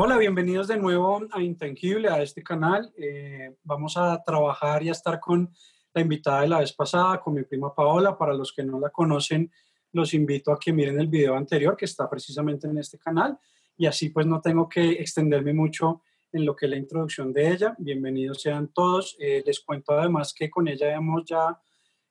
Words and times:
Hola, 0.00 0.16
bienvenidos 0.16 0.68
de 0.68 0.76
nuevo 0.76 1.26
a 1.32 1.42
Intangible, 1.42 2.08
a 2.08 2.22
este 2.22 2.40
canal. 2.40 2.92
Eh, 2.96 3.56
vamos 3.64 3.96
a 3.96 4.22
trabajar 4.22 4.80
y 4.84 4.90
a 4.90 4.92
estar 4.92 5.18
con 5.18 5.52
la 5.92 6.00
invitada 6.00 6.42
de 6.42 6.46
la 6.46 6.60
vez 6.60 6.72
pasada, 6.72 7.20
con 7.20 7.34
mi 7.34 7.42
prima 7.42 7.74
Paola. 7.74 8.16
Para 8.16 8.32
los 8.32 8.52
que 8.52 8.62
no 8.62 8.78
la 8.78 8.90
conocen, 8.90 9.50
los 9.90 10.14
invito 10.14 10.52
a 10.52 10.58
que 10.60 10.72
miren 10.72 11.00
el 11.00 11.08
video 11.08 11.34
anterior 11.34 11.76
que 11.76 11.86
está 11.86 12.08
precisamente 12.08 12.68
en 12.68 12.78
este 12.78 12.96
canal 12.96 13.40
y 13.76 13.86
así 13.86 14.10
pues 14.10 14.24
no 14.24 14.40
tengo 14.40 14.68
que 14.68 14.88
extenderme 14.88 15.52
mucho 15.52 16.02
en 16.30 16.44
lo 16.44 16.54
que 16.54 16.66
es 16.66 16.70
la 16.70 16.78
introducción 16.78 17.32
de 17.32 17.50
ella. 17.50 17.74
Bienvenidos 17.76 18.40
sean 18.40 18.68
todos. 18.68 19.16
Eh, 19.18 19.42
les 19.44 19.58
cuento 19.58 19.98
además 19.98 20.32
que 20.32 20.48
con 20.48 20.68
ella 20.68 20.94
hemos 20.94 21.24
ya 21.24 21.60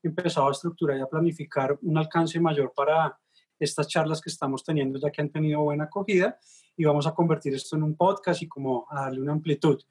empezado 0.03 0.49
a 0.49 0.51
estructurar 0.51 0.97
y 0.97 1.01
a 1.03 1.07
planificar 1.07 1.79
un 1.81 1.97
alcance 1.97 2.37
mayor 2.41 2.73
para 2.75 3.17
estas 3.57 3.87
charlas 3.87 4.19
que 4.19 4.29
estamos 4.29 4.61
teniendo 4.61 4.99
ya 4.99 5.09
que 5.09 5.21
han 5.21 5.29
tenido 5.31 5.61
buena 5.61 5.85
acogida 5.85 6.37
y 6.77 6.85
vamos 6.85 7.07
a 7.07 7.13
convertir 7.13 7.53
esto 7.55 7.75
en 7.75 7.83
un 7.83 7.97
podcast 7.97 8.41
y 8.43 8.47
como 8.47 8.85
a 8.89 9.01
darle 9.01 9.21
una 9.21 9.33
amplitud. 9.33 9.81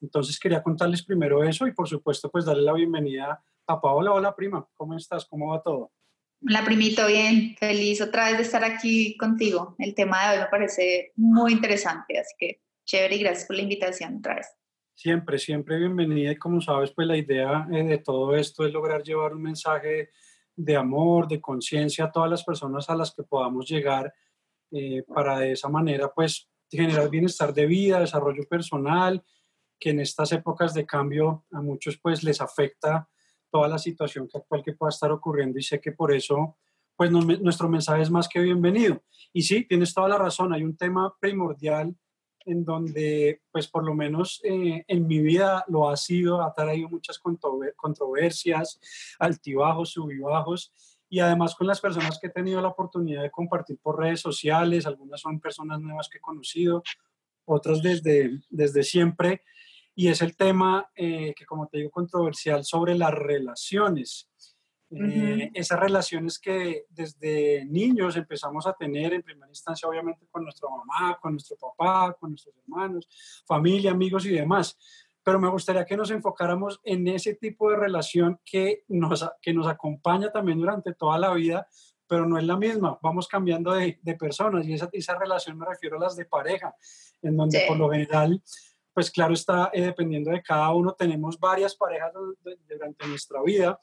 Entonces 0.00 0.38
quería 0.38 0.62
contarles 0.62 1.04
primero 1.04 1.44
eso 1.44 1.66
y 1.66 1.72
por 1.72 1.88
supuesto 1.88 2.30
pues 2.30 2.44
darle 2.44 2.64
la 2.64 2.72
bienvenida 2.72 3.42
a 3.66 3.80
Paola. 3.80 4.12
Hola 4.12 4.34
prima, 4.34 4.66
¿cómo 4.74 4.96
estás? 4.96 5.24
¿Cómo 5.24 5.52
va 5.52 5.62
todo? 5.62 5.92
Hola 6.44 6.64
primito, 6.64 7.06
bien, 7.06 7.54
feliz 7.56 8.02
otra 8.02 8.26
vez 8.26 8.36
de 8.38 8.42
estar 8.42 8.64
aquí 8.64 9.16
contigo. 9.16 9.76
El 9.78 9.94
tema 9.94 10.24
de 10.24 10.36
hoy 10.36 10.42
me 10.42 10.50
parece 10.50 11.12
muy 11.14 11.52
interesante, 11.52 12.18
así 12.18 12.34
que 12.36 12.60
chévere 12.84 13.14
y 13.14 13.20
gracias 13.20 13.46
por 13.46 13.54
la 13.54 13.62
invitación 13.62 14.16
otra 14.16 14.34
vez. 14.34 14.48
Siempre, 14.94 15.38
siempre 15.38 15.78
bienvenida 15.78 16.32
y 16.32 16.36
como 16.36 16.60
sabes 16.60 16.90
pues 16.90 17.06
la 17.06 17.16
idea 17.16 17.68
eh, 17.72 17.84
de 17.84 17.98
todo 17.98 18.34
esto 18.34 18.66
es 18.66 18.72
lograr 18.72 19.04
llevar 19.04 19.34
un 19.34 19.42
mensaje 19.42 20.10
de 20.56 20.76
amor, 20.76 21.28
de 21.28 21.40
conciencia 21.40 22.06
a 22.06 22.12
todas 22.12 22.28
las 22.28 22.42
personas 22.42 22.90
a 22.90 22.96
las 22.96 23.14
que 23.14 23.22
podamos 23.22 23.68
llegar 23.68 24.12
eh, 24.72 25.04
para 25.06 25.38
de 25.38 25.52
esa 25.52 25.68
manera 25.68 26.12
pues 26.12 26.48
generar 26.70 27.10
bienestar 27.10 27.52
de 27.52 27.66
vida, 27.66 28.00
desarrollo 28.00 28.44
personal, 28.48 29.22
que 29.78 29.90
en 29.90 30.00
estas 30.00 30.32
épocas 30.32 30.74
de 30.74 30.86
cambio 30.86 31.44
a 31.52 31.60
muchos 31.60 31.98
pues 31.98 32.22
les 32.22 32.40
afecta 32.40 33.08
toda 33.50 33.68
la 33.68 33.78
situación 33.78 34.28
actual 34.32 34.62
que 34.64 34.72
pueda 34.72 34.90
estar 34.90 35.12
ocurriendo 35.12 35.58
y 35.58 35.62
sé 35.62 35.80
que 35.80 35.92
por 35.92 36.12
eso 36.14 36.56
pues 36.96 37.10
nuestro 37.10 37.68
mensaje 37.68 38.02
es 38.02 38.10
más 38.10 38.28
que 38.28 38.40
bienvenido. 38.40 39.02
Y 39.32 39.42
sí, 39.42 39.64
tienes 39.64 39.92
toda 39.92 40.08
la 40.08 40.18
razón, 40.18 40.52
hay 40.52 40.62
un 40.62 40.76
tema 40.76 41.14
primordial 41.18 41.94
en 42.44 42.64
donde 42.64 43.42
pues 43.50 43.68
por 43.68 43.84
lo 43.84 43.94
menos 43.94 44.40
eh, 44.44 44.84
en 44.86 45.06
mi 45.06 45.20
vida 45.20 45.64
lo 45.68 45.88
ha 45.88 45.96
sido, 45.96 46.42
ha 46.42 46.52
traído 46.54 46.88
muchas 46.88 47.20
controversias, 47.76 48.80
altibajos, 49.18 49.90
subibajos 49.90 50.72
y 51.12 51.20
además 51.20 51.54
con 51.54 51.66
las 51.66 51.78
personas 51.78 52.18
que 52.18 52.28
he 52.28 52.30
tenido 52.30 52.62
la 52.62 52.68
oportunidad 52.68 53.20
de 53.20 53.30
compartir 53.30 53.76
por 53.82 53.98
redes 53.98 54.20
sociales, 54.20 54.86
algunas 54.86 55.20
son 55.20 55.40
personas 55.40 55.78
nuevas 55.78 56.08
que 56.08 56.16
he 56.16 56.20
conocido, 56.22 56.82
otras 57.44 57.82
desde, 57.82 58.40
desde 58.48 58.82
siempre, 58.82 59.42
y 59.94 60.08
es 60.08 60.22
el 60.22 60.34
tema 60.34 60.90
eh, 60.96 61.34
que 61.36 61.44
como 61.44 61.66
te 61.68 61.76
digo 61.76 61.90
controversial 61.90 62.64
sobre 62.64 62.94
las 62.94 63.12
relaciones. 63.12 64.30
Eh, 64.90 65.50
esas 65.52 65.78
relaciones 65.78 66.38
que 66.38 66.86
desde 66.88 67.66
niños 67.66 68.16
empezamos 68.16 68.66
a 68.66 68.72
tener, 68.72 69.12
en 69.12 69.22
primera 69.22 69.48
instancia 69.48 69.86
obviamente 69.86 70.26
con 70.30 70.44
nuestra 70.44 70.70
mamá, 70.70 71.18
con 71.20 71.32
nuestro 71.32 71.58
papá, 71.58 72.16
con 72.18 72.30
nuestros 72.30 72.54
hermanos, 72.56 73.06
familia, 73.46 73.90
amigos 73.90 74.24
y 74.24 74.30
demás 74.30 74.78
pero 75.22 75.38
me 75.38 75.48
gustaría 75.48 75.84
que 75.84 75.96
nos 75.96 76.10
enfocáramos 76.10 76.80
en 76.84 77.06
ese 77.08 77.34
tipo 77.34 77.70
de 77.70 77.76
relación 77.76 78.40
que 78.44 78.84
nos, 78.88 79.28
que 79.40 79.54
nos 79.54 79.66
acompaña 79.66 80.30
también 80.30 80.58
durante 80.58 80.94
toda 80.94 81.18
la 81.18 81.32
vida, 81.32 81.66
pero 82.06 82.26
no 82.26 82.38
es 82.38 82.44
la 82.44 82.56
misma, 82.56 82.98
vamos 83.02 83.28
cambiando 83.28 83.72
de, 83.72 83.98
de 84.02 84.14
personas 84.14 84.66
y 84.66 84.74
esa, 84.74 84.88
esa, 84.92 85.18
relación 85.18 85.58
me 85.58 85.66
refiero 85.66 85.96
a 85.96 86.00
las 86.00 86.16
de 86.16 86.24
pareja, 86.24 86.74
en 87.22 87.36
donde 87.36 87.64
por 87.66 87.78
lo 87.78 87.90
general, 87.90 88.42
pues 88.92 89.10
claro 89.10 89.32
está, 89.32 89.70
eh, 89.72 89.82
dependiendo 89.82 90.30
de 90.30 90.42
cada 90.42 90.70
uno, 90.72 90.92
tenemos 90.92 91.38
varias 91.38 91.74
parejas 91.74 92.12
durante 92.68 93.06
nuestra 93.06 93.42
vida. 93.42 93.80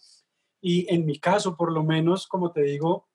Y 0.62 0.94
en 0.94 1.06
mi 1.06 1.18
caso, 1.20 1.56
por 1.56 1.72
lo 1.72 1.84
menos, 1.84 2.28
como 2.28 2.52
te 2.52 2.62
digo, 2.62 3.08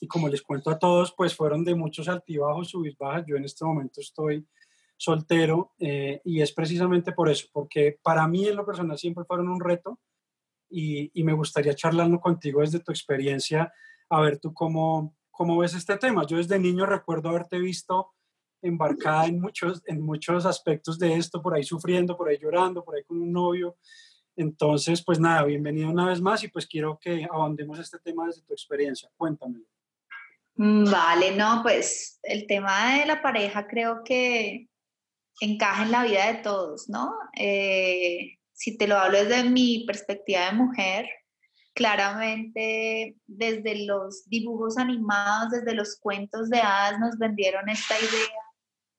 y 0.00 0.06
como 0.06 0.28
les 0.28 0.42
cuento 0.42 0.70
a 0.70 0.78
todos, 0.78 1.12
pues 1.16 1.34
fueron 1.34 1.64
de 1.64 1.74
muchos 1.74 2.08
altibajos, 2.08 2.70
subis, 2.70 2.96
bajas, 2.96 3.24
yo 3.26 3.36
en 3.36 3.44
este 3.44 3.64
momento 3.64 4.00
estoy 4.00 4.46
soltero 5.00 5.72
eh, 5.78 6.20
y 6.24 6.42
es 6.42 6.52
precisamente 6.52 7.12
por 7.12 7.30
eso, 7.30 7.46
porque 7.52 7.98
para 8.02 8.28
mí 8.28 8.46
en 8.46 8.56
lo 8.56 8.66
personal 8.66 8.98
siempre 8.98 9.24
fueron 9.24 9.48
un 9.48 9.58
reto 9.58 9.98
y, 10.68 11.10
y, 11.18 11.24
me 11.24 11.32
gustaría 11.32 11.74
charlarlo 11.74 12.20
contigo 12.20 12.60
desde 12.60 12.80
tu 12.80 12.92
experiencia, 12.92 13.72
a 14.10 14.20
ver 14.20 14.38
tú 14.38 14.52
cómo, 14.52 15.16
cómo 15.30 15.56
ves 15.56 15.74
este 15.74 15.96
tema. 15.96 16.26
Yo 16.26 16.36
desde 16.36 16.58
niño 16.58 16.84
recuerdo 16.84 17.30
haberte 17.30 17.58
visto 17.58 18.12
embarcada 18.62 19.24
en 19.24 19.40
muchos, 19.40 19.82
en 19.86 20.02
muchos 20.02 20.44
aspectos 20.44 20.98
de 20.98 21.14
esto, 21.14 21.40
por 21.40 21.54
ahí 21.54 21.64
sufriendo, 21.64 22.16
por 22.16 22.28
ahí 22.28 22.38
llorando, 22.38 22.84
por 22.84 22.94
ahí 22.94 23.02
con 23.04 23.22
un 23.22 23.32
novio. 23.32 23.78
Entonces, 24.36 25.02
pues 25.02 25.18
nada, 25.18 25.44
bienvenido 25.44 25.90
una 25.90 26.06
vez 26.06 26.20
más 26.20 26.44
y 26.44 26.48
pues 26.48 26.66
quiero 26.66 26.98
que 27.00 27.26
ahondemos 27.30 27.78
este 27.78 27.98
tema 27.98 28.26
desde 28.26 28.42
tu 28.42 28.52
experiencia. 28.52 29.08
Cuéntamelo. 29.16 29.64
Mm, 30.56 30.90
vale, 30.90 31.34
no, 31.34 31.60
pues 31.62 32.20
el 32.22 32.46
tema 32.46 32.98
de 32.98 33.06
la 33.06 33.22
pareja 33.22 33.66
creo 33.66 34.04
que 34.04 34.69
encaja 35.40 35.82
en 35.84 35.90
la 35.90 36.04
vida 36.04 36.26
de 36.26 36.38
todos, 36.42 36.88
¿no? 36.88 37.14
Eh, 37.36 38.38
si 38.52 38.76
te 38.76 38.86
lo 38.86 38.98
hablo 38.98 39.24
desde 39.24 39.44
mi 39.44 39.84
perspectiva 39.86 40.46
de 40.46 40.52
mujer, 40.52 41.06
claramente 41.74 43.16
desde 43.26 43.86
los 43.86 44.28
dibujos 44.28 44.76
animados, 44.76 45.50
desde 45.50 45.74
los 45.74 45.98
cuentos 45.98 46.50
de 46.50 46.58
hadas 46.58 47.00
nos 47.00 47.18
vendieron 47.18 47.68
esta 47.68 47.98
idea 47.98 48.36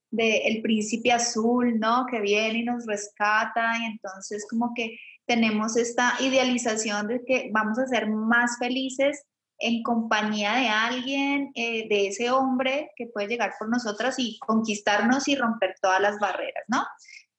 de 0.10 0.38
el 0.48 0.62
príncipe 0.62 1.12
azul, 1.12 1.80
¿no? 1.80 2.06
Que 2.10 2.20
viene 2.20 2.60
y 2.60 2.64
nos 2.64 2.86
rescata 2.86 3.78
y 3.80 3.86
entonces 3.86 4.46
como 4.50 4.74
que 4.76 4.98
tenemos 5.26 5.78
esta 5.78 6.16
idealización 6.20 7.08
de 7.08 7.24
que 7.26 7.50
vamos 7.54 7.78
a 7.80 7.88
ser 7.88 8.10
más 8.10 8.58
felices 8.58 9.24
en 9.62 9.84
compañía 9.84 10.56
de 10.56 10.68
alguien, 10.68 11.52
eh, 11.56 11.88
de 11.88 12.08
ese 12.08 12.32
hombre 12.32 12.92
que 12.96 13.08
puede 13.08 13.28
llegar 13.28 13.54
por 13.58 13.70
nosotras 13.70 14.16
y 14.18 14.38
conquistarnos 14.40 15.28
y 15.28 15.36
romper 15.36 15.76
todas 15.82 16.02
las 16.02 16.20
barreras, 16.20 16.64
¿no? 16.68 16.84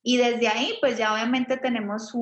Y 0.03 0.17
desde 0.17 0.49
ahí, 0.49 0.75
pues 0.81 0.99
ya 0.99 1.13
obviamente 1.13 1.57
tenemos 1.57 2.13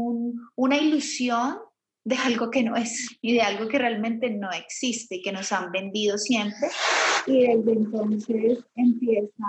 una 0.54 0.76
ilusión 0.76 1.58
de 2.04 2.16
algo 2.16 2.50
que 2.50 2.62
no 2.62 2.76
es 2.76 3.08
y 3.20 3.34
de 3.34 3.42
algo 3.42 3.68
que 3.68 3.78
realmente 3.78 4.30
no 4.30 4.50
existe 4.50 5.16
y 5.16 5.22
que 5.22 5.32
nos 5.32 5.52
han 5.52 5.70
vendido 5.70 6.18
siempre. 6.18 6.68
Y 7.26 7.46
desde 7.46 7.72
entonces 7.72 8.64
empieza 8.74 9.44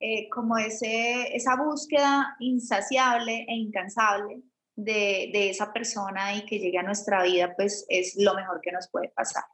eh, 0.00 0.28
como 0.30 0.58
ese, 0.58 1.34
esa 1.34 1.56
búsqueda 1.56 2.36
insaciable 2.40 3.44
e 3.48 3.54
incansable 3.54 4.42
de, 4.76 5.50
esa 5.50 5.72
persona 5.72 6.34
y 6.34 6.44
que 6.46 6.58
llegue 6.58 6.78
a 6.78 6.82
nuestra 6.82 7.22
vida, 7.22 7.54
pues 7.56 7.84
es 7.88 8.14
lo 8.16 8.34
mejor 8.34 8.60
que 8.60 8.72
nos 8.72 8.88
puede 8.88 9.08
pasar. 9.10 9.44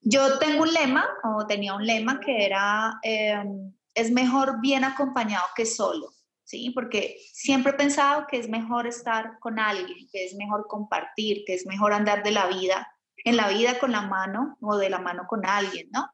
Yo 0.00 0.38
tengo 0.38 0.62
un 0.62 0.72
lema, 0.72 1.08
o 1.24 1.46
tenía 1.46 1.74
un 1.74 1.86
lema 1.86 2.20
que 2.20 2.44
era, 2.44 2.98
em, 3.02 3.72
es 3.94 4.10
mejor 4.10 4.60
bien 4.60 4.84
acompañado 4.84 5.44
que 5.56 5.64
solo, 5.64 6.10
¿sí? 6.44 6.70
Porque 6.70 7.16
siempre 7.32 7.72
he 7.72 7.76
pensado 7.76 8.26
que 8.26 8.38
es 8.38 8.48
mejor 8.48 8.86
estar 8.86 9.38
con 9.40 9.58
alguien, 9.58 10.08
que 10.12 10.24
es 10.24 10.34
mejor 10.34 10.66
compartir, 10.66 11.44
que 11.46 11.54
es 11.54 11.66
mejor 11.66 11.92
andar 11.92 12.22
de 12.22 12.32
la 12.32 12.46
vida, 12.48 12.86
en 13.24 13.36
la 13.36 13.48
vida 13.48 13.78
con 13.78 13.92
la 13.92 14.02
mano 14.02 14.58
o 14.60 14.76
de 14.76 14.90
la 14.90 14.98
mano 14.98 15.26
con 15.26 15.46
alguien, 15.46 15.88
¿no? 15.90 16.10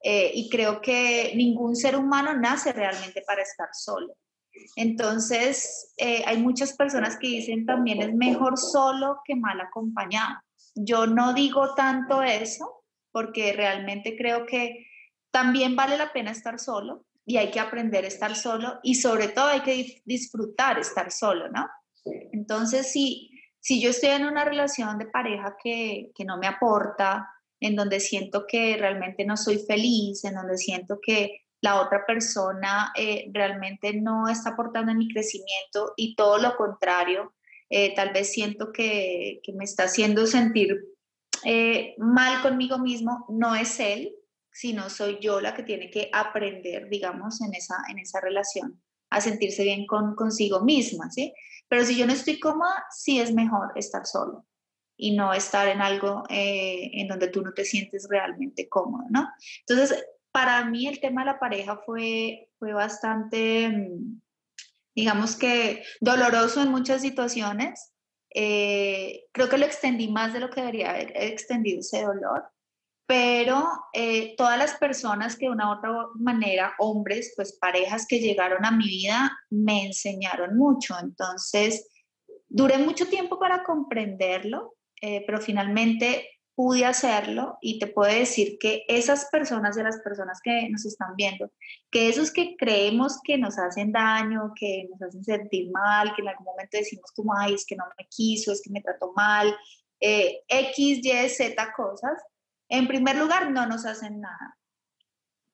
Eh, 0.00 0.30
y 0.34 0.50
creo 0.50 0.80
que 0.80 1.32
ningún 1.34 1.74
ser 1.74 1.96
humano 1.96 2.34
nace 2.34 2.72
realmente 2.72 3.22
para 3.26 3.42
estar 3.42 3.70
solo. 3.72 4.14
Entonces, 4.76 5.92
eh, 5.96 6.22
hay 6.26 6.38
muchas 6.38 6.74
personas 6.74 7.16
que 7.18 7.28
dicen 7.28 7.66
también 7.66 8.02
es 8.02 8.14
mejor 8.14 8.58
solo 8.58 9.18
que 9.24 9.36
mal 9.36 9.60
acompañado. 9.60 10.36
Yo 10.74 11.06
no 11.06 11.32
digo 11.34 11.74
tanto 11.74 12.22
eso 12.22 12.84
porque 13.12 13.52
realmente 13.52 14.16
creo 14.16 14.46
que 14.46 14.86
también 15.30 15.76
vale 15.76 15.96
la 15.96 16.12
pena 16.12 16.30
estar 16.30 16.58
solo 16.58 17.06
y 17.24 17.36
hay 17.36 17.50
que 17.50 17.60
aprender 17.60 18.04
a 18.04 18.08
estar 18.08 18.34
solo 18.36 18.80
y 18.82 18.96
sobre 18.96 19.28
todo 19.28 19.46
hay 19.46 19.60
que 19.60 20.02
disfrutar 20.04 20.78
estar 20.78 21.10
solo, 21.10 21.48
¿no? 21.48 21.68
Entonces, 22.32 22.90
si, 22.92 23.30
si 23.60 23.80
yo 23.80 23.90
estoy 23.90 24.10
en 24.10 24.26
una 24.26 24.44
relación 24.44 24.98
de 24.98 25.06
pareja 25.06 25.56
que, 25.62 26.10
que 26.14 26.24
no 26.24 26.38
me 26.38 26.46
aporta, 26.46 27.28
en 27.60 27.76
donde 27.76 28.00
siento 28.00 28.44
que 28.46 28.76
realmente 28.76 29.24
no 29.24 29.36
soy 29.36 29.58
feliz, 29.58 30.24
en 30.24 30.34
donde 30.34 30.58
siento 30.58 30.98
que 31.00 31.43
la 31.64 31.80
otra 31.80 32.04
persona 32.06 32.92
eh, 32.94 33.30
realmente 33.32 33.94
no 33.94 34.28
está 34.28 34.50
aportando 34.50 34.92
en 34.92 34.98
mi 34.98 35.08
crecimiento 35.08 35.94
y 35.96 36.14
todo 36.14 36.36
lo 36.36 36.56
contrario, 36.56 37.32
eh, 37.70 37.94
tal 37.94 38.12
vez 38.12 38.30
siento 38.30 38.70
que, 38.70 39.40
me 39.54 39.64
está 39.64 39.84
haciendo 39.84 40.26
sentir 40.26 40.78
eh, 41.42 41.94
mal 41.96 42.42
conmigo 42.42 42.78
mismo, 42.78 43.24
no 43.30 43.54
es 43.54 43.80
él, 43.80 44.14
sino 44.52 44.90
soy 44.90 45.16
yo 45.22 45.40
la 45.40 45.54
que 45.54 45.62
tiene 45.62 45.90
que 45.90 46.10
aprender, 46.12 46.90
digamos, 46.90 47.40
en 47.40 47.54
esa, 47.54 47.76
en 47.88 47.98
esa 47.98 48.20
relación, 48.20 48.82
a 49.08 49.22
sentirse 49.22 49.62
bien 49.62 49.86
con, 49.86 50.14
consigo 50.16 50.60
misma, 50.60 51.10
¿sí? 51.10 51.32
Pero 51.66 51.86
si 51.86 51.96
yo 51.96 52.06
no 52.06 52.12
estoy 52.12 52.38
cómoda, 52.38 52.84
sí 52.90 53.20
es 53.20 53.32
mejor 53.32 53.72
estar 53.74 54.04
solo 54.04 54.44
y 54.98 55.16
no 55.16 55.32
estar 55.32 55.66
en 55.68 55.80
algo 55.80 56.24
en 56.28 57.08
donde 57.08 57.28
tú 57.28 57.40
no 57.40 57.54
te 57.54 57.64
sientes 57.64 58.06
realmente 58.08 58.68
cómodo, 58.68 59.04
¿no? 59.08 59.28
Entonces, 59.66 60.04
para 60.34 60.64
mí 60.64 60.88
el 60.88 60.98
tema 60.98 61.20
de 61.20 61.26
la 61.26 61.38
pareja 61.38 61.76
fue, 61.86 62.48
fue 62.58 62.72
bastante, 62.72 63.68
mm, 63.68 64.20
digamos 64.92 65.36
que 65.36 65.84
doloroso 66.00 66.60
en 66.60 66.72
muchas 66.72 67.02
situaciones. 67.02 67.92
Eh, 68.34 69.26
creo 69.30 69.48
que 69.48 69.58
lo 69.58 69.64
extendí 69.64 70.10
más 70.10 70.32
de 70.32 70.40
lo 70.40 70.50
que 70.50 70.60
debería 70.60 70.90
haber 70.90 71.12
extendido 71.14 71.78
ese 71.78 72.02
dolor, 72.02 72.48
pero 73.06 73.64
eh, 73.92 74.34
todas 74.36 74.58
las 74.58 74.74
personas 74.74 75.36
que 75.36 75.46
de 75.46 75.52
una 75.52 75.68
u 75.68 75.78
otra 75.78 75.92
manera, 76.16 76.74
hombres, 76.80 77.32
pues 77.36 77.56
parejas 77.56 78.04
que 78.04 78.18
llegaron 78.18 78.64
a 78.64 78.72
mi 78.72 78.86
vida, 78.86 79.30
me 79.50 79.86
enseñaron 79.86 80.56
mucho. 80.56 80.96
Entonces, 81.00 81.88
duré 82.48 82.78
mucho 82.78 83.06
tiempo 83.06 83.38
para 83.38 83.62
comprenderlo, 83.62 84.74
eh, 85.00 85.22
pero 85.26 85.40
finalmente 85.40 86.28
pude 86.54 86.84
hacerlo 86.84 87.58
y 87.60 87.78
te 87.78 87.86
puedo 87.88 88.12
decir 88.12 88.58
que 88.58 88.84
esas 88.88 89.26
personas 89.26 89.74
de 89.74 89.82
las 89.82 89.98
personas 89.98 90.40
que 90.42 90.68
nos 90.70 90.84
están 90.84 91.16
viendo, 91.16 91.50
que 91.90 92.08
esos 92.08 92.30
que 92.30 92.56
creemos 92.56 93.18
que 93.24 93.38
nos 93.38 93.58
hacen 93.58 93.92
daño, 93.92 94.52
que 94.54 94.88
nos 94.90 95.02
hacen 95.02 95.24
sentir 95.24 95.70
mal, 95.70 96.14
que 96.14 96.22
en 96.22 96.28
algún 96.28 96.44
momento 96.44 96.76
decimos 96.76 97.10
como, 97.14 97.36
ay, 97.36 97.54
es 97.54 97.66
que 97.66 97.76
no 97.76 97.84
me 97.98 98.06
quiso, 98.08 98.52
es 98.52 98.62
que 98.62 98.70
me 98.70 98.80
trató 98.80 99.12
mal, 99.14 99.54
eh, 100.00 100.42
X, 100.48 101.00
Y, 101.04 101.28
Z 101.28 101.72
cosas, 101.76 102.22
en 102.68 102.86
primer 102.86 103.16
lugar 103.16 103.50
no 103.50 103.66
nos 103.66 103.84
hacen 103.84 104.20
nada, 104.20 104.58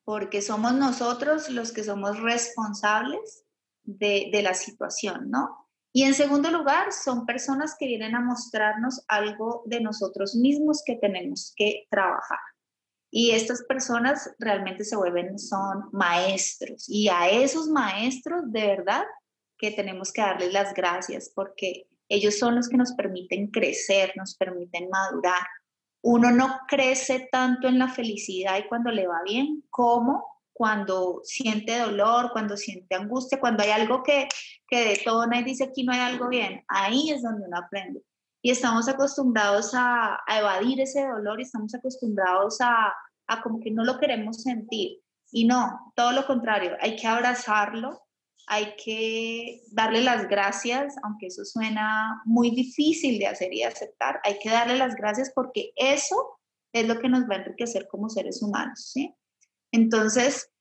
porque 0.03 0.41
somos 0.41 0.73
nosotros 0.73 1.49
los 1.49 1.71
que 1.71 1.83
somos 1.83 2.19
responsables 2.19 3.43
de, 3.83 4.29
de 4.31 4.41
la 4.43 4.53
situación, 4.53 5.31
¿no? 5.31 5.60
Y 5.93 6.03
en 6.03 6.13
segundo 6.13 6.49
lugar, 6.51 6.93
son 6.93 7.25
personas 7.25 7.75
que 7.77 7.87
vienen 7.87 8.15
a 8.15 8.21
mostrarnos 8.21 9.03
algo 9.07 9.63
de 9.65 9.81
nosotros 9.81 10.35
mismos 10.35 10.83
que 10.85 10.95
tenemos 10.95 11.53
que 11.55 11.85
trabajar. 11.89 12.39
Y 13.11 13.31
estas 13.31 13.63
personas 13.63 14.33
realmente 14.39 14.85
se 14.85 14.95
vuelven, 14.95 15.37
son 15.37 15.89
maestros. 15.91 16.87
Y 16.87 17.09
a 17.09 17.29
esos 17.29 17.67
maestros, 17.67 18.43
de 18.45 18.67
verdad, 18.67 19.03
que 19.57 19.71
tenemos 19.71 20.13
que 20.13 20.21
darles 20.21 20.53
las 20.53 20.73
gracias 20.73 21.31
porque 21.35 21.87
ellos 22.07 22.39
son 22.39 22.55
los 22.55 22.69
que 22.69 22.77
nos 22.77 22.93
permiten 22.93 23.47
crecer, 23.47 24.13
nos 24.15 24.35
permiten 24.35 24.89
madurar. 24.89 25.45
Uno 26.01 26.31
no 26.31 26.59
crece 26.67 27.29
tanto 27.31 27.67
en 27.67 27.77
la 27.77 27.89
felicidad 27.89 28.57
y 28.57 28.67
cuando 28.67 28.91
le 28.91 29.07
va 29.07 29.21
bien 29.23 29.63
como 29.69 30.25
cuando 30.53 31.21
siente 31.23 31.79
dolor, 31.79 32.31
cuando 32.31 32.57
siente 32.57 32.95
angustia, 32.95 33.39
cuando 33.39 33.63
hay 33.63 33.71
algo 33.71 34.03
que, 34.03 34.27
que 34.67 34.85
detona 34.85 35.39
y 35.39 35.43
dice 35.43 35.65
aquí 35.65 35.83
no 35.83 35.93
hay 35.93 35.99
algo 35.99 36.29
bien, 36.29 36.63
ahí 36.67 37.11
es 37.11 37.23
donde 37.23 37.47
uno 37.47 37.57
aprende. 37.57 38.01
Y 38.43 38.51
estamos 38.51 38.87
acostumbrados 38.87 39.73
a, 39.75 40.19
a 40.27 40.39
evadir 40.39 40.81
ese 40.81 41.05
dolor 41.05 41.39
y 41.39 41.43
estamos 41.43 41.73
acostumbrados 41.75 42.59
a, 42.61 42.93
a 43.27 43.41
como 43.41 43.59
que 43.59 43.71
no 43.71 43.83
lo 43.83 43.99
queremos 43.99 44.41
sentir. 44.41 44.99
Y 45.31 45.45
no, 45.45 45.93
todo 45.95 46.11
lo 46.11 46.27
contrario, 46.27 46.75
hay 46.81 46.95
que 46.95 47.07
abrazarlo, 47.07 48.01
hay 48.47 48.75
que 48.75 49.61
darle 49.71 50.01
las 50.01 50.27
gracias, 50.27 50.95
aunque 51.03 51.27
eso 51.27 51.45
suena 51.45 52.21
muy 52.25 52.51
difícil 52.51 53.17
de 53.17 53.27
hacer 53.27 53.53
y 53.53 53.59
de 53.59 53.65
aceptar, 53.65 54.19
hay 54.23 54.39
que 54.39 54.49
darle 54.49 54.77
las 54.77 54.95
gracias 54.95 55.31
porque 55.33 55.71
eso 55.77 56.37
es 56.73 56.87
lo 56.87 56.99
que 56.99 57.07
nos 57.07 57.23
va 57.29 57.35
a 57.35 57.37
enriquecer 57.37 57.87
como 57.89 58.09
seres 58.09 58.41
humanos, 58.41 58.91
¿sí? 58.91 59.15
Entonces, 59.71 60.51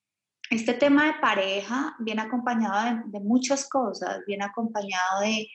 este 0.51 0.75
tema 0.75 1.07
de 1.07 1.21
pareja 1.21 1.95
viene 2.01 2.23
acompañado 2.23 3.03
de, 3.07 3.21
muchas 3.21 3.69
cosas, 3.69 4.21
viene 4.27 4.45
acompañado 4.45 5.21
de 5.21 5.49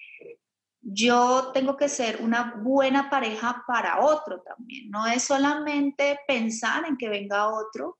yo 0.87 1.51
tengo 1.51 1.75
que 1.75 1.89
ser 1.89 2.21
una 2.21 2.61
buena 2.61 3.09
pareja 3.09 3.63
para 3.67 4.05
otro 4.05 4.41
también. 4.41 4.89
No 4.91 5.07
es 5.07 5.23
solamente 5.23 6.19
pensar 6.27 6.85
en 6.85 6.95
que 6.95 7.09
venga 7.09 7.49
otro 7.49 7.97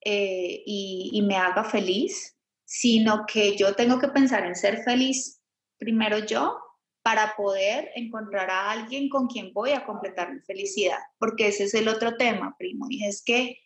eh, 0.00 0.62
y, 0.64 1.10
y, 1.12 1.22
me 1.22 1.36
haga 1.36 1.64
feliz, 1.64 2.36
sino 2.64 3.26
que 3.26 3.56
yo 3.56 3.74
tengo 3.74 3.98
que 3.98 4.08
pensar 4.08 4.46
en 4.46 4.54
ser 4.54 4.84
feliz 4.84 5.42
primero 5.78 6.20
yo 6.20 6.58
para 7.02 7.34
poder 7.36 7.90
encontrar 7.94 8.50
a 8.50 8.70
alguien 8.70 9.08
con 9.08 9.26
quien 9.26 9.52
voy 9.52 9.72
a 9.72 9.84
completar 9.84 10.32
mi 10.32 10.40
felicidad. 10.40 10.98
Porque 11.18 11.48
ese 11.48 11.64
es 11.64 11.74
el 11.74 11.88
otro 11.88 12.16
tema, 12.16 12.54
primo, 12.58 12.86
y 12.88 13.04
es 13.04 13.22
que 13.24 13.58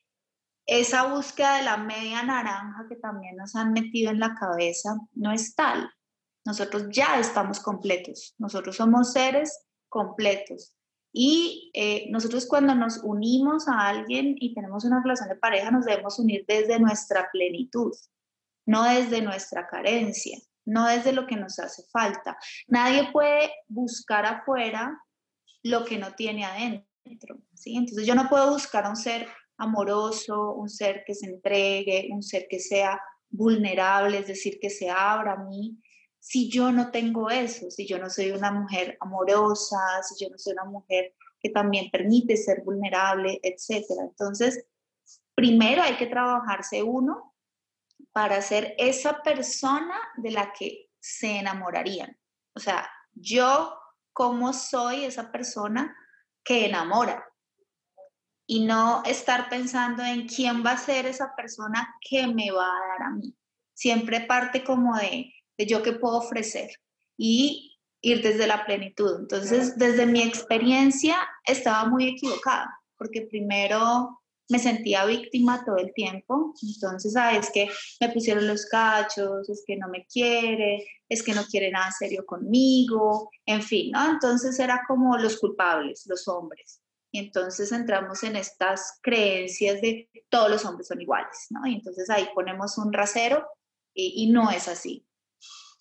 esa 0.66 1.12
búsqueda 1.12 1.56
de 1.56 1.64
la 1.64 1.76
media 1.76 2.22
naranja 2.22 2.86
que 2.88 2.96
también 2.96 3.36
nos 3.36 3.56
han 3.56 3.72
metido 3.72 4.10
en 4.10 4.20
la 4.20 4.34
cabeza 4.34 4.96
no 5.12 5.32
es 5.32 5.54
tal. 5.54 5.90
Nosotros 6.44 6.86
ya 6.90 7.18
estamos 7.18 7.60
completos, 7.60 8.34
nosotros 8.38 8.76
somos 8.76 9.12
seres 9.12 9.66
completos. 9.88 10.74
Y 11.12 11.70
eh, 11.74 12.06
nosotros 12.10 12.46
cuando 12.46 12.74
nos 12.74 12.98
unimos 13.04 13.68
a 13.68 13.86
alguien 13.88 14.34
y 14.38 14.54
tenemos 14.54 14.84
una 14.84 15.02
relación 15.02 15.28
de 15.28 15.36
pareja, 15.36 15.70
nos 15.70 15.84
debemos 15.84 16.18
unir 16.18 16.44
desde 16.48 16.78
nuestra 16.80 17.28
plenitud, 17.30 17.92
no 18.64 18.84
desde 18.84 19.20
nuestra 19.20 19.66
carencia, 19.66 20.38
no 20.64 20.86
desde 20.86 21.12
lo 21.12 21.26
que 21.26 21.36
nos 21.36 21.58
hace 21.58 21.82
falta. 21.92 22.38
Nadie 22.66 23.12
puede 23.12 23.52
buscar 23.68 24.24
afuera 24.24 24.98
lo 25.62 25.84
que 25.84 25.98
no 25.98 26.14
tiene 26.14 26.44
adentro. 26.44 27.38
¿sí? 27.54 27.76
Entonces 27.76 28.06
yo 28.06 28.14
no 28.14 28.28
puedo 28.28 28.50
buscar 28.50 28.86
a 28.86 28.88
un 28.88 28.96
ser 28.96 29.28
amoroso, 29.56 30.54
un 30.54 30.68
ser 30.68 31.04
que 31.06 31.14
se 31.14 31.26
entregue, 31.26 32.08
un 32.10 32.22
ser 32.22 32.46
que 32.48 32.58
sea 32.58 33.00
vulnerable, 33.30 34.18
es 34.18 34.26
decir, 34.26 34.58
que 34.60 34.70
se 34.70 34.90
abra 34.90 35.32
a 35.32 35.44
mí. 35.44 35.78
Si 36.18 36.50
yo 36.50 36.70
no 36.70 36.90
tengo 36.90 37.30
eso, 37.30 37.70
si 37.70 37.86
yo 37.86 37.98
no 37.98 38.08
soy 38.08 38.30
una 38.30 38.52
mujer 38.52 38.96
amorosa, 39.00 39.78
si 40.02 40.24
yo 40.24 40.30
no 40.30 40.38
soy 40.38 40.52
una 40.52 40.64
mujer 40.64 41.14
que 41.40 41.50
también 41.50 41.90
permite 41.90 42.36
ser 42.36 42.62
vulnerable, 42.62 43.40
etc. 43.42 43.84
Entonces, 44.00 44.64
primero 45.34 45.82
hay 45.82 45.96
que 45.96 46.06
trabajarse 46.06 46.82
uno 46.82 47.34
para 48.12 48.40
ser 48.42 48.74
esa 48.78 49.22
persona 49.22 49.98
de 50.16 50.30
la 50.30 50.52
que 50.52 50.90
se 51.00 51.38
enamorarían. 51.38 52.16
O 52.54 52.60
sea, 52.60 52.88
yo, 53.14 53.74
¿cómo 54.12 54.52
soy 54.52 55.04
esa 55.04 55.32
persona 55.32 55.96
que 56.44 56.66
enamora? 56.66 57.31
Y 58.46 58.64
no 58.64 59.02
estar 59.04 59.48
pensando 59.48 60.04
en 60.04 60.26
quién 60.26 60.64
va 60.64 60.72
a 60.72 60.78
ser 60.78 61.06
esa 61.06 61.34
persona 61.36 61.94
que 62.00 62.26
me 62.26 62.50
va 62.50 62.66
a 62.66 62.88
dar 62.88 63.08
a 63.08 63.10
mí. 63.10 63.34
Siempre 63.74 64.20
parte 64.20 64.64
como 64.64 64.96
de, 64.96 65.32
de 65.56 65.66
yo 65.66 65.82
qué 65.82 65.92
puedo 65.92 66.18
ofrecer 66.18 66.70
y 67.16 67.78
ir 68.02 68.22
desde 68.22 68.46
la 68.46 68.64
plenitud. 68.66 69.20
Entonces, 69.20 69.78
desde 69.78 70.06
mi 70.06 70.22
experiencia, 70.22 71.16
estaba 71.46 71.88
muy 71.88 72.08
equivocada, 72.08 72.78
porque 72.98 73.22
primero 73.22 74.22
me 74.48 74.58
sentía 74.58 75.06
víctima 75.06 75.64
todo 75.64 75.76
el 75.76 75.94
tiempo. 75.94 76.52
Entonces, 76.62 77.16
ah, 77.16 77.36
es 77.36 77.50
que 77.50 77.68
me 78.00 78.10
pusieron 78.10 78.46
los 78.46 78.66
cachos, 78.66 79.48
es 79.48 79.64
que 79.66 79.76
no 79.76 79.88
me 79.88 80.04
quiere, 80.06 80.86
es 81.08 81.22
que 81.22 81.32
no 81.32 81.44
quiere 81.44 81.70
nada 81.70 81.90
serio 81.90 82.26
conmigo, 82.26 83.30
en 83.46 83.62
fin, 83.62 83.92
¿no? 83.92 84.10
Entonces 84.10 84.58
era 84.58 84.82
como 84.86 85.16
los 85.16 85.38
culpables, 85.38 86.04
los 86.06 86.28
hombres. 86.28 86.81
Y 87.14 87.18
entonces 87.18 87.70
entramos 87.72 88.22
en 88.22 88.36
estas 88.36 88.98
creencias 89.02 89.82
de 89.82 90.10
todos 90.30 90.50
los 90.50 90.64
hombres 90.64 90.88
son 90.88 91.02
iguales, 91.02 91.46
¿no? 91.50 91.66
Y 91.66 91.74
entonces 91.74 92.08
ahí 92.08 92.26
ponemos 92.34 92.78
un 92.78 92.90
rasero 92.90 93.46
y, 93.94 94.30
no 94.32 94.50
es 94.50 94.66
así, 94.66 95.06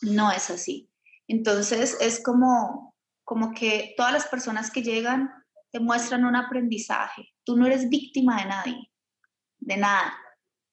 no 0.02 0.30
es 0.30 0.50
así. 0.50 0.92
Entonces 1.30 1.98
es 2.02 2.22
como, 2.22 2.94
como 3.24 3.54
que 3.54 3.94
todas 3.96 4.12
las 4.12 4.28
personas 4.28 4.70
que 4.70 4.84
llegan 4.84 5.32
te 5.72 5.80
muestran 5.80 6.26
un 6.26 6.36
aprendizaje. 6.36 7.30
Tú 7.46 7.56
no 7.56 7.66
eres 7.66 7.88
víctima 7.88 8.42
de 8.42 8.50
nadie, 8.50 8.92
de 9.60 9.78
nada. 9.78 10.14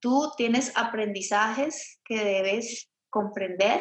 Tú 0.01 0.33
tienes 0.37 0.73
aprendizajes 0.77 2.01
que 2.05 2.25
debes 2.25 2.91
comprender 3.11 3.81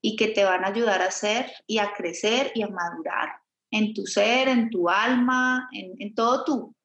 y 0.00 0.14
que 0.14 0.28
te 0.28 0.44
van 0.44 0.64
a 0.64 0.68
ayudar 0.68 1.02
a 1.02 1.10
ser 1.10 1.52
y 1.66 1.78
a 1.78 1.92
crecer 1.94 2.52
y 2.54 2.62
a 2.62 2.68
madurar 2.68 3.41
en 3.72 3.94
tu 3.94 4.06
ser, 4.06 4.46
en 4.46 4.70
tu 4.70 4.88
alma, 4.88 5.68
en, 5.72 6.14
todo 6.14 6.44
tú. 6.44 6.76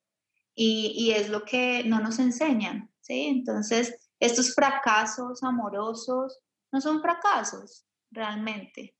Y, 0.56 0.94
y, 0.98 1.12
es 1.12 1.30
lo 1.30 1.44
que 1.44 1.84
no 1.84 2.00
nos 2.00 2.18
enseñan, 2.18 2.90
¿sí? 3.02 3.28
Entonces, 3.28 4.10
estos 4.20 4.56
fracasos 4.56 5.44
amorosos 5.44 6.40
no 6.72 6.82
son 6.82 7.02
fracasos 7.02 7.86
realmente, 8.10 8.96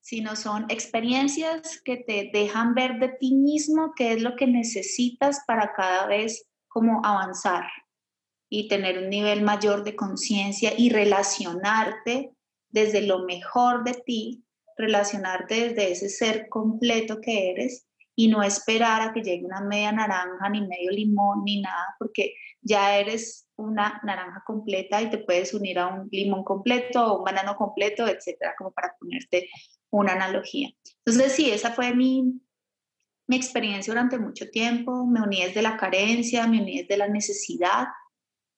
sino 0.00 0.34
son 0.34 0.66
experiencias 0.68 1.80
que 1.84 1.98
te 1.98 2.30
dejan 2.32 2.74
ver 2.74 2.98
de 2.98 3.10
ti 3.20 3.34
mismo 3.34 3.92
qué 3.94 4.14
es 4.14 4.22
lo 4.22 4.34
que 4.34 4.46
necesitas 4.46 5.40
para 5.46 5.72
cada 5.74 6.06
vez 6.06 6.48
como 6.66 7.04
avanzar 7.04 7.66
y 8.48 8.68
tener 8.68 8.98
un 8.98 9.10
nivel 9.10 9.42
mayor 9.42 9.84
de 9.84 9.94
conciencia 9.94 10.72
y 10.76 10.90
relacionarte 10.90 12.32
desde 12.68 13.02
lo 13.02 13.24
mejor 13.24 13.84
de 13.84 13.94
ti 13.94 14.45
relacionarte 14.76 15.68
desde 15.68 15.92
ese 15.92 16.08
ser 16.08 16.48
completo 16.48 17.20
que 17.20 17.50
eres 17.50 17.86
y 18.14 18.28
no 18.28 18.42
esperar 18.42 19.02
a 19.02 19.12
que 19.12 19.22
llegue 19.22 19.44
una 19.44 19.60
media 19.60 19.92
naranja, 19.92 20.48
ni 20.48 20.66
medio 20.66 20.90
limón, 20.90 21.44
ni 21.44 21.60
nada, 21.60 21.94
porque 21.98 22.34
ya 22.62 22.96
eres 22.98 23.48
una 23.56 24.00
naranja 24.04 24.42
completa 24.46 25.02
y 25.02 25.10
te 25.10 25.18
puedes 25.18 25.52
unir 25.52 25.78
a 25.78 25.88
un 25.88 26.08
limón 26.10 26.42
completo 26.42 27.04
o 27.04 27.18
un 27.18 27.24
banano 27.24 27.56
completo, 27.56 28.06
etcétera, 28.06 28.54
como 28.56 28.72
para 28.72 28.96
ponerte 28.98 29.48
una 29.90 30.12
analogía. 30.12 30.70
Entonces, 31.04 31.32
sí, 31.32 31.50
esa 31.50 31.72
fue 31.72 31.94
mi, 31.94 32.40
mi 33.26 33.36
experiencia 33.36 33.92
durante 33.92 34.18
mucho 34.18 34.48
tiempo. 34.50 35.06
Me 35.06 35.20
uní 35.20 35.44
desde 35.44 35.60
la 35.62 35.76
carencia, 35.76 36.46
me 36.46 36.62
uní 36.62 36.82
desde 36.82 36.96
la 36.96 37.08
necesidad 37.08 37.86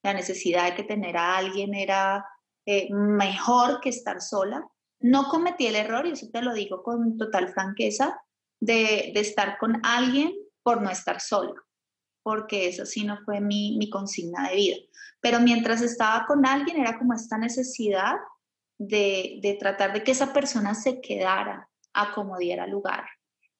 la 0.03 0.15
necesidad 0.15 0.67
de 0.67 0.75
que 0.75 0.85
tener 0.85 1.17
a 1.17 1.37
alguien 1.37 1.75
era 1.75 2.25
eh, 2.67 2.89
mejor 2.93 3.81
que 3.81 3.91
estar 3.91 4.21
sola. 4.21 4.67
No 5.01 5.29
cometí 5.29 5.67
el 5.67 5.77
error, 5.77 6.07
y 6.07 6.13
eso 6.13 6.29
te 6.33 6.43
lo 6.43 6.53
digo 6.55 6.83
con 6.83 7.17
total 7.17 7.49
franqueza, 7.49 8.21
de, 8.61 9.13
de 9.15 9.21
estar 9.21 9.59
con 9.59 9.81
alguien 9.85 10.33
por 10.63 10.83
no 10.83 10.91
estar 10.91 11.21
sola, 11.21 11.55
porque 12.23 12.69
eso 12.69 12.85
sí 12.85 13.05
no 13.05 13.19
fue 13.25 13.41
mi, 13.41 13.77
mi 13.79 13.89
consigna 13.89 14.49
de 14.49 14.57
vida. 14.57 14.77
Pero 15.21 15.41
mientras 15.41 15.83
estaba 15.83 16.27
con 16.27 16.47
alguien 16.47 16.79
era 16.79 16.99
como 16.99 17.15
esta 17.15 17.39
necesidad 17.39 18.17
de, 18.79 19.39
de 19.43 19.55
tratar 19.55 19.93
de 19.93 20.03
que 20.03 20.13
esa 20.13 20.33
persona 20.33 20.75
se 20.75 21.01
quedara 21.01 21.69
a 21.93 22.67
lugar. 22.67 23.05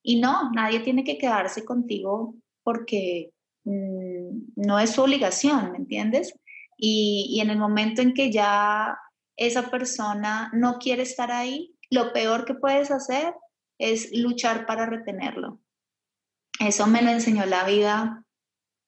Y 0.03 0.21
no, 0.21 0.51
nadie 0.53 0.81
tiene 0.81 1.05
que 1.05 1.19
quedarse 1.19 1.65
contigo 1.65 2.35
porque 2.63 3.33
mm, 3.65 4.53
no 4.57 4.79
es 4.79 4.91
su 4.91 5.03
obligación, 5.03 5.73
¿me 5.73 5.79
entiendes? 5.79 6.33
Y, 6.77 7.27
y 7.31 7.41
en 7.41 7.51
el 7.51 7.59
momento 7.59 8.01
en 8.01 8.15
que 8.15 8.31
ya 8.31 8.97
esa 9.39 9.71
persona 9.71 10.51
no 10.53 10.79
quiere 10.79 11.05
estar 11.05 11.31
ahí, 11.33 11.75
lo 11.91 12.13
peor 12.13 12.45
que 12.45 12.55
puedes 12.55 12.91
hacer 12.91 13.33
es 13.79 14.11
luchar 14.13 14.67
para 14.67 14.85
retenerlo. 14.85 15.61
Eso 16.61 16.87
me 16.89 17.03
lo 17.03 17.11
enseñó 17.11 17.47
la 17.47 17.65
vida, 17.65 18.25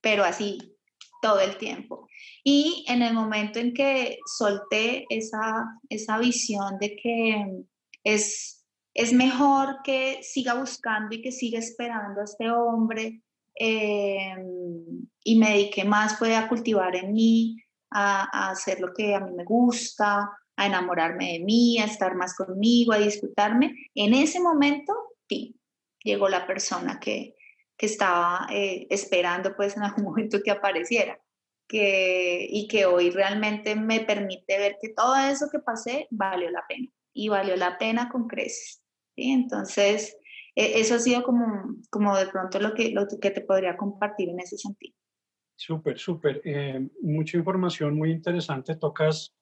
pero 0.03 0.25
así, 0.25 0.77
todo 1.23 1.39
el 1.41 1.57
tiempo. 1.57 2.09
Y 2.43 2.85
en 2.89 3.03
el 3.03 3.15
momento 3.15 3.61
en 3.61 3.73
que 3.73 4.19
solté 4.27 5.07
esa, 5.09 5.67
esa 5.89 6.19
visión 6.19 6.79
de 6.81 6.97
que 6.97 7.63
es, 8.03 8.65
es 8.93 9.13
mejor 9.13 9.79
que 9.85 10.21
siga 10.23 10.55
buscando 10.55 11.15
y 11.15 11.23
que 11.23 11.31
siga 11.31 11.61
esperando 11.61 12.21
a 12.21 12.25
este 12.25 12.51
hombre 12.51 13.23
eh, 13.55 14.35
y 15.23 15.39
me 15.39 15.51
dediqué 15.51 15.85
más 15.85 16.19
fue 16.19 16.35
a 16.35 16.49
cultivar 16.49 16.97
en 16.97 17.13
mí, 17.13 17.57
a, 17.91 18.29
a 18.33 18.51
hacer 18.51 18.81
lo 18.81 18.93
que 18.93 19.15
a 19.15 19.21
mí 19.21 19.33
me 19.33 19.45
gusta, 19.45 20.31
a 20.61 20.67
enamorarme 20.67 21.33
de 21.33 21.41
mí, 21.41 21.79
a 21.79 21.87
estar 21.87 22.15
más 22.15 22.37
conmigo, 22.37 22.93
a 22.93 22.99
disfrutarme. 22.99 23.75
En 23.95 24.13
ese 24.13 24.41
momento, 24.41 24.93
sí, 25.27 25.59
llegó 26.05 26.29
la 26.29 26.47
persona 26.47 27.01
que, 27.01 27.35
que 27.79 27.87
estaba 27.87 28.47
eh, 28.53 28.87
esperando 28.91 29.57
pues 29.57 29.75
en 29.79 29.85
algún 29.85 30.05
momento 30.11 30.39
que 30.45 30.51
apareciera. 30.51 31.19
Que, 31.67 32.49
y 32.51 32.67
que 32.67 32.85
hoy 32.85 33.11
realmente 33.11 33.77
me 33.77 34.01
permite 34.01 34.59
ver 34.59 34.77
que 34.83 34.89
todo 34.89 35.17
eso 35.17 35.49
que 35.53 35.61
pasé 35.61 36.09
valió 36.11 36.51
la 36.51 36.65
pena 36.69 36.89
y 37.15 37.29
valió 37.29 37.55
la 37.55 37.79
pena 37.79 38.09
con 38.11 38.27
creces. 38.27 38.83
¿sí? 39.15 39.31
Entonces, 39.31 40.19
e, 40.57 40.81
eso 40.81 40.97
ha 40.97 40.99
sido 40.99 41.23
como, 41.23 41.77
como 41.89 42.17
de 42.17 42.27
pronto 42.27 42.59
lo 42.59 42.75
que, 42.75 42.91
lo 42.91 43.07
que 43.07 43.31
te 43.31 43.41
podría 43.43 43.77
compartir 43.77 44.31
en 44.31 44.41
ese 44.41 44.59
sentido. 44.59 44.97
Súper, 45.55 45.97
súper. 45.97 46.43
Eh, 46.45 46.89
mucha 47.03 47.39
información 47.39 47.95
muy 47.97 48.11
interesante. 48.11 48.75
Tocas 48.75 49.33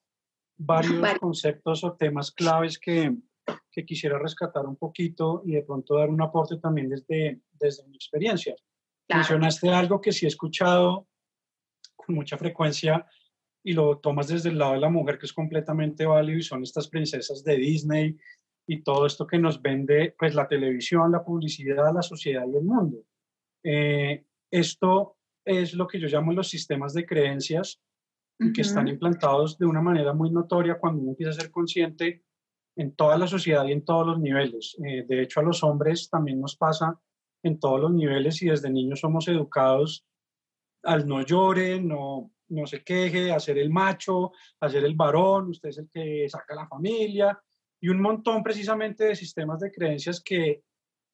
varios 0.58 1.18
conceptos 1.18 1.84
o 1.84 1.94
temas 1.94 2.32
claves 2.32 2.78
que, 2.78 3.16
que 3.70 3.84
quisiera 3.84 4.18
rescatar 4.18 4.66
un 4.66 4.76
poquito 4.76 5.42
y 5.46 5.52
de 5.52 5.62
pronto 5.62 5.96
dar 5.96 6.10
un 6.10 6.20
aporte 6.20 6.58
también 6.58 6.88
desde, 6.88 7.40
desde 7.52 7.86
mi 7.86 7.96
experiencia. 7.96 8.54
Mencionaste 9.08 9.70
algo 9.70 10.00
que 10.00 10.12
sí 10.12 10.26
he 10.26 10.28
escuchado 10.28 11.06
con 11.96 12.14
mucha 12.14 12.36
frecuencia 12.36 13.06
y 13.62 13.72
lo 13.72 13.98
tomas 13.98 14.28
desde 14.28 14.50
el 14.50 14.58
lado 14.58 14.74
de 14.74 14.80
la 14.80 14.90
mujer, 14.90 15.18
que 15.18 15.26
es 15.26 15.32
completamente 15.32 16.04
válido, 16.06 16.38
y 16.38 16.42
son 16.42 16.62
estas 16.62 16.88
princesas 16.88 17.42
de 17.44 17.56
Disney 17.56 18.16
y 18.66 18.82
todo 18.82 19.06
esto 19.06 19.26
que 19.26 19.38
nos 19.38 19.62
vende 19.62 20.14
pues 20.18 20.34
la 20.34 20.46
televisión, 20.46 21.10
la 21.10 21.24
publicidad, 21.24 21.94
la 21.94 22.02
sociedad 22.02 22.44
y 22.46 22.56
el 22.56 22.64
mundo. 22.64 22.98
Eh, 23.64 24.24
esto 24.50 25.16
es 25.44 25.72
lo 25.74 25.86
que 25.86 25.98
yo 25.98 26.08
llamo 26.08 26.32
los 26.32 26.48
sistemas 26.48 26.92
de 26.92 27.06
creencias 27.06 27.80
que 28.54 28.60
están 28.60 28.86
implantados 28.86 29.58
de 29.58 29.66
una 29.66 29.82
manera 29.82 30.12
muy 30.12 30.30
notoria 30.30 30.78
cuando 30.78 31.02
uno 31.02 31.10
empieza 31.10 31.30
a 31.30 31.40
ser 31.40 31.50
consciente 31.50 32.24
en 32.76 32.94
toda 32.94 33.18
la 33.18 33.26
sociedad 33.26 33.66
y 33.66 33.72
en 33.72 33.84
todos 33.84 34.06
los 34.06 34.20
niveles. 34.20 34.76
Eh, 34.86 35.04
de 35.06 35.22
hecho, 35.22 35.40
a 35.40 35.42
los 35.42 35.64
hombres 35.64 36.08
también 36.08 36.40
nos 36.40 36.56
pasa 36.56 37.00
en 37.42 37.58
todos 37.58 37.80
los 37.80 37.92
niveles 37.92 38.40
y 38.42 38.46
desde 38.46 38.70
niños 38.70 39.00
somos 39.00 39.26
educados 39.28 40.06
al 40.84 41.06
no 41.06 41.22
llore, 41.22 41.80
no, 41.80 42.30
no 42.48 42.66
se 42.66 42.84
queje, 42.84 43.32
hacer 43.32 43.58
el 43.58 43.70
macho, 43.70 44.32
hacer 44.60 44.84
el 44.84 44.94
varón, 44.94 45.48
usted 45.48 45.70
es 45.70 45.78
el 45.78 45.90
que 45.90 46.28
saca 46.28 46.54
la 46.54 46.68
familia 46.68 47.40
y 47.80 47.88
un 47.88 48.00
montón 48.00 48.42
precisamente 48.42 49.04
de 49.04 49.16
sistemas 49.16 49.60
de 49.60 49.72
creencias 49.72 50.20
que 50.20 50.62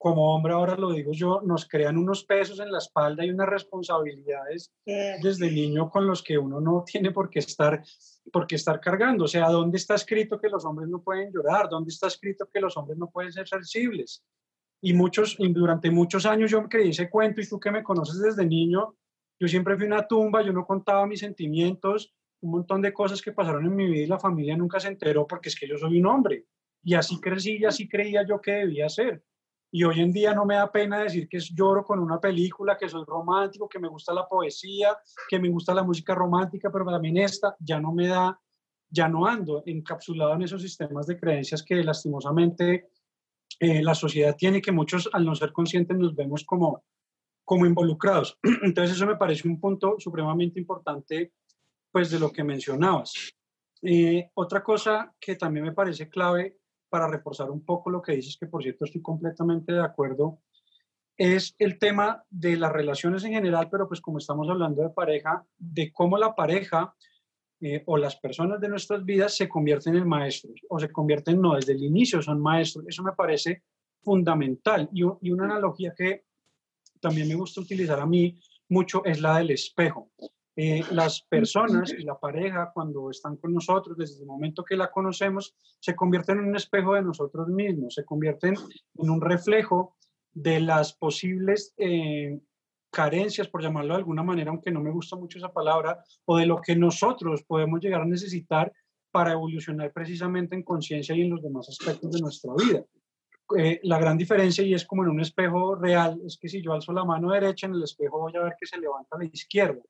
como 0.04 0.34
hombre, 0.34 0.52
ahora 0.52 0.76
lo 0.76 0.92
digo 0.92 1.12
yo, 1.12 1.40
nos 1.40 1.66
crean 1.66 1.96
unos 1.96 2.24
pesos 2.24 2.60
en 2.60 2.70
la 2.70 2.76
espalda 2.76 3.24
y 3.24 3.30
unas 3.30 3.48
responsabilidades 3.48 4.70
desde 4.84 5.50
niño 5.50 5.88
con 5.88 6.06
los 6.06 6.22
que 6.22 6.36
uno 6.36 6.60
no 6.60 6.84
tiene 6.86 7.10
por 7.10 7.30
qué 7.30 7.38
estar 7.38 7.82
por 8.30 8.46
qué 8.46 8.56
estar 8.56 8.82
cargando. 8.82 9.24
O 9.24 9.28
sea, 9.28 9.48
¿dónde 9.48 9.78
está 9.78 9.94
escrito 9.94 10.38
que 10.38 10.50
los 10.50 10.62
hombres 10.66 10.90
no 10.90 11.02
pueden 11.02 11.32
llorar? 11.32 11.70
¿Dónde 11.70 11.88
está 11.88 12.08
escrito 12.08 12.46
que 12.52 12.60
los 12.60 12.76
hombres 12.76 12.98
no 12.98 13.08
pueden 13.08 13.32
ser 13.32 13.48
sensibles? 13.48 14.22
Y 14.82 14.92
muchos, 14.92 15.36
y 15.38 15.50
durante 15.50 15.90
muchos 15.90 16.26
años 16.26 16.50
yo 16.50 16.62
creí 16.68 16.90
ese 16.90 17.08
cuento 17.08 17.40
y 17.40 17.48
tú 17.48 17.58
que 17.58 17.70
me 17.70 17.82
conoces 17.82 18.20
desde 18.20 18.44
niño, 18.44 18.96
yo 19.40 19.48
siempre 19.48 19.74
fui 19.74 19.86
una 19.86 20.06
tumba, 20.06 20.42
yo 20.42 20.52
no 20.52 20.66
contaba 20.66 21.06
mis 21.06 21.20
sentimientos, 21.20 22.12
un 22.42 22.50
montón 22.50 22.82
de 22.82 22.92
cosas 22.92 23.22
que 23.22 23.32
pasaron 23.32 23.64
en 23.64 23.74
mi 23.74 23.86
vida 23.86 24.02
y 24.02 24.06
la 24.06 24.18
familia 24.18 24.54
nunca 24.54 24.78
se 24.80 24.88
enteró 24.88 25.26
porque 25.26 25.48
es 25.48 25.58
que 25.58 25.66
yo 25.66 25.78
soy 25.78 25.98
un 25.98 26.04
hombre. 26.04 26.44
Y 26.82 26.92
así 26.92 27.18
crecí 27.22 27.56
y 27.56 27.64
así 27.64 27.88
creía 27.88 28.22
yo 28.28 28.38
que 28.38 28.52
debía 28.52 28.90
ser. 28.90 29.24
Y 29.76 29.82
hoy 29.82 30.02
en 30.02 30.12
día 30.12 30.32
no 30.32 30.46
me 30.46 30.54
da 30.54 30.70
pena 30.70 31.00
decir 31.00 31.28
que 31.28 31.40
lloro 31.40 31.82
con 31.82 31.98
una 31.98 32.20
película, 32.20 32.78
que 32.78 32.88
soy 32.88 33.02
romántico, 33.04 33.68
que 33.68 33.80
me 33.80 33.88
gusta 33.88 34.14
la 34.14 34.24
poesía, 34.28 34.96
que 35.28 35.40
me 35.40 35.48
gusta 35.48 35.74
la 35.74 35.82
música 35.82 36.14
romántica, 36.14 36.70
pero 36.70 36.84
también 36.84 37.16
esta 37.16 37.56
ya 37.58 37.80
no 37.80 37.90
me 37.90 38.06
da, 38.06 38.40
ya 38.88 39.08
no 39.08 39.26
ando 39.26 39.64
encapsulado 39.66 40.32
en 40.34 40.42
esos 40.42 40.62
sistemas 40.62 41.08
de 41.08 41.18
creencias 41.18 41.64
que 41.64 41.82
lastimosamente 41.82 42.90
eh, 43.58 43.82
la 43.82 43.96
sociedad 43.96 44.36
tiene, 44.36 44.62
que 44.62 44.70
muchos 44.70 45.10
al 45.12 45.24
no 45.24 45.34
ser 45.34 45.52
conscientes 45.52 45.98
nos 45.98 46.14
vemos 46.14 46.44
como, 46.44 46.84
como 47.44 47.66
involucrados. 47.66 48.38
Entonces 48.62 48.94
eso 48.94 49.06
me 49.08 49.16
parece 49.16 49.48
un 49.48 49.58
punto 49.58 49.96
supremamente 49.98 50.60
importante 50.60 51.32
pues 51.90 52.12
de 52.12 52.20
lo 52.20 52.30
que 52.30 52.44
mencionabas. 52.44 53.12
Eh, 53.82 54.30
otra 54.34 54.62
cosa 54.62 55.12
que 55.18 55.34
también 55.34 55.66
me 55.66 55.72
parece 55.72 56.08
clave 56.08 56.58
para 56.94 57.08
reforzar 57.08 57.50
un 57.50 57.64
poco 57.64 57.90
lo 57.90 58.00
que 58.00 58.12
dices, 58.12 58.36
que 58.38 58.46
por 58.46 58.62
cierto 58.62 58.84
estoy 58.84 59.02
completamente 59.02 59.72
de 59.72 59.82
acuerdo, 59.82 60.38
es 61.16 61.56
el 61.58 61.76
tema 61.80 62.24
de 62.30 62.56
las 62.56 62.70
relaciones 62.70 63.24
en 63.24 63.32
general, 63.32 63.68
pero 63.68 63.88
pues 63.88 64.00
como 64.00 64.18
estamos 64.18 64.48
hablando 64.48 64.80
de 64.80 64.90
pareja, 64.90 65.44
de 65.58 65.92
cómo 65.92 66.16
la 66.16 66.36
pareja 66.36 66.94
eh, 67.60 67.82
o 67.86 67.96
las 67.96 68.14
personas 68.14 68.60
de 68.60 68.68
nuestras 68.68 69.04
vidas 69.04 69.36
se 69.36 69.48
convierten 69.48 69.96
en 69.96 70.06
maestros 70.06 70.60
o 70.68 70.78
se 70.78 70.92
convierten, 70.92 71.40
no, 71.40 71.56
desde 71.56 71.72
el 71.72 71.82
inicio 71.82 72.22
son 72.22 72.40
maestros. 72.40 72.84
Eso 72.86 73.02
me 73.02 73.10
parece 73.10 73.64
fundamental. 74.00 74.88
Y, 74.92 75.02
y 75.20 75.32
una 75.32 75.46
analogía 75.46 75.94
que 75.96 76.26
también 77.00 77.26
me 77.26 77.34
gusta 77.34 77.60
utilizar 77.60 77.98
a 77.98 78.06
mí 78.06 78.38
mucho 78.68 79.04
es 79.04 79.20
la 79.20 79.38
del 79.38 79.50
espejo. 79.50 80.12
Eh, 80.56 80.84
las 80.92 81.22
personas 81.22 81.92
y 81.92 82.04
la 82.04 82.16
pareja 82.16 82.70
cuando 82.72 83.10
están 83.10 83.36
con 83.38 83.52
nosotros, 83.52 83.96
desde 83.96 84.20
el 84.20 84.26
momento 84.26 84.64
que 84.64 84.76
la 84.76 84.88
conocemos, 84.88 85.56
se 85.80 85.96
convierten 85.96 86.38
en 86.38 86.44
un 86.44 86.56
espejo 86.56 86.94
de 86.94 87.02
nosotros 87.02 87.48
mismos, 87.48 87.94
se 87.94 88.04
convierten 88.04 88.54
en 88.54 89.10
un 89.10 89.20
reflejo 89.20 89.96
de 90.32 90.60
las 90.60 90.92
posibles 90.92 91.74
eh, 91.76 92.38
carencias, 92.92 93.48
por 93.48 93.62
llamarlo 93.62 93.94
de 93.94 93.98
alguna 93.98 94.22
manera, 94.22 94.50
aunque 94.50 94.70
no 94.70 94.80
me 94.80 94.92
gusta 94.92 95.16
mucho 95.16 95.38
esa 95.38 95.52
palabra, 95.52 96.04
o 96.24 96.36
de 96.36 96.46
lo 96.46 96.60
que 96.60 96.76
nosotros 96.76 97.42
podemos 97.42 97.80
llegar 97.80 98.02
a 98.02 98.06
necesitar 98.06 98.72
para 99.10 99.32
evolucionar 99.32 99.92
precisamente 99.92 100.54
en 100.54 100.62
conciencia 100.62 101.16
y 101.16 101.22
en 101.22 101.30
los 101.30 101.42
demás 101.42 101.68
aspectos 101.68 102.12
de 102.12 102.20
nuestra 102.20 102.52
vida. 102.54 102.84
Eh, 103.58 103.80
la 103.82 103.98
gran 103.98 104.16
diferencia, 104.16 104.64
y 104.64 104.72
es 104.72 104.86
como 104.86 105.02
en 105.02 105.10
un 105.10 105.20
espejo 105.20 105.74
real, 105.74 106.20
es 106.24 106.38
que 106.38 106.48
si 106.48 106.62
yo 106.62 106.72
alzo 106.72 106.92
la 106.92 107.04
mano 107.04 107.32
derecha 107.32 107.66
en 107.66 107.74
el 107.74 107.82
espejo 107.82 108.20
voy 108.20 108.36
a 108.36 108.44
ver 108.44 108.54
que 108.58 108.66
se 108.66 108.78
levanta 108.78 109.18
la 109.18 109.24
izquierda 109.24 109.82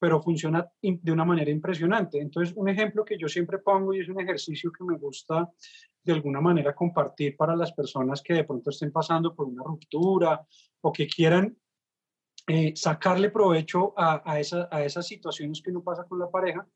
pero 0.00 0.22
funciona 0.22 0.66
de 0.80 1.12
una 1.12 1.26
manera 1.26 1.50
impresionante. 1.50 2.18
Entonces, 2.18 2.56
un 2.56 2.70
ejemplo 2.70 3.04
que 3.04 3.18
yo 3.18 3.28
siempre 3.28 3.58
pongo 3.58 3.92
y 3.92 4.00
es 4.00 4.08
un 4.08 4.18
ejercicio 4.18 4.72
que 4.72 4.82
me 4.82 4.96
gusta 4.96 5.48
de 6.02 6.12
alguna 6.14 6.40
manera 6.40 6.74
compartir 6.74 7.36
para 7.36 7.54
las 7.54 7.72
personas 7.72 8.22
que 8.22 8.32
de 8.32 8.44
pronto 8.44 8.70
estén 8.70 8.90
pasando 8.90 9.34
por 9.34 9.46
una 9.46 9.62
ruptura 9.62 10.40
o 10.80 10.90
que 10.90 11.06
quieran 11.06 11.54
eh, 12.46 12.72
sacarle 12.74 13.28
provecho 13.28 13.92
a, 13.94 14.22
a, 14.24 14.40
esa, 14.40 14.68
a 14.72 14.82
esas 14.82 15.06
situaciones 15.06 15.60
que 15.62 15.70
uno 15.70 15.84
pasa 15.84 16.04
con 16.04 16.18
la 16.18 16.30
pareja, 16.30 16.66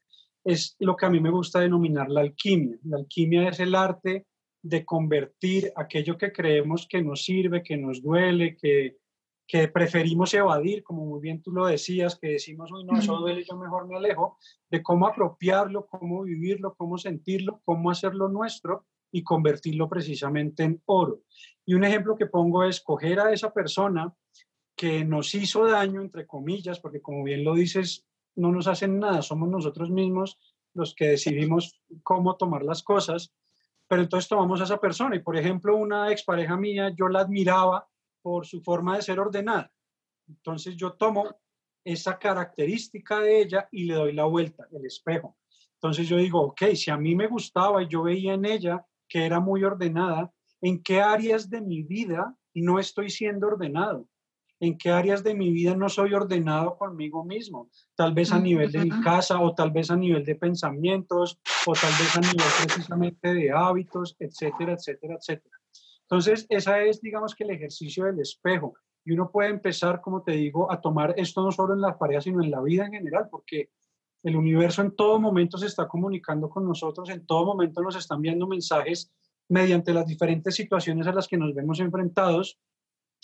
es 0.45 0.77
lo 0.79 0.95
que 0.95 1.07
a 1.07 1.11
mí 1.11 1.19
me 1.19 1.31
gusta 1.31 1.61
denominar 1.61 2.11
la 2.11 2.21
alquimia. 2.21 2.79
La 2.85 2.99
alquimia 2.99 3.49
es 3.49 3.59
el 3.59 3.75
arte 3.75 4.27
de 4.63 4.85
convertir 4.85 5.73
aquello 5.75 6.19
que 6.19 6.31
creemos 6.31 6.87
que 6.87 7.01
nos 7.01 7.25
sirve, 7.25 7.63
que 7.63 7.79
nos 7.79 8.03
duele, 8.03 8.55
que, 8.55 8.99
que 9.47 9.69
preferimos 9.69 10.33
evadir, 10.35 10.83
como 10.83 11.05
muy 11.05 11.21
bien 11.21 11.43
tú 11.43 11.53
lo 11.53 11.67
decías, 11.67 12.19
que 12.19 12.29
decimos, 12.29 12.73
uy, 12.73 12.85
no, 12.85 12.99
eso 12.99 13.17
duele, 13.17 13.45
yo 13.45 13.57
mejor 13.57 13.87
me 13.87 13.97
alejo, 13.97 14.39
de 14.71 14.83
cómo 14.83 15.07
apropiarlo, 15.07 15.87
cómo 15.87 16.23
vivirlo, 16.23 16.75
cómo 16.75 16.97
sentirlo, 16.97 17.61
cómo 17.65 17.91
hacerlo 17.91 18.29
nuestro 18.29 18.87
y 19.13 19.23
convertirlo 19.23 19.89
precisamente 19.89 20.65
en 20.65 20.83
oro. 20.87 21.21
Y 21.67 21.75
un 21.75 21.85
ejemplo 21.85 22.17
que 22.17 22.27
pongo 22.27 22.65
es 22.65 22.81
coger 22.81 23.21
a 23.21 23.33
esa 23.33 23.53
persona 23.53 24.15
que 24.77 25.05
nos 25.05 25.35
hizo 25.35 25.67
daño, 25.69 26.01
entre 26.01 26.27
comillas, 26.27 26.81
porque 26.81 27.01
como 27.01 27.23
bien 27.23 27.45
lo 27.45 27.55
dices, 27.55 28.07
no 28.35 28.51
nos 28.51 28.67
hacen 28.67 28.99
nada, 28.99 29.23
somos 29.23 29.49
nosotros 29.49 29.91
mismos 29.91 30.39
los 30.73 30.95
que 30.95 31.09
decidimos 31.09 31.81
cómo 32.03 32.37
tomar 32.37 32.65
las 32.65 32.83
cosas, 32.83 33.33
pero 33.87 34.03
entonces 34.03 34.29
tomamos 34.29 34.61
a 34.61 34.65
esa 34.65 34.79
persona 34.79 35.15
y 35.15 35.21
por 35.21 35.37
ejemplo 35.37 35.77
una 35.77 36.11
expareja 36.11 36.57
mía, 36.57 36.93
yo 36.97 37.09
la 37.09 37.21
admiraba 37.21 37.87
por 38.25 38.47
su 38.47 38.63
forma 38.63 38.97
de 38.97 39.03
ser 39.03 39.21
ordenada. 39.21 39.71
Entonces 40.27 40.75
yo 40.79 40.95
tomo 40.95 41.37
esa 41.85 42.19
característica 42.19 43.21
de 43.21 43.43
ella 43.43 43.69
y 43.71 43.85
le 43.85 43.97
doy 43.97 44.13
la 44.15 44.25
vuelta, 44.25 44.67
el 44.73 44.87
espejo. 44.87 45.37
Entonces 45.75 46.09
yo 46.09 46.17
digo, 46.17 46.41
ok, 46.41 46.63
si 46.75 46.91
a 46.91 46.97
mí 46.97 47.15
me 47.15 47.29
gustaba 47.29 47.83
y 47.83 47.89
yo 47.89 48.05
veía 48.05 48.33
en 48.33 48.47
ella 48.47 48.83
que 49.07 49.27
era 49.27 49.41
muy 49.41 49.63
ordenada, 49.63 50.33
¿en 50.63 50.83
qué 50.83 51.03
áreas 51.03 51.51
de 51.51 51.61
mi 51.61 51.83
vida 51.83 52.35
no 52.55 52.79
estoy 52.79 53.11
siendo 53.11 53.49
ordenado? 53.49 54.09
¿En 54.59 54.79
qué 54.79 54.91
áreas 54.91 55.23
de 55.23 55.35
mi 55.35 55.53
vida 55.53 55.77
no 55.77 55.91
soy 55.91 56.15
ordenado 56.15 56.79
conmigo 56.79 57.27
mismo? 57.27 57.69
Tal 57.95 58.15
vez 58.15 58.33
a 58.33 58.39
nivel 58.39 58.73
de 58.73 58.87
mi 58.87 59.03
casa 59.03 59.39
o 59.39 59.55
tal 59.55 59.71
vez 59.71 59.91
a 59.91 59.97
nivel 59.97 60.25
de 60.25 60.37
pensamientos 60.37 61.39
o 61.67 61.75
tal 61.75 61.93
vez 62.01 62.17
a 62.17 62.21
nivel 62.21 62.47
precisamente 62.65 63.35
de 63.35 63.53
hábitos, 63.53 64.17
etcétera, 64.19 64.73
etcétera, 64.73 65.17
etcétera. 65.17 65.54
Entonces, 66.15 66.47
esa 66.49 66.81
es, 66.81 67.01
digamos 67.01 67.35
que 67.35 67.43
el 67.43 67.51
ejercicio 67.51 68.05
del 68.05 68.21
espejo. 68.21 68.75
Y 69.05 69.11
uno 69.11 69.33
puede 69.33 69.51
empezar, 69.51 70.01
como 70.01 70.23
te 70.23 70.31
digo, 70.31 70.71
a 70.71 70.81
tomar 70.81 71.13
esto 71.17 71.43
no 71.43 71.51
solo 71.51 71.75
en 71.75 71.81
la 71.81 71.99
pareja, 71.99 72.21
sino 72.21 72.41
en 72.41 72.53
la 72.53 72.63
vida 72.63 72.87
en 72.87 72.93
general, 72.93 73.27
porque 73.29 73.71
el 74.23 74.37
universo 74.37 74.81
en 74.83 74.95
todo 74.95 75.19
momento 75.19 75.59
se 75.59 75.67
está 75.67 75.89
comunicando 75.89 76.49
con 76.49 76.65
nosotros, 76.69 77.11
en 77.11 77.27
todo 77.27 77.45
momento 77.45 77.83
nos 77.83 77.97
están 77.97 78.23
viendo 78.23 78.47
mensajes 78.47 79.13
mediante 79.49 79.93
las 79.93 80.07
diferentes 80.07 80.55
situaciones 80.55 81.09
a 81.09 81.13
las 81.13 81.27
que 81.27 81.37
nos 81.37 81.53
vemos 81.53 81.81
enfrentados. 81.81 82.61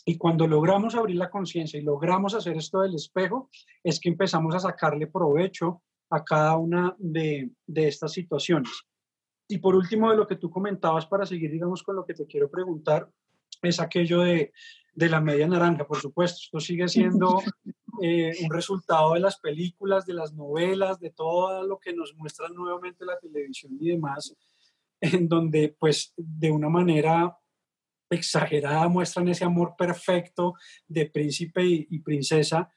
Y 0.05 0.19
cuando 0.19 0.49
logramos 0.49 0.97
abrir 0.97 1.15
la 1.15 1.31
conciencia 1.31 1.79
y 1.79 1.85
logramos 1.85 2.35
hacer 2.35 2.57
esto 2.57 2.81
del 2.81 2.97
espejo, 2.97 3.51
es 3.85 4.01
que 4.01 4.09
empezamos 4.09 4.53
a 4.57 4.59
sacarle 4.59 5.07
provecho 5.07 5.81
a 6.11 6.25
cada 6.25 6.57
una 6.57 6.97
de 6.99 7.53
estas 7.69 8.13
situaciones. 8.13 8.90
Y 9.51 9.59
por 9.59 9.75
último, 9.75 10.11
de 10.11 10.17
lo 10.17 10.27
que 10.27 10.37
tú 10.37 10.51
comentabas, 10.51 11.07
para 11.07 11.27
seguir, 11.27 11.51
digamos, 11.51 11.83
con 11.83 11.97
lo 11.97 12.05
que 12.05 12.15
te 12.15 12.27
quiero 12.27 12.51
preguntar, 12.51 13.11
es 13.63 13.79
aquello 13.79 14.21
de 14.21 14.53
de 14.95 15.09
la 15.09 15.21
media 15.21 15.47
naranja, 15.47 15.87
por 15.87 15.99
supuesto. 15.99 16.39
Esto 16.43 16.61
sigue 16.61 16.89
siendo 16.89 17.43
eh, 18.03 18.33
un 18.43 18.51
resultado 18.51 19.15
de 19.15 19.21
las 19.21 19.39
películas, 19.39 20.07
de 20.07 20.15
las 20.15 20.33
novelas, 20.35 20.99
de 21.01 21.11
todo 21.11 21.67
lo 21.67 21.79
que 21.79 21.93
nos 21.93 22.15
muestra 22.15 22.49
nuevamente 22.49 23.05
la 23.05 23.19
televisión 23.19 23.77
y 23.81 23.89
demás, 23.89 24.35
en 25.01 25.29
donde 25.29 25.75
pues 25.79 26.13
de 26.17 26.51
una 26.51 26.69
manera 26.69 27.37
exagerada 28.11 28.89
muestran 28.89 29.29
ese 29.29 29.45
amor 29.45 29.75
perfecto 29.79 30.55
de 30.89 31.07
príncipe 31.07 31.63
y, 31.65 31.99
princesa, 32.01 32.69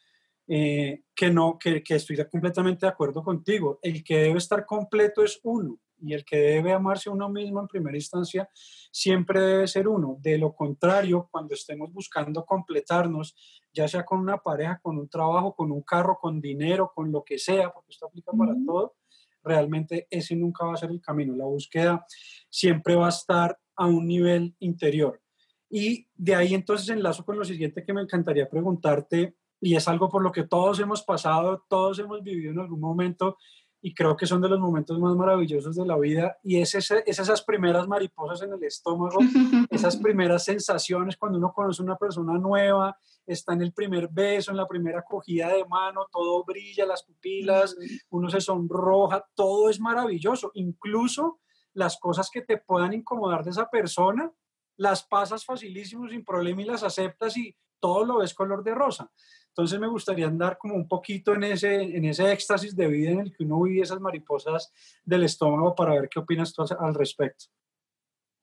eh, 0.47 1.03
que 1.15 1.31
no, 1.31 1.57
que, 1.57 1.81
que 1.81 1.95
estoy 1.95 2.17
completamente 2.29 2.85
de 2.85 2.91
acuerdo 2.91 3.23
contigo. 3.23 3.79
El 3.81 4.03
que 4.03 4.17
debe 4.17 4.37
estar 4.37 4.65
completo 4.65 5.23
es 5.23 5.39
uno 5.43 5.79
y 6.03 6.13
el 6.13 6.25
que 6.25 6.37
debe 6.37 6.73
amarse 6.73 7.09
a 7.09 7.13
uno 7.13 7.29
mismo 7.29 7.61
en 7.61 7.67
primera 7.67 7.97
instancia 7.97 8.49
siempre 8.91 9.41
debe 9.41 9.67
ser 9.67 9.87
uno. 9.87 10.17
De 10.19 10.37
lo 10.37 10.53
contrario, 10.53 11.29
cuando 11.31 11.53
estemos 11.53 11.91
buscando 11.93 12.45
completarnos, 12.45 13.35
ya 13.73 13.87
sea 13.87 14.03
con 14.05 14.19
una 14.19 14.37
pareja, 14.37 14.79
con 14.81 14.97
un 14.97 15.07
trabajo, 15.07 15.55
con 15.55 15.71
un 15.71 15.81
carro, 15.81 16.17
con 16.19 16.41
dinero, 16.41 16.91
con 16.93 17.11
lo 17.11 17.23
que 17.23 17.39
sea, 17.39 17.71
porque 17.71 17.91
esto 17.91 18.07
aplica 18.07 18.31
para 18.33 18.53
todo, 18.65 18.95
realmente 19.43 20.07
ese 20.09 20.35
nunca 20.35 20.65
va 20.65 20.73
a 20.73 20.77
ser 20.77 20.91
el 20.91 21.01
camino. 21.01 21.35
La 21.35 21.45
búsqueda 21.45 22.05
siempre 22.49 22.95
va 22.95 23.07
a 23.07 23.09
estar 23.09 23.57
a 23.75 23.87
un 23.87 24.05
nivel 24.05 24.55
interior. 24.59 25.21
Y 25.69 26.07
de 26.13 26.35
ahí 26.35 26.53
entonces 26.53 26.89
enlazo 26.89 27.25
con 27.25 27.39
lo 27.39 27.45
siguiente 27.45 27.83
que 27.83 27.93
me 27.93 28.01
encantaría 28.01 28.49
preguntarte, 28.49 29.35
y 29.59 29.75
es 29.75 29.87
algo 29.87 30.09
por 30.09 30.21
lo 30.21 30.31
que 30.31 30.43
todos 30.43 30.79
hemos 30.81 31.03
pasado, 31.03 31.63
todos 31.69 31.97
hemos 31.97 32.21
vivido 32.21 32.51
en 32.51 32.59
algún 32.59 32.81
momento, 32.81 33.37
y 33.85 33.93
creo 33.93 34.15
que 34.15 34.25
son 34.25 34.41
de 34.41 34.47
los 34.47 34.61
momentos 34.61 34.97
más 34.97 35.13
maravillosos 35.13 35.75
de 35.75 35.85
la 35.85 35.97
vida 35.97 36.37
y 36.41 36.61
es, 36.61 36.73
esas 36.73 37.41
primeras 37.41 37.85
mariposas 37.85 38.41
en 38.41 38.53
el 38.53 38.63
estómago, 38.63 39.19
esas 39.69 39.97
primeras 39.97 40.45
sensaciones 40.45 41.17
cuando 41.17 41.37
uno 41.37 41.51
conoce 41.51 41.81
a 41.81 41.85
una 41.85 41.97
persona 41.97 42.37
nueva, 42.39 42.97
está 43.25 43.51
en 43.51 43.61
el 43.61 43.73
primer 43.73 44.07
beso, 44.07 44.51
en 44.51 44.57
la 44.57 44.69
primera 44.69 44.99
acogida 44.99 45.49
de 45.49 45.65
mano, 45.65 46.07
todo 46.09 46.45
brilla, 46.45 46.85
las 46.85 47.03
pupilas, 47.03 47.75
uno 48.09 48.29
se 48.29 48.39
sonroja, 48.39 49.25
todo 49.35 49.69
es 49.69 49.81
maravilloso, 49.81 50.51
incluso 50.53 51.41
las 51.73 51.99
cosas 51.99 52.29
que 52.31 52.41
te 52.41 52.59
puedan 52.59 52.93
incomodar 52.93 53.43
de 53.43 53.49
esa 53.49 53.69
persona, 53.69 54.31
las 54.77 55.03
pasas 55.03 55.43
facilísimo, 55.43 56.07
sin 56.07 56.23
problema 56.23 56.61
y 56.61 56.65
las 56.65 56.83
aceptas 56.83 57.35
y 57.35 57.53
todo 57.83 58.05
lo 58.05 58.19
ves 58.19 58.33
color 58.33 58.63
de 58.63 58.73
rosa. 58.73 59.11
Entonces 59.49 59.77
me 59.77 59.87
gustaría 59.87 60.25
andar 60.25 60.57
como 60.57 60.73
un 60.73 60.87
poquito 60.87 61.33
en 61.33 61.43
ese, 61.43 61.81
en 61.81 62.05
ese 62.05 62.31
éxtasis 62.31 62.73
de 62.73 62.87
vida 62.87 63.11
en 63.11 63.19
el 63.19 63.35
que 63.35 63.43
uno 63.43 63.61
vive 63.61 63.83
esas 63.83 63.99
mariposas 63.99 64.71
del 65.03 65.25
estómago 65.25 65.75
para 65.75 65.95
ver 65.95 66.07
qué 66.07 66.19
opinas 66.19 66.53
tú 66.53 66.63
al 66.79 66.95
respecto. 66.95 67.47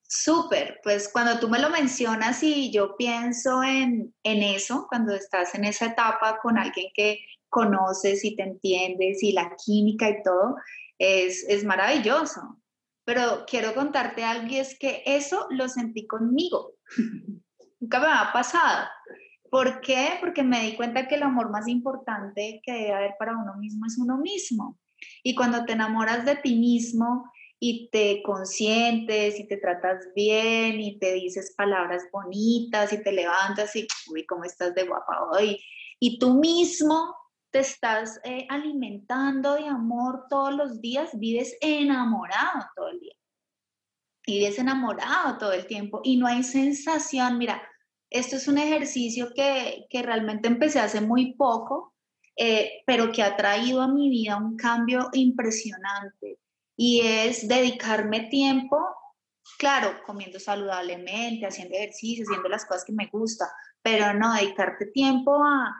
Súper, 0.02 0.78
pues 0.82 1.08
cuando 1.10 1.40
tú 1.40 1.48
me 1.48 1.58
lo 1.58 1.70
mencionas 1.70 2.42
y 2.42 2.70
yo 2.70 2.96
pienso 2.98 3.62
en, 3.62 4.14
en 4.22 4.42
eso, 4.42 4.84
cuando 4.90 5.14
estás 5.14 5.54
en 5.54 5.64
esa 5.64 5.86
etapa 5.86 6.38
con 6.42 6.58
alguien 6.58 6.88
que 6.92 7.20
conoces 7.48 8.22
y 8.22 8.36
te 8.36 8.42
entiendes 8.42 9.22
y 9.22 9.32
la 9.32 9.56
química 9.56 10.10
y 10.10 10.22
todo, 10.22 10.56
es, 10.98 11.46
es 11.48 11.64
maravilloso. 11.64 12.60
Pero 13.06 13.46
quiero 13.46 13.72
contarte 13.72 14.22
algo 14.22 14.48
y 14.48 14.58
es 14.58 14.78
que 14.78 15.02
eso 15.06 15.46
lo 15.48 15.66
sentí 15.66 16.06
conmigo. 16.06 16.74
Nunca 17.80 17.98
me 17.98 18.06
ha 18.06 18.30
pasado. 18.34 18.86
¿Por 19.50 19.80
qué? 19.80 20.18
Porque 20.20 20.42
me 20.42 20.62
di 20.62 20.76
cuenta 20.76 21.08
que 21.08 21.16
el 21.16 21.24
amor 21.24 21.50
más 21.50 21.66
importante 21.66 22.60
que 22.62 22.72
debe 22.72 22.92
haber 22.92 23.14
para 23.18 23.36
uno 23.36 23.56
mismo 23.56 23.86
es 23.86 23.98
uno 23.98 24.16
mismo. 24.18 24.78
Y 25.22 25.34
cuando 25.34 25.64
te 25.64 25.72
enamoras 25.72 26.24
de 26.24 26.36
ti 26.36 26.56
mismo 26.56 27.24
y 27.58 27.90
te 27.90 28.22
consientes 28.22 29.38
y 29.38 29.46
te 29.46 29.56
tratas 29.56 30.08
bien 30.14 30.80
y 30.80 30.98
te 30.98 31.14
dices 31.14 31.54
palabras 31.56 32.04
bonitas 32.12 32.92
y 32.92 33.02
te 33.02 33.12
levantas 33.12 33.74
y, 33.76 33.86
uy, 34.10 34.24
¿cómo 34.24 34.44
estás 34.44 34.74
de 34.74 34.84
guapa 34.84 35.24
hoy? 35.32 35.60
Y 35.98 36.18
tú 36.18 36.34
mismo 36.34 37.14
te 37.50 37.58
estás 37.58 38.20
eh, 38.24 38.46
alimentando 38.48 39.56
de 39.56 39.66
amor 39.66 40.26
todos 40.30 40.54
los 40.54 40.80
días, 40.80 41.10
vives 41.18 41.56
enamorado 41.60 42.66
todo 42.76 42.88
el 42.88 43.00
día. 43.00 43.14
Vives 44.26 44.58
enamorado 44.58 45.38
todo 45.38 45.52
el 45.52 45.66
tiempo 45.66 46.00
y 46.04 46.16
no 46.16 46.26
hay 46.26 46.44
sensación, 46.44 47.36
mira, 47.36 47.60
esto 48.10 48.36
es 48.36 48.48
un 48.48 48.58
ejercicio 48.58 49.32
que, 49.34 49.86
realmente 50.02 50.48
empecé 50.48 50.80
hace 50.80 51.00
muy 51.00 51.34
poco, 51.34 51.94
eh, 52.36 52.82
pero 52.86 53.12
que 53.12 53.22
ha 53.22 53.36
traído 53.36 53.80
a 53.80 53.88
mi 53.88 54.10
vida 54.10 54.36
un 54.36 54.56
cambio 54.56 55.08
impresionante 55.12 56.38
y 56.76 57.02
es 57.02 57.46
dedicarme 57.46 58.28
tiempo, 58.28 58.78
claro, 59.58 60.00
comiendo 60.04 60.40
saludablemente, 60.40 61.46
haciendo 61.46 61.76
ejercicio, 61.76 62.24
haciendo 62.24 62.48
las 62.48 62.64
cosas 62.64 62.84
que 62.84 62.92
me 62.92 63.08
gustan, 63.12 63.48
pero 63.82 64.12
no 64.14 64.34
dedicarte 64.34 64.86
tiempo 64.86 65.36
a, 65.44 65.76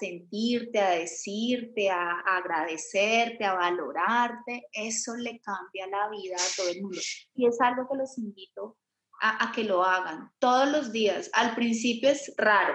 sentirte, 0.00 0.80
a 0.80 0.90
decirte, 0.90 1.90
a, 1.90 2.10
a, 2.10 2.38
agradecerte, 2.38 3.44
a 3.44 3.54
valorarte, 3.54 4.66
eso 4.72 5.14
le 5.14 5.40
cambia 5.40 5.86
la 5.86 6.08
vida 6.08 6.34
a 6.34 6.56
todo 6.56 6.68
el 6.70 6.82
mundo. 6.82 6.98
Y 7.34 7.46
es 7.46 7.60
algo 7.60 7.86
que 7.88 7.98
los 7.98 8.18
invito 8.18 8.79
a, 9.20 9.52
que 9.54 9.64
lo 9.64 9.84
hagan 9.84 10.30
todos 10.38 10.70
los 10.70 10.92
días. 10.92 11.30
Al 11.32 11.54
principio 11.54 12.10
es 12.10 12.32
raro 12.36 12.74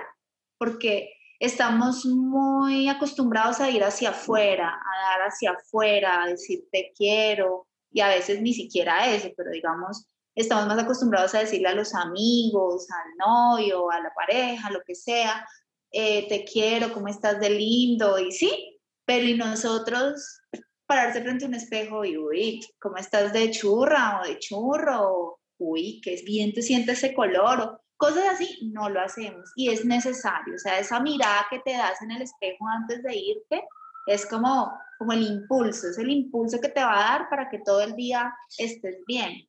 porque 0.58 1.12
estamos 1.40 2.06
muy 2.06 2.88
acostumbrados 2.88 3.60
a 3.60 3.70
ir 3.70 3.84
hacia 3.84 4.12
afuera, 4.12 4.70
a 4.70 5.10
dar 5.10 5.28
hacia 5.28 5.52
afuera, 5.52 6.24
a 6.24 6.28
decir 6.28 6.66
te 6.72 6.94
quiero 6.96 7.68
y 7.92 8.02
a 8.02 8.10
veces 8.10 8.42
ni 8.42 8.54
siquiera 8.54 9.14
eso, 9.14 9.30
pero 9.36 9.52
digamos, 9.52 10.06
estamos 10.36 10.68
más 10.68 10.80
acostumbrados 10.80 11.34
a 11.34 11.40
decirle 11.40 11.70
a 11.70 11.76
los 11.76 11.96
amigos, 11.96 12.88
al 12.92 13.18
novio, 13.18 13.90
a 13.90 14.00
la 14.00 14.14
pareja, 14.14 14.70
lo 14.70 14.82
que 14.86 14.96
sea, 14.96 15.48
eh, 15.92 16.28
te 16.28 16.44
quiero, 16.44 16.94
¿cómo 16.94 17.08
estás 17.08 17.40
de 17.40 17.50
lindo? 17.50 18.20
Y 18.20 18.32
sí, 18.32 18.80
pero 19.06 19.26
y 19.26 19.36
nosotros 19.36 20.42
pararse 20.86 21.22
frente 21.22 21.46
a 21.46 21.48
un 21.48 21.54
espejo 21.54 22.06
y, 22.06 22.18
uy, 22.18 22.62
¿cómo 22.80 22.98
estás 22.98 23.34
de 23.34 23.50
churra 23.52 24.22
o 24.22 24.28
de 24.28 24.38
churro? 24.40 25.40
Uy, 25.58 26.02
qué 26.04 26.22
bien 26.26 26.54
te 26.54 26.62
siente 26.62 26.94
ese 26.94 27.14
color, 27.14 27.62
o 27.62 27.82
cosas 27.98 28.26
así, 28.34 28.60
no 28.74 28.90
lo 28.90 29.02
hacemos 29.02 29.52
y 29.56 29.70
es 29.70 29.86
necesario. 29.86 30.56
O 30.56 30.60
sea, 30.60 30.80
esa 30.80 31.00
mirada 31.00 31.48
que 31.50 31.60
te 31.60 31.72
das 31.72 32.02
en 32.02 32.12
el 32.12 32.22
espejo 32.22 32.68
antes 32.68 33.04
de 33.04 33.16
irte 33.16 33.64
es 34.08 34.26
como, 34.26 34.72
como 34.98 35.14
el 35.14 35.24
impulso, 35.24 35.88
es 35.88 35.98
el 35.98 36.10
impulso 36.10 36.60
que 36.60 36.70
te 36.70 36.84
va 36.84 36.94
a 36.94 37.18
dar 37.18 37.30
para 37.30 37.50
que 37.50 37.60
todo 37.60 37.82
el 37.82 37.96
día 37.96 38.34
estés 38.58 38.98
bien. 39.08 39.48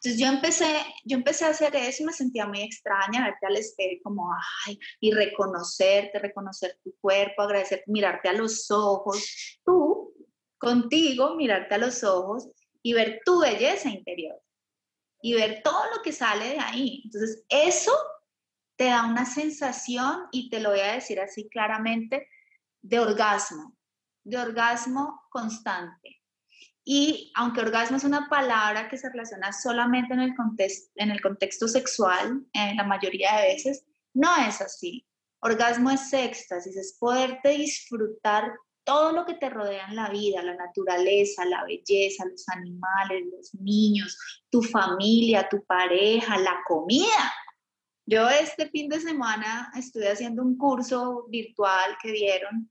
Entonces 0.00 0.20
yo 0.20 0.28
empecé, 0.28 0.76
yo 1.04 1.16
empecé 1.16 1.44
a 1.44 1.48
hacer 1.48 1.74
eso 1.74 2.04
y 2.04 2.06
me 2.06 2.12
sentía 2.12 2.46
muy 2.46 2.62
extraña, 2.62 3.24
verte 3.24 3.46
al 3.46 3.56
espejo 3.56 4.00
como, 4.04 4.32
ay, 4.64 4.78
y 5.00 5.10
reconocerte, 5.10 6.20
reconocer 6.20 6.78
tu 6.84 6.94
cuerpo, 7.00 7.42
agradecer, 7.42 7.82
mirarte 7.86 8.28
a 8.28 8.32
los 8.32 8.70
ojos, 8.70 9.58
tú, 9.64 10.14
contigo, 10.56 11.34
mirarte 11.34 11.74
a 11.74 11.78
los 11.78 12.04
ojos 12.04 12.48
y 12.80 12.92
ver 12.92 13.22
tu 13.24 13.40
belleza 13.40 13.88
interior 13.88 14.40
y 15.20 15.34
ver 15.34 15.62
todo 15.62 15.84
lo 15.94 16.02
que 16.02 16.12
sale 16.12 16.50
de 16.50 16.60
ahí. 16.60 17.02
Entonces, 17.04 17.44
eso 17.48 17.92
te 18.76 18.84
da 18.84 19.06
una 19.06 19.24
sensación, 19.24 20.28
y 20.30 20.50
te 20.50 20.60
lo 20.60 20.70
voy 20.70 20.80
a 20.80 20.92
decir 20.92 21.18
así 21.20 21.48
claramente, 21.48 22.28
de 22.80 23.00
orgasmo, 23.00 23.76
de 24.24 24.38
orgasmo 24.38 25.22
constante. 25.30 26.22
Y 26.84 27.32
aunque 27.34 27.60
orgasmo 27.60 27.96
es 27.96 28.04
una 28.04 28.28
palabra 28.28 28.88
que 28.88 28.96
se 28.96 29.10
relaciona 29.10 29.52
solamente 29.52 30.14
en 30.14 30.20
el, 30.20 30.34
contexto, 30.34 30.90
en 30.94 31.10
el 31.10 31.20
contexto 31.20 31.68
sexual, 31.68 32.46
en 32.52 32.76
la 32.76 32.84
mayoría 32.84 33.36
de 33.36 33.48
veces, 33.48 33.84
no 34.14 34.34
es 34.36 34.60
así. 34.60 35.06
Orgasmo 35.40 35.90
es 35.90 36.12
éxtasis, 36.12 36.76
es 36.76 36.96
poderte 36.98 37.50
disfrutar 37.50 38.52
todo 38.88 39.12
lo 39.12 39.26
que 39.26 39.34
te 39.34 39.50
rodea 39.50 39.86
en 39.86 39.96
la 39.96 40.08
vida, 40.08 40.42
la 40.42 40.54
naturaleza, 40.54 41.44
la 41.44 41.62
belleza, 41.64 42.24
los 42.24 42.48
animales, 42.48 43.22
los 43.30 43.54
niños, 43.60 44.16
tu 44.48 44.62
familia, 44.62 45.46
tu 45.46 45.62
pareja, 45.66 46.38
la 46.38 46.58
comida. 46.66 47.34
Yo 48.06 48.30
este 48.30 48.70
fin 48.70 48.88
de 48.88 48.98
semana 48.98 49.70
estuve 49.76 50.10
haciendo 50.10 50.42
un 50.42 50.56
curso 50.56 51.26
virtual 51.28 51.98
que 52.02 52.12
dieron 52.12 52.70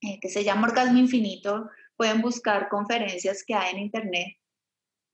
eh, 0.00 0.18
que 0.18 0.30
se 0.30 0.44
llama 0.44 0.68
Orgasmo 0.68 0.98
Infinito. 0.98 1.68
Pueden 1.94 2.22
buscar 2.22 2.70
conferencias 2.70 3.44
que 3.46 3.52
hay 3.54 3.74
en 3.74 3.80
internet. 3.80 4.38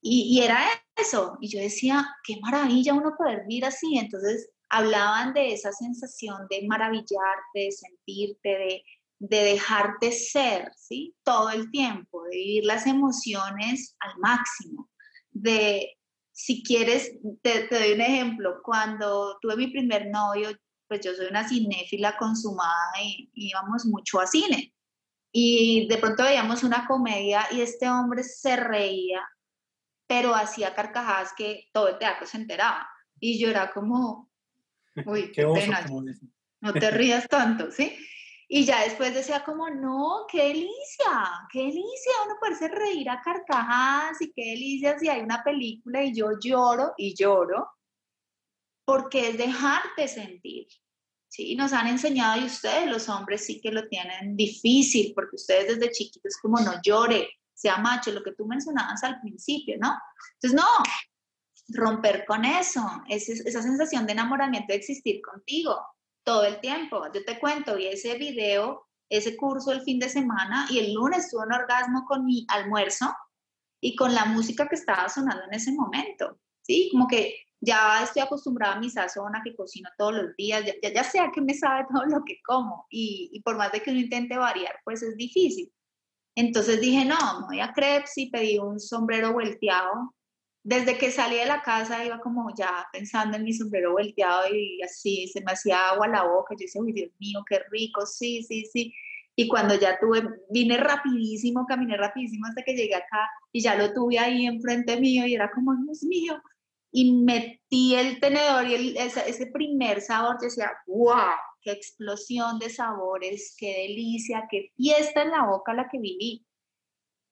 Y, 0.01 0.39
y 0.39 0.45
era 0.45 0.65
eso. 0.95 1.39
Y 1.41 1.49
yo 1.49 1.59
decía, 1.59 2.07
qué 2.23 2.39
maravilla 2.41 2.95
uno 2.95 3.17
poder 3.19 3.41
vivir 3.49 3.65
así. 3.65 3.99
Entonces 3.99 4.49
hablaban 4.69 5.35
de 5.35 5.55
esa 5.55 5.73
sensación 5.73 6.47
de 6.49 6.69
maravillarte, 6.69 7.19
de 7.53 7.73
sentirte, 7.73 8.49
de 8.49 8.85
de 9.19 9.43
dejarte 9.45 10.13
ser, 10.13 10.73
¿sí? 10.77 11.15
Todo 11.23 11.51
el 11.51 11.71
tiempo, 11.71 12.25
de 12.25 12.37
vivir 12.37 12.65
las 12.65 12.87
emociones 12.87 13.97
al 14.01 14.19
máximo, 14.19 14.91
de, 15.31 15.97
si 16.33 16.63
quieres, 16.63 17.13
te, 17.43 17.69
doy 17.69 17.93
un 17.93 18.01
ejemplo, 18.01 18.61
cuando 18.63 19.39
tuve 19.41 19.57
mi 19.57 19.69
primer 19.69 20.09
novio, 20.11 20.51
pues 20.89 21.01
yo 21.01 21.15
soy 21.15 21.27
una 21.27 21.49
cinéfila 21.49 22.17
consumada 22.17 22.93
y, 23.03 23.31
íbamos 23.35 23.87
mucho 23.87 24.21
a 24.21 24.27
cine. 24.27 24.73
Y 25.33 25.89
de 25.89 25.99
pronto 25.99 26.23
veíamos 26.23 26.63
una 26.63 26.87
comedia 26.87 27.47
y 27.51 27.61
este 27.61 27.89
hombre 27.89 28.23
se 28.23 28.57
reía, 28.57 29.27
pero 30.07 30.35
hacía 30.35 30.75
carcajadas 30.75 31.33
que 31.37 31.69
todo 31.73 31.89
el 31.89 31.99
teatro 31.99 32.27
se 32.27 32.39
enteraba. 32.39 32.89
Y 33.19 33.39
yo 33.39 33.49
era 33.49 33.73
como, 33.73 34.31
uy, 35.05 35.33
qué, 35.33 35.47
pena, 35.47 35.87
no 36.61 36.73
te 36.73 36.91
rías 36.91 37.29
tanto, 37.29 37.71
¿sí? 37.71 37.97
Y 38.49 38.65
ya 38.65 38.85
después 38.85 39.13
decía 39.13 39.45
como, 39.45 39.69
no, 39.71 40.25
qué 40.31 40.49
delicia, 40.49 41.49
qué 41.53 41.61
delicia, 41.61 42.13
uno 42.25 42.37
poderse 42.41 42.69
reír 42.69 43.11
a 43.11 43.21
carcajadas 43.21 44.21
y 44.21 44.33
qué 44.33 44.51
delicia 44.51 44.99
si 44.99 45.09
hay 45.09 45.21
una 45.21 45.43
película 45.43 46.05
y 46.05 46.15
yo 46.15 46.39
lloro 46.41 46.95
y 46.97 47.15
lloro, 47.15 47.69
porque 48.85 49.31
es 49.31 49.39
dejarte 49.39 50.07
sentir. 50.07 50.69
Sí, 51.29 51.57
nos 51.57 51.73
han 51.73 51.89
enseñado 51.89 52.41
y 52.41 52.45
ustedes 52.45 52.89
los 52.89 53.09
hombres 53.09 53.45
sí 53.45 53.61
que 53.61 53.73
lo 53.73 53.89
tienen 53.89 54.37
difícil, 54.37 55.13
porque 55.13 55.37
ustedes 55.37 55.77
desde 55.77 55.93
chiquitos 55.93 56.37
como 56.41 56.61
no 56.61 56.81
llore, 56.83 57.29
sea 57.53 57.79
macho, 57.79 58.13
lo 58.13 58.23
que 58.23 58.33
tú 58.33 58.47
mencionabas 58.47 59.03
al 59.03 59.21
principio, 59.21 59.77
¿no? 59.81 59.99
Entonces, 60.35 60.55
no, 60.55 60.67
romper 61.69 62.25
con 62.25 62.45
eso, 62.45 62.81
esa 63.09 63.63
sensación 63.63 64.07
de 64.07 64.13
enamoramiento 64.13 64.73
de 64.73 64.79
existir 64.79 65.21
contigo, 65.21 65.85
todo 66.27 66.45
el 66.45 66.61
tiempo. 66.61 67.07
Yo 67.15 67.25
te 67.25 67.39
cuento, 67.39 67.77
vi 67.77 67.87
ese 67.87 68.19
video, 68.19 68.89
ese 69.09 69.37
curso 69.37 69.71
el 69.71 69.83
fin 69.83 70.01
de 70.01 70.09
semana 70.09 70.67
y 70.69 70.81
el 70.81 70.93
lunes 70.93 71.31
tuve 71.31 71.47
un 71.47 71.53
orgasmo 71.53 72.05
con 72.05 72.27
mi 72.27 72.45
almuerzo 72.49 73.15
y 73.81 73.95
con 73.95 74.13
la 74.13 74.25
música 74.25 74.67
que 74.69 74.75
estaba 74.75 75.09
sonando 75.09 75.45
en 75.45 75.55
ese 75.55 75.73
momento. 75.73 76.41
Sí, 76.63 76.89
como 76.91 77.07
que 77.07 77.37
ya 77.61 78.03
estoy 78.03 78.23
acostumbrada 78.23 78.75
a 78.75 78.81
mi 78.81 78.91
sazón, 78.91 79.37
a 79.37 79.43
que 79.45 79.55
cocino 79.55 79.89
todos 79.97 80.15
los 80.15 80.37
días, 80.37 80.65
ya, 80.67 80.93
ya, 80.93 81.05
sé 81.05 81.21
a 81.21 81.31
qué 81.33 81.41
me 81.41 81.55
sabe 81.55 81.87
todo 81.89 82.05
lo 82.07 82.25
que 82.25 82.41
como 82.45 82.87
y, 82.91 83.31
y, 83.33 83.41
por 83.43 83.57
más 83.57 83.71
de 83.71 83.81
que 83.81 83.91
uno 83.91 84.01
intente 84.01 84.37
variar, 84.37 84.81
pues 84.85 85.03
es 85.05 85.17
difícil. 85.17 85.73
Entonces 86.35 86.81
dije, 86.81 87.05
no, 87.05 87.17
me 87.41 87.47
voy 87.47 87.61
a 87.61 87.73
crepes 87.73 88.19
y 88.19 88.31
pedí 88.31 88.59
un 88.59 88.81
sombrero 88.81 89.33
volteado 89.33 90.13
desde 90.67 90.99
que 90.99 91.13
salí 91.13 91.37
de 91.37 91.47
la 91.47 91.63
casa 91.63 92.05
iba 92.05 92.19
como 92.19 92.53
ya 92.53 92.89
pensando 92.93 93.37
en 93.37 93.45
mi 93.45 93.53
sombrero 93.53 93.93
volteado 93.93 94.53
y 94.53 94.83
así 94.83 95.29
se 95.29 95.41
me 95.43 95.53
hacía 95.53 95.91
agua 95.91 96.09
la 96.09 96.25
boca. 96.25 96.57
Yo 96.59 96.65
decía, 96.65 96.83
uy, 96.83 96.93
Dios 96.93 97.13
mío, 97.21 97.45
qué 97.49 97.61
rico, 97.71 98.05
sí, 98.05 98.43
sí, 98.43 98.65
sí. 98.73 98.93
Y 99.37 99.47
cuando 99.47 99.77
ya 99.77 99.97
tuve, 100.01 100.29
vine 100.51 100.77
rapidísimo, 100.79 101.67
caminé 101.69 101.97
rapidísimo 101.97 102.49
hasta 102.49 102.65
que 102.65 102.75
llegué 102.75 102.97
acá 102.97 103.31
y 103.53 103.61
ya 103.61 103.77
lo 103.77 103.93
tuve 103.93 104.19
ahí 104.19 104.45
enfrente 104.45 104.99
mío 104.99 105.25
y 105.25 105.37
era 105.37 105.53
como, 105.53 105.73
Dios 105.85 106.03
mío. 106.03 106.43
Y 106.91 107.13
metí 107.13 107.95
el 107.95 108.19
tenedor 108.19 108.67
y 108.67 108.99
ese, 108.99 109.23
ese, 109.31 109.47
primer 109.47 110.01
sabor, 110.01 110.35
yo 110.41 110.47
decía, 110.47 110.73
wow, 110.89 111.37
qué 111.61 111.71
explosión 111.71 112.59
de 112.59 112.71
sabores, 112.71 113.55
qué 113.57 113.87
delicia, 113.87 114.49
qué 114.51 114.73
fiesta 114.77 115.23
en 115.23 115.31
la 115.31 115.47
boca 115.47 115.75
la 115.75 115.89
que 115.89 116.01
viví. 116.01 116.45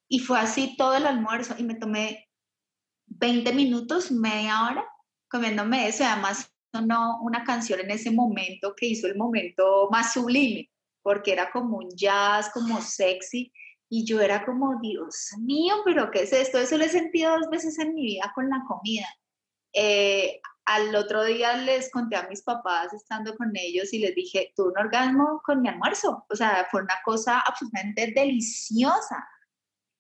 Y 0.07 0.21
fue 0.21 0.39
así 0.39 0.77
todo 0.77 0.95
el 0.95 1.07
almuerzo 1.07 1.57
y 1.59 1.65
me 1.65 1.75
tomé 1.75 2.29
20 3.07 3.53
minutos, 3.53 4.11
media 4.11 4.67
hora 4.67 4.85
comiéndome 5.35 5.89
eso. 5.89 6.05
Además, 6.05 6.49
sonó 6.73 7.21
una 7.23 7.45
canción 7.45 7.81
en 7.81 7.91
ese 7.91 8.11
momento 8.11 8.75
que 8.77 8.87
hizo 8.87 9.07
el 9.07 9.17
momento 9.17 9.89
más 9.91 10.13
sublime, 10.13 10.71
porque 11.03 11.33
era 11.33 11.51
como 11.51 11.79
un 11.79 11.91
jazz, 11.97 12.51
como 12.53 12.81
sexy. 12.81 13.53
Y 13.89 14.05
yo 14.05 14.21
era 14.21 14.45
como, 14.45 14.79
Dios 14.81 15.31
mío, 15.41 15.75
pero 15.85 16.11
¿qué 16.11 16.23
es 16.23 16.33
esto? 16.33 16.59
Eso 16.59 16.79
lo 16.79 16.85
he 16.85 16.89
sentido 16.89 17.33
dos 17.33 17.51
veces 17.51 17.79
en 17.79 17.95
mi 17.95 18.03
vida 18.03 18.33
con 18.35 18.49
la 18.49 18.63
comida. 18.67 19.07
Eh, 19.73 20.41
al 20.65 20.95
otro 20.95 21.25
día 21.25 21.57
les 21.57 21.91
conté 21.91 22.17
a 22.17 22.29
mis 22.29 22.43
papás 22.43 22.93
estando 22.93 23.37
con 23.37 23.51
ellos 23.55 23.93
y 23.93 23.99
les 23.99 24.15
dije, 24.15 24.53
tuve 24.57 24.71
un 24.71 24.79
orgasmo 24.79 25.43
con 25.45 25.61
mi 25.61 25.69
almuerzo. 25.69 26.25
O 26.31 26.37
sea, 26.37 26.67
fue 26.71 26.83
una 26.83 26.97
cosa 27.05 27.41
absolutamente 27.41 28.13
deliciosa. 28.15 29.17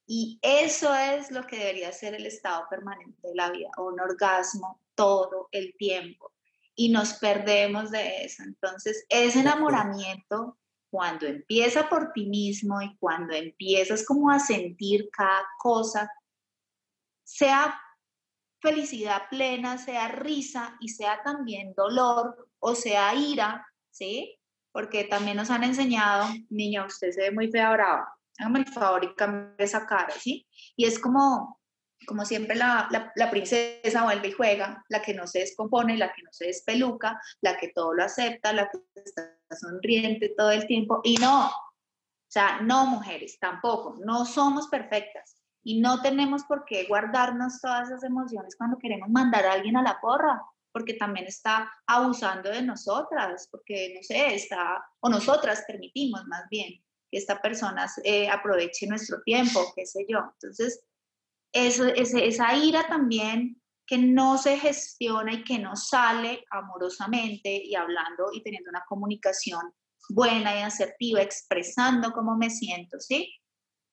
Y 0.07 0.39
eso 0.43 0.95
es 0.95 1.31
lo 1.31 1.47
que 1.47 1.59
debería 1.59 1.91
ser 1.93 2.15
el 2.15 2.27
estado 2.27 2.67
permanente 2.69 3.29
de 3.29 3.35
la 3.35 3.51
vida, 3.51 3.71
un 3.79 3.99
orgasmo 4.01 4.81
todo 4.95 5.49
el 5.51 5.75
tiempo. 5.77 6.33
Y 6.75 6.91
nos 6.91 7.15
perdemos 7.15 7.91
de 7.91 8.25
eso. 8.25 8.43
Entonces, 8.43 9.07
ese 9.09 9.41
enamoramiento, 9.41 10.59
cuando 10.91 11.27
empieza 11.27 11.89
por 11.89 12.13
ti 12.13 12.27
mismo 12.27 12.83
y 12.83 12.97
cuando 12.99 13.35
empiezas 13.35 14.05
como 14.05 14.31
a 14.31 14.39
sentir 14.39 15.09
cada 15.11 15.47
cosa, 15.59 16.11
sea 17.23 17.81
felicidad 18.61 19.23
plena, 19.31 19.79
sea 19.79 20.09
risa 20.09 20.77
y 20.81 20.89
sea 20.89 21.23
también 21.23 21.75
dolor 21.75 22.49
o 22.59 22.75
sea 22.75 23.15
ira, 23.15 23.67
¿sí? 23.91 24.39
Porque 24.73 25.05
también 25.05 25.37
nos 25.37 25.51
han 25.51 25.65
enseñado, 25.65 26.27
niña, 26.51 26.85
usted 26.85 27.13
se 27.13 27.23
ve 27.23 27.31
muy 27.31 27.51
fea 27.51 27.73
brava 27.73 28.15
hágame 28.39 28.61
el 28.61 28.67
favor 28.67 29.05
y 29.05 29.15
cambie 29.15 29.55
esa 29.59 29.87
cara, 29.87 30.13
¿sí? 30.19 30.47
Y 30.77 30.87
es 30.87 30.99
como, 30.99 31.61
como 32.07 32.25
siempre 32.25 32.57
la, 32.57 32.89
la, 33.15 33.31
princesa 33.31 34.05
vuelve 34.05 34.29
y 34.29 34.33
juega, 34.33 34.85
la 34.89 35.03
que 35.03 35.15
no 35.15 35.27
se 35.27 35.41
descompone, 35.41 35.97
la 35.97 36.13
que 36.13 36.23
no 36.23 36.33
se 36.33 36.47
despeluca, 36.47 37.21
la 37.41 37.57
que 37.57 37.69
todo 37.69 37.95
lo 37.95 38.05
acepta, 38.05 38.53
la 38.53 38.69
que 38.69 38.79
está 39.05 39.37
sonriente 39.51 40.35
todo 40.37 40.51
el 40.51 40.67
tiempo. 40.67 41.01
Y 41.05 41.17
no, 41.17 41.49
o 41.49 41.53
sea, 42.29 42.61
no 42.61 42.87
mujeres, 42.87 43.39
tampoco, 43.39 43.97
no 44.05 44.25
somos 44.25 44.69
perfectas. 44.69 45.41
Y 45.67 45.81
no 45.81 46.03
tenemos 46.03 46.45
por 46.45 46.67
qué 46.67 46.85
guardarnos 46.85 47.61
todas 47.61 47.89
esas 47.89 48.05
emociones 48.05 48.55
cuando 48.57 48.77
queremos 48.77 49.09
mandar 49.09 49.47
a 49.47 49.53
alguien 49.53 49.79
a 49.79 49.83
la 49.83 49.99
porra, 49.99 50.43
porque 50.73 50.95
también 50.95 51.27
está 51.27 51.73
abusando 51.87 52.51
de 52.51 52.61
nosotras, 52.61 53.49
porque 53.51 53.95
no 53.97 54.03
sé, 54.03 54.35
está, 54.35 54.85
o 55.01 55.09
nosotras 55.09 55.65
permitimos 55.67 56.27
más 56.27 56.43
bien 56.51 56.84
esta 57.17 57.41
persona 57.41 57.91
eh, 58.03 58.29
aproveche 58.29 58.87
nuestro 58.87 59.23
tiempo, 59.23 59.73
qué 59.75 59.87
sé 59.87 60.05
yo. 60.09 60.19
Entonces, 60.35 60.85
eso, 61.53 61.87
esa 61.87 62.57
ira 62.57 62.87
también 62.89 63.61
que 63.87 63.99
no 63.99 64.39
se 64.39 64.59
gestiona 64.59 65.35
y 65.35 65.45
que 65.45 65.59
no 65.59 65.77
sale 65.77 66.45
amorosamente 66.51 67.63
y 67.63 67.75
hablando 67.75 68.31
y 68.33 68.43
teniendo 68.43 68.71
una 68.71 68.85
comunicación 68.89 69.73
buena 70.09 70.57
y 70.57 70.63
asertiva, 70.63 71.23
expresando 71.23 72.13
cómo 72.13 72.37
me 72.37 72.51
siento, 72.51 72.99
¿sí? 72.99 73.33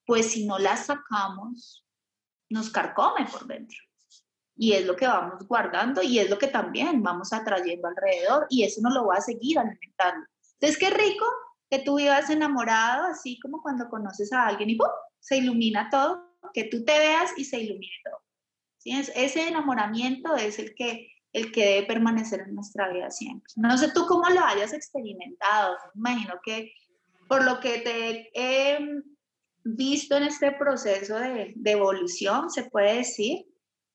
Pues 0.06 0.32
si 0.32 0.46
no 0.46 0.58
la 0.58 0.76
sacamos, 0.76 1.86
nos 2.50 2.70
carcome 2.70 3.26
por 3.30 3.46
dentro. 3.46 3.78
Y 4.56 4.72
es 4.72 4.84
lo 4.84 4.96
que 4.96 5.06
vamos 5.06 5.46
guardando 5.46 6.02
y 6.02 6.18
es 6.18 6.28
lo 6.28 6.38
que 6.38 6.48
también 6.48 7.02
vamos 7.02 7.32
atrayendo 7.32 7.88
alrededor 7.88 8.46
y 8.50 8.64
eso 8.64 8.80
nos 8.82 8.94
lo 8.94 9.06
va 9.06 9.16
a 9.16 9.20
seguir 9.20 9.58
alimentando. 9.58 10.26
Entonces, 10.54 10.78
qué 10.78 10.90
rico 10.90 11.24
que 11.72 11.78
tú 11.78 11.96
vivas 11.96 12.28
enamorado, 12.28 13.06
así 13.06 13.40
como 13.40 13.62
cuando 13.62 13.88
conoces 13.88 14.30
a 14.34 14.46
alguien 14.46 14.68
y 14.68 14.78
se 15.20 15.38
ilumina 15.38 15.88
todo, 15.88 16.22
que 16.52 16.64
tú 16.64 16.84
te 16.84 16.98
veas 16.98 17.32
y 17.38 17.46
se 17.46 17.60
ilumine 17.60 17.94
todo. 18.04 18.20
¿Sí? 18.76 18.90
ese 19.14 19.48
enamoramiento 19.48 20.36
es 20.36 20.58
el 20.58 20.74
que, 20.74 21.08
el 21.32 21.50
que 21.50 21.64
debe 21.64 21.86
permanecer 21.86 22.40
en 22.40 22.56
nuestra 22.56 22.92
vida 22.92 23.10
siempre. 23.10 23.50
No 23.56 23.78
sé 23.78 23.90
tú 23.90 24.04
cómo 24.06 24.28
lo 24.28 24.44
hayas 24.44 24.74
experimentado, 24.74 25.78
imagino 25.94 26.34
que 26.44 26.74
por 27.26 27.42
lo 27.42 27.58
que 27.58 27.78
te 27.78 28.30
he 28.34 28.78
visto 29.64 30.18
en 30.18 30.24
este 30.24 30.52
proceso 30.52 31.18
de, 31.18 31.54
de 31.56 31.70
evolución, 31.70 32.50
se 32.50 32.64
puede 32.64 32.96
decir, 32.96 33.46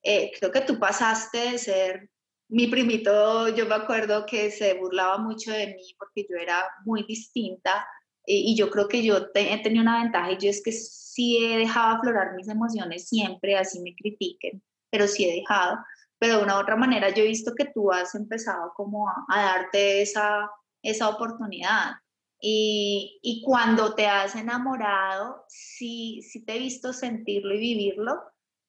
eh, 0.01 0.31
creo 0.39 0.51
que 0.51 0.61
tú 0.61 0.79
pasaste 0.79 1.51
de 1.51 1.57
ser 1.59 2.09
mi 2.49 2.67
primito, 2.67 3.49
yo 3.49 3.65
me 3.65 3.75
acuerdo 3.75 4.25
que 4.25 4.51
se 4.51 4.73
burlaba 4.75 5.17
mucho 5.17 5.51
de 5.51 5.67
mí 5.67 5.95
porque 5.97 6.25
yo 6.29 6.37
era 6.37 6.63
muy 6.85 7.03
distinta 7.03 7.85
y, 8.25 8.55
yo 8.57 8.69
creo 8.69 8.87
que 8.87 9.03
yo 9.03 9.17
he 9.33 9.63
tenido 9.63 9.81
una 9.81 10.03
ventaja 10.03 10.33
y 10.33 10.37
yo 10.37 10.49
es 10.49 10.61
que 10.61 10.73
sí 10.73 11.37
he 11.37 11.57
dejado 11.57 11.95
aflorar 11.95 12.35
mis 12.35 12.49
emociones 12.49 13.07
siempre, 13.07 13.57
así 13.57 13.79
me 13.79 13.95
critiquen, 13.95 14.61
pero 14.89 15.07
sí 15.07 15.25
he 15.25 15.33
dejado. 15.35 15.77
Pero 16.19 16.37
de 16.37 16.43
una 16.43 16.57
u 16.57 16.61
otra 16.61 16.75
manera 16.75 17.09
yo 17.09 17.23
he 17.23 17.27
visto 17.27 17.53
que 17.55 17.65
tú 17.65 17.91
has 17.91 18.15
empezado 18.15 18.73
como 18.75 19.07
a, 19.09 19.41
darte 19.41 20.01
esa, 20.01 20.49
esa 20.81 21.09
oportunidad. 21.09 21.93
Y, 22.41 23.19
y, 23.23 23.41
cuando 23.43 23.95
te 23.95 24.07
has 24.07 24.35
enamorado, 24.35 25.45
sí, 25.47 26.21
sí 26.21 26.45
te 26.45 26.55
he 26.55 26.59
visto 26.59 26.93
sentirlo 26.93 27.55
y 27.55 27.59
vivirlo. 27.59 28.21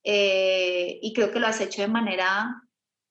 Eh, 0.04 1.00
y 1.02 1.12
creo 1.12 1.32
que 1.32 1.40
lo 1.40 1.48
has 1.48 1.60
hecho 1.60 1.82
de 1.82 1.88
manera 1.88 2.62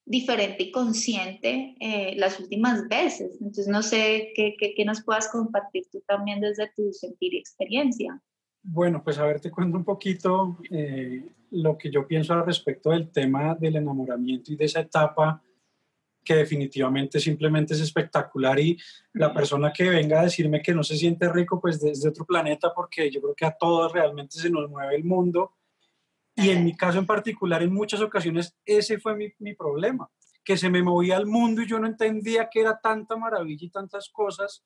diferente 0.07 0.63
y 0.63 0.71
consciente 0.71 1.75
eh, 1.79 2.15
las 2.15 2.39
últimas 2.39 2.87
veces. 2.87 3.33
Entonces, 3.41 3.67
no 3.67 3.83
sé 3.83 4.31
qué, 4.35 4.55
qué, 4.57 4.85
nos 4.85 5.03
puedas 5.03 5.27
compartir 5.27 5.83
tú 5.91 6.01
también 6.07 6.39
desde 6.39 6.71
tu 6.75 6.93
sentir 6.93 7.33
y 7.33 7.37
experiencia. 7.37 8.19
Bueno, 8.63 9.03
pues 9.03 9.17
a 9.17 9.25
ver, 9.25 9.41
te 9.41 9.51
cuento 9.51 9.77
un 9.77 9.83
poquito 9.83 10.57
eh, 10.71 11.23
lo 11.51 11.77
que 11.77 11.91
yo 11.91 12.07
pienso 12.07 12.33
al 12.33 12.45
respecto 12.45 12.89
del 12.91 13.11
tema 13.11 13.55
del 13.55 13.75
enamoramiento 13.75 14.51
y 14.51 14.55
de 14.55 14.65
esa 14.65 14.79
etapa 14.79 15.43
que 16.23 16.35
definitivamente 16.35 17.19
simplemente 17.19 17.73
es 17.73 17.81
espectacular 17.81 18.59
y 18.59 18.77
la 19.13 19.33
persona 19.33 19.71
que 19.71 19.89
venga 19.89 20.19
a 20.19 20.23
decirme 20.23 20.61
que 20.61 20.73
no 20.73 20.83
se 20.83 20.97
siente 20.97 21.31
rico, 21.31 21.59
pues 21.61 21.79
desde 21.79 22.09
otro 22.09 22.25
planeta, 22.25 22.73
porque 22.73 23.09
yo 23.09 23.21
creo 23.21 23.35
que 23.35 23.45
a 23.45 23.55
todos 23.57 23.93
realmente 23.93 24.37
se 24.37 24.49
nos 24.49 24.69
mueve 24.69 24.95
el 24.95 25.05
mundo 25.05 25.56
y 26.37 26.51
en 26.51 26.63
mi 26.63 26.77
caso 26.77 26.99
en 26.99 27.07
particular, 27.07 27.63
en 27.63 27.73
muchas 27.73 27.99
ocasiones, 27.99 28.55
ese 28.63 28.99
fue 28.99 29.15
mi, 29.15 29.33
mi 29.39 29.55
problema, 29.55 30.07
que 30.43 30.55
se 30.55 30.69
me 30.69 30.83
movía 30.83 31.17
el 31.17 31.25
mundo 31.25 31.63
y 31.63 31.67
yo 31.67 31.79
no 31.79 31.87
entendía 31.87 32.47
que 32.47 32.61
era 32.61 32.79
tanta 32.79 33.17
maravilla 33.17 33.65
y 33.65 33.71
tantas 33.71 34.07
cosas. 34.09 34.63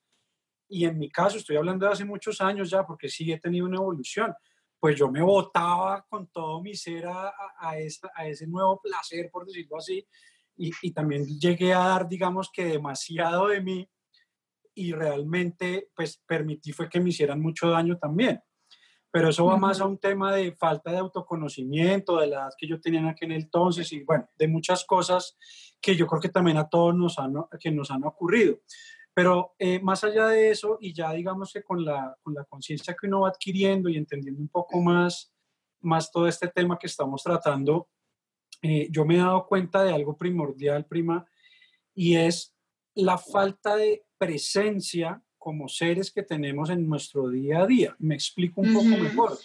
Y 0.67 0.83
en 0.83 0.99
mi 0.99 1.09
caso, 1.09 1.37
estoy 1.37 1.55
hablando 1.55 1.85
de 1.85 1.93
hace 1.93 2.03
muchos 2.03 2.41
años 2.41 2.69
ya, 2.69 2.85
porque 2.85 3.07
sí 3.07 3.31
he 3.31 3.39
tenido 3.39 3.65
una 3.65 3.77
evolución, 3.77 4.33
pues 4.81 4.99
yo 4.99 5.09
me 5.09 5.21
botaba 5.21 6.05
con 6.09 6.27
todo 6.27 6.61
mi 6.61 6.75
ser 6.75 7.05
a, 7.07 7.29
a, 7.29 7.71
a 8.15 8.27
ese 8.27 8.47
nuevo 8.47 8.81
placer, 8.81 9.29
por 9.31 9.45
decirlo 9.45 9.77
así, 9.77 10.05
y, 10.57 10.71
y, 10.81 10.91
también 10.91 11.25
llegué 11.25 11.73
a 11.73 11.79
dar, 11.79 12.09
digamos 12.09 12.49
que 12.51 12.65
demasiado 12.65 13.47
de 13.47 13.61
mí 13.61 13.89
y 14.75 14.91
realmente 14.91 15.89
pues 15.95 16.21
permití 16.27 16.73
fue 16.73 16.89
que 16.89 16.99
me 16.99 17.09
hicieran 17.09 17.39
mucho 17.39 17.69
daño 17.69 17.97
también 17.97 18.41
pero 19.11 19.29
eso 19.29 19.45
va 19.45 19.57
más 19.57 19.81
a 19.81 19.85
un 19.85 19.97
tema 19.97 20.33
de 20.33 20.53
falta 20.53 20.91
de 20.91 20.97
autoconocimiento, 20.97 22.17
de 22.19 22.27
la 22.27 22.35
edad 22.37 22.53
que 22.57 22.67
yo 22.67 22.79
tenía 22.79 23.01
en 23.01 23.07
aquel 23.07 23.33
entonces 23.33 23.91
y 23.91 24.03
bueno, 24.03 24.27
de 24.37 24.47
muchas 24.47 24.85
cosas 24.85 25.37
que 25.81 25.95
yo 25.95 26.07
creo 26.07 26.21
que 26.21 26.29
también 26.29 26.57
a 26.57 26.69
todos 26.69 26.95
nos 26.95 27.19
han, 27.19 27.33
que 27.59 27.71
nos 27.71 27.91
han 27.91 28.05
ocurrido. 28.05 28.59
Pero 29.13 29.53
eh, 29.59 29.81
más 29.81 30.05
allá 30.05 30.27
de 30.27 30.51
eso, 30.51 30.77
y 30.79 30.93
ya 30.93 31.11
digamos 31.11 31.51
que 31.51 31.61
con 31.61 31.83
la, 31.83 32.15
con 32.21 32.33
la 32.33 32.45
conciencia 32.45 32.95
que 32.99 33.07
uno 33.07 33.21
va 33.21 33.29
adquiriendo 33.29 33.89
y 33.89 33.97
entendiendo 33.97 34.41
un 34.41 34.47
poco 34.47 34.79
más, 34.79 35.33
más 35.81 36.09
todo 36.09 36.27
este 36.27 36.47
tema 36.47 36.79
que 36.79 36.87
estamos 36.87 37.21
tratando, 37.21 37.89
eh, 38.61 38.87
yo 38.89 39.05
me 39.05 39.15
he 39.15 39.17
dado 39.17 39.45
cuenta 39.45 39.83
de 39.83 39.93
algo 39.93 40.15
primordial, 40.15 40.85
prima, 40.85 41.25
y 41.93 42.15
es 42.15 42.55
la 42.93 43.17
falta 43.17 43.75
de 43.75 44.05
presencia 44.17 45.21
como 45.41 45.67
seres 45.67 46.11
que 46.11 46.21
tenemos 46.21 46.69
en 46.69 46.87
nuestro 46.87 47.27
día 47.27 47.63
a 47.63 47.65
día. 47.65 47.95
Me 47.97 48.13
explico 48.13 48.61
un 48.61 48.71
poco 48.71 48.85
mejor. 48.85 49.35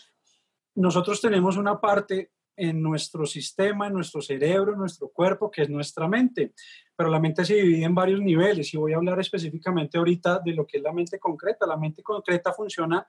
Nosotros 0.75 1.23
tenemos 1.23 1.57
una 1.57 1.81
parte 1.81 2.33
en 2.55 2.83
nuestro 2.83 3.25
sistema, 3.25 3.87
en 3.87 3.95
nuestro 3.95 4.21
cerebro, 4.21 4.75
en 4.75 4.79
nuestro 4.79 5.09
cuerpo, 5.09 5.51
que 5.51 5.63
es 5.63 5.71
nuestra 5.71 6.07
mente. 6.07 6.53
Pero 6.95 7.09
la 7.09 7.19
mente 7.19 7.47
se 7.47 7.55
divide 7.55 7.87
en 7.87 7.95
varios 7.95 8.21
niveles 8.21 8.75
y 8.75 8.77
voy 8.77 8.93
a 8.93 8.97
hablar 8.97 9.19
específicamente 9.21 9.97
ahorita 9.97 10.41
de 10.45 10.53
lo 10.53 10.67
que 10.67 10.77
es 10.77 10.83
la 10.83 10.93
mente 10.93 11.19
concreta. 11.19 11.67
La 11.67 11.79
mente 11.79 12.03
concreta 12.03 12.53
funciona, 12.53 13.07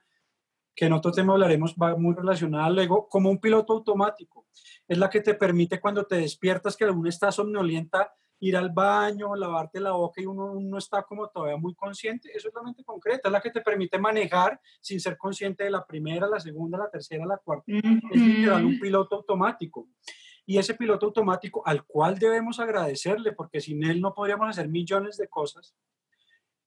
que 0.73 0.85
en 0.85 0.93
otro 0.93 1.11
tema 1.11 1.33
hablaremos, 1.33 1.75
va 1.75 1.93
muy 1.97 2.15
relacionada 2.15 2.67
al 2.67 2.79
ego, 2.79 3.09
como 3.09 3.29
un 3.29 3.39
piloto 3.39 3.73
automático. 3.73 4.47
Es 4.87 4.97
la 4.97 5.09
que 5.09 5.19
te 5.19 5.33
permite 5.33 5.81
cuando 5.81 6.05
te 6.05 6.15
despiertas 6.15 6.77
que 6.77 6.85
aún 6.85 7.05
estás 7.05 7.35
somnolienta 7.35 8.13
ir 8.39 8.55
al 8.55 8.69
baño, 8.69 9.35
lavarte 9.35 9.79
la 9.79 9.91
boca 9.91 10.21
y 10.21 10.25
uno 10.25 10.55
no 10.59 10.77
está 10.77 11.03
como 11.03 11.27
todavía 11.29 11.57
muy 11.57 11.73
consciente, 11.75 12.29
eso 12.35 12.49
es 12.49 12.53
la 12.53 12.61
mente 12.61 12.83
concreta, 12.83 13.27
es 13.29 13.31
la 13.31 13.41
que 13.41 13.51
te 13.51 13.61
permite 13.61 13.97
manejar 13.97 14.59
sin 14.81 14.99
ser 14.99 15.17
consciente 15.17 15.63
de 15.63 15.71
la 15.71 15.85
primera, 15.85 16.27
la 16.27 16.39
segunda, 16.39 16.77
la 16.77 16.89
tercera, 16.89 17.25
la 17.25 17.37
cuarta. 17.37 17.71
Es 17.71 18.21
literal 18.21 18.65
un 18.65 18.79
piloto 18.79 19.15
automático. 19.15 19.87
Y 20.45 20.57
ese 20.57 20.75
piloto 20.75 21.07
automático 21.07 21.61
al 21.65 21.83
cual 21.85 22.17
debemos 22.17 22.59
agradecerle, 22.59 23.33
porque 23.33 23.59
sin 23.59 23.83
él 23.83 23.99
no 23.99 24.13
podríamos 24.13 24.47
hacer 24.47 24.69
millones 24.69 25.17
de 25.17 25.27
cosas, 25.27 25.75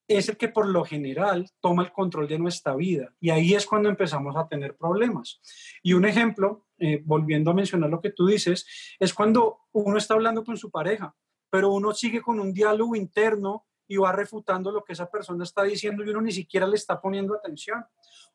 es 0.07 0.29
el 0.29 0.37
que 0.37 0.49
por 0.49 0.67
lo 0.67 0.85
general 0.85 1.49
toma 1.61 1.85
el 1.85 1.93
control 1.93 2.27
de 2.27 2.39
nuestra 2.39 2.75
vida. 2.75 3.15
Y 3.21 3.31
ahí 3.31 3.55
es 3.55 3.65
cuando 3.65 3.89
empezamos 3.89 4.37
a 4.37 4.49
tener 4.49 4.77
problemas. 4.77 5.41
Y 5.83 5.93
un 5.93 6.05
ejemplo, 6.05 6.67
eh, 6.79 7.01
volviendo 7.05 7.53
a 7.53 7.55
mencionar 7.55 7.89
lo 7.89 8.01
que 8.01 8.11
tú 8.11 8.27
dices, 8.27 8.67
es 8.99 9.15
cuando 9.15 9.61
uno 9.73 9.97
está 9.97 10.15
hablando 10.15 10.45
con 10.45 10.57
su 10.57 10.71
pareja 10.71 11.15
pero 11.51 11.73
uno 11.73 11.93
sigue 11.93 12.23
con 12.23 12.41
un 12.41 12.53
diálogo 12.53 12.97
interno 12.97 13.67
y 13.87 13.97
va 13.97 14.13
refutando 14.13 14.71
lo 14.71 14.85
que 14.85 14.93
esa 14.93 15.11
persona 15.11 15.43
está 15.43 15.65
diciendo 15.65 16.05
y 16.05 16.11
uno 16.11 16.21
ni 16.21 16.31
siquiera 16.31 16.65
le 16.65 16.77
está 16.77 17.01
poniendo 17.01 17.35
atención. 17.35 17.85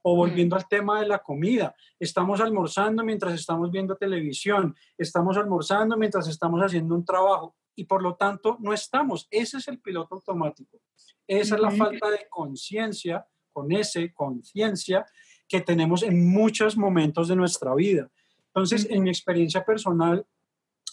O 0.01 0.13
mm. 0.13 0.17
volviendo 0.17 0.55
al 0.57 0.67
tema 0.67 0.99
de 0.99 1.07
la 1.07 1.19
comida, 1.19 1.73
estamos 1.97 2.41
almorzando 2.41 3.05
mientras 3.05 3.33
estamos 3.33 3.71
viendo 3.71 3.95
televisión, 3.95 4.75
estamos 4.97 5.37
almorzando 5.37 5.95
mientras 5.95 6.27
estamos 6.27 6.59
haciendo 6.61 6.93
un 6.93 7.05
trabajo 7.05 7.55
y 7.73 7.85
por 7.85 8.03
lo 8.03 8.15
tanto 8.15 8.57
no 8.59 8.73
estamos. 8.73 9.27
Ese 9.31 9.57
es 9.57 9.67
el 9.69 9.79
piloto 9.79 10.15
automático. 10.15 10.81
Esa 11.25 11.55
es 11.55 11.61
la 11.61 11.71
falta 11.71 12.09
de 12.09 12.27
conciencia, 12.29 13.25
con 13.51 13.71
ese, 13.71 14.13
conciencia, 14.13 15.05
que 15.47 15.61
tenemos 15.61 16.03
en 16.03 16.27
muchos 16.27 16.75
momentos 16.75 17.29
de 17.29 17.35
nuestra 17.37 17.73
vida. 17.75 18.09
Entonces, 18.47 18.87
en 18.89 19.03
mi 19.03 19.09
experiencia 19.09 19.63
personal, 19.63 20.25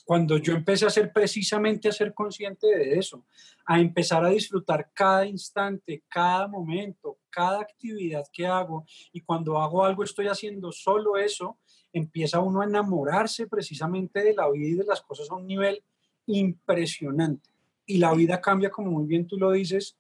cuando 0.05 0.37
yo 0.37 0.55
empecé 0.55 0.87
a 0.87 0.91
ser 0.91 1.13
precisamente 1.13 1.89
a 1.89 1.93
ser 1.93 2.13
consciente 2.13 2.67
de 2.67 2.99
eso, 2.99 3.25
a 3.65 3.81
empezar 3.81 4.25
a 4.25 4.31
disfrutar 4.31 4.91
cada 4.93 5.27
instante, 5.27 6.03
cada 6.09 6.49
momento, 6.49 7.19
cada 7.31 7.61
actividad 7.61 8.25
que 8.33 8.47
hago, 8.47 8.85
y 9.13 9.21
cuando 9.21 9.59
hago 9.61 9.85
algo 9.85 10.05
estoy 10.05 10.27
haciendo 10.27 10.73
solo 10.73 11.17
eso, 11.17 11.59
empieza 11.93 12.41
uno 12.41 12.63
a 12.63 12.65
enamorarse 12.65 13.47
precisamente 13.47 14.23
de 14.23 14.35
la 14.35 14.51
vida 14.51 14.69
y 14.69 14.75
de 14.75 14.85
las 14.85 15.03
cosas 15.03 15.31
a 15.31 15.35
un 15.35 15.47
nivel 15.47 15.83
impresionante. 16.27 17.51
Y 17.87 17.99
la 17.99 18.15
vida 18.15 18.41
cambia, 18.41 18.71
como 18.71 18.91
muy 18.91 19.07
bien 19.07 19.27
tú 19.27 19.37
lo 19.37 19.53
dices, 19.53 19.97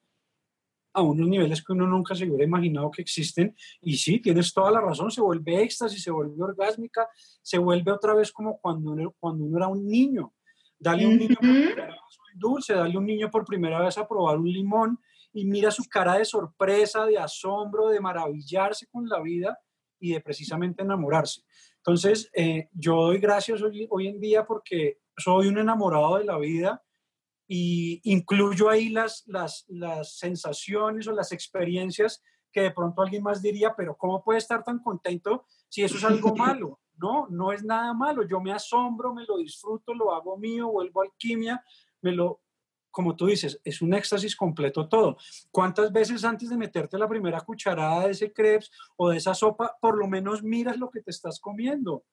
a 0.92 1.02
unos 1.02 1.28
niveles 1.28 1.64
que 1.64 1.72
uno 1.72 1.86
nunca 1.86 2.14
se 2.14 2.24
hubiera 2.24 2.44
imaginado 2.44 2.90
que 2.90 3.02
existen. 3.02 3.54
Y 3.80 3.96
sí, 3.96 4.20
tienes 4.20 4.52
toda 4.52 4.70
la 4.70 4.80
razón, 4.80 5.10
se 5.10 5.20
vuelve 5.20 5.62
éxtasis, 5.62 6.02
se 6.02 6.10
vuelve 6.10 6.42
orgásmica, 6.42 7.08
se 7.42 7.58
vuelve 7.58 7.92
otra 7.92 8.14
vez 8.14 8.32
como 8.32 8.58
cuando 8.58 8.92
uno, 8.92 9.14
cuando 9.18 9.44
uno 9.44 9.56
era 9.56 9.68
un 9.68 9.86
niño. 9.86 10.32
Dale 10.78 11.06
un 11.06 11.16
niño 11.16 11.36
por 11.36 11.48
primera 11.48 11.86
vez 11.86 12.18
un 12.32 12.38
dulce, 12.38 12.74
dale 12.74 12.98
un 12.98 13.06
niño 13.06 13.30
por 13.30 13.44
primera 13.44 13.80
vez 13.80 13.96
a 13.98 14.06
probar 14.06 14.38
un 14.38 14.50
limón 14.50 14.98
y 15.32 15.46
mira 15.46 15.70
su 15.70 15.84
cara 15.88 16.18
de 16.18 16.24
sorpresa, 16.24 17.06
de 17.06 17.18
asombro, 17.18 17.88
de 17.88 18.00
maravillarse 18.00 18.86
con 18.88 19.08
la 19.08 19.20
vida 19.20 19.58
y 20.00 20.12
de 20.12 20.20
precisamente 20.20 20.82
enamorarse. 20.82 21.42
Entonces, 21.76 22.30
eh, 22.34 22.68
yo 22.72 22.96
doy 22.96 23.18
gracias 23.18 23.62
hoy, 23.62 23.86
hoy 23.90 24.08
en 24.08 24.20
día 24.20 24.44
porque 24.44 24.98
soy 25.16 25.46
un 25.46 25.58
enamorado 25.58 26.18
de 26.18 26.24
la 26.24 26.38
vida 26.38 26.82
y 27.46 28.00
incluyo 28.04 28.70
ahí 28.70 28.88
las, 28.88 29.24
las, 29.26 29.64
las 29.68 30.16
sensaciones 30.18 31.06
o 31.06 31.12
las 31.12 31.32
experiencias 31.32 32.22
que 32.52 32.62
de 32.62 32.70
pronto 32.70 33.02
alguien 33.02 33.22
más 33.22 33.42
diría, 33.42 33.74
pero 33.74 33.96
¿cómo 33.96 34.22
puede 34.22 34.38
estar 34.38 34.62
tan 34.62 34.78
contento 34.78 35.46
si 35.68 35.82
eso 35.82 35.96
es 35.96 36.04
algo 36.04 36.34
malo? 36.36 36.80
No, 36.98 37.26
no 37.30 37.52
es 37.52 37.64
nada 37.64 37.92
malo. 37.94 38.26
Yo 38.28 38.40
me 38.40 38.52
asombro, 38.52 39.14
me 39.14 39.24
lo 39.24 39.38
disfruto, 39.38 39.94
lo 39.94 40.14
hago 40.14 40.36
mío, 40.36 40.70
vuelvo 40.70 41.02
alquimia, 41.02 41.64
me 42.02 42.12
lo, 42.12 42.42
como 42.90 43.16
tú 43.16 43.26
dices, 43.26 43.60
es 43.64 43.80
un 43.82 43.94
éxtasis 43.94 44.36
completo 44.36 44.88
todo. 44.88 45.16
¿Cuántas 45.50 45.90
veces 45.90 46.24
antes 46.24 46.50
de 46.50 46.56
meterte 46.56 46.98
la 46.98 47.08
primera 47.08 47.40
cucharada 47.40 48.04
de 48.04 48.12
ese 48.12 48.32
crepes 48.32 48.70
o 48.96 49.08
de 49.08 49.16
esa 49.16 49.34
sopa, 49.34 49.76
por 49.80 49.98
lo 49.98 50.06
menos 50.06 50.42
miras 50.42 50.76
lo 50.76 50.90
que 50.90 51.00
te 51.00 51.10
estás 51.10 51.40
comiendo? 51.40 52.04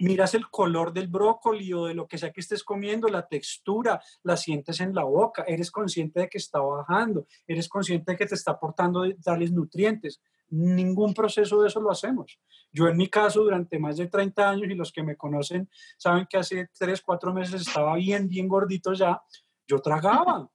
Miras 0.00 0.34
el 0.34 0.48
color 0.48 0.92
del 0.92 1.08
brócoli 1.08 1.72
o 1.72 1.86
de 1.86 1.94
lo 1.94 2.08
que 2.08 2.18
sea 2.18 2.32
que 2.32 2.40
estés 2.40 2.64
comiendo, 2.64 3.08
la 3.08 3.26
textura, 3.28 4.00
la 4.24 4.36
sientes 4.36 4.80
en 4.80 4.94
la 4.94 5.04
boca, 5.04 5.44
eres 5.46 5.70
consciente 5.70 6.20
de 6.20 6.28
que 6.28 6.38
está 6.38 6.60
bajando, 6.60 7.26
eres 7.46 7.68
consciente 7.68 8.12
de 8.12 8.18
que 8.18 8.26
te 8.26 8.34
está 8.34 8.52
aportando 8.52 9.04
tales 9.22 9.52
nutrientes. 9.52 10.20
Ningún 10.48 11.14
proceso 11.14 11.62
de 11.62 11.68
eso 11.68 11.80
lo 11.80 11.90
hacemos. 11.90 12.38
Yo 12.72 12.88
en 12.88 12.96
mi 12.96 13.08
caso, 13.08 13.42
durante 13.42 13.78
más 13.78 13.96
de 13.96 14.08
30 14.08 14.50
años, 14.50 14.68
y 14.68 14.74
los 14.74 14.92
que 14.92 15.02
me 15.02 15.16
conocen 15.16 15.68
saben 15.96 16.26
que 16.28 16.38
hace 16.38 16.68
3, 16.78 17.00
4 17.00 17.32
meses 17.32 17.62
estaba 17.62 17.94
bien, 17.96 18.28
bien 18.28 18.48
gordito 18.48 18.92
ya, 18.92 19.22
yo 19.66 19.78
tragaba. 19.80 20.50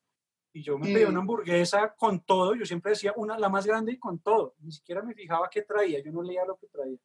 Y 0.53 0.63
yo 0.63 0.77
me 0.77 0.91
pedía 0.91 1.07
una 1.07 1.19
hamburguesa 1.19 1.93
con 1.95 2.21
todo, 2.21 2.55
yo 2.55 2.65
siempre 2.65 2.91
decía 2.91 3.13
una, 3.15 3.37
la 3.37 3.47
más 3.47 3.65
grande 3.65 3.91
y 3.91 3.99
con 3.99 4.19
todo. 4.19 4.55
Ni 4.59 4.71
siquiera 4.71 5.03
me 5.03 5.13
fijaba 5.13 5.49
qué 5.49 5.61
traía, 5.61 6.03
yo 6.03 6.11
no 6.11 6.23
leía 6.23 6.45
lo 6.45 6.57
que 6.57 6.67
traía. 6.67 6.97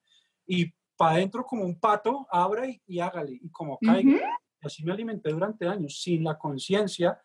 Y 0.46 0.72
para 1.02 1.16
adentro 1.16 1.44
como 1.44 1.64
un 1.64 1.80
pato, 1.80 2.28
abra 2.30 2.64
y, 2.86 3.00
hágale, 3.00 3.32
y 3.32 3.50
como 3.50 3.76
caiga. 3.76 4.38
Así 4.60 4.84
me 4.84 4.92
alimenté 4.92 5.30
durante 5.30 5.66
años, 5.66 6.00
sin 6.00 6.22
la 6.22 6.38
conciencia 6.38 7.20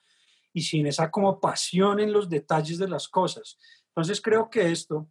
y 0.52 0.63
sin 0.63 0.88
esa 0.88 1.12
como 1.12 1.40
pasión 1.40 2.00
en 2.00 2.12
los 2.12 2.28
detalles 2.28 2.80
de 2.80 2.88
las 2.88 3.08
cosas. 3.08 3.60
Entonces 3.90 4.20
creo 4.20 4.50
que 4.50 4.72
esto 4.72 5.08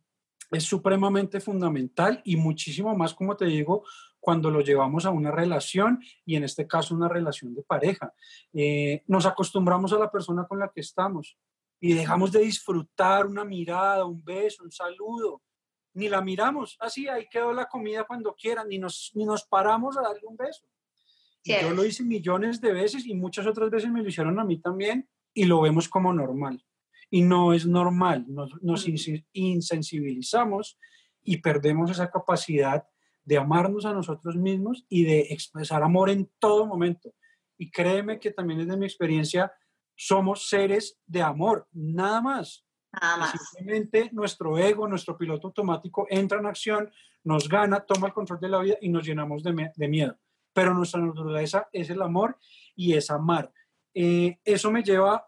es 0.50 0.64
supremamente 0.64 1.40
fundamental 1.40 2.20
y 2.24 2.34
muchísimo 2.34 2.92
más, 2.96 3.14
como 3.14 3.36
te 3.36 3.44
digo, 3.44 3.84
cuando 4.18 4.50
lo 4.50 4.62
llevamos 4.62 5.06
a 5.06 5.10
una 5.10 5.30
relación 5.30 6.00
y 6.24 6.34
en 6.34 6.42
este 6.42 6.66
caso 6.66 6.92
una 6.92 7.08
relación 7.08 7.54
de 7.54 7.62
pareja. 7.62 8.12
Eh, 8.52 9.04
nos 9.06 9.26
acostumbramos 9.26 9.92
a 9.92 9.98
la 9.98 10.10
persona 10.10 10.44
con 10.44 10.58
la 10.58 10.72
que 10.74 10.80
estamos 10.80 11.38
y 11.78 11.94
dejamos 11.94 12.32
de 12.32 12.40
disfrutar 12.40 13.26
una 13.26 13.44
mirada, 13.44 14.04
un 14.04 14.24
beso, 14.24 14.64
un 14.64 14.72
saludo. 14.72 15.40
Ni 15.96 16.08
la 16.08 16.20
miramos, 16.20 16.76
así 16.78 17.08
ahí 17.08 17.26
quedó 17.30 17.52
la 17.52 17.66
comida 17.66 18.04
cuando 18.04 18.34
quieran, 18.34 18.68
ni 18.68 18.78
nos, 18.78 19.12
ni 19.14 19.24
nos 19.24 19.44
paramos 19.44 19.96
a 19.96 20.02
darle 20.02 20.22
un 20.24 20.36
beso. 20.36 20.66
Yo 21.42 21.70
lo 21.70 21.84
hice 21.84 22.02
millones 22.02 22.60
de 22.60 22.72
veces 22.72 23.06
y 23.06 23.14
muchas 23.14 23.46
otras 23.46 23.70
veces 23.70 23.90
me 23.90 24.02
lo 24.02 24.08
hicieron 24.08 24.38
a 24.38 24.44
mí 24.44 24.60
también 24.60 25.08
y 25.32 25.44
lo 25.44 25.60
vemos 25.60 25.88
como 25.88 26.12
normal 26.12 26.62
y 27.10 27.22
no 27.22 27.52
es 27.52 27.66
normal. 27.66 28.24
Nos, 28.28 28.62
nos 28.62 28.86
insensibilizamos 29.32 30.78
y 31.22 31.38
perdemos 31.38 31.90
esa 31.90 32.10
capacidad 32.10 32.84
de 33.24 33.38
amarnos 33.38 33.86
a 33.86 33.92
nosotros 33.92 34.36
mismos 34.36 34.84
y 34.88 35.04
de 35.04 35.20
expresar 35.30 35.82
amor 35.82 36.10
en 36.10 36.30
todo 36.38 36.66
momento. 36.66 37.14
Y 37.56 37.70
créeme 37.70 38.20
que 38.20 38.32
también 38.32 38.60
desde 38.60 38.76
mi 38.76 38.84
experiencia 38.84 39.52
somos 39.94 40.48
seres 40.48 41.00
de 41.06 41.22
amor, 41.22 41.66
nada 41.72 42.20
más. 42.20 42.65
Nada 43.00 43.16
más. 43.16 43.50
Simplemente 43.50 44.10
nuestro 44.12 44.58
ego, 44.58 44.88
nuestro 44.88 45.16
piloto 45.16 45.48
automático 45.48 46.06
entra 46.08 46.38
en 46.38 46.46
acción, 46.46 46.90
nos 47.24 47.48
gana, 47.48 47.80
toma 47.80 48.08
el 48.08 48.12
control 48.12 48.40
de 48.40 48.48
la 48.48 48.60
vida 48.60 48.76
y 48.80 48.88
nos 48.88 49.04
llenamos 49.04 49.42
de, 49.42 49.70
de 49.74 49.88
miedo. 49.88 50.16
Pero 50.52 50.72
nuestra 50.72 51.00
naturaleza 51.00 51.68
es 51.72 51.90
el 51.90 52.00
amor 52.00 52.38
y 52.74 52.94
es 52.94 53.10
amar. 53.10 53.52
Eh, 53.92 54.38
eso 54.44 54.70
me 54.70 54.82
lleva 54.82 55.26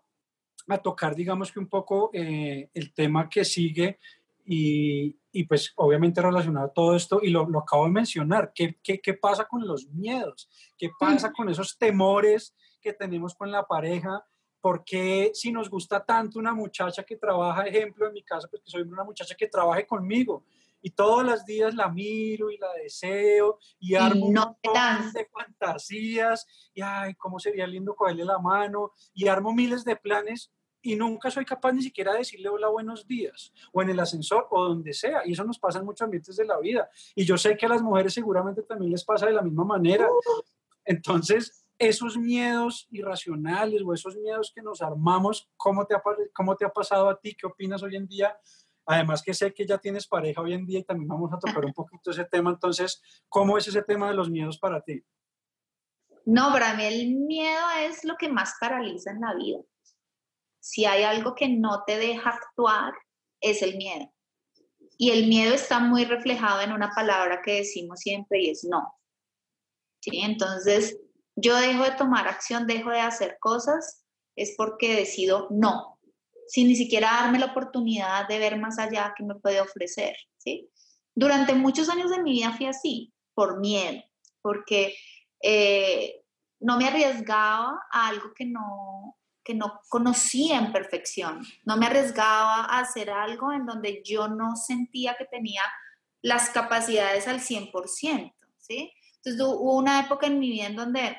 a 0.68 0.78
tocar, 0.78 1.14
digamos 1.14 1.50
que 1.50 1.58
un 1.58 1.68
poco 1.68 2.10
eh, 2.12 2.70
el 2.74 2.92
tema 2.92 3.28
que 3.28 3.44
sigue 3.44 3.98
y, 4.44 5.16
y, 5.32 5.44
pues 5.44 5.72
obviamente 5.76 6.22
relacionado 6.22 6.66
a 6.66 6.72
todo 6.72 6.96
esto, 6.96 7.20
y 7.22 7.28
lo, 7.28 7.48
lo 7.48 7.60
acabo 7.60 7.84
de 7.84 7.90
mencionar, 7.90 8.52
¿qué, 8.54 8.78
¿qué, 8.82 8.98
qué, 8.98 9.14
pasa 9.14 9.44
con 9.44 9.66
los 9.66 9.88
miedos? 9.88 10.48
¿Qué 10.76 10.90
pasa 10.98 11.32
con 11.32 11.50
esos 11.50 11.76
temores 11.76 12.54
que 12.80 12.94
tenemos 12.94 13.34
con 13.34 13.50
la 13.50 13.66
pareja? 13.66 14.24
¿Por 14.60 14.84
qué 14.84 15.30
si 15.34 15.52
nos 15.52 15.70
gusta 15.70 16.04
tanto 16.04 16.38
una 16.38 16.52
muchacha 16.52 17.04
que 17.04 17.16
trabaja, 17.16 17.66
ejemplo 17.66 18.06
en 18.06 18.12
mi 18.12 18.22
caso, 18.22 18.48
pues 18.50 18.62
que 18.62 18.70
soy 18.70 18.82
una 18.82 19.04
muchacha 19.04 19.34
que 19.34 19.48
trabaje 19.48 19.86
conmigo, 19.86 20.44
y 20.80 20.90
todos 20.90 21.24
los 21.24 21.44
días 21.44 21.74
la 21.74 21.88
miro 21.88 22.50
y 22.50 22.58
la 22.58 22.72
deseo 22.74 23.58
y 23.80 23.94
armo 23.94 24.26
un 24.26 24.34
montón 24.34 25.12
de 25.12 25.26
fantasías 25.26 26.46
y 26.72 26.80
ay, 26.82 27.14
cómo 27.14 27.38
sería 27.38 27.66
lindo 27.66 27.94
cogerle 27.96 28.24
la 28.24 28.38
mano 28.38 28.92
y 29.12 29.26
armo 29.26 29.52
miles 29.52 29.84
de 29.84 29.96
planes 29.96 30.52
y 30.80 30.96
nunca 30.96 31.30
soy 31.30 31.44
capaz 31.44 31.72
ni 31.72 31.82
siquiera 31.82 32.12
de 32.12 32.18
decirle 32.18 32.48
hola, 32.48 32.68
buenos 32.68 33.06
días, 33.06 33.52
o 33.72 33.82
en 33.82 33.90
el 33.90 34.00
ascensor, 34.00 34.46
o 34.50 34.64
donde 34.64 34.92
sea. 34.92 35.22
Y 35.24 35.32
eso 35.32 35.44
nos 35.44 35.58
pasa 35.58 35.80
en 35.80 35.84
muchos 35.84 36.04
ambientes 36.04 36.36
de 36.36 36.44
la 36.44 36.58
vida. 36.58 36.88
Y 37.16 37.24
yo 37.24 37.36
sé 37.36 37.56
que 37.56 37.66
a 37.66 37.68
las 37.68 37.82
mujeres 37.82 38.14
seguramente 38.14 38.62
también 38.62 38.92
les 38.92 39.04
pasa 39.04 39.26
de 39.26 39.32
la 39.32 39.42
misma 39.42 39.64
manera. 39.64 40.08
Entonces, 40.84 41.66
esos 41.78 42.16
miedos 42.16 42.86
irracionales 42.90 43.82
o 43.84 43.94
esos 43.94 44.16
miedos 44.16 44.52
que 44.54 44.62
nos 44.62 44.82
armamos, 44.82 45.48
¿cómo 45.56 45.86
te 45.86 45.94
ha, 45.94 46.02
cómo 46.34 46.56
te 46.56 46.64
ha 46.64 46.70
pasado 46.70 47.08
a 47.08 47.18
ti? 47.18 47.34
¿Qué 47.34 47.46
opinas 47.46 47.82
hoy 47.82 47.96
en 47.96 48.06
día? 48.06 48.36
Además 48.86 49.22
que 49.22 49.34
sé 49.34 49.52
que 49.52 49.66
ya 49.66 49.78
tienes 49.78 50.06
pareja 50.06 50.40
hoy 50.40 50.54
en 50.54 50.66
día 50.66 50.80
y 50.80 50.84
también 50.84 51.08
vamos 51.08 51.32
a 51.32 51.38
tocar 51.38 51.64
un 51.64 51.72
poquito 51.72 52.10
ese 52.10 52.24
tema. 52.24 52.50
Entonces, 52.50 53.02
¿cómo 53.28 53.58
es 53.58 53.68
ese 53.68 53.82
tema 53.82 54.08
de 54.08 54.14
los 54.14 54.30
miedos 54.30 54.58
para 54.58 54.80
ti? 54.82 55.02
No, 56.24 56.50
para 56.52 56.74
mí 56.74 56.84
el 56.84 57.14
miedo 57.14 57.64
es 57.80 58.04
lo 58.04 58.16
que 58.16 58.28
más 58.28 58.54
paraliza 58.60 59.10
en 59.10 59.20
la 59.20 59.34
vida 59.34 59.60
si 60.60 60.84
hay 60.84 61.02
algo 61.02 61.34
que 61.34 61.48
no 61.48 61.84
te 61.86 61.96
deja 61.96 62.28
actuar, 62.28 62.92
es 63.40 63.62
el 63.62 63.76
miedo. 63.76 64.12
Y 64.98 65.10
el 65.10 65.26
miedo 65.26 65.54
está 65.54 65.78
muy 65.78 66.04
reflejado 66.04 66.60
en 66.60 66.72
una 66.72 66.90
palabra 66.90 67.40
que 67.42 67.54
decimos 67.54 68.00
siempre 68.00 68.42
y 68.42 68.50
es 68.50 68.64
no. 68.64 68.94
¿Sí? 70.00 70.20
Entonces, 70.20 70.98
yo 71.40 71.56
dejo 71.56 71.84
de 71.84 71.92
tomar 71.92 72.26
acción, 72.26 72.66
dejo 72.66 72.90
de 72.90 73.00
hacer 73.00 73.38
cosas, 73.40 74.04
es 74.34 74.54
porque 74.56 74.96
decido 74.96 75.46
no, 75.50 75.98
sin 76.48 76.68
ni 76.68 76.74
siquiera 76.74 77.12
darme 77.12 77.38
la 77.38 77.46
oportunidad 77.46 78.26
de 78.26 78.38
ver 78.38 78.58
más 78.58 78.78
allá 78.78 79.14
que 79.16 79.22
me 79.22 79.36
puede 79.36 79.60
ofrecer. 79.60 80.16
¿sí? 80.36 80.68
Durante 81.14 81.54
muchos 81.54 81.88
años 81.88 82.10
de 82.10 82.22
mi 82.22 82.32
vida 82.32 82.52
fui 82.56 82.66
así, 82.66 83.12
por 83.34 83.60
miedo, 83.60 84.02
porque 84.42 84.96
eh, 85.42 86.22
no 86.58 86.76
me 86.76 86.88
arriesgaba 86.88 87.80
a 87.92 88.08
algo 88.08 88.32
que 88.34 88.44
no, 88.44 89.16
que 89.44 89.54
no 89.54 89.80
conocía 89.88 90.58
en 90.58 90.72
perfección. 90.72 91.46
No 91.64 91.76
me 91.76 91.86
arriesgaba 91.86 92.64
a 92.64 92.80
hacer 92.80 93.10
algo 93.10 93.52
en 93.52 93.64
donde 93.64 94.02
yo 94.04 94.26
no 94.26 94.56
sentía 94.56 95.14
que 95.16 95.26
tenía 95.26 95.62
las 96.20 96.50
capacidades 96.50 97.28
al 97.28 97.40
100%, 97.40 98.34
¿sí? 98.58 98.92
Entonces 99.16 99.40
hubo 99.40 99.76
una 99.76 100.00
época 100.00 100.26
en 100.26 100.38
mi 100.38 100.50
vida 100.50 100.66
en 100.66 100.76
donde 100.76 101.16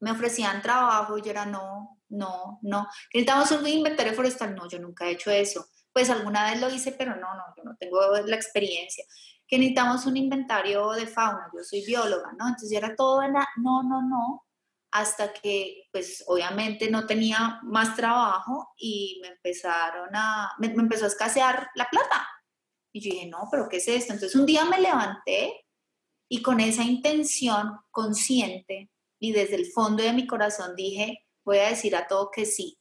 me 0.00 0.10
ofrecían 0.10 0.62
trabajo 0.62 1.16
y 1.18 1.22
yo 1.22 1.30
era 1.30 1.46
no, 1.46 2.00
no, 2.08 2.58
no. 2.62 2.88
Necesitamos 3.12 3.50
un 3.52 3.66
inventario 3.66 4.14
forestal, 4.14 4.54
no, 4.54 4.68
yo 4.68 4.78
nunca 4.78 5.06
he 5.06 5.12
hecho 5.12 5.30
eso. 5.30 5.66
Pues 5.92 6.10
alguna 6.10 6.50
vez 6.50 6.60
lo 6.60 6.70
hice, 6.70 6.92
pero 6.92 7.16
no, 7.16 7.34
no, 7.34 7.44
yo 7.56 7.64
no 7.64 7.76
tengo 7.78 8.00
la 8.26 8.36
experiencia. 8.36 9.04
Que 9.46 9.58
necesitamos 9.58 10.06
un 10.06 10.16
inventario 10.16 10.90
de 10.92 11.06
fauna, 11.06 11.50
yo 11.54 11.62
soy 11.62 11.84
bióloga, 11.84 12.32
¿no? 12.38 12.48
Entonces 12.48 12.72
era 12.72 12.94
todo, 12.94 13.22
no, 13.28 13.82
no, 13.82 14.02
no 14.08 14.44
hasta 14.92 15.32
que 15.32 15.84
pues 15.92 16.24
obviamente 16.26 16.90
no 16.90 17.06
tenía 17.06 17.60
más 17.62 17.94
trabajo 17.94 18.72
y 18.76 19.20
me 19.22 19.28
empezaron 19.28 20.08
a, 20.14 20.52
me, 20.58 20.68
empezó 20.68 21.04
a 21.04 21.08
escasear 21.08 21.68
la 21.74 21.88
plata. 21.88 22.26
Y 22.92 23.00
yo 23.00 23.12
dije, 23.12 23.26
no, 23.28 23.48
pero 23.50 23.68
¿qué 23.68 23.76
es 23.76 23.88
esto? 23.88 24.12
Entonces 24.12 24.38
un 24.38 24.46
día 24.46 24.64
me 24.64 24.80
levanté 24.80 25.64
y 26.28 26.42
con 26.42 26.60
esa 26.60 26.82
intención 26.82 27.78
consciente 27.90 28.90
y 29.20 29.32
desde 29.32 29.56
el 29.56 29.66
fondo 29.66 30.02
de 30.02 30.12
mi 30.12 30.26
corazón 30.26 30.74
dije, 30.74 31.26
voy 31.44 31.58
a 31.58 31.68
decir 31.68 31.94
a 31.94 32.08
todo 32.08 32.30
que 32.30 32.46
sí. 32.46 32.78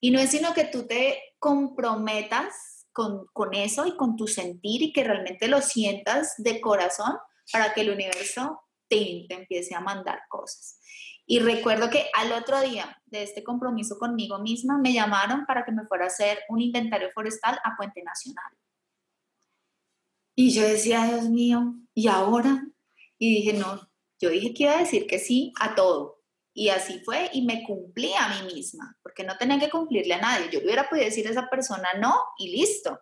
Y 0.00 0.10
no 0.10 0.20
es 0.20 0.30
sino 0.30 0.54
que 0.54 0.64
tú 0.64 0.86
te 0.86 1.20
comprometas 1.38 2.86
con, 2.92 3.26
con 3.32 3.52
eso 3.52 3.86
y 3.86 3.96
con 3.96 4.16
tu 4.16 4.26
sentir 4.26 4.82
y 4.82 4.92
que 4.92 5.04
realmente 5.04 5.48
lo 5.48 5.60
sientas 5.60 6.34
de 6.38 6.60
corazón 6.60 7.16
para 7.52 7.74
que 7.74 7.82
el 7.82 7.90
universo 7.90 8.62
te, 8.88 9.26
te 9.28 9.34
empiece 9.34 9.74
a 9.74 9.80
mandar 9.80 10.20
cosas. 10.28 10.78
Y 11.26 11.40
recuerdo 11.40 11.90
que 11.90 12.06
al 12.14 12.32
otro 12.32 12.60
día 12.60 13.00
de 13.06 13.22
este 13.22 13.42
compromiso 13.42 13.98
conmigo 13.98 14.38
misma 14.38 14.78
me 14.78 14.92
llamaron 14.92 15.44
para 15.46 15.64
que 15.64 15.72
me 15.72 15.86
fuera 15.86 16.04
a 16.04 16.08
hacer 16.08 16.40
un 16.48 16.60
inventario 16.60 17.10
forestal 17.12 17.58
a 17.64 17.76
Puente 17.76 18.02
Nacional. 18.02 18.52
Y 20.34 20.50
yo 20.50 20.62
decía, 20.62 21.04
Dios 21.04 21.28
mío, 21.28 21.74
¿y 21.94 22.08
ahora? 22.08 22.66
Y 23.18 23.36
dije, 23.36 23.52
no, 23.52 23.91
yo 24.22 24.30
dije 24.30 24.54
que 24.54 24.62
iba 24.64 24.74
a 24.74 24.80
decir 24.80 25.06
que 25.06 25.18
sí 25.18 25.52
a 25.60 25.74
todo. 25.74 26.20
Y 26.54 26.68
así 26.68 27.00
fue 27.04 27.30
y 27.32 27.42
me 27.42 27.64
cumplí 27.64 28.12
a 28.14 28.28
mí 28.28 28.54
misma, 28.54 28.96
porque 29.02 29.24
no 29.24 29.36
tenía 29.36 29.58
que 29.58 29.70
cumplirle 29.70 30.14
a 30.14 30.20
nadie. 30.20 30.48
Yo 30.50 30.60
hubiera 30.60 30.88
podido 30.88 31.06
decir 31.06 31.26
a 31.26 31.30
esa 31.30 31.48
persona 31.48 31.88
no 31.98 32.14
y 32.38 32.56
listo 32.56 32.98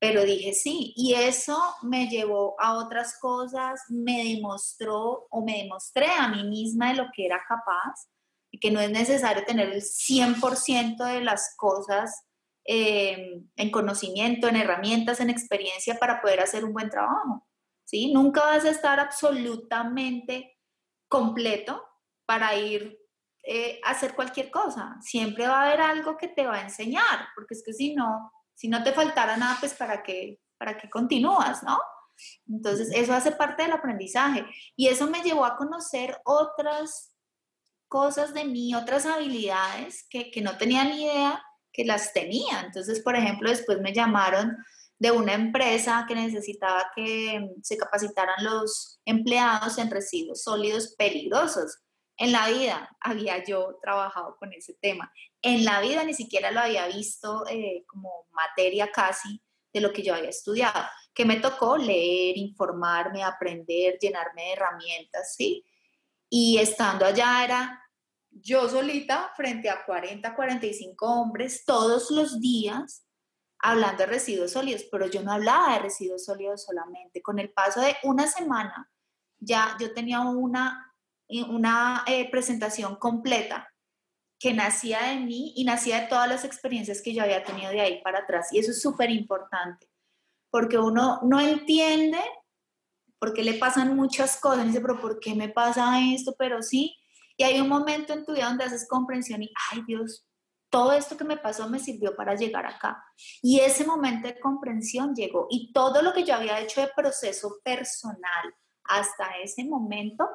pero 0.00 0.24
dije 0.24 0.54
sí, 0.54 0.94
y 0.96 1.12
eso 1.12 1.58
me 1.82 2.08
llevó 2.08 2.56
a 2.58 2.78
otras 2.78 3.18
cosas, 3.20 3.82
me 3.90 4.24
demostró 4.24 5.26
o 5.30 5.44
me 5.44 5.58
demostré 5.58 6.06
a 6.06 6.26
mí 6.28 6.42
misma 6.44 6.88
de 6.88 6.94
lo 6.94 7.08
que 7.14 7.26
era 7.26 7.42
capaz 7.46 8.08
y 8.50 8.58
que 8.58 8.70
no 8.70 8.80
es 8.80 8.90
necesario 8.90 9.44
tener 9.44 9.68
el 9.68 9.82
100% 9.82 11.04
de 11.04 11.20
las 11.20 11.54
cosas 11.56 12.24
eh, 12.64 13.42
en 13.56 13.70
conocimiento, 13.70 14.48
en 14.48 14.56
herramientas, 14.56 15.20
en 15.20 15.28
experiencia 15.28 15.98
para 15.98 16.22
poder 16.22 16.40
hacer 16.40 16.64
un 16.64 16.72
buen 16.72 16.88
trabajo. 16.88 17.46
¿Sí? 17.90 18.12
Nunca 18.12 18.42
vas 18.42 18.64
a 18.64 18.70
estar 18.70 19.00
absolutamente 19.00 20.56
completo 21.08 21.84
para 22.24 22.54
ir 22.54 22.96
eh, 23.42 23.80
a 23.84 23.90
hacer 23.90 24.14
cualquier 24.14 24.48
cosa. 24.48 24.96
Siempre 25.00 25.48
va 25.48 25.60
a 25.60 25.66
haber 25.66 25.80
algo 25.80 26.16
que 26.16 26.28
te 26.28 26.46
va 26.46 26.54
a 26.54 26.62
enseñar, 26.62 27.26
porque 27.34 27.54
es 27.54 27.64
que 27.64 27.72
si 27.72 27.96
no, 27.96 28.30
si 28.54 28.68
no 28.68 28.84
te 28.84 28.92
faltara 28.92 29.36
nada, 29.36 29.56
pues 29.58 29.74
para 29.74 30.04
qué, 30.04 30.38
para 30.56 30.78
qué 30.78 30.88
continúas, 30.88 31.64
¿no? 31.64 31.80
Entonces, 32.48 32.90
eso 32.94 33.12
hace 33.12 33.32
parte 33.32 33.64
del 33.64 33.72
aprendizaje. 33.72 34.46
Y 34.76 34.86
eso 34.86 35.08
me 35.08 35.22
llevó 35.22 35.44
a 35.44 35.56
conocer 35.56 36.16
otras 36.24 37.16
cosas 37.88 38.32
de 38.34 38.44
mí, 38.44 38.72
otras 38.76 39.04
habilidades 39.04 40.06
que, 40.08 40.30
que 40.30 40.42
no 40.42 40.56
tenía 40.56 40.84
ni 40.84 41.06
idea 41.06 41.42
que 41.72 41.84
las 41.84 42.12
tenía. 42.12 42.60
Entonces, 42.60 43.00
por 43.00 43.16
ejemplo, 43.16 43.50
después 43.50 43.80
me 43.80 43.92
llamaron 43.92 44.56
de 45.00 45.10
una 45.10 45.32
empresa 45.32 46.04
que 46.06 46.14
necesitaba 46.14 46.92
que 46.94 47.50
se 47.62 47.78
capacitaran 47.78 48.44
los 48.44 49.00
empleados 49.06 49.78
en 49.78 49.90
residuos 49.90 50.42
sólidos 50.42 50.94
peligrosos. 50.96 51.78
En 52.18 52.32
la 52.32 52.48
vida 52.50 52.94
había 53.00 53.42
yo 53.42 53.78
trabajado 53.82 54.36
con 54.38 54.52
ese 54.52 54.74
tema. 54.74 55.10
En 55.40 55.64
la 55.64 55.80
vida 55.80 56.04
ni 56.04 56.12
siquiera 56.12 56.50
lo 56.50 56.60
había 56.60 56.86
visto 56.88 57.46
eh, 57.48 57.82
como 57.86 58.26
materia 58.32 58.92
casi 58.92 59.42
de 59.72 59.80
lo 59.80 59.90
que 59.90 60.02
yo 60.02 60.14
había 60.14 60.28
estudiado, 60.28 60.84
que 61.14 61.24
me 61.24 61.40
tocó 61.40 61.78
leer, 61.78 62.36
informarme, 62.36 63.24
aprender, 63.24 63.96
llenarme 63.98 64.42
de 64.42 64.52
herramientas, 64.52 65.34
¿sí? 65.34 65.64
Y 66.28 66.58
estando 66.58 67.06
allá 67.06 67.42
era 67.42 67.82
yo 68.30 68.68
solita 68.68 69.32
frente 69.34 69.70
a 69.70 69.84
40, 69.86 70.36
45 70.36 71.06
hombres 71.06 71.64
todos 71.64 72.10
los 72.10 72.38
días 72.38 73.06
hablando 73.62 73.98
de 73.98 74.06
residuos 74.06 74.52
sólidos, 74.52 74.84
pero 74.90 75.06
yo 75.06 75.22
no 75.22 75.32
hablaba 75.32 75.74
de 75.74 75.80
residuos 75.80 76.24
sólidos 76.24 76.64
solamente. 76.64 77.22
Con 77.22 77.38
el 77.38 77.50
paso 77.52 77.80
de 77.80 77.96
una 78.02 78.26
semana, 78.26 78.90
ya 79.38 79.76
yo 79.78 79.92
tenía 79.92 80.20
una, 80.20 80.94
una 81.48 82.04
eh, 82.06 82.30
presentación 82.30 82.96
completa 82.96 83.68
que 84.38 84.54
nacía 84.54 85.02
de 85.02 85.16
mí 85.16 85.52
y 85.54 85.64
nacía 85.64 86.00
de 86.00 86.06
todas 86.06 86.28
las 86.28 86.44
experiencias 86.44 87.02
que 87.02 87.12
yo 87.12 87.22
había 87.22 87.44
tenido 87.44 87.70
de 87.70 87.80
ahí 87.80 88.00
para 88.02 88.20
atrás. 88.20 88.48
Y 88.52 88.58
eso 88.58 88.70
es 88.70 88.80
súper 88.80 89.10
importante, 89.10 89.88
porque 90.50 90.78
uno 90.78 91.20
no 91.22 91.40
entiende 91.40 92.18
por 93.18 93.34
qué 93.34 93.44
le 93.44 93.54
pasan 93.54 93.94
muchas 93.94 94.38
cosas, 94.38 94.64
y 94.64 94.68
dice, 94.68 94.80
pero 94.80 94.98
¿por 94.98 95.20
qué 95.20 95.34
me 95.34 95.50
pasa 95.50 96.00
esto? 96.14 96.34
Pero 96.38 96.62
sí, 96.62 96.96
y 97.36 97.42
hay 97.42 97.60
un 97.60 97.68
momento 97.68 98.14
en 98.14 98.24
tu 98.24 98.32
vida 98.32 98.46
donde 98.46 98.64
haces 98.64 98.88
comprensión 98.88 99.42
y, 99.42 99.52
ay 99.70 99.82
Dios, 99.86 100.26
todo 100.70 100.92
esto 100.92 101.16
que 101.16 101.24
me 101.24 101.36
pasó 101.36 101.68
me 101.68 101.80
sirvió 101.80 102.14
para 102.16 102.36
llegar 102.36 102.64
acá. 102.64 103.04
Y 103.42 103.60
ese 103.60 103.84
momento 103.84 104.28
de 104.28 104.38
comprensión 104.38 105.14
llegó 105.14 105.48
y 105.50 105.72
todo 105.72 106.00
lo 106.00 106.12
que 106.12 106.24
yo 106.24 106.34
había 106.34 106.60
hecho 106.60 106.80
de 106.80 106.90
proceso 106.94 107.58
personal 107.62 108.54
hasta 108.84 109.38
ese 109.42 109.64
momento, 109.64 110.28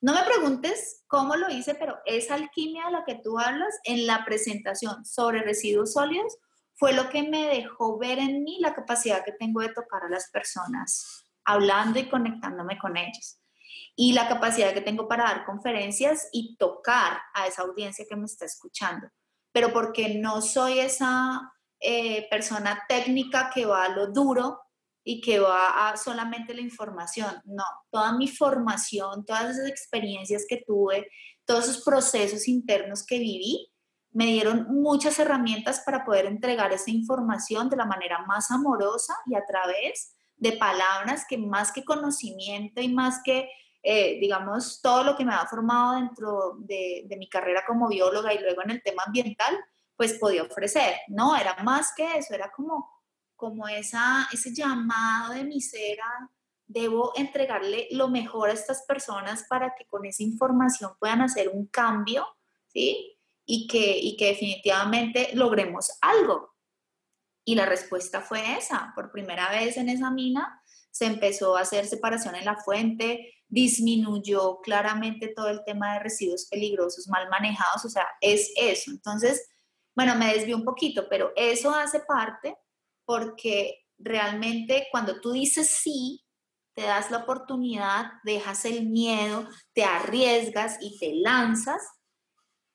no 0.00 0.12
me 0.12 0.22
preguntes 0.24 1.04
cómo 1.06 1.36
lo 1.36 1.48
hice, 1.48 1.74
pero 1.74 1.98
esa 2.04 2.34
alquimia 2.34 2.86
de 2.86 2.92
la 2.92 3.04
que 3.04 3.14
tú 3.14 3.38
hablas 3.38 3.74
en 3.84 4.06
la 4.06 4.24
presentación 4.24 5.04
sobre 5.04 5.42
residuos 5.42 5.94
sólidos 5.94 6.36
fue 6.74 6.92
lo 6.92 7.08
que 7.08 7.22
me 7.22 7.46
dejó 7.46 7.96
ver 7.98 8.18
en 8.18 8.42
mí 8.42 8.58
la 8.60 8.74
capacidad 8.74 9.24
que 9.24 9.32
tengo 9.32 9.60
de 9.60 9.70
tocar 9.70 10.04
a 10.04 10.10
las 10.10 10.30
personas, 10.30 11.24
hablando 11.44 11.98
y 11.98 12.08
conectándome 12.08 12.78
con 12.78 12.96
ellos. 12.96 13.40
Y 13.94 14.12
la 14.12 14.28
capacidad 14.28 14.74
que 14.74 14.82
tengo 14.82 15.08
para 15.08 15.24
dar 15.24 15.46
conferencias 15.46 16.28
y 16.32 16.56
tocar 16.58 17.18
a 17.32 17.46
esa 17.46 17.62
audiencia 17.62 18.04
que 18.06 18.16
me 18.16 18.26
está 18.26 18.44
escuchando 18.44 19.08
pero 19.56 19.72
porque 19.72 20.18
no 20.18 20.42
soy 20.42 20.80
esa 20.80 21.50
eh, 21.80 22.28
persona 22.28 22.84
técnica 22.86 23.50
que 23.54 23.64
va 23.64 23.84
a 23.84 23.88
lo 23.88 24.08
duro 24.08 24.60
y 25.02 25.22
que 25.22 25.38
va 25.38 25.88
a 25.88 25.96
solamente 25.96 26.52
la 26.52 26.60
información. 26.60 27.40
No, 27.46 27.64
toda 27.90 28.12
mi 28.12 28.28
formación, 28.28 29.24
todas 29.24 29.56
esas 29.56 29.66
experiencias 29.66 30.44
que 30.46 30.62
tuve, 30.66 31.08
todos 31.46 31.70
esos 31.70 31.82
procesos 31.82 32.48
internos 32.48 33.02
que 33.06 33.18
viví, 33.18 33.72
me 34.10 34.26
dieron 34.26 34.66
muchas 34.68 35.18
herramientas 35.18 35.80
para 35.86 36.04
poder 36.04 36.26
entregar 36.26 36.70
esa 36.74 36.90
información 36.90 37.70
de 37.70 37.76
la 37.76 37.86
manera 37.86 38.26
más 38.26 38.50
amorosa 38.50 39.16
y 39.24 39.36
a 39.36 39.46
través 39.46 40.18
de 40.36 40.52
palabras 40.52 41.24
que 41.26 41.38
más 41.38 41.72
que 41.72 41.82
conocimiento 41.82 42.82
y 42.82 42.88
más 42.92 43.22
que 43.24 43.48
eh, 43.88 44.18
digamos, 44.18 44.80
todo 44.82 45.04
lo 45.04 45.16
que 45.16 45.24
me 45.24 45.32
ha 45.32 45.46
formado 45.46 45.94
dentro 45.94 46.56
de, 46.58 47.06
mi 47.16 47.28
carrera 47.28 47.62
como 47.64 47.86
bióloga 47.86 48.34
y 48.34 48.40
luego 48.40 48.64
en 48.64 48.70
el 48.70 48.82
tema 48.82 49.04
ambiental, 49.06 49.56
pues 49.94 50.14
podía 50.14 50.42
ofrecer, 50.42 50.96
¿no? 51.06 51.36
Era 51.36 51.54
más 51.62 51.92
que 51.96 52.18
eso, 52.18 52.34
era 52.34 52.50
como, 52.50 52.90
como 53.36 53.68
esa, 53.68 54.26
ese 54.32 54.52
llamado 54.52 55.34
de 55.34 55.44
mi 55.44 55.60
ser 55.60 55.98
debo 56.66 57.12
entregarle 57.14 57.86
lo 57.92 58.08
mejor 58.08 58.50
a 58.50 58.54
estas 58.54 58.82
personas 58.82 59.44
para 59.48 59.72
que 59.76 59.86
con 59.86 60.04
esa 60.04 60.24
información 60.24 60.90
puedan 60.98 61.22
hacer 61.22 61.50
un 61.50 61.68
cambio, 61.68 62.26
¿sí? 62.66 63.16
Y 63.44 63.68
que, 63.68 63.98
y 63.98 64.16
que 64.16 64.26
definitivamente 64.26 65.30
logremos 65.34 65.96
algo. 66.00 66.56
Y 67.44 67.54
la 67.54 67.66
respuesta 67.66 68.20
fue 68.20 68.58
esa. 68.58 68.90
Por 68.96 69.12
primera 69.12 69.48
vez 69.48 69.76
en 69.76 69.90
esa 69.90 70.10
mina 70.10 70.60
se 70.90 71.06
empezó 71.06 71.56
a 71.56 71.60
hacer 71.60 71.86
separación 71.86 72.34
en 72.34 72.46
la 72.46 72.56
fuente, 72.56 73.35
disminuyó 73.48 74.60
claramente 74.60 75.28
todo 75.28 75.48
el 75.48 75.64
tema 75.64 75.94
de 75.94 76.00
residuos 76.00 76.46
peligrosos 76.46 77.08
mal 77.08 77.28
manejados, 77.28 77.84
o 77.84 77.88
sea, 77.88 78.06
es 78.20 78.52
eso. 78.56 78.90
Entonces, 78.90 79.48
bueno, 79.94 80.14
me 80.16 80.32
desvío 80.34 80.56
un 80.56 80.64
poquito, 80.64 81.08
pero 81.08 81.32
eso 81.36 81.74
hace 81.74 82.00
parte 82.00 82.56
porque 83.04 83.86
realmente 83.98 84.88
cuando 84.90 85.20
tú 85.20 85.32
dices 85.32 85.68
sí, 85.68 86.24
te 86.74 86.82
das 86.82 87.10
la 87.10 87.18
oportunidad, 87.18 88.12
dejas 88.24 88.64
el 88.66 88.86
miedo, 88.86 89.48
te 89.72 89.84
arriesgas 89.84 90.76
y 90.80 90.98
te 90.98 91.14
lanzas, 91.14 91.80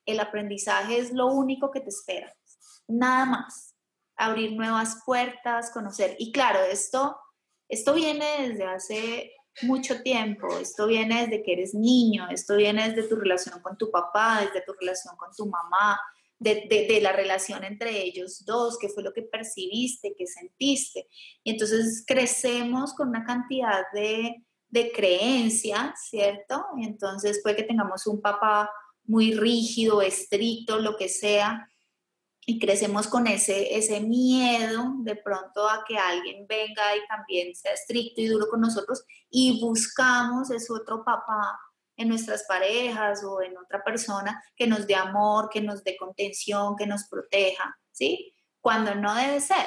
el 0.06 0.18
aprendizaje 0.18 0.98
es 0.98 1.12
lo 1.12 1.26
único 1.26 1.70
que 1.70 1.80
te 1.80 1.90
espera, 1.90 2.34
nada 2.88 3.24
más. 3.24 3.76
Abrir 4.16 4.52
nuevas 4.52 5.02
puertas, 5.06 5.70
conocer. 5.70 6.16
Y 6.18 6.32
claro, 6.32 6.60
esto, 6.60 7.16
esto 7.68 7.94
viene 7.94 8.48
desde 8.48 8.64
hace 8.64 9.32
mucho 9.62 10.02
tiempo. 10.02 10.58
Esto 10.58 10.86
viene 10.86 11.22
desde 11.26 11.42
que 11.42 11.52
eres 11.52 11.74
niño, 11.74 12.28
esto 12.30 12.56
viene 12.56 12.88
desde 12.88 13.08
tu 13.08 13.16
relación 13.16 13.60
con 13.60 13.76
tu 13.76 13.90
papá, 13.90 14.40
desde 14.40 14.64
tu 14.64 14.72
relación 14.72 15.14
con 15.16 15.30
tu 15.36 15.46
mamá, 15.46 16.00
de, 16.38 16.98
la 17.00 17.12
relación 17.12 17.62
entre 17.64 18.02
ellos 18.02 18.44
dos, 18.44 18.76
qué 18.78 18.88
fue 18.88 19.02
lo 19.02 19.12
que 19.12 19.22
percibiste, 19.22 20.14
qué 20.16 20.26
sentiste. 20.26 21.06
Y 21.44 21.52
entonces 21.52 22.04
crecemos 22.06 22.94
con 22.94 23.08
una 23.08 23.24
cantidad 23.24 23.84
de, 23.92 24.44
de 24.68 24.90
creencias, 24.92 26.08
¿cierto? 26.08 26.64
Y 26.78 26.86
entonces 26.86 27.40
puede 27.42 27.56
que 27.56 27.62
tengamos 27.62 28.06
un 28.06 28.20
papá 28.20 28.70
muy 29.04 29.34
rígido, 29.34 30.02
estricto, 30.02 30.78
lo 30.78 30.96
que 30.96 31.08
sea, 31.08 31.68
y 32.44 32.58
crecemos 32.58 33.06
con 33.06 33.26
ese, 33.26 33.76
ese 33.76 34.00
miedo 34.00 34.94
de 34.98 35.16
pronto 35.16 35.68
a 35.68 35.84
que 35.86 35.96
alguien 35.96 36.46
venga 36.48 36.96
y 36.96 37.06
también 37.06 37.54
sea 37.54 37.72
estricto 37.72 38.20
y 38.20 38.26
duro 38.26 38.48
con 38.48 38.60
nosotros 38.60 39.04
y 39.30 39.60
buscamos 39.60 40.50
ese 40.50 40.72
otro 40.72 41.04
papá 41.04 41.58
en 41.96 42.08
nuestras 42.08 42.44
parejas 42.44 43.22
o 43.22 43.42
en 43.42 43.56
otra 43.56 43.84
persona 43.84 44.42
que 44.56 44.66
nos 44.66 44.86
dé 44.86 44.96
amor, 44.96 45.50
que 45.50 45.60
nos 45.60 45.84
dé 45.84 45.96
contención, 45.96 46.74
que 46.76 46.86
nos 46.86 47.04
proteja, 47.04 47.78
¿sí? 47.92 48.34
Cuando 48.60 48.94
no 48.94 49.14
debe 49.14 49.40
ser, 49.40 49.66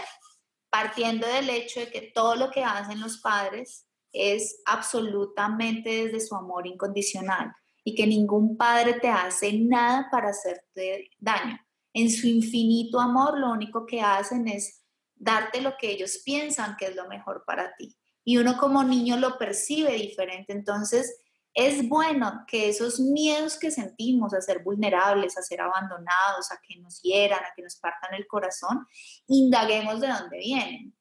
partiendo 0.69 1.27
del 1.27 1.49
hecho 1.49 1.79
de 1.79 1.91
que 1.91 2.11
todo 2.13 2.35
lo 2.35 2.51
que 2.51 2.63
hacen 2.63 2.99
los 2.99 3.19
padres 3.19 3.87
es 4.11 4.61
absolutamente 4.65 6.07
desde 6.07 6.19
su 6.19 6.35
amor 6.35 6.67
incondicional 6.67 7.53
y 7.85 7.95
que 7.95 8.07
ningún 8.07 8.57
padre 8.57 8.95
te 8.99 9.07
hace 9.07 9.53
nada 9.53 10.09
para 10.11 10.29
hacerte 10.29 11.09
daño 11.19 11.64
en 11.95 12.11
su 12.11 12.27
infinito 12.27 12.99
amor 12.99 13.39
lo 13.39 13.49
único 13.49 13.85
que 13.85 14.01
hacen 14.01 14.49
es 14.49 14.83
darte 15.15 15.61
lo 15.61 15.77
que 15.77 15.89
ellos 15.89 16.21
piensan 16.25 16.75
que 16.77 16.87
es 16.87 16.95
lo 16.95 17.07
mejor 17.07 17.43
para 17.47 17.73
ti. 17.77 17.97
Y 18.25 18.37
uno 18.37 18.57
como 18.57 18.83
niño 18.83 19.15
lo 19.17 19.37
percibe 19.37 19.93
diferente. 19.93 20.51
Entonces, 20.51 21.21
es 21.53 21.87
bueno 21.87 22.43
que 22.47 22.67
esos 22.67 22.99
miedos 22.99 23.57
que 23.57 23.71
sentimos 23.71 24.33
a 24.33 24.41
ser 24.41 24.61
vulnerables, 24.61 25.37
a 25.37 25.41
ser 25.41 25.61
abandonados, 25.61 26.51
a 26.51 26.59
que 26.67 26.75
nos 26.81 27.01
hieran, 27.01 27.39
a 27.39 27.53
que 27.55 27.63
nos 27.63 27.77
partan 27.77 28.13
el 28.13 28.27
corazón, 28.27 28.85
indaguemos 29.27 30.01
de 30.01 30.07
dónde 30.09 30.37
vienen 30.37 30.93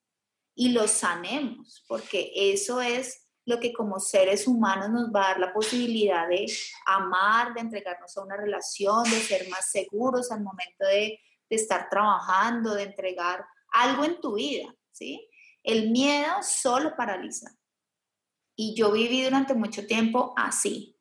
y 0.55 0.68
los 0.68 0.92
sanemos, 0.92 1.84
porque 1.88 2.30
eso 2.36 2.80
es 2.80 3.24
lo 3.47 3.61
que 3.61 3.72
como 3.72 4.01
seres 4.01 4.47
humanos 4.47 4.90
nos 4.90 5.12
va 5.12 5.24
a 5.24 5.28
dar 5.28 5.40
la 5.40 5.53
posibilidad 5.53 6.28
de 6.28 6.47
amar, 6.86 7.55
de 7.55 7.61
entregarnos 7.61 8.16
a 8.16 8.22
una 8.22 8.36
relación, 8.36 9.05
de 9.05 9.20
ser 9.20 9.49
más 9.49 9.70
seguros 9.70 10.30
al 10.30 10.42
momento 10.42 10.84
de, 10.86 11.20
estar 11.51 11.88
trabajando, 11.88 12.74
de 12.74 12.82
entregar 12.82 13.47
algo 13.68 14.05
en 14.05 14.20
tu 14.20 14.34
vida, 14.34 14.74
¿sí? 14.90 15.28
El 15.62 15.92
miedo 15.92 16.42
solo 16.42 16.97
paraliza. 16.97 17.49
Y 18.57 18.74
yo 18.74 18.90
viví 18.90 19.22
durante 19.22 19.55
mucho 19.55 19.86
tiempo 19.86 20.34
así. 20.36 20.99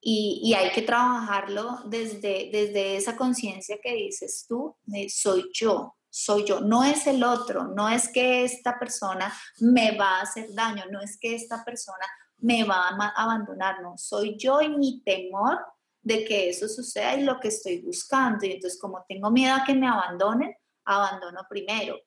Y, 0.00 0.40
y 0.42 0.54
hay 0.54 0.72
que 0.72 0.82
trabajarlo 0.82 1.82
desde, 1.84 2.50
desde 2.50 2.96
esa 2.96 3.16
conciencia 3.16 3.78
que 3.80 3.94
dices 3.94 4.44
tú, 4.48 4.76
de 4.82 5.08
soy 5.08 5.48
yo, 5.52 5.95
soy 6.18 6.44
yo, 6.44 6.62
no 6.62 6.82
es 6.82 7.06
el 7.06 7.22
otro, 7.22 7.64
no 7.64 7.90
es 7.90 8.08
que 8.08 8.42
esta 8.42 8.78
persona 8.78 9.30
me 9.60 9.98
va 9.98 10.16
a 10.16 10.22
hacer 10.22 10.46
daño, 10.54 10.84
no 10.90 10.98
es 11.02 11.18
que 11.20 11.34
esta 11.34 11.62
persona 11.62 12.06
me 12.38 12.64
va 12.64 12.88
a 12.88 13.22
abandonar, 13.22 13.82
no, 13.82 13.98
soy 13.98 14.34
yo 14.38 14.62
y 14.62 14.70
mi 14.70 15.02
temor 15.02 15.58
de 16.00 16.24
que 16.24 16.48
eso 16.48 16.68
suceda 16.68 17.16
y 17.16 17.22
lo 17.22 17.38
que 17.38 17.48
estoy 17.48 17.82
buscando. 17.82 18.46
Y 18.46 18.52
entonces 18.52 18.80
como 18.80 19.04
tengo 19.06 19.30
miedo 19.30 19.56
a 19.56 19.64
que 19.66 19.74
me 19.74 19.88
abandonen, 19.88 20.56
abandono 20.86 21.42
primero. 21.50 21.98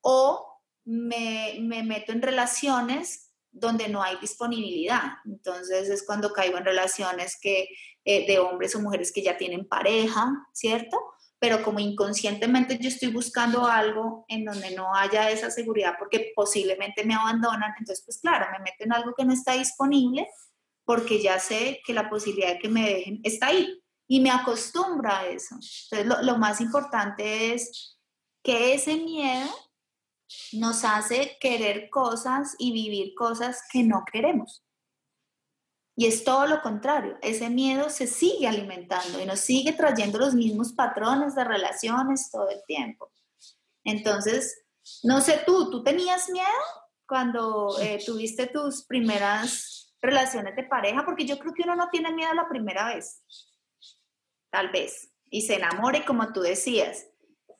O 0.00 0.60
me, 0.84 1.60
meto 1.60 2.10
en 2.10 2.20
relaciones 2.20 3.30
donde 3.52 3.88
no 3.88 4.02
hay 4.02 4.16
disponibilidad. 4.16 5.02
Entonces 5.24 5.88
es 5.88 6.04
cuando 6.04 6.32
caigo 6.32 6.58
en 6.58 6.64
relaciones 6.64 7.38
que, 7.40 7.68
eh, 8.04 8.26
de 8.26 8.40
hombres 8.40 8.74
o 8.74 8.80
mujeres 8.80 9.12
que 9.12 9.22
ya 9.22 9.36
tienen 9.36 9.68
pareja, 9.68 10.32
¿cierto? 10.52 10.98
Pero 11.42 11.60
como 11.64 11.80
inconscientemente 11.80 12.78
yo 12.78 12.88
estoy 12.88 13.10
buscando 13.10 13.66
algo 13.66 14.24
en 14.28 14.44
donde 14.44 14.76
no 14.76 14.94
haya 14.94 15.28
esa 15.28 15.50
seguridad 15.50 15.96
porque 15.98 16.30
posiblemente 16.36 17.04
me 17.04 17.14
abandonan, 17.14 17.74
entonces 17.76 18.04
pues 18.04 18.20
claro, 18.20 18.46
me 18.52 18.60
meto 18.60 18.84
en 18.84 18.92
algo 18.92 19.12
que 19.12 19.24
no 19.24 19.32
está 19.32 19.54
disponible 19.54 20.28
porque 20.84 21.20
ya 21.20 21.40
sé 21.40 21.80
que 21.84 21.94
la 21.94 22.08
posibilidad 22.08 22.50
de 22.50 22.58
que 22.60 22.68
me 22.68 22.88
dejen 22.88 23.20
está 23.24 23.48
ahí 23.48 23.82
y 24.06 24.20
me 24.20 24.30
acostumbro 24.30 25.10
a 25.10 25.26
eso. 25.26 25.56
Entonces 25.56 26.06
lo, 26.06 26.22
lo 26.22 26.38
más 26.38 26.60
importante 26.60 27.52
es 27.52 27.98
que 28.44 28.74
ese 28.74 28.94
miedo 28.98 29.50
nos 30.52 30.84
hace 30.84 31.38
querer 31.40 31.90
cosas 31.90 32.54
y 32.60 32.72
vivir 32.72 33.14
cosas 33.16 33.62
que 33.72 33.82
no 33.82 34.04
queremos. 34.12 34.64
Y 35.94 36.06
es 36.06 36.24
todo 36.24 36.46
lo 36.46 36.62
contrario, 36.62 37.18
ese 37.20 37.50
miedo 37.50 37.90
se 37.90 38.06
sigue 38.06 38.48
alimentando 38.48 39.20
y 39.20 39.26
nos 39.26 39.40
sigue 39.40 39.72
trayendo 39.72 40.18
los 40.18 40.34
mismos 40.34 40.72
patrones 40.72 41.34
de 41.34 41.44
relaciones 41.44 42.30
todo 42.30 42.48
el 42.48 42.62
tiempo. 42.66 43.10
Entonces, 43.84 44.62
No 45.02 45.20
sé 45.20 45.42
tú, 45.46 45.70
¿tú 45.70 45.82
tenías 45.82 46.28
miedo 46.28 46.46
cuando 47.06 47.78
eh, 47.80 48.02
tuviste 48.04 48.48
tus 48.48 48.84
primeras 48.84 49.94
relaciones 50.00 50.56
de 50.56 50.64
pareja? 50.64 51.04
Porque 51.04 51.24
yo 51.24 51.38
creo 51.38 51.54
que 51.54 51.62
uno 51.62 51.76
no 51.76 51.88
tiene 51.88 52.12
miedo 52.12 52.34
la 52.34 52.48
primera 52.48 52.94
vez, 52.94 53.22
tal 54.50 54.70
vez, 54.70 55.12
y 55.30 55.42
se 55.42 55.56
enamore 55.56 56.04
como 56.04 56.32
tú 56.32 56.40
decías. 56.40 57.06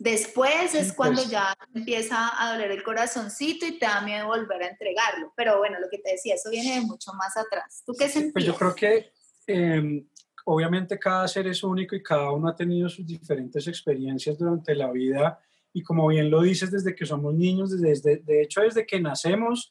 Después 0.02 0.74
es 0.74 0.92
cuando 0.92 1.22
ya 1.22 1.54
empieza 1.72 2.30
a 2.36 2.52
doler 2.52 2.72
el 2.72 2.82
corazoncito 2.82 3.64
y 3.64 3.78
te 3.78 3.86
da 3.86 4.00
miedo 4.00 4.26
volver 4.26 4.64
a 4.64 4.66
entregarlo. 4.66 5.32
Pero 5.36 5.58
bueno, 5.58 5.78
lo 5.78 5.88
que 5.88 5.98
te 5.98 6.10
decía, 6.10 6.34
eso 6.34 6.50
viene 6.50 6.74
de 6.74 6.80
mucho 6.80 7.12
más 7.12 7.36
atrás. 7.36 7.84
¿Tú 7.86 7.94
qué 7.96 8.08
sentías? 8.08 8.32
Pues 8.32 8.44
yo 8.44 8.56
creo 8.56 8.74
que 8.74 9.12
em, 9.46 10.04
obviamente 10.44 10.98
cada 10.98 11.28
ser 11.28 11.46
es 11.46 11.62
único 11.62 11.94
y 11.94 12.02
cada 12.02 12.32
uno 12.32 12.48
ha 12.48 12.56
tenido 12.56 12.88
sus 12.88 13.06
diferentes 13.06 13.68
experiencias 13.68 14.36
durante 14.36 14.74
la 14.74 14.90
vida 14.90 15.38
y 15.72 15.84
como 15.84 16.08
bien 16.08 16.30
lo 16.30 16.42
dices, 16.42 16.72
desde 16.72 16.96
que 16.96 17.06
somos 17.06 17.32
niños, 17.34 17.80
desde, 17.80 18.16
de 18.16 18.42
hecho 18.42 18.62
desde 18.62 18.84
que 18.84 19.00
nacemos, 19.00 19.70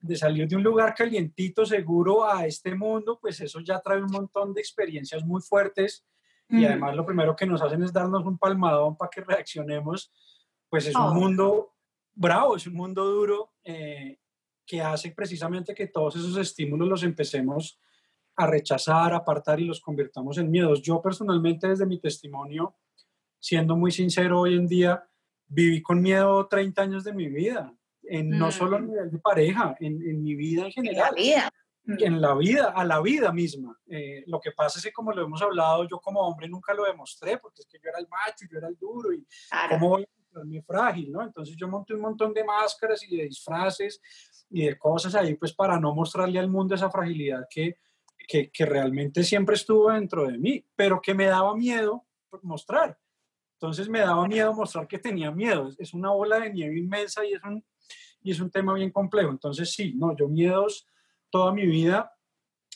de 0.00 0.16
salir 0.16 0.48
de 0.48 0.56
un 0.56 0.64
lugar 0.64 0.92
calientito, 0.92 1.64
seguro 1.64 2.28
a 2.28 2.46
este 2.46 2.74
mundo, 2.74 3.18
pues 3.20 3.40
eso 3.40 3.60
ya 3.60 3.80
trae 3.80 4.02
un 4.02 4.10
montón 4.10 4.52
de 4.54 4.60
experiencias 4.60 5.24
muy 5.24 5.40
fuertes 5.40 6.04
y 6.48 6.64
además 6.64 6.96
lo 6.96 7.04
primero 7.04 7.36
que 7.36 7.46
nos 7.46 7.60
hacen 7.60 7.82
es 7.82 7.92
darnos 7.92 8.24
un 8.24 8.38
palmadón 8.38 8.96
para 8.96 9.10
que 9.10 9.20
reaccionemos, 9.20 10.12
pues 10.68 10.86
es 10.86 10.94
un 10.94 11.02
oh. 11.02 11.14
mundo 11.14 11.74
bravo, 12.14 12.56
es 12.56 12.66
un 12.66 12.74
mundo 12.74 13.04
duro 13.04 13.52
eh, 13.64 14.18
que 14.66 14.80
hace 14.80 15.10
precisamente 15.12 15.74
que 15.74 15.86
todos 15.86 16.16
esos 16.16 16.36
estímulos 16.36 16.88
los 16.88 17.02
empecemos 17.02 17.80
a 18.36 18.46
rechazar, 18.46 19.12
a 19.12 19.18
apartar 19.18 19.60
y 19.60 19.64
los 19.64 19.80
convirtamos 19.80 20.38
en 20.38 20.50
miedos. 20.50 20.82
Yo 20.82 21.02
personalmente 21.02 21.68
desde 21.68 21.86
mi 21.86 21.98
testimonio, 21.98 22.76
siendo 23.40 23.76
muy 23.76 23.90
sincero 23.90 24.40
hoy 24.40 24.54
en 24.54 24.66
día, 24.66 25.04
viví 25.46 25.82
con 25.82 26.00
miedo 26.00 26.46
30 26.46 26.82
años 26.82 27.04
de 27.04 27.12
mi 27.12 27.28
vida, 27.28 27.74
en, 28.02 28.30
no 28.30 28.50
solo 28.52 28.76
a 28.76 28.80
mm. 28.80 28.86
nivel 28.86 29.10
de 29.10 29.18
pareja, 29.18 29.76
en, 29.80 30.02
en 30.02 30.22
mi 30.22 30.34
vida 30.34 30.66
en 30.66 30.72
general. 30.72 30.96
En 30.96 31.14
la 31.14 31.22
vida. 31.22 31.52
En 31.88 32.20
la 32.20 32.34
vida, 32.34 32.72
a 32.76 32.84
la 32.84 33.00
vida 33.00 33.32
misma. 33.32 33.78
Eh, 33.88 34.22
lo 34.26 34.38
que 34.40 34.52
pasa 34.52 34.78
es 34.78 34.84
que 34.84 34.92
como 34.92 35.10
lo 35.10 35.22
hemos 35.22 35.40
hablado, 35.40 35.88
yo 35.88 35.98
como 36.00 36.20
hombre 36.20 36.46
nunca 36.46 36.74
lo 36.74 36.84
demostré, 36.84 37.38
porque 37.38 37.62
es 37.62 37.66
que 37.66 37.78
yo 37.82 37.88
era 37.88 37.98
el 37.98 38.06
macho, 38.08 38.44
yo 38.50 38.58
era 38.58 38.68
el 38.68 38.76
duro, 38.76 39.10
y 39.10 39.26
cómo 39.70 39.88
voy 39.88 40.02
a 40.02 40.08
mostrarme 40.20 40.62
frágil, 40.62 41.10
¿no? 41.10 41.22
Entonces 41.22 41.56
yo 41.56 41.66
monté 41.66 41.94
un 41.94 42.02
montón 42.02 42.34
de 42.34 42.44
máscaras 42.44 43.02
y 43.04 43.16
de 43.16 43.24
disfraces 43.24 44.02
y 44.50 44.66
de 44.66 44.78
cosas 44.78 45.14
ahí, 45.14 45.34
pues 45.34 45.54
para 45.54 45.80
no 45.80 45.94
mostrarle 45.94 46.38
al 46.38 46.50
mundo 46.50 46.74
esa 46.74 46.90
fragilidad 46.90 47.46
que, 47.48 47.78
que, 48.26 48.50
que 48.50 48.66
realmente 48.66 49.22
siempre 49.24 49.54
estuvo 49.54 49.90
dentro 49.90 50.26
de 50.26 50.36
mí, 50.36 50.62
pero 50.76 51.00
que 51.00 51.14
me 51.14 51.24
daba 51.24 51.56
miedo 51.56 52.04
mostrar. 52.42 52.98
Entonces 53.54 53.88
me 53.88 54.00
daba 54.00 54.28
miedo 54.28 54.52
mostrar 54.52 54.86
que 54.86 54.98
tenía 54.98 55.30
miedo. 55.30 55.70
Es 55.78 55.94
una 55.94 56.10
bola 56.10 56.38
de 56.38 56.52
nieve 56.52 56.78
inmensa 56.78 57.24
y 57.24 57.32
es 57.32 57.42
un, 57.42 57.64
y 58.22 58.30
es 58.30 58.40
un 58.40 58.50
tema 58.50 58.74
bien 58.74 58.90
complejo. 58.90 59.30
Entonces 59.30 59.72
sí, 59.72 59.94
no, 59.96 60.14
yo 60.14 60.28
miedos 60.28 60.86
toda 61.30 61.52
mi 61.52 61.66
vida 61.66 62.12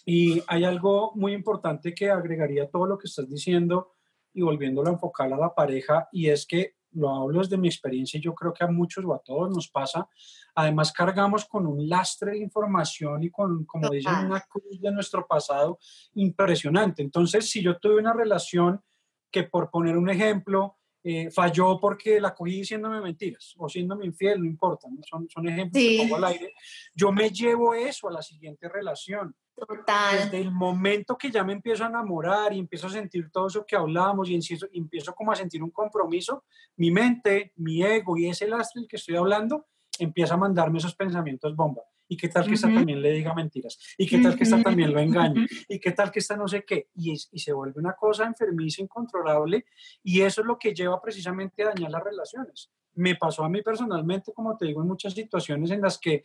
y 0.05 0.42
hay 0.46 0.64
algo 0.64 1.12
muy 1.14 1.32
importante 1.32 1.94
que 1.94 2.11
agregaría 2.11 2.64
a 2.64 2.68
todo 2.68 2.86
lo 2.86 2.98
que 2.98 3.07
estás 3.07 3.28
diciendo 3.28 3.92
y 4.34 4.42
volviéndolo 4.42 4.88
a 4.88 4.92
enfocar 4.92 5.32
a 5.32 5.36
la 5.36 5.55
pareja 5.55 6.09
y 6.12 6.28
es 6.28 6.46
que 6.46 6.74
lo 6.94 7.11
hablo 7.11 7.40
desde 7.40 7.57
mi 7.57 7.68
experiencia 7.68 8.18
y 8.18 8.22
yo 8.22 8.34
creo 8.34 8.53
que 8.53 8.64
a 8.64 8.68
muchos 8.68 9.05
o 9.05 9.14
a 9.14 9.20
todos 9.20 9.50
nos 9.50 9.68
pasa. 9.68 10.09
Además 10.55 10.92
cargamos 10.92 11.44
con 11.46 11.66
un 11.66 11.88
lastre 11.88 12.32
de 12.32 12.38
información 12.38 13.22
y 13.22 13.30
con, 13.30 13.64
como 13.64 13.88
dicen, 13.90 14.26
una 14.26 14.40
cruz 14.40 14.80
de 14.80 14.92
nuestro 14.92 15.26
pasado 15.26 15.78
impresionante. 16.14 17.03
Entonces, 17.03 17.48
si 17.48 17.62
yo 17.62 17.78
tuve 17.78 17.96
una 17.96 18.12
relación 18.12 18.82
que 19.30 19.44
por 19.44 19.70
poner 19.70 19.96
un 19.96 20.11
ejemplo, 20.11 20.76
eh, 21.05 21.30
falló 21.30 21.80
porque 21.80 22.20
la 22.20 22.34
cogí 22.34 22.59
diciéndome 22.59 23.00
mentiras 23.00 23.55
o 23.59 23.68
siéndome 23.68 24.07
infiel, 24.07 24.40
no 24.40 24.46
importa, 24.46 24.88
son, 25.09 25.28
son 25.28 25.48
ejemplos 25.48 25.82
que 25.82 25.98
pongo 25.98 26.16
al 26.16 26.24
aire. 26.24 26.55
Yo 26.94 27.11
me 27.11 27.30
llevo 27.30 27.74
eso 27.74 28.09
a 28.09 28.12
la 28.12 28.22
siguiente 28.22 28.68
relación. 28.68 29.34
Total. 29.55 30.16
Desde 30.16 30.40
el 30.40 30.50
momento 30.50 31.18
que 31.18 31.30
ya 31.30 31.44
me 31.44 31.53
empiezo 31.53 31.84
a 31.84 31.88
enamorar 31.88 32.53
y 32.53 32.59
empiezo 32.59 32.86
a 32.86 32.90
sentir 32.90 33.30
todo 33.30 33.48
eso 33.48 33.66
que 33.66 33.76
hablábamos 33.76 34.28
y 34.28 34.34
empiezo, 34.34 34.66
y 34.72 34.78
empiezo 34.78 35.14
como 35.14 35.32
a 35.32 35.36
sentir 35.36 35.62
un 35.62 35.70
compromiso, 35.70 36.44
mi 36.76 36.90
mente, 36.90 37.53
mi 37.57 37.82
ego 37.82 38.16
y 38.16 38.28
ese 38.28 38.46
lastre 38.46 38.80
del 38.80 38.88
que 38.88 38.96
estoy 38.96 39.16
hablando 39.16 39.66
empieza 39.98 40.34
a 40.34 40.38
mandarme 40.38 40.78
esos 40.78 40.94
pensamientos 40.94 41.55
bomba. 41.55 41.82
¿Y 42.12 42.16
qué 42.18 42.28
tal 42.28 42.46
que 42.46 42.52
esta 42.52 42.68
también 42.68 43.00
le 43.00 43.10
diga 43.10 43.32
mentiras? 43.32 43.78
¿Y 43.96 44.06
qué 44.06 44.18
tal 44.18 44.36
que 44.36 44.44
esta 44.44 44.62
también 44.62 44.92
lo 44.92 45.00
engañe? 45.00 45.46
¿Y 45.66 45.80
qué 45.80 45.92
tal 45.92 46.10
que 46.10 46.18
esta 46.18 46.36
no 46.36 46.46
sé 46.46 46.62
qué? 46.62 46.90
Y, 46.94 47.12
y 47.12 47.38
se 47.38 47.54
vuelve 47.54 47.80
una 47.80 47.94
cosa 47.94 48.26
enfermiza, 48.26 48.82
incontrolable, 48.82 49.64
y 50.02 50.20
eso 50.20 50.42
es 50.42 50.46
lo 50.46 50.58
que 50.58 50.74
lleva 50.74 51.00
precisamente 51.00 51.62
a 51.62 51.68
dañar 51.68 51.90
las 51.90 52.04
relaciones. 52.04 52.70
Me 52.92 53.14
pasó 53.14 53.44
a 53.44 53.48
mí 53.48 53.62
personalmente, 53.62 54.34
como 54.34 54.58
te 54.58 54.66
digo, 54.66 54.82
en 54.82 54.88
muchas 54.88 55.14
situaciones 55.14 55.70
en 55.70 55.80
las 55.80 55.96
que 55.96 56.22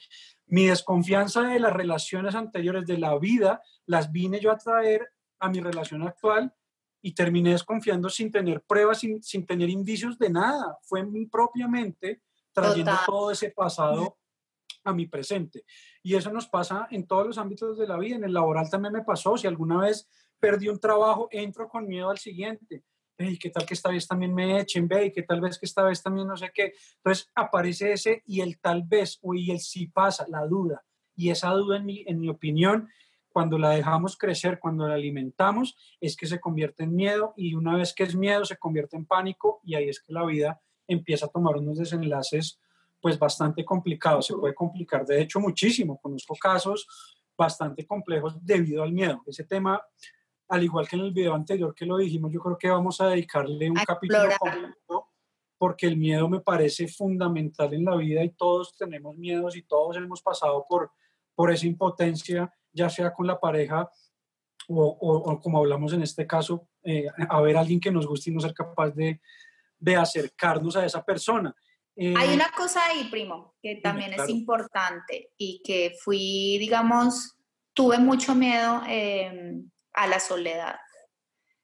mi 0.48 0.66
desconfianza 0.66 1.44
de 1.44 1.58
las 1.58 1.72
relaciones 1.72 2.36
anteriores, 2.36 2.86
de 2.86 2.98
la 2.98 3.18
vida, 3.18 3.62
las 3.86 4.12
vine 4.12 4.42
yo 4.42 4.52
a 4.52 4.58
traer 4.58 5.08
a 5.40 5.48
mi 5.48 5.62
relación 5.62 6.04
actual 6.04 6.54
y 7.02 7.14
terminé 7.14 7.52
desconfiando 7.52 8.10
sin 8.10 8.30
tener 8.30 8.62
pruebas, 8.64 9.00
sin, 9.00 9.24
sin 9.24 9.46
tener 9.46 9.70
indicios 9.70 10.20
de 10.20 10.32
nada. 10.32 10.80
Fue 10.82 11.06
mi 11.06 11.28
propia 11.28 11.70
mente 11.70 12.24
trayendo 12.52 12.92
todo 13.06 13.32
ese 13.32 13.52
pasado 13.52 14.18
a 14.88 14.94
mi 14.94 15.06
presente. 15.06 15.66
Y 16.02 16.16
eso 16.16 16.32
nos 16.32 16.48
pasa 16.48 16.88
en 16.92 17.06
todos 17.06 17.28
los 17.28 17.38
ámbitos 17.38 17.78
de 17.78 17.88
la 17.88 17.98
vida. 17.98 18.16
En 18.16 18.24
el 18.24 18.34
laboral 18.34 18.70
también 18.70 18.94
me 18.94 19.04
pasó. 19.04 19.38
Si 19.38 19.46
alguna 19.46 19.82
vez 19.82 20.10
perdí 20.40 20.70
un 20.70 20.80
trabajo, 20.80 21.28
entro 21.30 21.68
con 21.68 21.88
miedo 21.88 22.10
al 22.10 22.18
siguiente. 22.18 22.84
¿Y 23.20 23.38
qué 23.38 23.50
tal 23.50 23.66
que 23.66 23.74
esta 23.74 23.90
vez 23.90 24.08
también 24.08 24.34
me 24.34 24.60
echen? 24.62 24.88
Ve, 24.88 25.08
y 25.08 25.12
qué 25.12 25.24
tal 25.24 25.42
vez 25.42 25.60
que 25.60 25.66
esta 25.66 25.84
vez 25.84 26.02
también 26.02 26.28
no 26.28 26.38
sé 26.38 26.52
qué. 26.54 26.74
Entonces 26.98 27.30
aparece 27.36 27.92
ese 27.92 28.24
y 28.26 28.42
el 28.42 28.60
tal 28.60 28.84
vez 28.84 29.20
o 29.22 29.34
y 29.34 29.52
el 29.52 29.60
sí 29.60 29.88
pasa, 29.88 30.26
la 30.30 30.46
duda. 30.46 30.86
Y 31.16 31.32
esa 31.32 31.50
duda, 31.50 31.78
en 31.78 31.86
mi, 31.86 32.04
en 32.08 32.20
mi 32.20 32.30
opinión, 32.30 32.88
cuando 33.28 33.58
la 33.58 33.72
dejamos 33.72 34.18
crecer, 34.18 34.60
cuando 34.60 34.88
la 34.88 34.94
alimentamos, 34.94 35.76
es 36.00 36.16
que 36.16 36.28
se 36.28 36.40
convierte 36.40 36.84
en 36.84 36.96
miedo 36.96 37.34
y 37.36 37.56
una 37.56 37.76
vez 37.76 37.94
que 37.94 38.04
es 38.04 38.16
miedo 38.16 38.46
se 38.46 38.58
convierte 38.58 38.96
en 38.96 39.06
pánico 39.06 39.60
y 39.64 39.76
ahí 39.76 39.90
es 39.90 40.02
que 40.02 40.14
la 40.14 40.26
vida 40.26 40.62
empieza 40.88 41.26
a 41.26 41.30
tomar 41.30 41.58
unos 41.58 41.78
desenlaces 41.78 42.60
pues 43.02 43.18
bastante 43.18 43.64
complicado, 43.64 44.22
se 44.22 44.34
puede 44.34 44.56
complicar 44.56 45.06
de 45.06 45.22
hecho 45.22 45.40
muchísimo. 45.40 46.00
Conozco 46.00 46.36
casos 46.36 46.88
bastante 47.38 47.86
complejos 47.86 48.36
debido 48.44 48.84
al 48.84 48.92
miedo. 48.92 49.22
Ese 49.28 49.44
tema, 49.44 49.82
al 50.48 50.64
igual 50.64 50.88
que 50.88 50.96
en 50.96 51.04
el 51.04 51.14
video 51.14 51.34
anterior 51.34 51.74
que 51.76 51.86
lo 51.86 51.98
dijimos, 51.98 52.32
yo 52.32 52.40
creo 52.40 52.58
que 52.58 52.70
vamos 52.70 53.00
a 53.00 53.08
dedicarle 53.08 53.70
un 53.70 53.78
capítulo 53.78 54.30
completo 54.40 55.08
porque 55.58 55.88
el 55.88 55.98
miedo 55.98 56.30
me 56.30 56.40
parece 56.40 56.88
fundamental 56.88 57.74
en 57.74 57.86
la 57.86 57.96
vida 57.96 58.24
y 58.24 58.30
todos 58.30 58.76
tenemos 58.78 59.18
miedos 59.18 59.56
y 59.56 59.64
todos 59.64 59.98
hemos 59.98 60.22
pasado 60.22 60.66
por, 60.70 60.92
por 61.34 61.52
esa 61.52 61.66
impotencia, 61.66 62.54
ya 62.72 62.90
sea 62.90 63.12
con 63.14 63.26
la 63.26 63.40
pareja 63.40 63.90
o, 64.70 65.40
como 65.42 65.60
hablamos 65.60 65.94
en 65.94 66.04
este 66.04 66.28
caso, 66.28 66.68
eh, 66.84 67.08
a 67.30 67.42
ver 67.42 67.56
a 67.56 67.62
alguien 67.62 67.80
que 67.80 67.92
nos 67.92 68.06
guste 68.06 68.30
y 68.30 68.34
no 68.34 68.42
ser 68.42 68.54
capaz 68.54 68.92
de, 68.92 69.22
de 69.80 69.96
acercarnos 69.96 70.76
a 70.76 70.86
esa 70.86 71.04
persona. 71.04 71.56
Hay 72.00 72.30
eh, 72.30 72.34
una 72.36 72.52
cosa 72.52 72.86
ahí, 72.86 73.10
primo, 73.10 73.56
que 73.62 73.78
también 73.78 74.14
es 74.14 74.30
importante 74.30 75.32
y 75.36 75.62
que 75.64 75.96
fui, 76.04 76.58
digamos, 76.60 77.36
tuve 77.74 77.98
mucho 77.98 78.36
miedo 78.36 78.84
em, 78.88 79.70
a 79.94 80.06
la 80.06 80.20
soledad. 80.20 80.76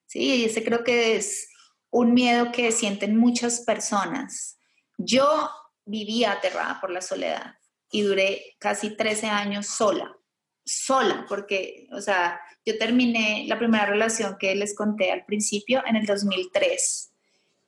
Sí, 0.08 0.42
y 0.42 0.46
ese 0.46 0.64
creo 0.64 0.84
que 0.84 1.16
es 1.16 1.50
un 1.92 2.14
miedo 2.14 2.52
que 2.52 2.72
sienten 2.72 3.16
muchas 3.16 3.62
personas. 3.62 4.58
Yo 4.98 5.50
vivía 5.86 6.32
aterrada 6.32 6.82
por 6.82 6.90
la 6.90 7.02
soledad 7.02 7.56
y 7.92 8.02
duré 8.02 8.56
casi 8.58 8.96
13 8.96 9.28
años 9.28 9.68
sola, 9.68 10.18
sola, 10.66 11.26
porque, 11.30 11.88
o 11.92 12.02
sea, 12.02 12.42
yo 12.66 12.78
terminé 12.80 13.46
la 13.48 13.60
primera 13.60 13.86
relación 13.86 14.38
que 14.40 14.56
les 14.56 14.76
conté 14.76 15.12
al 15.12 15.26
principio 15.26 15.84
en 15.86 15.96
el 15.96 16.08
2003 16.08 17.12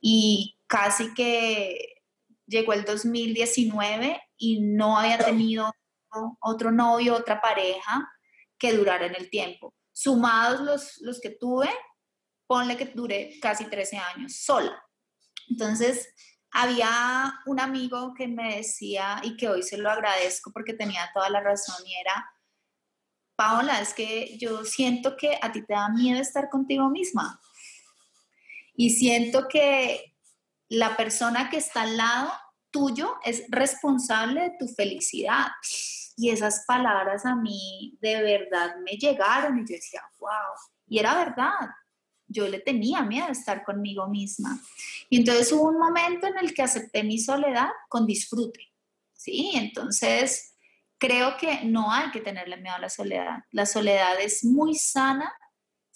y 0.02 0.58
casi 0.68 1.14
que 1.14 1.95
llegó 2.48 2.74
el 2.74 2.86
2019 2.86 4.22
y 4.38 4.62
no 4.62 4.98
había 4.98 5.18
tenido 5.18 5.72
otro 6.42 6.72
novio, 6.72 7.16
otra 7.16 7.42
pareja 7.42 8.10
que 8.58 8.74
durara 8.74 9.06
en 9.06 9.16
el 9.16 9.30
tiempo. 9.30 9.74
Sumados 9.92 10.62
los, 10.62 11.02
los 11.02 11.20
que 11.20 11.32
tuve, 11.32 11.70
ponle 12.48 12.78
que 12.78 12.86
duré 12.86 13.40
casi 13.42 13.66
13 13.66 13.98
años 13.98 14.36
sola. 14.38 14.82
Entonces, 15.50 16.14
había 16.52 17.34
un 17.46 17.60
amigo 17.60 18.14
que 18.14 18.28
me 18.28 18.58
decía, 18.58 19.20
y 19.24 19.36
que 19.36 19.50
hoy 19.50 19.62
se 19.62 19.78
lo 19.78 19.90
agradezco 19.92 20.52
porque 20.52 20.74
tenía 20.74 21.10
toda 21.14 21.30
la 21.30 21.42
razón, 21.42 21.86
y 21.86 21.94
era, 21.96 22.30
Paola, 23.36 23.82
es 23.82 23.94
que 23.94 24.38
yo 24.38 24.64
siento 24.64 25.18
que 25.18 25.38
a 25.42 25.52
ti 25.52 25.66
te 25.66 25.74
da 25.74 25.90
miedo 25.90 26.22
estar 26.22 26.50
contigo 26.50 26.90
misma. 26.90 27.42
Y 28.74 28.92
siento 28.92 29.48
que 29.50 30.15
la 30.70 30.98
persona 30.98 31.50
que 31.50 31.58
está 31.58 31.84
al 31.84 31.98
lado 31.98 32.32
tuyo 32.72 33.16
es 33.24 33.44
responsable 33.50 34.42
de 34.42 34.56
tu 34.60 34.68
felicidad. 34.68 35.48
Y 36.18 36.30
esas 36.30 36.66
palabras 36.66 37.26
a 37.26 37.36
mí 37.36 37.98
de 38.02 38.22
verdad 38.22 38.76
me 38.84 38.94
llegaron 38.94 39.60
y 39.60 39.62
yo 39.62 39.76
decía, 39.76 40.02
wow. 40.20 40.30
Y 40.88 41.00
era 41.00 41.16
verdad. 41.16 41.70
yo 42.28 42.48
le 42.48 42.60
tenía 42.60 43.04
miedo 43.04 43.28
a 43.28 43.32
estar 43.32 43.64
conmigo 43.64 44.08
misma. 44.08 44.60
Y 45.10 45.18
entonces 45.18 45.52
hubo 45.52 45.70
un 45.70 45.78
momento 45.78 46.28
en 46.28 46.38
el 46.40 46.54
que 46.54 46.64
acepté 46.64 47.04
mi 47.04 47.20
soledad 47.20 47.70
con 47.88 48.08
disfrute, 48.08 48.74
¿sí? 49.14 49.52
Entonces 49.54 50.56
creo 50.98 51.38
que 51.38 51.64
no 51.66 51.92
hay 51.92 52.10
que 52.12 52.22
tenerle 52.22 52.58
miedo 52.58 52.76
a 52.76 52.80
la 52.80 52.90
soledad. 52.90 53.44
La 53.52 53.66
soledad 53.66 54.20
es 54.20 54.44
muy 54.44 54.76
sana 54.76 55.32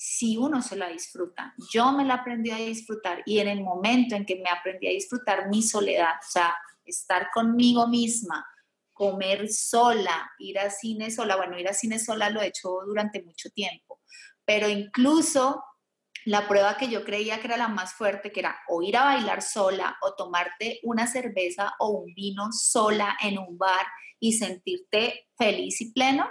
si 0.02 0.38
uno 0.38 0.62
se 0.62 0.78
la 0.78 0.88
disfruta. 0.88 1.54
Yo 1.74 1.92
me 1.92 2.06
la 2.06 2.14
aprendí 2.14 2.52
a 2.52 2.56
disfrutar 2.56 3.22
y 3.26 3.40
en 3.40 3.50
el 3.50 3.62
momento 3.62 4.16
en 4.16 4.26
que 4.26 4.38
me 4.38 4.50
aprendí 4.50 4.88
a 4.88 4.92
disfrutar 4.92 5.50
mi 5.50 5.62
soledad, 5.62 6.14
o 6.22 6.32
sea, 6.32 6.56
estar 6.86 7.30
conmigo 7.34 7.86
misma, 7.86 8.48
comer 8.94 9.50
sola, 9.50 10.32
ir 10.40 10.58
a 10.58 10.70
cine 10.70 11.12
sola, 11.12 11.36
bueno, 11.36 11.60
ir 11.60 11.68
a 11.68 11.74
cine 11.74 12.00
sola 12.00 12.30
lo 12.30 12.42
he 12.42 12.48
hecho 12.48 12.70
durante 12.86 13.22
mucho 13.24 13.50
tiempo, 13.50 14.00
pero 14.46 14.70
incluso 14.70 15.62
la 16.24 16.48
prueba 16.48 16.78
que 16.78 16.88
yo 16.88 17.04
creía 17.04 17.42
que 17.42 17.48
era 17.48 17.58
la 17.58 17.68
más 17.68 17.94
fuerte, 17.94 18.32
que 18.32 18.40
era 18.40 18.58
o 18.70 18.82
ir 18.82 18.96
a 18.96 19.04
bailar 19.04 19.42
sola 19.42 19.98
o 20.02 20.16
tomarte 20.16 20.80
una 20.84 21.08
cerveza 21.08 21.74
o 21.78 21.90
un 21.90 22.14
vino 22.14 22.48
sola 22.54 23.18
en 23.22 23.38
un 23.38 23.58
bar 23.58 23.86
y 24.18 24.32
sentirte 24.32 25.28
feliz 25.38 25.82
y 25.82 25.92
pleno, 25.92 26.30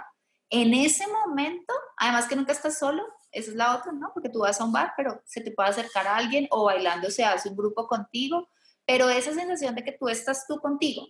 en 0.49 0.73
ese 0.73 1.05
momento, 1.07 1.71
además 1.97 2.27
que 2.27 2.35
nunca 2.35 2.53
estás 2.53 2.79
solo, 2.79 3.03
esa 3.31 3.51
es 3.51 3.55
la 3.55 3.75
otra, 3.75 3.91
¿no? 3.91 4.11
Porque 4.13 4.29
tú 4.29 4.39
vas 4.39 4.59
a 4.59 4.65
un 4.65 4.71
bar, 4.71 4.93
pero 4.97 5.21
se 5.25 5.41
te 5.41 5.51
puede 5.51 5.69
acercar 5.69 6.07
a 6.07 6.17
alguien 6.17 6.47
o 6.51 6.65
bailando 6.65 7.09
se 7.11 7.23
hace 7.23 7.49
un 7.49 7.55
grupo 7.55 7.87
contigo, 7.87 8.49
pero 8.85 9.09
esa 9.09 9.33
sensación 9.33 9.75
de 9.75 9.83
que 9.83 9.91
tú 9.91 10.09
estás 10.09 10.45
tú 10.47 10.59
contigo, 10.59 11.07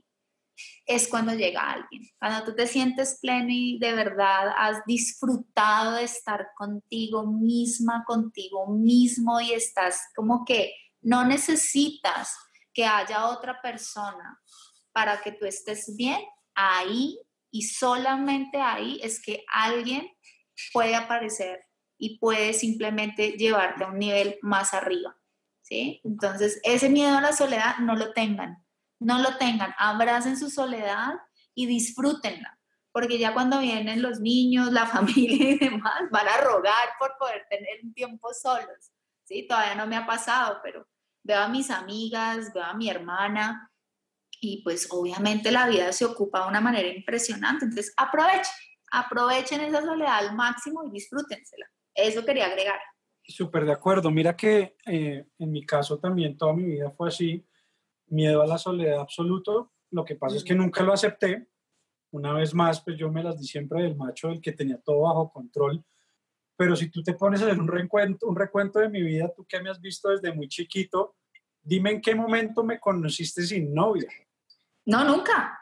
es 0.85 1.07
cuando 1.07 1.33
llega 1.33 1.71
alguien, 1.71 2.09
cuando 2.19 2.43
tú 2.43 2.55
te 2.55 2.67
sientes 2.67 3.19
pleno 3.21 3.47
y 3.49 3.79
de 3.79 3.93
verdad 3.93 4.53
has 4.57 4.83
disfrutado 4.85 5.95
de 5.95 6.03
estar 6.03 6.49
contigo 6.57 7.25
misma, 7.25 8.03
contigo 8.05 8.67
mismo 8.67 9.39
y 9.39 9.53
estás 9.53 10.01
como 10.15 10.43
que 10.45 10.73
no 11.01 11.25
necesitas 11.25 12.35
que 12.73 12.85
haya 12.85 13.27
otra 13.27 13.61
persona 13.61 14.39
para 14.91 15.21
que 15.21 15.31
tú 15.31 15.45
estés 15.45 15.95
bien, 15.95 16.19
ahí 16.55 17.17
y 17.51 17.63
solamente 17.63 18.59
ahí 18.59 18.99
es 19.01 19.21
que 19.21 19.43
alguien 19.51 20.09
puede 20.73 20.95
aparecer 20.95 21.68
y 21.99 22.17
puede 22.17 22.53
simplemente 22.53 23.33
llevarte 23.33 23.83
a 23.83 23.89
un 23.89 23.99
nivel 23.99 24.39
más 24.41 24.73
arriba. 24.73 25.15
¿sí? 25.61 26.01
Entonces, 26.03 26.59
ese 26.63 26.89
miedo 26.89 27.15
a 27.15 27.21
la 27.21 27.33
soledad 27.33 27.77
no 27.77 27.95
lo 27.95 28.13
tengan 28.13 28.65
no 28.99 29.19
lo 29.19 29.37
tengan, 29.37 29.73
abracen 29.77 30.37
su 30.37 30.49
soledad 30.49 31.13
y 31.55 31.65
disfrútenla, 31.65 32.59
porque 32.91 33.17
ya 33.17 33.33
cuando 33.33 33.59
vienen 33.59 34.01
los 34.01 34.19
niños, 34.19 34.71
la 34.71 34.85
familia 34.85 35.51
y 35.51 35.57
demás, 35.57 36.03
van 36.11 36.27
a 36.27 36.37
rogar 36.37 36.89
por 36.99 37.17
poder 37.17 37.47
tener 37.49 37.79
un 37.83 37.93
tiempo 37.93 38.33
solos, 38.33 38.91
¿sí? 39.23 39.47
Todavía 39.47 39.75
no 39.75 39.87
me 39.87 39.95
ha 39.95 40.05
pasado, 40.05 40.59
pero 40.63 40.87
veo 41.23 41.39
a 41.39 41.49
mis 41.49 41.69
amigas, 41.71 42.53
veo 42.53 42.63
a 42.63 42.73
mi 42.73 42.89
hermana 42.89 43.71
y 44.41 44.63
pues 44.63 44.87
obviamente 44.91 45.51
la 45.51 45.67
vida 45.67 45.91
se 45.91 46.05
ocupa 46.05 46.43
de 46.43 46.49
una 46.49 46.61
manera 46.61 46.87
impresionante, 46.87 47.65
entonces 47.65 47.93
aprovechen, 47.97 48.53
aprovechen 48.91 49.61
esa 49.61 49.81
soledad 49.81 50.17
al 50.17 50.35
máximo 50.35 50.83
y 50.85 50.91
disfrútensela. 50.91 51.69
Eso 52.01 52.25
quería 52.25 52.47
agregar. 52.47 52.79
Súper 53.23 53.65
de 53.65 53.71
acuerdo. 53.71 54.09
Mira 54.09 54.35
que 54.35 54.75
eh, 54.85 55.25
en 55.37 55.51
mi 55.51 55.65
caso 55.65 55.99
también 55.99 56.37
toda 56.37 56.53
mi 56.53 56.63
vida 56.63 56.91
fue 56.91 57.09
así 57.09 57.45
miedo 58.07 58.41
a 58.41 58.47
la 58.47 58.57
soledad 58.57 58.99
absoluto. 58.99 59.73
Lo 59.91 60.03
que 60.03 60.15
pasa 60.15 60.37
es 60.37 60.43
que 60.43 60.55
nunca 60.55 60.83
lo 60.83 60.93
acepté. 60.93 61.47
Una 62.11 62.33
vez 62.33 62.53
más, 62.53 62.81
pues 62.81 62.97
yo 62.97 63.11
me 63.11 63.23
las 63.23 63.39
di 63.39 63.45
siempre 63.45 63.83
del 63.83 63.95
macho, 63.95 64.29
del 64.29 64.41
que 64.41 64.51
tenía 64.51 64.79
todo 64.79 65.01
bajo 65.01 65.31
control. 65.31 65.83
Pero 66.55 66.75
si 66.75 66.89
tú 66.89 67.03
te 67.03 67.13
pones 67.13 67.41
a 67.41 67.45
hacer 67.45 67.59
un 67.59 67.67
recuento, 67.67 68.27
un 68.27 68.35
recuento 68.35 68.79
de 68.79 68.89
mi 68.89 69.01
vida, 69.01 69.31
tú 69.33 69.45
que 69.45 69.61
me 69.61 69.69
has 69.69 69.79
visto 69.79 70.09
desde 70.09 70.33
muy 70.33 70.47
chiquito, 70.47 71.15
dime 71.61 71.91
en 71.91 72.01
qué 72.01 72.15
momento 72.15 72.63
me 72.63 72.79
conociste 72.79 73.43
sin 73.43 73.73
novia. 73.73 74.09
No, 74.85 75.03
nunca. 75.03 75.57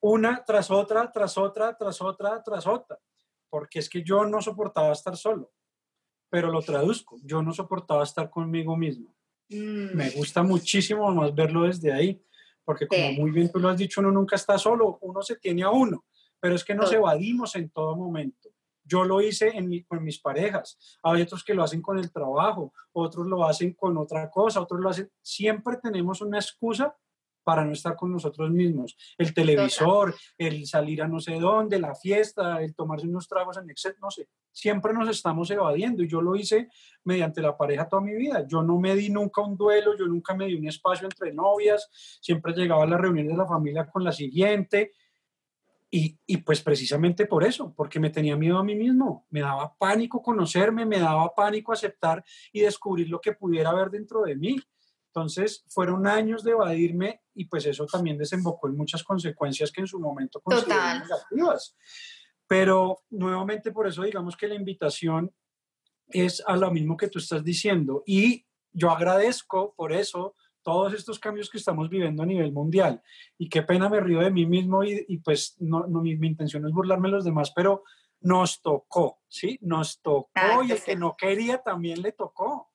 Una 0.00 0.44
tras 0.44 0.70
otra, 0.70 1.10
tras 1.10 1.36
otra, 1.36 1.76
tras 1.76 2.00
otra, 2.00 2.42
tras 2.42 2.66
otra. 2.66 2.98
Porque 3.48 3.78
es 3.78 3.88
que 3.88 4.02
yo 4.02 4.26
no 4.26 4.40
soportaba 4.42 4.92
estar 4.92 5.16
solo. 5.16 5.52
Pero 6.28 6.50
lo 6.50 6.60
traduzco, 6.60 7.18
yo 7.22 7.42
no 7.42 7.52
soportaba 7.52 8.02
estar 8.02 8.30
conmigo 8.30 8.76
mismo. 8.76 9.14
Me 9.48 10.10
mm. 10.10 10.16
gusta 10.16 10.42
muchísimo 10.42 11.10
más 11.12 11.34
verlo 11.34 11.62
desde 11.62 11.92
ahí, 11.92 12.20
porque 12.64 12.88
como 12.88 13.12
muy 13.12 13.30
bien 13.30 13.50
tú 13.50 13.60
lo 13.60 13.68
has 13.68 13.78
dicho, 13.78 14.00
uno 14.00 14.10
nunca 14.10 14.36
está 14.36 14.58
solo, 14.58 14.98
uno 15.02 15.22
se 15.22 15.36
tiene 15.36 15.62
a 15.62 15.70
uno, 15.70 16.04
pero 16.40 16.54
es 16.56 16.64
que 16.64 16.74
nos 16.74 16.92
evadimos 16.92 17.54
en 17.54 17.70
todo 17.70 17.94
momento. 17.94 18.50
Yo 18.82 19.04
lo 19.04 19.20
hice 19.20 19.48
en 19.48 19.84
con 19.84 20.02
mis 20.02 20.20
parejas, 20.20 20.98
hay 21.02 21.22
otros 21.22 21.44
que 21.44 21.54
lo 21.54 21.62
hacen 21.62 21.80
con 21.80 21.98
el 21.98 22.10
trabajo, 22.10 22.72
otros 22.92 23.26
lo 23.26 23.44
hacen 23.44 23.72
con 23.74 23.96
otra 23.96 24.30
cosa, 24.30 24.60
otros 24.60 24.80
lo 24.80 24.90
hacen, 24.90 25.10
siempre 25.22 25.76
tenemos 25.80 26.20
una 26.20 26.38
excusa 26.38 26.96
para 27.46 27.64
no 27.64 27.70
estar 27.70 27.94
con 27.94 28.10
nosotros 28.10 28.50
mismos. 28.50 28.96
El 29.16 29.32
televisor, 29.32 30.12
el 30.36 30.66
salir 30.66 31.00
a 31.00 31.06
no 31.06 31.20
sé 31.20 31.34
dónde, 31.38 31.78
la 31.78 31.94
fiesta, 31.94 32.60
el 32.60 32.74
tomarse 32.74 33.06
unos 33.06 33.28
tragos 33.28 33.56
en 33.56 33.70
exceso, 33.70 33.94
no 34.02 34.10
sé. 34.10 34.28
Siempre 34.50 34.92
nos 34.92 35.08
estamos 35.08 35.48
evadiendo 35.52 36.02
y 36.02 36.08
yo 36.08 36.20
lo 36.20 36.34
hice 36.34 36.68
mediante 37.04 37.40
la 37.40 37.56
pareja 37.56 37.88
toda 37.88 38.02
mi 38.02 38.16
vida. 38.16 38.44
Yo 38.48 38.64
no 38.64 38.80
me 38.80 38.96
di 38.96 39.10
nunca 39.10 39.42
un 39.42 39.56
duelo, 39.56 39.96
yo 39.96 40.08
nunca 40.08 40.34
me 40.34 40.46
di 40.46 40.56
un 40.56 40.66
espacio 40.66 41.06
entre 41.06 41.32
novias, 41.32 41.88
siempre 42.20 42.52
llegaba 42.52 42.82
a 42.82 42.88
la 42.88 42.98
reunión 42.98 43.28
de 43.28 43.36
la 43.36 43.46
familia 43.46 43.86
con 43.86 44.02
la 44.02 44.10
siguiente. 44.10 44.90
Y, 45.88 46.18
y, 46.26 46.38
pues 46.38 46.60
precisamente 46.62 47.26
por 47.26 47.44
eso, 47.44 47.72
porque 47.76 48.00
me 48.00 48.10
tenía 48.10 48.36
miedo 48.36 48.58
a 48.58 48.64
mí 48.64 48.74
mismo, 48.74 49.24
me 49.30 49.40
daba 49.40 49.72
pánico 49.78 50.20
conocerme, 50.20 50.84
me 50.84 50.98
daba 50.98 51.32
pánico 51.32 51.72
aceptar 51.72 52.24
y 52.52 52.62
descubrir 52.62 53.08
lo 53.08 53.20
que 53.20 53.34
pudiera 53.34 53.70
haber 53.70 53.90
dentro 53.90 54.22
de 54.22 54.34
mí. 54.34 54.56
Entonces, 55.16 55.64
fueron 55.68 56.06
años 56.06 56.44
de 56.44 56.50
evadirme 56.50 57.22
y 57.34 57.46
pues 57.46 57.64
eso 57.64 57.86
también 57.86 58.18
desembocó 58.18 58.68
en 58.68 58.76
muchas 58.76 59.02
consecuencias 59.02 59.72
que 59.72 59.80
en 59.80 59.86
su 59.86 59.98
momento 59.98 60.42
consideré 60.42 61.00
negativas. 61.00 61.74
Pero 62.46 63.00
nuevamente 63.08 63.72
por 63.72 63.86
eso 63.86 64.02
digamos 64.02 64.36
que 64.36 64.46
la 64.46 64.56
invitación 64.56 65.34
es 66.08 66.44
a 66.46 66.54
lo 66.54 66.70
mismo 66.70 66.98
que 66.98 67.08
tú 67.08 67.18
estás 67.18 67.42
diciendo 67.42 68.02
y 68.04 68.44
yo 68.72 68.90
agradezco 68.90 69.72
por 69.74 69.94
eso 69.94 70.34
todos 70.62 70.92
estos 70.92 71.18
cambios 71.18 71.48
que 71.48 71.56
estamos 71.56 71.88
viviendo 71.88 72.22
a 72.22 72.26
nivel 72.26 72.52
mundial. 72.52 73.02
Y 73.38 73.48
qué 73.48 73.62
pena 73.62 73.88
me 73.88 74.00
río 74.00 74.20
de 74.20 74.30
mí 74.30 74.44
mismo 74.44 74.84
y, 74.84 75.16
pues 75.24 75.56
no, 75.60 75.86
no 75.86 76.02
mi, 76.02 76.14
mi, 76.16 76.26
intención 76.26 76.66
es 76.66 76.72
burlarme 76.72 77.08
de 77.08 77.14
los 77.14 77.24
demás, 77.24 77.52
pero 77.56 77.84
nos 78.20 78.60
tocó, 78.60 79.20
¿sí? 79.28 79.58
Nos 79.62 80.02
tocó 80.02 80.62
y 80.62 80.72
el 80.72 80.82
que 80.82 80.94
no 80.94 81.16
quería 81.16 81.62
también 81.62 82.02
le 82.02 82.12
tocó. 82.12 82.70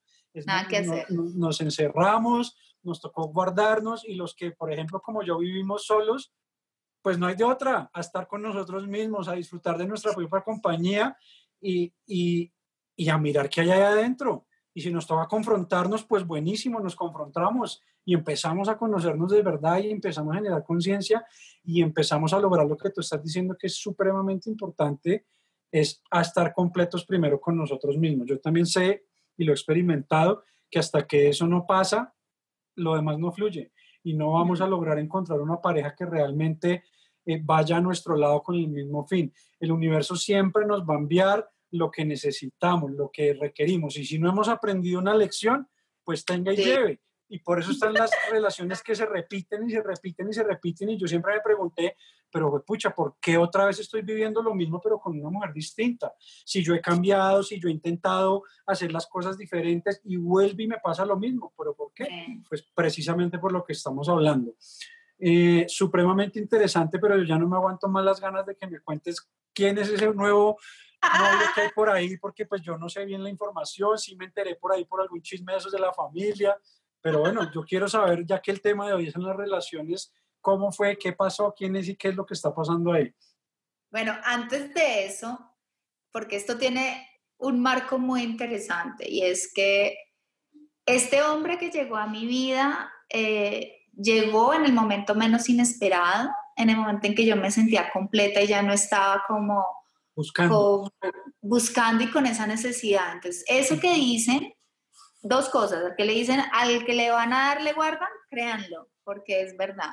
Nada 0.45 0.67
que 0.67 0.77
hacer. 0.77 1.05
Nos, 1.11 1.61
encerramos, 1.61 2.55
nos 2.83 3.01
tocó 3.01 3.27
guardarnos 3.27 4.07
y 4.07 4.15
los 4.15 4.35
que, 4.35 4.51
por 4.51 4.71
ejemplo, 4.71 5.01
como 5.01 5.23
yo 5.23 5.37
vivimos 5.37 5.85
solos, 5.85 6.33
pues 7.01 7.17
no 7.17 7.27
hay 7.27 7.35
de 7.35 7.43
otra, 7.43 7.89
a 7.93 7.99
estar 7.99 8.27
con 8.27 8.41
nosotros 8.41 8.87
mismos, 8.87 9.27
a 9.27 9.33
disfrutar 9.33 9.77
de 9.77 9.87
nuestra 9.87 10.13
propia 10.13 10.41
compañía 10.41 11.17
y, 11.59 11.93
y, 12.05 12.51
y 12.95 13.09
a 13.09 13.17
mirar 13.17 13.49
qué 13.49 13.61
hay 13.61 13.71
ahí 13.71 13.81
adentro. 13.81 14.45
Y 14.73 14.81
si 14.81 14.91
nos 14.91 15.05
toca 15.05 15.27
confrontarnos, 15.27 16.05
pues 16.05 16.25
buenísimo, 16.25 16.79
nos 16.79 16.95
confrontamos 16.95 17.81
y 18.05 18.13
empezamos 18.13 18.69
a 18.69 18.77
conocernos 18.77 19.31
de 19.31 19.41
verdad 19.41 19.79
y 19.79 19.91
empezamos 19.91 20.33
a 20.33 20.37
generar 20.37 20.63
conciencia 20.63 21.25
y 21.63 21.81
empezamos 21.81 22.33
a 22.33 22.39
lograr 22.39 22.65
lo 22.65 22.77
que 22.77 22.89
tú 22.89 23.01
estás 23.01 23.21
diciendo 23.23 23.55
que 23.59 23.67
es 23.67 23.75
supremamente 23.75 24.49
importante, 24.49 25.25
es 25.71 26.01
a 26.09 26.21
estar 26.21 26.53
completos 26.53 27.05
primero 27.05 27.39
con 27.39 27.55
nosotros 27.57 27.97
mismos. 27.97 28.27
Yo 28.27 28.39
también 28.39 28.65
sé 28.65 29.05
y 29.37 29.43
lo 29.43 29.51
he 29.51 29.55
experimentado, 29.55 30.43
que 30.69 30.79
hasta 30.79 31.05
que 31.05 31.29
eso 31.29 31.47
no 31.47 31.65
pasa, 31.65 32.13
lo 32.75 32.95
demás 32.95 33.19
no 33.19 33.31
fluye 33.31 33.71
y 34.03 34.13
no 34.13 34.31
vamos 34.31 34.61
a 34.61 34.67
lograr 34.67 34.97
encontrar 34.99 35.39
una 35.41 35.61
pareja 35.61 35.95
que 35.95 36.05
realmente 36.05 36.83
eh, 37.25 37.39
vaya 37.43 37.77
a 37.77 37.81
nuestro 37.81 38.15
lado 38.15 38.41
con 38.41 38.55
el 38.55 38.67
mismo 38.67 39.05
fin. 39.05 39.33
El 39.59 39.71
universo 39.71 40.15
siempre 40.15 40.65
nos 40.65 40.81
va 40.81 40.95
a 40.95 40.99
enviar 40.99 41.49
lo 41.71 41.91
que 41.91 42.03
necesitamos, 42.03 42.91
lo 42.91 43.09
que 43.11 43.33
requerimos 43.33 43.97
y 43.97 44.05
si 44.05 44.19
no 44.19 44.29
hemos 44.29 44.49
aprendido 44.49 44.99
una 44.99 45.15
lección, 45.15 45.67
pues 46.03 46.25
tenga 46.25 46.53
y 46.53 46.57
lleve. 46.57 47.01
Y 47.31 47.39
por 47.39 47.59
eso 47.59 47.71
están 47.71 47.93
las 47.93 48.11
relaciones 48.29 48.83
que 48.83 48.93
se 48.93 49.05
repiten 49.05 49.65
y 49.65 49.71
se 49.71 49.81
repiten 49.81 50.29
y 50.29 50.33
se 50.33 50.43
repiten. 50.43 50.89
Y 50.89 50.97
yo 50.97 51.07
siempre 51.07 51.33
me 51.33 51.39
pregunté, 51.39 51.95
pero 52.29 52.61
pucha, 52.63 52.93
¿por 52.93 53.15
qué 53.21 53.37
otra 53.37 53.65
vez 53.65 53.79
estoy 53.79 54.01
viviendo 54.01 54.43
lo 54.43 54.53
mismo 54.53 54.81
pero 54.83 54.99
con 54.99 55.17
una 55.17 55.29
mujer 55.29 55.53
distinta? 55.53 56.13
Si 56.19 56.61
yo 56.61 56.75
he 56.75 56.81
cambiado, 56.81 57.41
si 57.41 57.57
yo 57.57 57.69
he 57.69 57.71
intentado 57.71 58.43
hacer 58.65 58.91
las 58.91 59.07
cosas 59.07 59.37
diferentes 59.37 60.01
y 60.03 60.17
vuelve 60.17 60.63
y 60.63 60.67
me 60.67 60.79
pasa 60.79 61.05
lo 61.05 61.15
mismo, 61.15 61.53
¿pero 61.57 61.73
por 61.73 61.93
qué? 61.93 62.07
Pues 62.49 62.63
precisamente 62.73 63.39
por 63.39 63.53
lo 63.53 63.63
que 63.63 63.71
estamos 63.71 64.09
hablando. 64.09 64.53
Eh, 65.17 65.65
supremamente 65.69 66.37
interesante, 66.37 66.99
pero 66.99 67.15
yo 67.15 67.23
ya 67.23 67.37
no 67.37 67.47
me 67.47 67.55
aguanto 67.55 67.87
más 67.87 68.03
las 68.03 68.19
ganas 68.19 68.45
de 68.45 68.55
que 68.55 68.67
me 68.67 68.81
cuentes 68.81 69.25
quién 69.53 69.77
es 69.77 69.87
ese 69.87 70.13
nuevo 70.13 70.57
novio 71.01 71.47
que 71.55 71.61
hay 71.61 71.69
por 71.69 71.89
ahí, 71.89 72.17
porque 72.17 72.45
pues 72.45 72.61
yo 72.61 72.77
no 72.77 72.89
sé 72.89 73.05
bien 73.05 73.23
la 73.23 73.29
información, 73.29 73.97
sí 73.97 74.15
me 74.15 74.25
enteré 74.25 74.55
por 74.55 74.73
ahí 74.73 74.85
por 74.85 75.01
algún 75.01 75.21
chisme 75.21 75.53
de 75.53 75.59
esos 75.59 75.71
de 75.71 75.79
la 75.79 75.93
familia, 75.93 76.57
pero 77.01 77.19
bueno, 77.19 77.51
yo 77.51 77.63
quiero 77.63 77.87
saber, 77.87 78.25
ya 78.25 78.41
que 78.41 78.51
el 78.51 78.61
tema 78.61 78.87
de 78.87 78.93
hoy 78.93 79.11
son 79.11 79.23
las 79.23 79.35
relaciones, 79.35 80.13
cómo 80.39 80.71
fue, 80.71 80.97
qué 80.97 81.13
pasó, 81.13 81.53
quién 81.55 81.75
es 81.75 81.89
y 81.89 81.95
qué 81.95 82.09
es 82.09 82.15
lo 82.15 82.25
que 82.25 82.33
está 82.33 82.53
pasando 82.53 82.93
ahí. 82.93 83.13
Bueno, 83.91 84.15
antes 84.23 84.73
de 84.73 85.05
eso, 85.05 85.39
porque 86.11 86.35
esto 86.35 86.57
tiene 86.57 87.07
un 87.37 87.59
marco 87.59 87.97
muy 87.97 88.21
interesante 88.21 89.09
y 89.09 89.23
es 89.23 89.51
que 89.53 89.97
este 90.85 91.21
hombre 91.23 91.57
que 91.57 91.71
llegó 91.71 91.97
a 91.97 92.07
mi 92.07 92.25
vida 92.25 92.91
eh, 93.09 93.81
llegó 93.95 94.53
en 94.53 94.65
el 94.65 94.73
momento 94.73 95.15
menos 95.15 95.49
inesperado, 95.49 96.29
en 96.55 96.69
el 96.69 96.77
momento 96.77 97.07
en 97.07 97.15
que 97.15 97.25
yo 97.25 97.35
me 97.35 97.51
sentía 97.51 97.91
completa 97.91 98.41
y 98.41 98.47
ya 98.47 98.61
no 98.61 98.73
estaba 98.73 99.23
como 99.27 99.65
buscando, 100.15 100.91
buscando 101.41 102.03
y 102.03 102.11
con 102.11 102.25
esa 102.25 102.47
necesidad. 102.47 103.13
Entonces, 103.13 103.43
eso 103.47 103.79
que 103.79 103.93
dicen, 103.93 104.53
dos 105.21 105.49
cosas, 105.49 105.83
al 105.83 105.95
que 105.95 106.05
le 106.05 106.13
dicen, 106.13 106.41
al 106.51 106.85
que 106.85 106.93
le 106.93 107.11
van 107.11 107.33
a 107.33 107.47
dar, 107.47 107.61
le 107.61 107.73
guardan, 107.73 108.09
créanlo, 108.29 108.89
porque 109.03 109.41
es 109.41 109.55
verdad. 109.55 109.91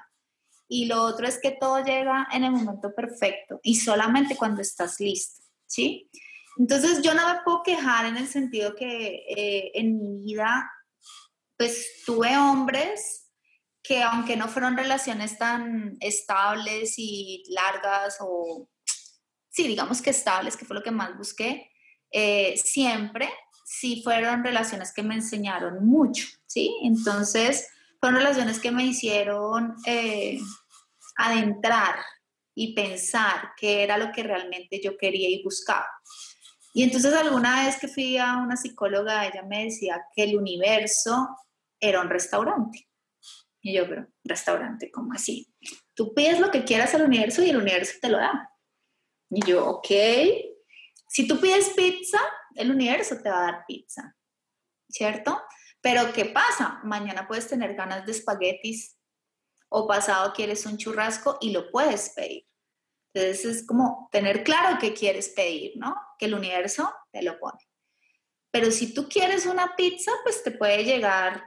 Y 0.69 0.87
lo 0.87 1.03
otro 1.03 1.27
es 1.27 1.39
que 1.41 1.53
todo 1.53 1.83
llega 1.83 2.29
en 2.33 2.45
el 2.45 2.51
momento 2.51 2.95
perfecto 2.95 3.61
y 3.63 3.77
solamente 3.77 4.37
cuando 4.37 4.61
estás 4.61 5.01
listo, 5.01 5.43
¿sí? 5.67 6.11
Entonces 6.59 7.03
yo 7.03 7.15
no 7.15 7.27
me 7.33 7.41
puedo 7.43 7.63
quejar 7.63 8.07
en 8.07 8.17
el 8.17 8.27
sentido 8.27 8.75
que 8.75 9.25
eh, 9.29 9.71
en 9.75 9.99
mi 9.99 10.25
vida, 10.25 10.71
pues 11.57 12.03
tuve 12.05 12.37
hombres 12.37 13.31
que 13.83 14.03
aunque 14.03 14.37
no 14.37 14.49
fueron 14.49 14.77
relaciones 14.77 15.39
tan 15.39 15.97
estables 16.01 16.95
y 16.99 17.45
largas 17.49 18.19
o, 18.21 18.69
sí, 19.49 19.67
digamos 19.67 20.03
que 20.03 20.11
estables, 20.11 20.57
que 20.57 20.67
fue 20.67 20.77
lo 20.77 20.83
que 20.83 20.91
más 20.91 21.17
busqué, 21.17 21.71
eh, 22.11 22.57
siempre 22.57 23.31
sí 23.69 24.01
fueron 24.03 24.43
relaciones 24.43 24.93
que 24.93 25.03
me 25.03 25.15
enseñaron 25.15 25.87
mucho, 25.87 26.27
¿sí? 26.47 26.75
Entonces, 26.83 27.69
fueron 28.01 28.21
relaciones 28.21 28.59
que 28.59 28.71
me 28.71 28.85
hicieron 28.85 29.77
eh, 29.85 30.39
adentrar 31.17 31.97
y 32.55 32.75
pensar 32.75 33.51
qué 33.57 33.83
era 33.83 33.99
lo 33.99 34.11
que 34.11 34.23
realmente 34.23 34.81
yo 34.83 34.97
quería 34.97 35.29
y 35.29 35.43
buscaba. 35.43 35.87
Y 36.73 36.83
entonces 36.83 37.13
alguna 37.13 37.67
vez 37.67 37.79
que 37.79 37.89
fui 37.89 38.17
a 38.17 38.39
una 38.39 38.57
psicóloga, 38.57 39.27
ella 39.27 39.43
me 39.43 39.65
decía 39.65 40.03
que 40.15 40.25
el 40.25 40.37
universo 40.37 41.29
era 41.79 42.01
un 42.01 42.09
restaurante. 42.09 42.89
Y 43.61 43.75
yo, 43.75 43.87
pero, 43.87 44.07
restaurante, 44.25 44.91
¿cómo 44.91 45.13
así? 45.13 45.53
Tú 45.95 46.15
pides 46.15 46.41
lo 46.41 46.51
que 46.51 46.65
quieras 46.65 46.95
al 46.95 47.03
universo 47.03 47.43
y 47.43 47.51
el 47.51 47.59
universo 47.59 47.99
te 48.01 48.09
lo 48.09 48.17
da. 48.17 48.51
Y 49.31 49.45
yo, 49.45 49.67
ok. 49.67 49.89
Si 51.09 51.27
tú 51.27 51.39
pides 51.41 51.71
pizza, 51.71 52.21
el 52.59 52.71
universo 52.71 53.17
te 53.23 53.31
va 53.31 53.39
a 53.39 53.53
dar 53.53 53.65
pizza, 53.67 54.17
¿cierto? 54.89 55.41
Pero 55.81 56.13
¿qué 56.13 56.27
pasa? 56.27 56.81
Mañana 56.85 57.27
puedes 57.27 57.49
tener 57.49 57.75
ganas 57.75 58.05
de 58.05 58.13
espaguetis 58.13 58.99
o 59.69 59.87
pasado 59.87 60.33
quieres 60.33 60.67
un 60.67 60.77
churrasco 60.77 61.39
y 61.41 61.51
lo 61.53 61.71
puedes 61.71 62.11
pedir. 62.11 62.47
Entonces 63.15 63.45
es 63.45 63.67
como 63.67 64.09
tener 64.13 64.45
claro 64.45 64.79
qué 64.81 64.93
quieres 64.93 65.31
pedir, 65.31 65.73
¿no? 65.77 65.95
Que 66.19 66.27
el 66.27 66.35
universo 66.35 66.93
te 67.11 67.23
lo 67.23 67.39
pone. 67.39 67.59
Pero 68.51 68.71
si 68.71 68.93
tú 68.93 69.09
quieres 69.09 69.47
una 69.47 69.77
pizza, 69.77 70.11
pues 70.23 70.43
te 70.43 70.51
puede 70.51 70.85
llegar 70.85 71.45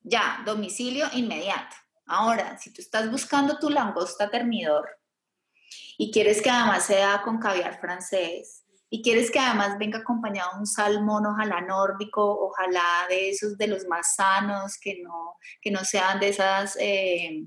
ya, 0.00 0.42
domicilio 0.44 1.06
inmediato. 1.14 1.74
Ahora, 2.06 2.56
si 2.58 2.72
tú 2.72 2.80
estás 2.80 3.10
buscando 3.10 3.58
tu 3.58 3.68
langosta 3.68 4.30
termidor 4.30 4.88
y 5.98 6.12
quieres 6.12 6.40
que 6.40 6.50
además 6.50 6.84
sea 6.84 7.22
con 7.22 7.38
caviar 7.38 7.80
francés, 7.80 8.65
y 8.88 9.02
quieres 9.02 9.30
que 9.30 9.38
además 9.38 9.78
venga 9.78 9.98
acompañado 9.98 10.58
un 10.58 10.66
salmón, 10.66 11.26
ojalá 11.26 11.60
nórdico, 11.60 12.22
ojalá 12.24 13.06
de 13.08 13.30
esos 13.30 13.58
de 13.58 13.66
los 13.66 13.86
más 13.86 14.14
sanos, 14.14 14.78
que 14.78 15.00
no, 15.02 15.36
que 15.60 15.70
no 15.70 15.84
sean 15.84 16.20
de 16.20 16.28
esas... 16.28 16.76
Eh, 16.80 17.46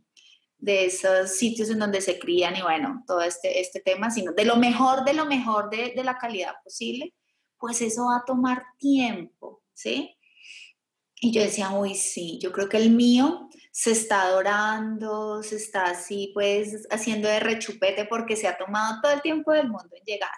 de 0.61 0.87
esos 0.87 1.37
sitios 1.37 1.69
en 1.69 1.79
donde 1.79 2.01
se 2.01 2.19
crían 2.19 2.53
y 2.53 2.61
bueno, 2.61 3.01
todo 3.07 3.21
este, 3.21 3.61
este 3.61 3.79
tema, 3.79 4.11
sino 4.11 4.33
de 4.33 4.43
lo 4.43 4.57
mejor, 4.57 5.05
de 5.05 5.13
lo 5.13 5.25
mejor 5.25 5.69
de, 5.69 5.93
de 5.95 6.03
la 6.03 6.17
calidad 6.17 6.53
posible, 6.61 7.13
pues 7.57 7.81
eso 7.81 8.07
va 8.07 8.17
a 8.17 8.25
tomar 8.25 8.65
tiempo, 8.77 9.63
¿sí? 9.73 10.17
Y 11.21 11.31
yo 11.31 11.41
decía, 11.41 11.71
uy, 11.71 11.95
sí, 11.95 12.39
yo 12.41 12.51
creo 12.51 12.69
que 12.69 12.77
el 12.77 12.91
mío 12.91 13.49
se 13.71 13.91
está 13.91 14.23
adorando, 14.23 15.43
se 15.43 15.57
está 15.57 15.85
así, 15.85 16.31
pues, 16.33 16.87
haciendo 16.91 17.27
de 17.27 17.39
rechupete 17.39 18.05
porque 18.05 18.35
se 18.37 18.47
ha 18.47 18.57
tomado 18.57 19.01
todo 19.01 19.11
el 19.11 19.21
tiempo 19.21 19.51
del 19.51 19.69
mundo 19.69 19.89
en 19.91 20.03
llegar. 20.05 20.31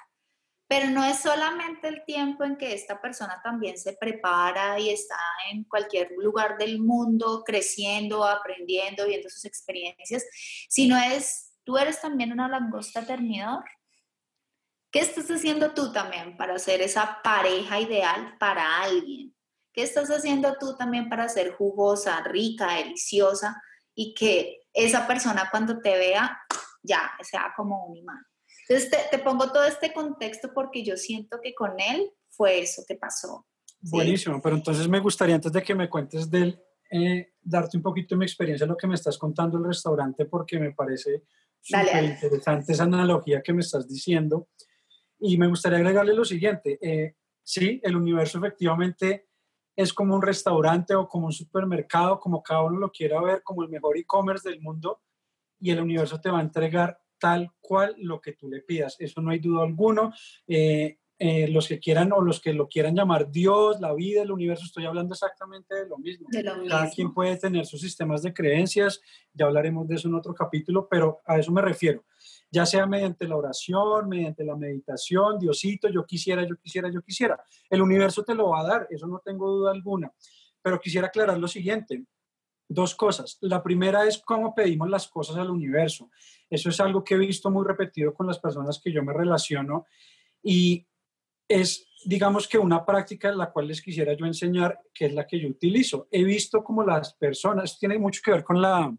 Pero 0.72 0.90
no 0.90 1.04
es 1.04 1.20
solamente 1.20 1.90
el 1.90 2.06
tiempo 2.06 2.46
en 2.46 2.56
que 2.56 2.74
esta 2.74 3.02
persona 3.02 3.42
también 3.44 3.78
se 3.78 3.92
prepara 3.92 4.80
y 4.80 4.90
está 4.90 5.18
en 5.52 5.66
cualquier 5.66 6.12
lugar 6.18 6.58
del 6.58 6.80
mundo 6.80 7.44
creciendo, 7.46 8.24
aprendiendo, 8.24 9.06
viendo 9.06 9.28
sus 9.30 9.44
experiencias, 9.44 10.24
sino 10.70 10.98
es, 10.98 11.58
tú 11.66 11.78
eres 11.78 12.00
también 12.00 12.32
una 12.32 12.48
langosta 12.48 13.06
termidor. 13.06 13.66
¿Qué 14.90 15.00
estás 15.00 15.30
haciendo 15.30 15.74
tú 15.74 15.92
también 15.92 16.38
para 16.38 16.58
ser 16.58 16.80
esa 16.80 17.20
pareja 17.22 17.82
ideal 17.82 18.38
para 18.40 18.82
alguien? 18.82 19.36
¿Qué 19.74 19.84
estás 19.84 20.10
haciendo 20.10 20.56
tú 20.58 20.78
también 20.78 21.10
para 21.10 21.28
ser 21.28 21.52
jugosa, 21.52 22.24
rica, 22.24 22.76
deliciosa 22.76 23.62
y 23.94 24.14
que 24.14 24.62
esa 24.72 25.06
persona 25.06 25.50
cuando 25.52 25.82
te 25.82 25.98
vea 25.98 26.40
ya 26.82 27.12
sea 27.24 27.52
como 27.58 27.88
un 27.88 27.98
imán? 27.98 28.31
Entonces 28.68 28.92
te, 29.10 29.20
pongo 29.20 29.52
todo 29.52 29.64
este 29.66 29.94
contexto 29.94 30.52
porque 30.54 30.84
yo 30.84 30.98
siento 30.98 31.40
que 31.42 31.54
con 31.54 31.80
él 31.80 32.12
fue 32.30 32.62
eso 32.62 32.84
que 32.88 32.96
pasó. 32.96 33.46
Buenísimo, 33.82 34.42
pero 34.42 34.56
entonces 34.56 34.88
me 34.88 35.00
gustaría 35.00 35.36
antes 35.36 35.52
de 35.52 35.64
que 35.64 35.74
me 35.74 35.90
cuentes 35.90 36.30
del, 36.30 36.62
eh, 36.92 37.34
darte 37.42 37.78
un 37.78 37.84
poquito 37.84 38.16
de 38.16 38.20
mi 38.20 38.26
experiencia, 38.26 38.68
lo 38.68 38.78
que 38.78 38.88
me 38.88 38.96
estás 38.96 39.18
contando 39.18 39.58
el 39.58 39.66
restaurante, 39.66 40.26
porque 40.26 40.60
me 40.60 40.72
parece 40.72 41.24
súper 41.60 42.04
interesante 42.04 42.74
esa 42.74 42.84
analogía 42.84 43.42
que 43.42 43.54
me 43.54 43.62
estás 43.62 43.88
diciendo. 43.88 44.50
Y 45.20 45.38
me 45.38 45.48
gustaría 45.48 45.80
agregarle 45.80 46.14
lo 46.14 46.26
siguiente, 46.26 46.80
eh, 46.82 47.16
sí, 47.44 47.80
el 47.84 47.96
universo 47.96 48.38
efectivamente 48.40 49.28
es 49.76 49.94
como 49.94 50.16
un 50.16 50.22
restaurante 50.22 50.96
o 50.96 51.08
como 51.08 51.28
un 51.28 51.32
supermercado, 51.32 52.20
como 52.20 52.44
cada 52.44 52.64
uno 52.64 52.80
lo 52.80 52.92
quiera 52.92 53.22
ver, 53.22 53.42
como 53.44 53.64
el 53.64 53.70
mejor 53.70 53.98
e-commerce 53.98 54.50
del 54.50 54.62
mundo, 54.62 55.02
y 55.60 55.72
el 55.72 55.80
universo 55.80 56.20
te 56.20 56.30
va 56.30 56.40
a 56.40 56.44
entregar 56.44 57.00
tal 57.22 57.52
cual 57.62 57.96
lo 58.00 58.20
que 58.20 58.34
tú 58.34 58.50
le 58.50 58.62
pidas. 58.62 58.96
Eso 59.00 59.22
no 59.22 59.30
hay 59.30 59.40
duda 59.40 59.64
alguno. 59.64 60.12
Eh, 60.48 60.98
eh, 61.24 61.48
los 61.50 61.68
que 61.68 61.80
quieran 61.80 62.12
o 62.14 62.22
los 62.22 62.42
que 62.42 62.52
lo 62.52 62.68
quieran 62.68 62.96
llamar 62.96 63.30
Dios, 63.30 63.80
la 63.80 63.94
vida, 63.94 64.24
el 64.24 64.32
universo, 64.32 64.66
estoy 64.66 64.88
hablando 64.88 65.14
exactamente 65.14 65.76
de 65.76 65.88
lo 65.88 66.00
mismo. 66.00 66.28
Cada 66.68 66.90
quien 66.90 67.14
puede 67.14 67.38
tener 67.38 67.68
sus 67.68 67.80
sistemas 67.80 68.24
de 68.24 68.34
creencias, 68.34 69.00
ya 69.32 69.46
hablaremos 69.46 69.88
de 69.88 69.96
eso 69.98 70.08
en 70.08 70.16
otro 70.16 70.34
capítulo, 70.34 70.88
pero 70.90 71.22
a 71.28 71.38
eso 71.38 71.52
me 71.52 71.62
refiero. 71.62 72.06
Ya 72.50 72.66
sea 72.66 72.88
mediante 72.88 73.28
la 73.28 73.36
oración, 73.36 74.10
mediante 74.10 74.44
la 74.44 74.56
meditación, 74.56 75.38
Diosito, 75.38 75.90
yo 75.90 76.08
quisiera, 76.08 76.44
yo 76.44 76.56
quisiera, 76.56 76.90
yo 76.90 77.04
quisiera. 77.04 77.40
El 77.70 77.84
universo 77.84 78.24
te 78.24 78.34
lo 78.34 78.50
va 78.50 78.62
a 78.62 78.68
dar, 78.68 78.88
eso 78.90 79.06
no 79.06 79.22
tengo 79.24 79.48
duda 79.48 79.70
alguna. 79.70 80.12
Pero 80.60 80.80
quisiera 80.80 81.06
aclarar 81.06 81.38
lo 81.38 81.48
siguiente, 81.48 82.04
dos 82.72 82.96
cosas. 82.96 83.38
La 83.42 83.62
primera 83.62 84.06
es 84.06 84.22
cómo 84.24 84.56
pedimos 84.56 84.90
las 84.90 85.08
cosas 85.08 85.36
al 85.38 85.52
universo. 85.52 86.10
Eso 86.50 86.70
es 86.70 86.80
algo 86.80 87.04
que 87.04 87.16
he 87.16 87.18
visto 87.18 87.52
muy 87.52 87.66
repetido 87.66 88.14
con 88.14 88.28
las 88.28 88.40
personas 88.40 88.80
que 88.82 88.92
yo 88.92 89.04
me 89.04 89.14
relaciono 89.14 89.86
y 90.42 90.88
es, 91.48 91.88
digamos 92.06 92.48
que 92.48 92.58
una 92.58 92.86
práctica 92.86 93.30
en 93.30 93.38
la 93.38 93.52
cual 93.52 93.68
les 93.68 93.82
quisiera 93.82 94.14
yo 94.14 94.26
enseñar, 94.26 94.80
que 94.94 95.08
es 95.08 95.14
la 95.14 95.28
que 95.28 95.40
yo 95.40 95.50
utilizo. 95.50 96.08
He 96.12 96.24
visto 96.24 96.64
como 96.64 96.84
las 96.84 97.14
personas, 97.14 97.78
tiene 97.78 98.00
mucho 98.00 98.22
que 98.24 98.32
ver 98.32 98.44
con 98.46 98.62
la, 98.62 98.96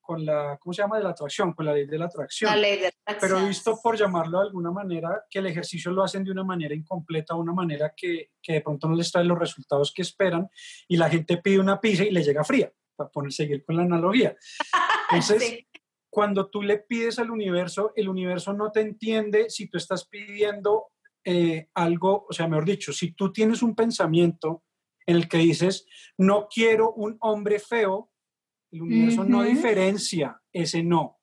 con 0.00 0.26
la, 0.26 0.58
¿cómo 0.60 0.72
se 0.72 0.82
llama? 0.82 0.98
De 0.98 1.04
la 1.04 1.10
atracción, 1.10 1.52
con 1.52 1.64
la 1.64 1.74
ley 1.74 1.86
de 1.86 1.98
la 1.98 2.06
atracción. 2.06 2.50
La 2.50 2.56
ley 2.56 2.76
de 2.76 2.82
la 2.82 2.88
atracción. 2.88 3.20
Pero 3.20 3.38
he 3.38 3.48
visto, 3.48 3.78
por 3.80 3.96
llamarlo 3.96 4.40
de 4.40 4.46
alguna 4.46 4.72
manera, 4.72 5.24
que 5.30 5.38
el 5.38 5.46
ejercicio 5.46 5.92
lo 5.92 6.02
hacen 6.02 6.24
de 6.24 6.32
una 6.32 6.42
manera 6.42 6.74
incompleta, 6.74 7.36
una 7.36 7.52
manera 7.52 7.94
que, 7.96 8.32
que 8.42 8.54
de 8.54 8.60
pronto 8.62 8.88
no 8.88 8.96
les 8.96 9.12
trae 9.12 9.24
los 9.24 9.38
resultados 9.38 9.92
que 9.94 10.02
esperan 10.02 10.50
y 10.88 10.96
la 10.96 11.08
gente 11.08 11.36
pide 11.36 11.60
una 11.60 11.80
pizza 11.80 12.02
y 12.02 12.10
le 12.10 12.24
llega 12.24 12.42
fría 12.42 12.72
para 12.96 13.10
poner, 13.10 13.32
seguir 13.32 13.64
con 13.64 13.76
la 13.76 13.82
analogía. 13.82 14.36
Entonces, 15.10 15.66
cuando 16.10 16.48
tú 16.48 16.62
le 16.62 16.78
pides 16.78 17.18
al 17.18 17.30
universo, 17.30 17.92
el 17.94 18.08
universo 18.08 18.52
no 18.52 18.72
te 18.72 18.80
entiende 18.80 19.50
si 19.50 19.68
tú 19.68 19.76
estás 19.76 20.06
pidiendo 20.08 20.86
eh, 21.24 21.68
algo, 21.74 22.26
o 22.28 22.32
sea, 22.32 22.48
mejor 22.48 22.64
dicho, 22.64 22.92
si 22.92 23.12
tú 23.12 23.32
tienes 23.32 23.62
un 23.62 23.74
pensamiento 23.74 24.62
en 25.06 25.16
el 25.16 25.28
que 25.28 25.38
dices, 25.38 25.86
no 26.16 26.48
quiero 26.48 26.92
un 26.92 27.16
hombre 27.20 27.58
feo, 27.58 28.10
el 28.72 28.82
universo 28.82 29.24
no 29.24 29.42
diferencia 29.42 30.40
ese 30.52 30.82
no. 30.82 31.18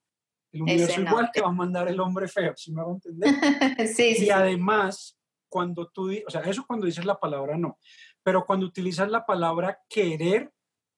El 0.51 0.61
universo 0.61 1.01
igual 1.01 1.31
te 1.33 1.41
va 1.41 1.47
a 1.47 1.53
mandar 1.53 1.87
el 1.87 1.99
hombre 1.99 2.27
feo, 2.27 2.53
si 2.55 2.71
me 2.71 2.81
hago 2.81 2.93
entender? 2.93 3.29
sí, 3.95 4.15
y 4.19 4.29
además, 4.29 5.17
cuando 5.49 5.87
tú, 5.89 6.11
o 6.25 6.29
sea, 6.29 6.41
eso 6.41 6.65
cuando 6.67 6.85
dices 6.85 7.05
la 7.05 7.19
palabra 7.19 7.57
no, 7.57 7.79
pero 8.21 8.45
cuando 8.45 8.65
utilizas 8.65 9.09
la 9.09 9.25
palabra 9.25 9.79
querer, 9.89 10.51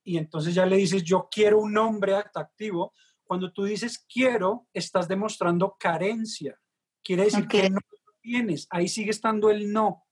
y 0.06 0.18
entonces 0.18 0.54
ya 0.54 0.66
le 0.68 0.78
dices, 0.78 1.04
yo 1.04 1.28
quiero 1.30 1.60
un 1.60 1.76
hombre 1.78 2.16
atractivo. 2.16 2.94
Cuando 3.24 3.52
tú 3.52 3.64
dices 3.64 4.06
quiero, 4.08 4.68
estás 4.72 5.08
demostrando 5.08 5.76
carencia. 5.80 6.58
Quiere 7.04 7.24
decir 7.24 7.48
que 7.48 7.70
no 7.70 7.80
lo 7.80 8.14
tienes. 8.22 8.68
Ahí 8.70 8.88
sigue 8.88 9.10
estando 9.10 9.50
el 9.50 9.74
no. 9.74 10.06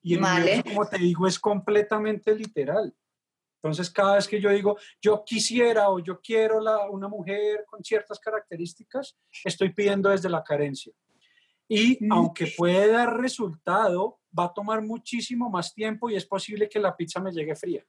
Y 0.00 0.14
el 0.14 0.64
como 0.64 0.88
te 0.88 0.98
digo, 0.98 1.26
es 1.26 1.38
completamente 1.38 2.34
literal. 2.34 2.92
Entonces, 3.62 3.90
cada 3.90 4.16
vez 4.16 4.26
que 4.26 4.40
yo 4.40 4.50
digo, 4.50 4.76
yo 5.00 5.22
quisiera 5.24 5.90
o 5.90 6.00
yo 6.00 6.20
quiero 6.20 6.58
la, 6.58 6.90
una 6.90 7.06
mujer 7.06 7.64
con 7.66 7.84
ciertas 7.84 8.18
características, 8.18 9.16
estoy 9.44 9.72
pidiendo 9.72 10.08
desde 10.08 10.28
la 10.28 10.42
carencia. 10.42 10.92
Y 11.68 11.98
aunque 12.10 12.52
puede 12.56 12.90
dar 12.90 13.16
resultado, 13.18 14.20
va 14.36 14.46
a 14.46 14.52
tomar 14.52 14.82
muchísimo 14.82 15.48
más 15.48 15.72
tiempo 15.72 16.10
y 16.10 16.16
es 16.16 16.26
posible 16.26 16.68
que 16.68 16.80
la 16.80 16.96
pizza 16.96 17.20
me 17.20 17.30
llegue 17.30 17.54
fría. 17.54 17.84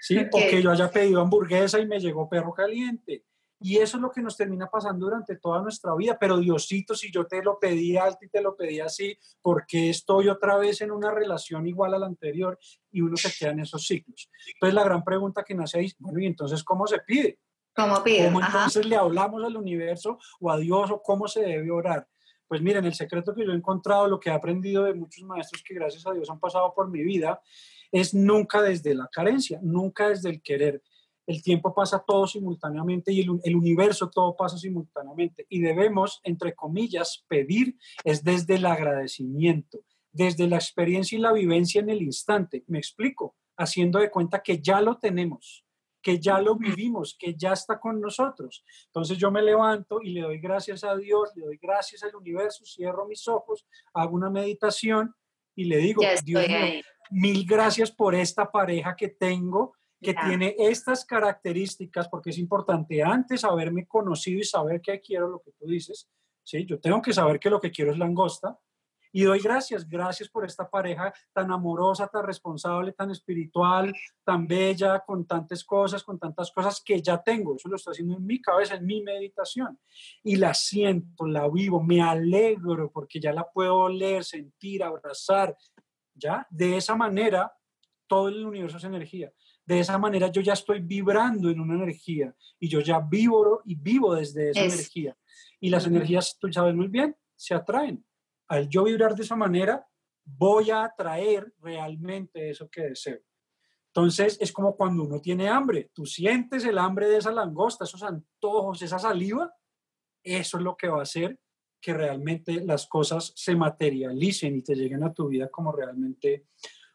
¿Sí? 0.00 0.18
O 0.18 0.38
que 0.38 0.62
yo 0.62 0.70
haya 0.70 0.90
pedido 0.90 1.20
hamburguesa 1.20 1.78
y 1.78 1.86
me 1.86 1.98
llegó 1.98 2.28
perro 2.28 2.52
caliente. 2.52 3.24
Y 3.58 3.78
eso 3.78 3.96
es 3.96 4.02
lo 4.02 4.10
que 4.10 4.20
nos 4.20 4.36
termina 4.36 4.68
pasando 4.68 5.06
durante 5.06 5.36
toda 5.36 5.62
nuestra 5.62 5.94
vida. 5.94 6.18
Pero 6.20 6.36
Diosito, 6.38 6.94
si 6.94 7.10
yo 7.10 7.26
te 7.26 7.42
lo 7.42 7.58
pedí 7.58 7.96
alto 7.96 8.18
y 8.22 8.28
te 8.28 8.42
lo 8.42 8.54
pedí 8.54 8.80
así, 8.80 9.18
¿por 9.40 9.64
qué 9.66 9.88
estoy 9.90 10.28
otra 10.28 10.58
vez 10.58 10.82
en 10.82 10.90
una 10.90 11.10
relación 11.10 11.66
igual 11.66 11.94
a 11.94 11.98
la 11.98 12.06
anterior? 12.06 12.58
Y 12.92 13.00
uno 13.00 13.16
se 13.16 13.32
queda 13.36 13.52
en 13.52 13.60
esos 13.60 13.86
ciclos. 13.86 14.30
Entonces 14.54 14.74
la 14.74 14.84
gran 14.84 15.02
pregunta 15.02 15.42
que 15.42 15.54
nace 15.54 15.78
ahí, 15.78 15.90
bueno, 15.98 16.18
¿y 16.20 16.26
entonces 16.26 16.62
cómo 16.62 16.86
se 16.86 16.98
pide? 16.98 17.38
¿Cómo 17.74 18.02
pide? 18.02 18.26
¿Cómo 18.26 18.44
entonces 18.44 18.84
le 18.84 18.96
hablamos 18.96 19.42
al 19.42 19.56
universo 19.56 20.18
o 20.40 20.50
a 20.50 20.58
Dios 20.58 20.90
o 20.90 21.02
cómo 21.02 21.26
se 21.26 21.40
debe 21.40 21.70
orar? 21.70 22.06
Pues 22.46 22.60
miren, 22.60 22.84
el 22.84 22.94
secreto 22.94 23.34
que 23.34 23.44
yo 23.44 23.52
he 23.52 23.56
encontrado, 23.56 24.06
lo 24.06 24.20
que 24.20 24.30
he 24.30 24.32
aprendido 24.32 24.84
de 24.84 24.94
muchos 24.94 25.24
maestros 25.24 25.62
que 25.66 25.74
gracias 25.74 26.06
a 26.06 26.12
Dios 26.12 26.30
han 26.30 26.38
pasado 26.38 26.72
por 26.74 26.88
mi 26.88 27.02
vida, 27.02 27.40
es 27.92 28.14
nunca 28.14 28.62
desde 28.62 28.94
la 28.94 29.08
carencia, 29.12 29.58
nunca 29.62 30.08
desde 30.08 30.30
el 30.30 30.42
querer. 30.42 30.82
El 31.26 31.42
tiempo 31.42 31.74
pasa 31.74 32.02
todo 32.06 32.26
simultáneamente 32.26 33.12
y 33.12 33.20
el, 33.20 33.56
universo 33.56 34.08
todo 34.10 34.36
pasa 34.36 34.56
simultáneamente. 34.58 35.44
Y 35.48 35.60
debemos, 35.60 36.20
entre 36.22 36.54
comillas, 36.54 37.24
pedir 37.26 37.76
es 38.04 38.22
desde 38.22 38.54
el 38.56 38.66
agradecimiento, 38.66 39.80
desde 40.12 40.46
la 40.46 40.56
experiencia 40.56 41.18
y 41.18 41.20
la 41.20 41.32
vivencia 41.32 41.80
en 41.80 41.90
el 41.90 42.02
instante. 42.02 42.62
Me 42.68 42.78
explico, 42.78 43.34
haciendo 43.56 43.98
de 43.98 44.10
cuenta 44.10 44.42
que 44.42 44.60
ya 44.60 44.80
lo 44.80 44.98
tenemos 44.98 45.66
que 46.06 46.20
ya 46.20 46.40
lo 46.40 46.54
vivimos, 46.54 47.16
que 47.18 47.34
ya 47.34 47.52
está 47.52 47.80
con 47.80 48.00
nosotros. 48.00 48.64
Entonces 48.84 49.18
yo 49.18 49.32
me 49.32 49.42
levanto 49.42 50.00
y 50.00 50.10
le 50.10 50.20
doy 50.20 50.38
gracias 50.38 50.84
a 50.84 50.96
Dios, 50.96 51.32
le 51.34 51.46
doy 51.46 51.58
gracias 51.60 52.04
al 52.04 52.14
universo, 52.14 52.64
cierro 52.64 53.08
mis 53.08 53.26
ojos, 53.26 53.66
hago 53.92 54.14
una 54.14 54.30
meditación 54.30 55.12
y 55.56 55.64
le 55.64 55.78
digo, 55.78 56.02
Dios 56.22 56.46
mío, 56.48 56.82
mil 57.10 57.46
gracias 57.46 57.90
por 57.90 58.14
esta 58.14 58.50
pareja 58.50 58.96
que 58.96 59.08
tengo, 59.08 59.74
que 60.00 60.14
tiene 60.14 60.54
estas 60.58 61.04
características, 61.04 62.08
porque 62.08 62.30
es 62.30 62.38
importante 62.38 63.02
antes 63.02 63.44
haberme 63.44 63.86
conocido 63.86 64.40
y 64.40 64.44
saber 64.44 64.80
qué 64.80 65.00
quiero, 65.00 65.28
lo 65.28 65.40
que 65.40 65.52
tú 65.52 65.66
dices. 65.66 66.08
¿sí? 66.42 66.64
Yo 66.66 66.78
tengo 66.78 67.00
que 67.02 67.12
saber 67.12 67.40
que 67.40 67.50
lo 67.50 67.60
que 67.60 67.70
quiero 67.70 67.92
es 67.92 67.98
langosta, 67.98 68.58
y 69.16 69.22
doy 69.22 69.40
gracias, 69.40 69.88
gracias 69.88 70.28
por 70.28 70.44
esta 70.44 70.68
pareja 70.68 71.10
tan 71.32 71.50
amorosa, 71.50 72.06
tan 72.06 72.26
responsable, 72.26 72.92
tan 72.92 73.10
espiritual, 73.10 73.90
tan 74.22 74.46
bella, 74.46 75.02
con 75.06 75.26
tantas 75.26 75.64
cosas, 75.64 76.04
con 76.04 76.18
tantas 76.18 76.50
cosas 76.50 76.82
que 76.84 77.00
ya 77.00 77.22
tengo. 77.22 77.56
Eso 77.56 77.70
lo 77.70 77.76
estoy 77.76 77.92
haciendo 77.92 78.18
en 78.18 78.26
mi 78.26 78.42
cabeza, 78.42 78.74
en 78.74 78.84
mi 78.84 79.00
meditación. 79.02 79.78
Y 80.22 80.36
la 80.36 80.52
siento, 80.52 81.26
la 81.26 81.48
vivo, 81.48 81.82
me 81.82 82.02
alegro 82.02 82.90
porque 82.92 83.18
ya 83.18 83.32
la 83.32 83.50
puedo 83.50 83.76
oler, 83.76 84.22
sentir, 84.22 84.84
abrazar. 84.84 85.56
¿Ya? 86.16 86.46
De 86.50 86.76
esa 86.76 86.96
manera, 86.96 87.52
todo 88.06 88.28
el 88.28 88.44
universo 88.44 88.78
es 88.78 88.84
energía. 88.84 89.32
De 89.64 89.80
esa 89.80 89.98
manera 89.98 90.28
yo 90.28 90.40
ya 90.40 90.54
estoy 90.54 90.80
vibrando 90.80 91.50
en 91.50 91.60
una 91.60 91.74
energía 91.74 92.34
y 92.58 92.68
yo 92.68 92.80
ya 92.80 93.00
vivo 93.00 93.62
y 93.64 93.74
vivo 93.74 94.14
desde 94.14 94.50
esa 94.50 94.64
energía. 94.64 95.16
Y 95.60 95.70
las 95.70 95.86
energías, 95.86 96.38
tú 96.38 96.50
sabes 96.52 96.74
muy 96.74 96.88
bien, 96.88 97.16
se 97.34 97.54
atraen 97.54 98.04
al 98.48 98.68
yo 98.68 98.84
vibrar 98.84 99.14
de 99.14 99.22
esa 99.22 99.36
manera, 99.36 99.86
voy 100.24 100.70
a 100.70 100.84
atraer 100.84 101.52
realmente 101.58 102.50
eso 102.50 102.68
que 102.70 102.82
deseo. 102.82 103.18
Entonces 103.88 104.36
es 104.40 104.52
como 104.52 104.76
cuando 104.76 105.04
uno 105.04 105.20
tiene 105.20 105.48
hambre, 105.48 105.90
tú 105.92 106.04
sientes 106.06 106.64
el 106.64 106.78
hambre 106.78 107.08
de 107.08 107.16
esa 107.16 107.32
langosta, 107.32 107.84
esos 107.84 108.02
antojos, 108.02 108.82
esa 108.82 108.98
saliva, 108.98 109.52
eso 110.22 110.58
es 110.58 110.62
lo 110.62 110.76
que 110.76 110.88
va 110.88 111.00
a 111.00 111.02
hacer 111.02 111.38
que 111.86 111.94
realmente 111.94 112.64
las 112.64 112.88
cosas 112.88 113.32
se 113.36 113.54
materialicen 113.54 114.56
y 114.56 114.62
te 114.62 114.74
lleguen 114.74 115.04
a 115.04 115.12
tu 115.12 115.28
vida 115.28 115.48
como 115.48 115.70
realmente, 115.70 116.46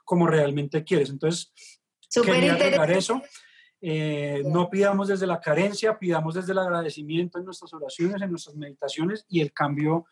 como 0.04 0.28
realmente 0.28 0.84
quieres. 0.84 1.10
Entonces, 1.10 1.54
quería 2.26 2.56
agregar 2.56 2.92
eso. 2.92 3.22
Eh, 3.80 4.44
no 4.44 4.70
pidamos 4.70 5.08
desde 5.08 5.26
la 5.26 5.40
carencia, 5.40 5.98
pidamos 5.98 6.36
desde 6.36 6.52
el 6.52 6.58
agradecimiento 6.58 7.40
en 7.40 7.46
nuestras 7.46 7.74
oraciones, 7.74 8.22
en 8.22 8.32
nuestras 8.32 8.58
meditaciones 8.58 9.26
y 9.30 9.40
el 9.40 9.54
cambio 9.54 10.08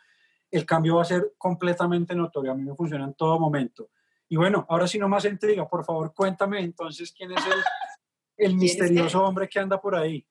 el 0.50 0.66
cambio 0.66 0.96
va 0.96 1.02
a 1.02 1.06
ser 1.06 1.34
completamente 1.38 2.16
notorio. 2.16 2.54
A 2.54 2.56
mí 2.56 2.64
me 2.64 2.74
funciona 2.74 3.04
en 3.04 3.16
todo 3.16 3.38
momento. 3.38 3.90
Y 4.30 4.38
bueno, 4.38 4.66
ahora 4.70 4.88
sí 4.88 4.98
no 4.98 5.10
más 5.10 5.26
intriga, 5.26 5.68
por 5.68 5.84
favor, 5.84 6.14
cuéntame 6.16 6.62
entonces 6.62 7.12
quién 7.12 7.34
es 7.34 7.46
el, 7.46 8.48
el 8.48 8.56
misterioso 8.56 9.26
hombre 9.26 9.50
que 9.50 9.60
anda 9.60 9.82
por 9.82 9.94
ahí. 9.94 10.26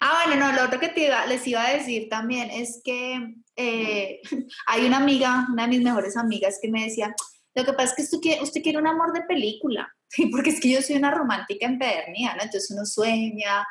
Ah, 0.00 0.22
bueno, 0.26 0.46
no, 0.46 0.52
lo 0.56 0.64
otro 0.64 0.80
que 0.80 0.88
te 0.88 1.10
les 1.28 1.46
iba 1.46 1.66
a 1.66 1.74
decir 1.74 2.08
también 2.08 2.50
es 2.50 2.80
que 2.84 3.34
eh, 3.56 4.20
hay 4.66 4.86
una 4.86 4.98
amiga, 4.98 5.46
una 5.52 5.64
de 5.64 5.68
mis 5.68 5.82
mejores 5.82 6.16
amigas, 6.16 6.58
que 6.60 6.70
me 6.70 6.84
decía, 6.84 7.14
lo 7.54 7.64
que 7.64 7.72
pasa 7.72 7.90
es 7.90 7.94
que 7.94 8.02
usted 8.02 8.18
quiere, 8.20 8.42
usted 8.42 8.62
quiere 8.62 8.78
un 8.78 8.86
amor 8.86 9.12
de 9.12 9.22
película, 9.22 9.92
porque 10.32 10.50
es 10.50 10.60
que 10.60 10.70
yo 10.70 10.82
soy 10.82 10.96
una 10.96 11.10
romántica 11.10 11.66
empedernida, 11.66 12.34
¿no? 12.34 12.42
Entonces 12.42 12.70
uno 12.70 12.84
sueña, 12.84 13.66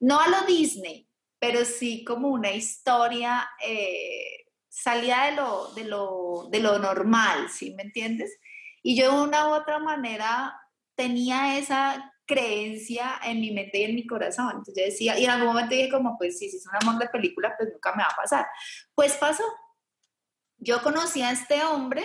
no 0.00 0.20
a 0.20 0.28
lo 0.28 0.42
Disney, 0.42 1.08
pero 1.38 1.64
sí 1.64 2.04
como 2.04 2.28
una 2.28 2.52
historia 2.52 3.48
eh, 3.66 4.46
salía 4.68 5.24
de 5.26 5.32
lo, 5.32 5.72
de 5.74 5.84
lo, 5.84 6.48
de 6.50 6.60
lo 6.60 6.78
normal, 6.78 7.48
¿sí 7.50 7.74
me 7.74 7.82
entiendes? 7.82 8.38
Y 8.82 8.96
yo 8.96 9.12
de 9.12 9.22
una 9.22 9.48
u 9.48 9.52
otra 9.52 9.78
manera 9.78 10.56
tenía 10.94 11.58
esa 11.58 12.11
creencia 12.26 13.20
en 13.24 13.40
mi 13.40 13.50
mente 13.50 13.78
y 13.78 13.84
en 13.84 13.94
mi 13.94 14.06
corazón. 14.06 14.50
Entonces 14.50 14.74
yo 14.76 14.84
decía, 14.84 15.18
y 15.18 15.24
en 15.24 15.30
algún 15.30 15.48
momento 15.48 15.74
dije 15.74 15.90
como, 15.90 16.16
pues 16.16 16.38
si 16.38 16.46
es 16.46 16.66
un 16.66 16.88
amor 16.88 17.10
película, 17.10 17.54
pues 17.56 17.70
nunca 17.72 17.92
me 17.94 18.02
va 18.02 18.08
a 18.10 18.16
pasar. 18.16 18.46
Pues 18.94 19.14
pasó. 19.14 19.44
Yo 20.58 20.82
conocí 20.82 21.22
a 21.22 21.32
este 21.32 21.62
hombre 21.64 22.04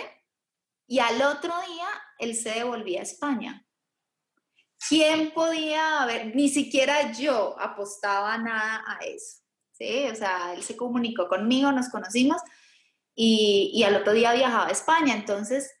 y 0.86 0.98
al 0.98 1.22
otro 1.22 1.54
día 1.66 1.86
él 2.18 2.34
se 2.34 2.50
devolvía 2.50 3.00
a 3.00 3.04
España. 3.04 3.64
¿Quién 4.88 5.32
podía 5.32 6.02
haber? 6.02 6.34
Ni 6.34 6.48
siquiera 6.48 7.12
yo 7.12 7.58
apostaba 7.60 8.36
nada 8.38 8.84
a 8.86 8.98
eso. 9.04 9.42
¿sí? 9.72 10.06
O 10.10 10.14
sea, 10.14 10.54
él 10.54 10.62
se 10.62 10.76
comunicó 10.76 11.28
conmigo, 11.28 11.72
nos 11.72 11.88
conocimos 11.88 12.40
y, 13.14 13.70
y 13.74 13.84
al 13.84 13.96
otro 13.96 14.12
día 14.12 14.32
viajaba 14.32 14.66
a 14.66 14.72
España. 14.72 15.14
Entonces, 15.14 15.72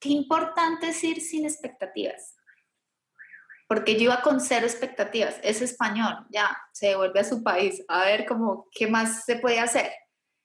qué 0.00 0.10
importante 0.10 0.88
es 0.88 1.04
ir 1.04 1.20
sin 1.20 1.44
expectativas. 1.44 2.34
Porque 3.66 3.94
yo 3.94 4.02
iba 4.02 4.22
con 4.22 4.40
cero 4.40 4.66
expectativas. 4.66 5.36
Es 5.42 5.62
español, 5.62 6.26
ya, 6.30 6.56
se 6.72 6.88
devuelve 6.88 7.20
a 7.20 7.24
su 7.24 7.42
país. 7.42 7.82
A 7.88 8.04
ver 8.04 8.26
cómo, 8.26 8.68
qué 8.72 8.86
más 8.86 9.24
se 9.24 9.36
puede 9.36 9.60
hacer. 9.60 9.92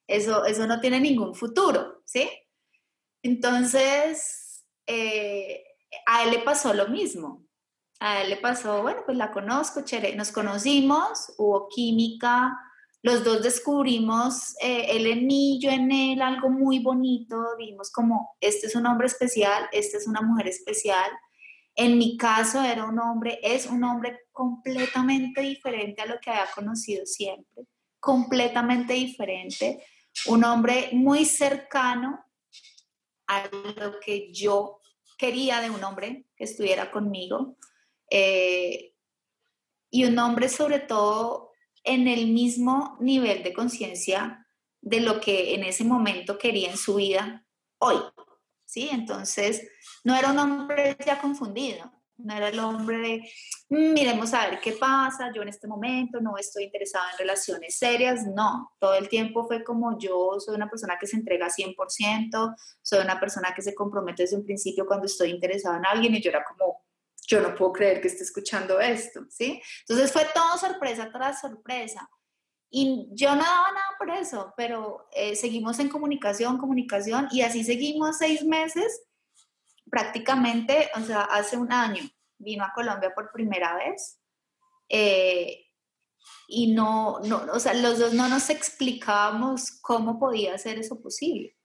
Eso, 0.07 0.45
eso 0.45 0.65
no 0.65 0.79
tiene 0.79 0.99
ningún 0.99 1.35
futuro, 1.35 2.01
¿sí? 2.05 2.29
Entonces, 3.21 4.65
eh, 4.87 5.63
a 6.05 6.23
él 6.23 6.31
le 6.31 6.39
pasó 6.39 6.73
lo 6.73 6.87
mismo. 6.87 7.45
A 7.99 8.21
él 8.21 8.29
le 8.29 8.37
pasó, 8.37 8.81
bueno, 8.81 9.01
pues 9.05 9.17
la 9.17 9.31
conozco, 9.31 9.81
chere, 9.81 10.15
nos 10.15 10.31
conocimos, 10.31 11.33
hubo 11.37 11.67
química, 11.67 12.57
los 13.01 13.23
dos 13.23 13.41
descubrimos, 13.41 14.55
eh, 14.61 14.87
él 14.89 15.05
en 15.07 15.27
mí, 15.27 15.59
yo 15.61 15.69
en 15.69 15.91
él, 15.91 16.21
algo 16.21 16.49
muy 16.49 16.79
bonito, 16.79 17.55
vimos 17.57 17.91
como, 17.91 18.35
este 18.41 18.67
es 18.67 18.75
un 18.75 18.85
hombre 18.85 19.07
especial, 19.07 19.67
esta 19.71 19.97
es 19.97 20.07
una 20.07 20.21
mujer 20.21 20.47
especial. 20.47 21.09
En 21.81 21.97
mi 21.97 22.17
caso 22.17 22.61
era 22.61 22.83
un 22.83 22.99
hombre, 22.99 23.39
es 23.41 23.65
un 23.65 23.85
hombre 23.85 24.23
completamente 24.33 25.39
diferente 25.39 26.01
a 26.01 26.07
lo 26.07 26.19
que 26.19 26.29
había 26.29 26.51
conocido 26.53 27.05
siempre, 27.05 27.63
completamente 28.01 28.95
diferente, 28.95 29.81
un 30.25 30.43
hombre 30.43 30.89
muy 30.91 31.23
cercano 31.23 32.21
a 33.27 33.47
lo 33.77 33.97
que 34.01 34.29
yo 34.33 34.81
quería 35.17 35.61
de 35.61 35.69
un 35.69 35.81
hombre 35.85 36.25
que 36.35 36.43
estuviera 36.43 36.91
conmigo. 36.91 37.55
Eh, 38.11 38.93
y 39.89 40.03
un 40.03 40.19
hombre 40.19 40.49
sobre 40.49 40.79
todo 40.79 41.53
en 41.85 42.09
el 42.09 42.27
mismo 42.27 42.97
nivel 42.99 43.41
de 43.41 43.53
conciencia 43.53 44.45
de 44.81 44.99
lo 44.99 45.21
que 45.21 45.55
en 45.55 45.63
ese 45.63 45.85
momento 45.85 46.37
quería 46.37 46.71
en 46.71 46.77
su 46.77 46.95
vida 46.95 47.45
hoy. 47.77 47.95
¿Sí? 48.69 48.87
Entonces, 48.91 49.67
no 50.03 50.15
era 50.15 50.29
un 50.29 50.37
hombre 50.37 50.95
ya 51.03 51.19
confundido, 51.19 51.91
no 52.17 52.35
era 52.35 52.49
el 52.49 52.59
hombre 52.59 52.97
de, 52.99 53.31
mm, 53.69 53.93
miremos 53.93 54.31
a 54.35 54.47
ver 54.47 54.59
qué 54.59 54.73
pasa, 54.73 55.31
yo 55.33 55.41
en 55.41 55.47
este 55.47 55.67
momento 55.67 56.21
no 56.21 56.37
estoy 56.37 56.65
interesada 56.65 57.09
en 57.13 57.17
relaciones 57.17 57.79
serias, 57.79 58.27
no, 58.27 58.75
todo 58.77 58.93
el 58.93 59.09
tiempo 59.09 59.47
fue 59.47 59.63
como 59.63 59.97
yo 59.97 60.35
soy 60.39 60.53
una 60.53 60.69
persona 60.69 60.99
que 60.99 61.07
se 61.07 61.15
entrega 61.15 61.49
100%, 61.49 62.55
soy 62.83 62.99
una 62.99 63.19
persona 63.19 63.55
que 63.55 63.63
se 63.63 63.73
compromete 63.73 64.21
desde 64.21 64.37
un 64.37 64.45
principio 64.45 64.85
cuando 64.85 65.07
estoy 65.07 65.31
interesada 65.31 65.77
en 65.77 65.87
alguien 65.87 66.13
y 66.13 66.21
yo 66.21 66.29
era 66.29 66.43
como, 66.43 66.85
yo 67.25 67.41
no 67.41 67.55
puedo 67.55 67.73
creer 67.73 68.01
que 68.01 68.09
esté 68.09 68.21
escuchando 68.21 68.79
esto, 68.79 69.21
¿sí? 69.29 69.59
Entonces 69.79 70.11
fue 70.11 70.27
todo 70.31 70.59
sorpresa 70.59 71.09
tras 71.11 71.41
sorpresa. 71.41 72.07
Y 72.71 73.07
yo 73.11 73.29
no 73.35 73.41
daba 73.41 73.71
nada 73.71 73.95
por 73.97 74.11
eso, 74.11 74.53
pero 74.55 75.07
eh, 75.11 75.35
seguimos 75.35 75.79
en 75.79 75.89
comunicación, 75.89 76.57
comunicación, 76.57 77.27
y 77.31 77.41
así 77.41 77.63
seguimos 77.63 78.17
seis 78.17 78.43
meses, 78.45 79.01
prácticamente, 79.89 80.89
o 80.95 81.01
sea, 81.01 81.21
hace 81.21 81.57
un 81.57 81.71
año 81.73 82.03
vino 82.37 82.63
a 82.63 82.73
Colombia 82.73 83.11
por 83.15 83.31
primera 83.31 83.75
vez. 83.75 84.19
Eh, 84.87 85.65
y 86.47 86.73
no, 86.73 87.19
no, 87.21 87.43
o 87.53 87.59
sea, 87.59 87.73
los 87.73 87.99
dos 87.99 88.13
no 88.13 88.27
nos 88.27 88.49
explicábamos 88.49 89.79
cómo 89.81 90.19
podía 90.19 90.57
ser 90.57 90.79
eso 90.79 91.01
posible. 91.01 91.55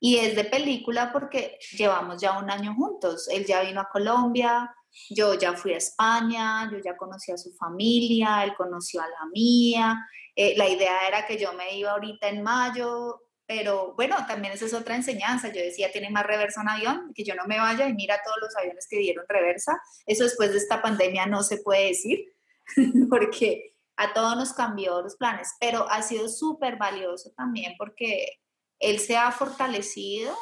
Y 0.00 0.16
es 0.16 0.36
de 0.36 0.44
película 0.44 1.12
porque 1.12 1.58
llevamos 1.76 2.20
ya 2.20 2.38
un 2.38 2.50
año 2.50 2.74
juntos. 2.74 3.28
Él 3.28 3.46
ya 3.46 3.62
vino 3.62 3.80
a 3.80 3.88
Colombia, 3.88 4.74
yo 5.10 5.34
ya 5.34 5.54
fui 5.54 5.72
a 5.72 5.78
España, 5.78 6.70
yo 6.70 6.78
ya 6.78 6.96
conocí 6.96 7.32
a 7.32 7.38
su 7.38 7.52
familia, 7.54 8.44
él 8.44 8.54
conoció 8.54 9.00
a 9.00 9.08
la 9.08 9.26
mía. 9.32 10.06
Eh, 10.36 10.54
la 10.56 10.68
idea 10.68 11.06
era 11.06 11.26
que 11.26 11.38
yo 11.38 11.52
me 11.52 11.76
iba 11.76 11.92
ahorita 11.92 12.28
en 12.28 12.42
mayo, 12.42 13.22
pero 13.46 13.94
bueno, 13.94 14.16
también 14.26 14.54
esa 14.54 14.64
es 14.64 14.74
otra 14.74 14.96
enseñanza. 14.96 15.48
Yo 15.48 15.60
decía, 15.60 15.92
tiene 15.92 16.10
más 16.10 16.26
reversa 16.26 16.60
un 16.60 16.68
avión, 16.68 17.12
que 17.14 17.24
yo 17.24 17.34
no 17.34 17.46
me 17.46 17.58
vaya 17.58 17.86
y 17.86 17.94
mira 17.94 18.20
todos 18.24 18.38
los 18.40 18.56
aviones 18.56 18.86
que 18.88 18.98
dieron 18.98 19.24
reversa. 19.28 19.80
Eso 20.06 20.24
después 20.24 20.52
de 20.52 20.58
esta 20.58 20.82
pandemia 20.82 21.26
no 21.26 21.42
se 21.42 21.58
puede 21.58 21.88
decir, 21.88 22.32
porque 23.10 23.74
a 23.96 24.12
todos 24.12 24.36
nos 24.36 24.52
cambió 24.52 25.02
los 25.02 25.16
planes, 25.16 25.54
pero 25.60 25.88
ha 25.90 26.02
sido 26.02 26.28
súper 26.28 26.76
valioso 26.76 27.32
también 27.36 27.74
porque 27.78 28.40
él 28.80 28.98
se 28.98 29.16
ha 29.16 29.30
fortalecido 29.30 30.36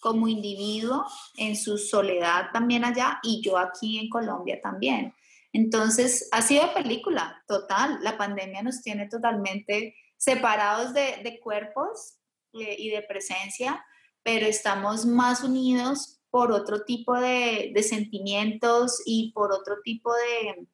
como 0.00 0.28
individuo 0.28 1.04
en 1.36 1.56
su 1.56 1.78
soledad 1.78 2.50
también 2.52 2.84
allá 2.84 3.18
y 3.22 3.42
yo 3.42 3.58
aquí 3.58 3.98
en 3.98 4.08
Colombia 4.08 4.60
también. 4.62 5.14
Entonces, 5.56 6.28
ha 6.32 6.42
sido 6.42 6.74
película, 6.74 7.42
total. 7.48 7.98
La 8.02 8.18
pandemia 8.18 8.62
nos 8.62 8.82
tiene 8.82 9.08
totalmente 9.08 9.96
separados 10.18 10.92
de, 10.92 11.40
cuerpos 11.42 12.18
eh, 12.52 12.76
y 12.78 12.90
de 12.90 13.00
presencia, 13.00 13.82
pero 14.22 14.44
estamos 14.44 15.06
más 15.06 15.42
unidos 15.42 16.20
por 16.28 16.52
otro 16.52 16.84
tipo 16.84 17.18
de, 17.18 17.72
sentimientos 17.88 19.00
y 19.06 19.32
por 19.32 19.50
otro 19.50 19.76
tipo 19.82 20.12
de, 20.12 20.68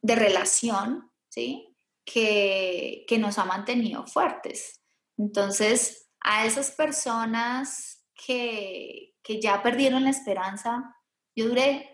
de 0.00 0.14
relación, 0.14 1.10
¿sí? 1.28 1.76
Que, 2.02 3.04
que 3.06 3.18
nos 3.18 3.38
ha 3.38 3.44
mantenido 3.44 4.06
fuertes. 4.06 4.80
Entonces, 5.18 6.08
a 6.20 6.46
esas 6.46 6.70
personas 6.70 8.06
que, 8.26 9.16
que 9.22 9.38
ya 9.38 9.62
perdieron 9.62 10.04
la 10.04 10.10
esperanza, 10.10 10.96
yo 11.36 11.48
duré 11.48 11.93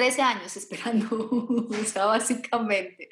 13 0.00 0.22
años 0.22 0.56
esperando, 0.56 1.28
o 1.70 1.84
sea, 1.84 2.06
básicamente. 2.06 3.10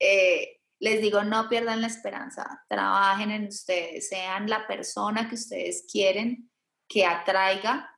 Eh, 0.00 0.60
les 0.80 1.00
digo, 1.00 1.22
no 1.22 1.48
pierdan 1.48 1.80
la 1.80 1.86
esperanza, 1.86 2.64
trabajen 2.68 3.30
en 3.30 3.46
ustedes, 3.46 4.08
sean 4.08 4.50
la 4.50 4.66
persona 4.66 5.28
que 5.28 5.36
ustedes 5.36 5.86
quieren 5.88 6.50
que 6.88 7.06
atraiga, 7.06 7.88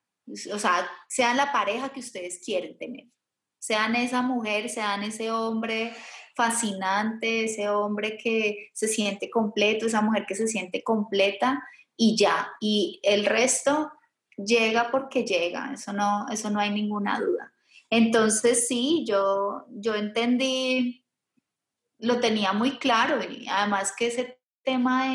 o 0.52 0.58
sea, 0.58 0.86
sean 1.08 1.38
la 1.38 1.50
pareja 1.50 1.88
que 1.88 2.00
ustedes 2.00 2.42
quieren 2.44 2.76
tener. 2.76 3.06
Sean 3.58 3.96
esa 3.96 4.20
mujer, 4.20 4.68
sean 4.68 5.02
ese 5.02 5.30
hombre 5.30 5.94
fascinante, 6.36 7.44
ese 7.44 7.70
hombre 7.70 8.18
que 8.18 8.68
se 8.74 8.86
siente 8.86 9.30
completo, 9.30 9.86
esa 9.86 10.02
mujer 10.02 10.26
que 10.28 10.34
se 10.34 10.46
siente 10.46 10.82
completa 10.82 11.66
y 11.96 12.18
ya. 12.18 12.52
Y 12.60 13.00
el 13.02 13.24
resto 13.24 13.92
llega 14.36 14.90
porque 14.90 15.24
llega, 15.24 15.72
eso 15.72 15.94
no, 15.94 16.26
eso 16.30 16.50
no 16.50 16.60
hay 16.60 16.70
ninguna 16.70 17.18
duda. 17.18 17.54
Entonces 17.90 18.66
sí, 18.66 19.04
yo, 19.06 19.66
yo 19.70 19.94
entendí, 19.94 21.04
lo 21.98 22.20
tenía 22.20 22.52
muy 22.52 22.78
claro 22.78 23.22
y 23.22 23.46
además 23.48 23.94
que 23.96 24.08
ese 24.08 24.40
tema 24.62 25.08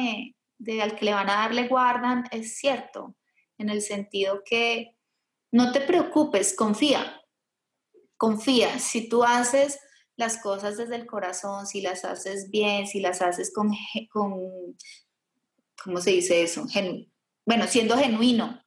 de, 0.59 0.81
al 0.81 0.95
que 0.95 1.05
le 1.05 1.13
van 1.13 1.29
a 1.29 1.35
darle 1.35 1.67
guardan 1.67 2.23
es 2.31 2.57
cierto, 2.57 3.15
en 3.57 3.69
el 3.69 3.81
sentido 3.81 4.41
que 4.45 4.95
no 5.51 5.71
te 5.71 5.81
preocupes, 5.81 6.55
confía, 6.55 7.21
confía. 8.17 8.79
Si 8.79 9.09
tú 9.09 9.23
haces 9.23 9.79
las 10.15 10.37
cosas 10.37 10.77
desde 10.77 10.95
el 10.95 11.05
corazón, 11.05 11.67
si 11.67 11.81
las 11.81 12.05
haces 12.05 12.49
bien, 12.49 12.87
si 12.87 13.01
las 13.01 13.21
haces 13.21 13.51
con, 13.53 13.69
con 14.09 14.33
¿cómo 15.83 15.99
se 15.99 16.11
dice 16.11 16.43
eso? 16.43 16.65
bueno, 17.45 17.67
siendo 17.67 17.97
genuino. 17.97 18.60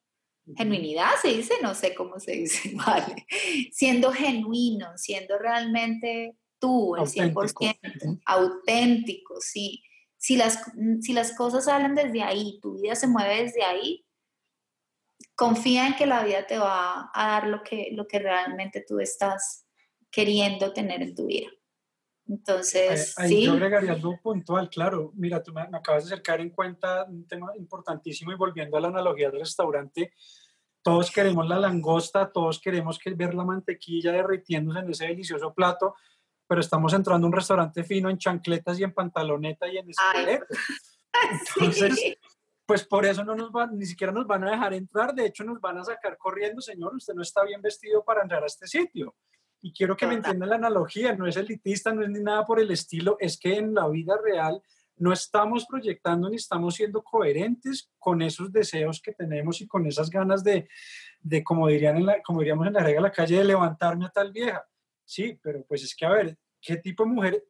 Genuinidad 0.56 1.10
se 1.22 1.28
dice, 1.28 1.54
no 1.62 1.74
sé 1.74 1.94
cómo 1.94 2.20
se 2.20 2.32
dice, 2.32 2.72
vale. 2.86 3.26
Siendo 3.72 4.12
genuino, 4.12 4.96
siendo 4.96 5.38
realmente 5.38 6.36
tú, 6.58 6.96
el 6.96 7.02
100%, 7.02 8.20
auténtico, 8.26 9.40
sí. 9.40 9.82
Si 10.16 10.36
las, 10.36 10.58
si 11.00 11.12
las 11.12 11.36
cosas 11.36 11.66
salen 11.66 11.94
desde 11.94 12.22
ahí, 12.22 12.58
tu 12.62 12.80
vida 12.80 12.94
se 12.94 13.06
mueve 13.06 13.44
desde 13.44 13.62
ahí, 13.62 14.04
confía 15.34 15.86
en 15.86 15.96
que 15.96 16.06
la 16.06 16.24
vida 16.24 16.46
te 16.46 16.58
va 16.58 17.10
a 17.12 17.26
dar 17.28 17.46
lo 17.48 17.62
que, 17.62 17.90
lo 17.92 18.06
que 18.06 18.18
realmente 18.18 18.84
tú 18.86 19.00
estás 19.00 19.66
queriendo 20.10 20.72
tener 20.72 21.02
en 21.02 21.14
tu 21.14 21.26
vida. 21.26 21.48
Entonces, 22.26 23.18
ahí, 23.18 23.28
sí. 23.28 23.44
Yo 23.44 23.52
agregaría 23.52 23.92
algo 23.92 24.18
puntual, 24.22 24.70
claro. 24.70 25.12
Mira, 25.14 25.42
tú 25.42 25.52
me, 25.52 25.62
acabas 25.62 26.04
de 26.04 26.14
acercar 26.14 26.40
en 26.40 26.50
cuenta 26.50 27.04
un 27.04 27.26
tema 27.26 27.52
importantísimo 27.56 28.32
y 28.32 28.36
volviendo 28.36 28.76
a 28.76 28.80
la 28.80 28.88
analogía 28.88 29.30
del 29.30 29.40
restaurante, 29.40 30.12
todos 30.82 31.10
queremos 31.10 31.48
la 31.48 31.58
langosta, 31.58 32.30
todos 32.30 32.60
queremos 32.60 32.98
que, 32.98 33.12
ver 33.14 33.34
la 33.34 33.44
mantequilla 33.44 34.12
derritiéndose 34.12 34.80
en 34.80 34.90
ese 34.90 35.06
delicioso 35.06 35.52
plato, 35.52 35.94
pero 36.46 36.60
estamos 36.60 36.92
entrando 36.92 37.26
a 37.26 37.28
un 37.28 37.34
restaurante 37.34 37.84
fino 37.84 38.10
en 38.10 38.18
chancletas 38.18 38.78
y 38.78 38.84
en 38.84 38.92
pantaloneta 38.92 39.68
y 39.68 39.78
en 39.78 39.90
escalera. 39.90 40.46
Entonces, 41.56 42.16
pues 42.66 42.84
por 42.84 43.04
eso 43.04 43.24
no 43.24 43.34
nos 43.34 43.52
van, 43.52 43.76
ni 43.78 43.86
siquiera 43.86 44.12
nos 44.12 44.26
van 44.26 44.44
a 44.44 44.50
dejar 44.50 44.74
entrar, 44.74 45.14
de 45.14 45.26
hecho 45.26 45.44
nos 45.44 45.60
van 45.60 45.78
a 45.78 45.84
sacar 45.84 46.16
corriendo, 46.16 46.60
señor, 46.60 46.94
usted 46.94 47.14
no 47.14 47.22
está 47.22 47.44
bien 47.44 47.60
vestido 47.60 48.04
para 48.04 48.22
entrar 48.22 48.42
a 48.42 48.46
este 48.46 48.66
sitio. 48.66 49.14
Y 49.64 49.72
quiero 49.72 49.96
que 49.96 50.06
me 50.06 50.12
entiendan 50.12 50.50
la 50.50 50.56
analogía, 50.56 51.16
no 51.16 51.26
es 51.26 51.38
elitista, 51.38 51.90
no 51.90 52.02
es 52.02 52.10
ni 52.10 52.20
nada 52.20 52.44
por 52.44 52.60
el 52.60 52.70
estilo, 52.70 53.16
es 53.18 53.38
que 53.38 53.56
en 53.56 53.72
la 53.72 53.88
vida 53.88 54.14
real 54.22 54.60
no 54.98 55.10
estamos 55.10 55.64
proyectando 55.64 56.28
ni 56.28 56.36
estamos 56.36 56.74
siendo 56.74 57.02
coherentes 57.02 57.90
con 57.98 58.20
esos 58.20 58.52
deseos 58.52 59.00
que 59.00 59.12
tenemos 59.14 59.62
y 59.62 59.66
con 59.66 59.86
esas 59.86 60.10
ganas 60.10 60.44
de, 60.44 60.68
de 61.18 61.42
como, 61.42 61.66
dirían 61.68 61.96
en 61.96 62.04
la, 62.04 62.22
como 62.22 62.40
diríamos 62.40 62.66
en 62.66 62.74
la 62.74 62.80
regla 62.80 62.96
de 62.96 63.08
la 63.08 63.12
calle, 63.12 63.38
de 63.38 63.44
levantarme 63.44 64.04
a 64.04 64.10
tal 64.10 64.32
vieja. 64.32 64.62
Sí, 65.02 65.40
pero 65.42 65.64
pues 65.64 65.82
es 65.82 65.96
que 65.96 66.04
a 66.04 66.10
ver, 66.10 66.36
¿qué 66.60 66.76
tipo 66.76 67.04
de 67.04 67.10
mujer 67.10 67.44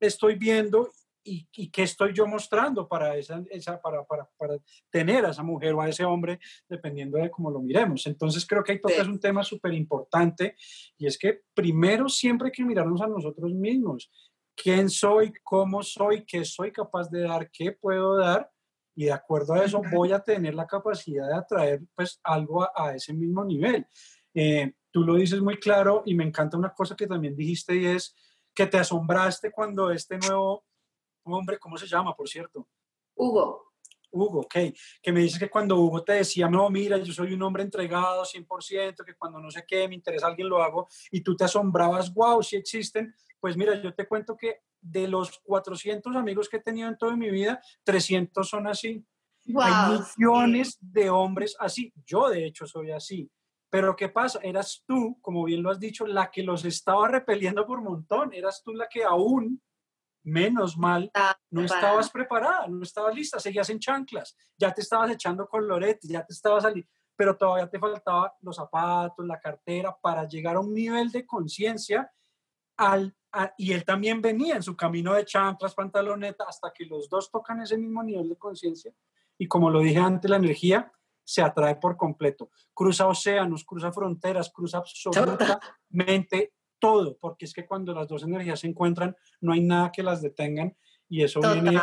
estoy 0.00 0.34
viendo 0.34 0.90
y, 1.22 1.48
y, 1.52 1.70
qué 1.70 1.82
estoy 1.82 2.12
yo 2.14 2.26
mostrando 2.26 2.88
para, 2.88 3.16
esa, 3.16 3.42
esa 3.50 3.80
para, 3.80 4.04
para, 4.04 4.28
para, 4.36 4.56
tener 4.90 5.24
a 5.24 5.30
esa 5.30 5.42
mujer 5.42 5.74
o 5.74 5.80
a 5.80 5.88
ese 5.88 6.04
hombre, 6.04 6.38
dependiendo 6.68 7.18
de 7.18 7.30
cómo 7.30 7.50
lo 7.50 7.60
miremos. 7.60 8.06
Entonces 8.06 8.46
creo 8.46 8.62
que 8.62 8.72
ahí 8.72 8.80
toca 8.80 8.94
es 8.94 9.08
un 9.08 9.20
tema 9.20 9.42
súper 9.42 9.74
importante 9.74 10.56
y 10.96 11.06
es 11.06 11.18
que 11.18 11.42
primero 11.54 12.08
siempre 12.08 12.46
hay 12.46 12.52
que 12.52 12.64
mirarnos 12.64 13.00
a 13.02 13.06
nosotros 13.06 13.52
mismos. 13.52 14.10
¿Quién 14.56 14.88
soy? 14.90 15.32
¿Cómo 15.42 15.82
soy? 15.82 16.24
¿Qué 16.24 16.44
soy 16.44 16.72
capaz 16.72 17.10
de 17.10 17.22
dar? 17.22 17.50
¿Qué 17.50 17.72
puedo 17.72 18.16
dar? 18.16 18.50
Y 18.94 19.04
de 19.04 19.12
acuerdo 19.12 19.54
a 19.54 19.64
eso 19.64 19.80
voy 19.92 20.12
a 20.12 20.20
tener 20.20 20.54
la 20.54 20.66
capacidad 20.66 21.28
de 21.28 21.34
atraer 21.34 21.80
pues 21.94 22.20
algo 22.22 22.62
a, 22.62 22.72
a 22.74 22.94
ese 22.94 23.14
mismo 23.14 23.44
nivel. 23.44 23.86
Eh, 24.34 24.72
tú 24.90 25.02
lo 25.02 25.14
dices 25.14 25.40
muy 25.40 25.56
claro 25.56 26.02
y 26.04 26.14
me 26.14 26.24
encanta 26.24 26.56
una 26.56 26.74
cosa 26.74 26.96
que 26.96 27.06
también 27.06 27.36
dijiste 27.36 27.76
y 27.76 27.86
es 27.86 28.14
que 28.54 28.66
te 28.66 28.78
asombraste 28.78 29.50
cuando 29.52 29.90
este 29.90 30.18
nuevo 30.18 30.64
hombre, 31.24 31.58
¿cómo 31.58 31.76
se 31.76 31.86
llama, 31.86 32.14
por 32.14 32.28
cierto? 32.28 32.68
Hugo. 33.14 33.72
Hugo, 34.12 34.40
ok. 34.40 34.54
Que 35.02 35.12
me 35.12 35.20
dices 35.20 35.38
que 35.38 35.48
cuando 35.48 35.76
Hugo 35.76 36.02
te 36.02 36.14
decía, 36.14 36.48
no, 36.48 36.68
mira, 36.70 36.98
yo 36.98 37.12
soy 37.12 37.32
un 37.32 37.42
hombre 37.42 37.62
entregado 37.62 38.24
100%, 38.24 39.04
que 39.04 39.14
cuando 39.14 39.38
no 39.38 39.50
sé 39.50 39.64
qué, 39.66 39.88
me 39.88 39.94
interesa 39.94 40.26
alguien, 40.26 40.48
lo 40.48 40.62
hago, 40.62 40.88
y 41.10 41.20
tú 41.20 41.36
te 41.36 41.44
asombrabas, 41.44 42.12
wow, 42.12 42.42
si 42.42 42.56
existen. 42.56 43.14
Pues 43.38 43.56
mira, 43.56 43.80
yo 43.80 43.94
te 43.94 44.06
cuento 44.06 44.36
que 44.36 44.60
de 44.80 45.08
los 45.08 45.38
400 45.40 46.14
amigos 46.16 46.48
que 46.48 46.56
he 46.56 46.62
tenido 46.62 46.88
en 46.88 46.98
toda 46.98 47.16
mi 47.16 47.30
vida, 47.30 47.60
300 47.84 48.48
son 48.48 48.66
así. 48.66 49.04
Wow, 49.46 49.62
Hay 49.62 50.00
millones 50.16 50.78
de 50.80 51.10
hombres 51.10 51.56
así. 51.58 51.92
Yo, 52.04 52.28
de 52.28 52.46
hecho, 52.46 52.66
soy 52.66 52.90
así. 52.90 53.30
Pero 53.70 53.94
¿qué 53.94 54.08
pasa? 54.08 54.40
Eras 54.42 54.82
tú, 54.86 55.18
como 55.22 55.44
bien 55.44 55.62
lo 55.62 55.70
has 55.70 55.78
dicho, 55.78 56.06
la 56.06 56.30
que 56.30 56.42
los 56.42 56.64
estaba 56.64 57.08
repeliendo 57.08 57.64
por 57.66 57.80
montón. 57.80 58.34
Eras 58.34 58.62
tú 58.64 58.74
la 58.74 58.88
que 58.88 59.04
aún 59.04 59.62
menos 60.22 60.76
mal, 60.76 61.10
no 61.50 61.62
estabas 61.62 62.10
preparada, 62.10 62.66
no 62.68 62.82
estabas 62.82 63.14
lista, 63.14 63.40
seguías 63.40 63.70
en 63.70 63.78
chanclas, 63.78 64.36
ya 64.56 64.72
te 64.72 64.82
estabas 64.82 65.10
echando 65.10 65.48
coloretes, 65.48 66.10
ya 66.10 66.24
te 66.24 66.32
estabas 66.32 66.64
saliendo, 66.64 66.90
pero 67.16 67.36
todavía 67.36 67.68
te 67.68 67.78
faltaban 67.78 68.30
los 68.40 68.56
zapatos, 68.56 69.26
la 69.26 69.40
cartera, 69.40 69.96
para 70.00 70.26
llegar 70.26 70.56
a 70.56 70.60
un 70.60 70.72
nivel 70.74 71.10
de 71.10 71.26
conciencia 71.26 72.10
al, 72.76 73.14
y 73.58 73.72
él 73.72 73.84
también 73.84 74.20
venía 74.20 74.56
en 74.56 74.62
su 74.62 74.76
camino 74.76 75.14
de 75.14 75.24
chanclas, 75.24 75.74
pantaloneta, 75.74 76.44
hasta 76.48 76.72
que 76.72 76.86
los 76.86 77.08
dos 77.08 77.30
tocan 77.30 77.60
ese 77.60 77.76
mismo 77.76 78.02
nivel 78.02 78.28
de 78.28 78.36
conciencia. 78.36 78.92
Y 79.38 79.46
como 79.46 79.70
lo 79.70 79.80
dije 79.80 79.98
antes, 79.98 80.30
la 80.30 80.36
energía 80.36 80.92
se 81.24 81.42
atrae 81.42 81.76
por 81.76 81.96
completo. 81.96 82.50
Cruza 82.74 83.06
océanos, 83.06 83.64
cruza 83.64 83.92
fronteras, 83.92 84.50
cruza 84.50 84.78
absolutamente 84.78 86.54
todo, 86.80 87.16
porque 87.18 87.44
es 87.44 87.54
que 87.54 87.66
cuando 87.66 87.94
las 87.94 88.08
dos 88.08 88.22
energías 88.22 88.60
se 88.60 88.66
encuentran, 88.66 89.16
no 89.40 89.52
hay 89.52 89.60
nada 89.60 89.92
que 89.92 90.02
las 90.02 90.22
detengan 90.22 90.76
y 91.08 91.22
eso 91.22 91.40
viene, 91.40 91.78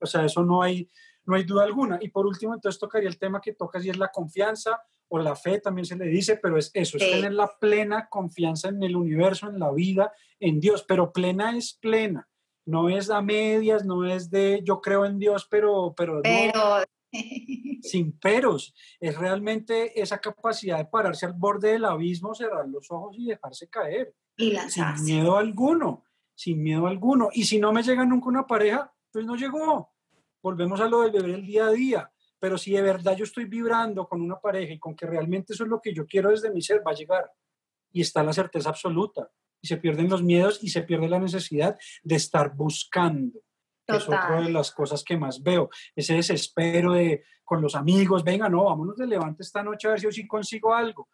o 0.00 0.06
sea, 0.06 0.24
eso 0.24 0.42
no 0.42 0.62
hay, 0.62 0.90
no 1.24 1.36
hay 1.36 1.44
duda 1.44 1.64
alguna. 1.64 1.98
Y 2.00 2.08
por 2.08 2.26
último, 2.26 2.54
entonces 2.54 2.80
tocaría 2.80 3.08
el 3.08 3.18
tema 3.18 3.40
que 3.40 3.54
tocas 3.54 3.84
y 3.84 3.90
es 3.90 3.98
la 3.98 4.08
confianza 4.08 4.82
o 5.08 5.18
la 5.18 5.36
fe, 5.36 5.60
también 5.60 5.84
se 5.84 5.96
le 5.96 6.06
dice, 6.06 6.38
pero 6.42 6.56
es 6.56 6.70
eso, 6.72 6.96
es 6.96 7.10
tener 7.10 7.34
la 7.34 7.50
plena 7.60 8.08
confianza 8.08 8.68
en 8.68 8.82
el 8.82 8.96
universo, 8.96 9.48
en 9.48 9.58
la 9.58 9.70
vida, 9.70 10.12
en 10.40 10.58
Dios, 10.58 10.84
pero 10.88 11.12
plena 11.12 11.56
es 11.56 11.74
plena, 11.74 12.28
no 12.64 12.88
es 12.88 13.10
a 13.10 13.20
medias, 13.20 13.84
no 13.84 14.06
es 14.06 14.30
de 14.30 14.62
yo 14.64 14.80
creo 14.80 15.04
en 15.04 15.18
Dios, 15.18 15.46
pero... 15.50 15.94
Pero, 15.94 16.22
pero 16.22 16.82
sin 17.82 18.18
peros. 18.18 18.74
Es 19.00 19.16
realmente 19.16 20.00
esa 20.00 20.18
capacidad 20.18 20.78
de 20.78 20.86
pararse 20.86 21.26
al 21.26 21.34
borde 21.34 21.72
del 21.72 21.84
abismo, 21.84 22.34
cerrar 22.34 22.68
los 22.68 22.90
ojos 22.90 23.16
y 23.18 23.26
dejarse 23.26 23.68
caer. 23.68 24.14
Y 24.36 24.56
Sin 24.68 25.04
miedo 25.04 25.36
alguno, 25.36 26.04
sin 26.34 26.62
miedo 26.62 26.86
alguno. 26.86 27.28
Y 27.32 27.44
si 27.44 27.58
no 27.58 27.72
me 27.72 27.82
llega 27.82 28.04
nunca 28.04 28.28
una 28.28 28.46
pareja, 28.46 28.92
pues 29.10 29.24
no 29.24 29.36
llegó. 29.36 29.92
Volvemos 30.42 30.80
a 30.80 30.88
lo 30.88 31.02
del 31.02 31.12
beber 31.12 31.30
el 31.30 31.46
día 31.46 31.66
a 31.66 31.70
día. 31.70 32.12
Pero 32.38 32.58
si 32.58 32.72
de 32.72 32.82
verdad 32.82 33.16
yo 33.16 33.24
estoy 33.24 33.44
vibrando 33.44 34.08
con 34.08 34.20
una 34.20 34.40
pareja 34.40 34.72
y 34.72 34.78
con 34.78 34.96
que 34.96 35.06
realmente 35.06 35.52
eso 35.52 35.64
es 35.64 35.70
lo 35.70 35.80
que 35.80 35.94
yo 35.94 36.06
quiero 36.06 36.30
desde 36.30 36.50
mi 36.50 36.60
ser, 36.60 36.82
va 36.84 36.90
a 36.90 36.94
llegar. 36.94 37.30
Y 37.92 38.00
está 38.00 38.22
la 38.24 38.32
certeza 38.32 38.70
absoluta. 38.70 39.30
Y 39.60 39.68
se 39.68 39.76
pierden 39.76 40.08
los 40.08 40.22
miedos 40.24 40.58
y 40.62 40.70
se 40.70 40.82
pierde 40.82 41.08
la 41.08 41.20
necesidad 41.20 41.78
de 42.02 42.16
estar 42.16 42.56
buscando. 42.56 43.38
Es 43.86 44.04
otra 44.04 44.40
de 44.40 44.50
las 44.50 44.72
cosas 44.72 45.04
que 45.04 45.16
más 45.16 45.42
veo. 45.42 45.70
Ese 45.94 46.14
desespero 46.14 46.92
de 46.92 47.24
con 47.44 47.60
los 47.60 47.74
amigos, 47.74 48.24
venga, 48.24 48.48
no, 48.48 48.64
vámonos 48.64 48.96
de 48.96 49.06
levante 49.06 49.42
esta 49.42 49.62
noche 49.62 49.86
a 49.86 49.90
ver 49.90 50.00
si 50.00 50.04
yo 50.04 50.10
sí 50.12 50.26
consigo 50.26 50.74
algo. 50.74 51.08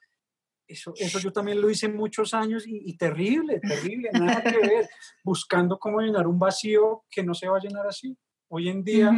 Eso, 0.68 0.92
eso 0.96 1.18
yo 1.18 1.32
también 1.32 1.62
lo 1.62 1.70
hice 1.70 1.88
muchos 1.88 2.34
años 2.34 2.64
y, 2.66 2.94
terrible, 2.98 3.58
terrible, 3.58 4.10
nada 4.12 4.42
que 4.42 4.58
ver, 4.58 4.88
buscando 5.24 5.78
cómo 5.78 6.00
llenar 6.00 6.26
un 6.26 6.38
vacío 6.38 7.04
que 7.10 7.22
no 7.22 7.32
se 7.32 7.48
va 7.48 7.56
a 7.56 7.60
llenar 7.60 7.86
así. 7.86 8.14
Hoy 8.48 8.68
en 8.68 8.84
día 8.84 9.10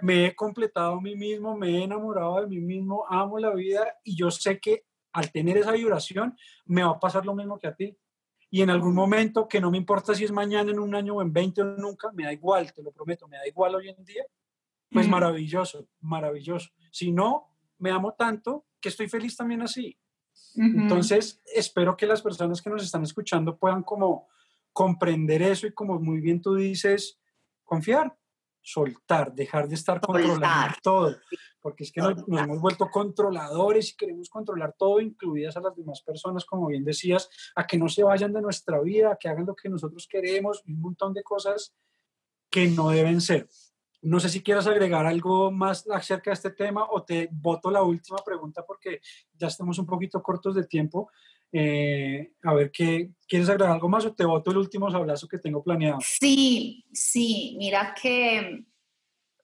me 0.00 0.26
he 0.26 0.36
completado 0.36 0.94
a 0.94 1.00
mí 1.00 1.16
mismo, 1.16 1.56
me 1.56 1.78
he 1.78 1.82
enamorado 1.82 2.40
de 2.40 2.46
mí 2.46 2.60
mismo, 2.60 3.04
amo 3.08 3.40
la 3.40 3.52
vida 3.52 3.84
y 4.04 4.16
yo 4.16 4.30
sé 4.30 4.60
que 4.60 4.84
al 5.12 5.32
tener 5.32 5.56
esa 5.56 5.72
vibración 5.72 6.36
me 6.64 6.84
va 6.84 6.90
a 6.90 7.00
pasar 7.00 7.26
lo 7.26 7.34
mismo 7.34 7.58
que 7.58 7.66
a 7.66 7.74
ti. 7.74 7.96
Y 8.50 8.62
en 8.62 8.70
algún 8.70 8.94
momento, 8.94 9.48
que 9.48 9.60
no 9.60 9.72
me 9.72 9.78
importa 9.78 10.14
si 10.14 10.22
es 10.22 10.30
mañana, 10.30 10.70
en 10.70 10.78
un 10.78 10.94
año 10.94 11.16
o 11.16 11.22
en 11.22 11.32
20 11.32 11.60
o 11.60 11.64
nunca, 11.64 12.12
me 12.12 12.22
da 12.22 12.32
igual, 12.32 12.72
te 12.72 12.84
lo 12.84 12.92
prometo, 12.92 13.26
me 13.26 13.36
da 13.36 13.48
igual 13.48 13.74
hoy 13.74 13.88
en 13.88 14.04
día, 14.04 14.24
pues 14.90 15.08
maravilloso, 15.08 15.88
maravilloso. 16.00 16.70
Si 16.92 17.10
no, 17.10 17.48
me 17.78 17.90
amo 17.90 18.14
tanto 18.14 18.66
que 18.80 18.90
estoy 18.90 19.08
feliz 19.08 19.36
también 19.36 19.62
así. 19.62 19.98
Entonces, 20.56 21.40
espero 21.52 21.96
que 21.96 22.06
las 22.06 22.22
personas 22.22 22.62
que 22.62 22.70
nos 22.70 22.84
están 22.84 23.02
escuchando 23.02 23.56
puedan 23.56 23.82
como 23.82 24.28
comprender 24.72 25.42
eso 25.42 25.66
y 25.66 25.72
como 25.72 25.98
muy 25.98 26.20
bien 26.20 26.40
tú 26.40 26.54
dices, 26.54 27.18
confiar, 27.64 28.16
soltar, 28.60 29.34
dejar 29.34 29.68
de 29.68 29.74
estar 29.74 30.00
controlando 30.00 30.74
todo, 30.82 31.16
porque 31.60 31.84
es 31.84 31.92
que 31.92 32.00
nos, 32.00 32.24
hemos 32.26 32.60
vuelto 32.60 32.88
controladores 32.90 33.90
y 33.90 33.96
queremos 33.96 34.28
controlar 34.28 34.74
todo, 34.78 35.00
incluidas 35.00 35.56
a 35.56 35.60
las 35.60 35.76
demás 35.76 36.02
personas, 36.02 36.44
como 36.44 36.68
bien 36.68 36.84
decías, 36.84 37.28
a 37.54 37.66
que 37.66 37.76
no 37.76 37.88
se 37.88 38.02
vayan 38.02 38.32
de 38.32 38.42
nuestra 38.42 38.80
vida, 38.80 39.12
a 39.12 39.16
que 39.16 39.28
hagan 39.28 39.46
lo 39.46 39.54
que 39.54 39.68
nosotros 39.68 40.08
queremos, 40.08 40.62
un 40.66 40.80
montón 40.80 41.12
de 41.12 41.22
cosas 41.22 41.74
que 42.50 42.66
no 42.68 42.90
deben 42.90 43.20
ser. 43.20 43.48
No 44.04 44.20
sé 44.20 44.28
si 44.28 44.42
quieras 44.42 44.66
agregar 44.66 45.06
algo 45.06 45.50
más 45.50 45.88
acerca 45.90 46.30
de 46.30 46.34
este 46.34 46.50
tema 46.50 46.86
o 46.90 47.02
te 47.02 47.28
voto 47.32 47.70
la 47.70 47.82
última 47.82 48.18
pregunta 48.18 48.64
porque 48.66 49.00
ya 49.32 49.46
estamos 49.46 49.78
un 49.78 49.86
poquito 49.86 50.22
cortos 50.22 50.54
de 50.54 50.66
tiempo. 50.66 51.10
Eh, 51.50 52.32
a 52.42 52.52
ver, 52.52 52.70
¿qué, 52.70 53.12
¿quieres 53.26 53.48
agregar 53.48 53.72
algo 53.72 53.88
más 53.88 54.04
o 54.04 54.14
te 54.14 54.24
voto 54.24 54.50
el 54.50 54.58
último 54.58 54.90
sablazo 54.90 55.26
que 55.26 55.38
tengo 55.38 55.62
planeado? 55.62 56.00
Sí, 56.02 56.84
sí, 56.92 57.56
mira 57.58 57.94
que 57.94 58.66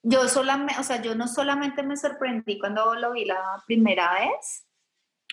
yo 0.03 0.27
solamente, 0.27 0.79
o 0.79 0.83
sea, 0.83 1.01
yo 1.01 1.15
no 1.15 1.27
solamente 1.27 1.81
me 1.81 1.97
sorprendí 1.97 2.59
cuando 2.59 2.93
lo 2.95 3.13
vi 3.13 3.25
la 3.25 3.63
primera 3.65 4.13
vez 4.13 4.67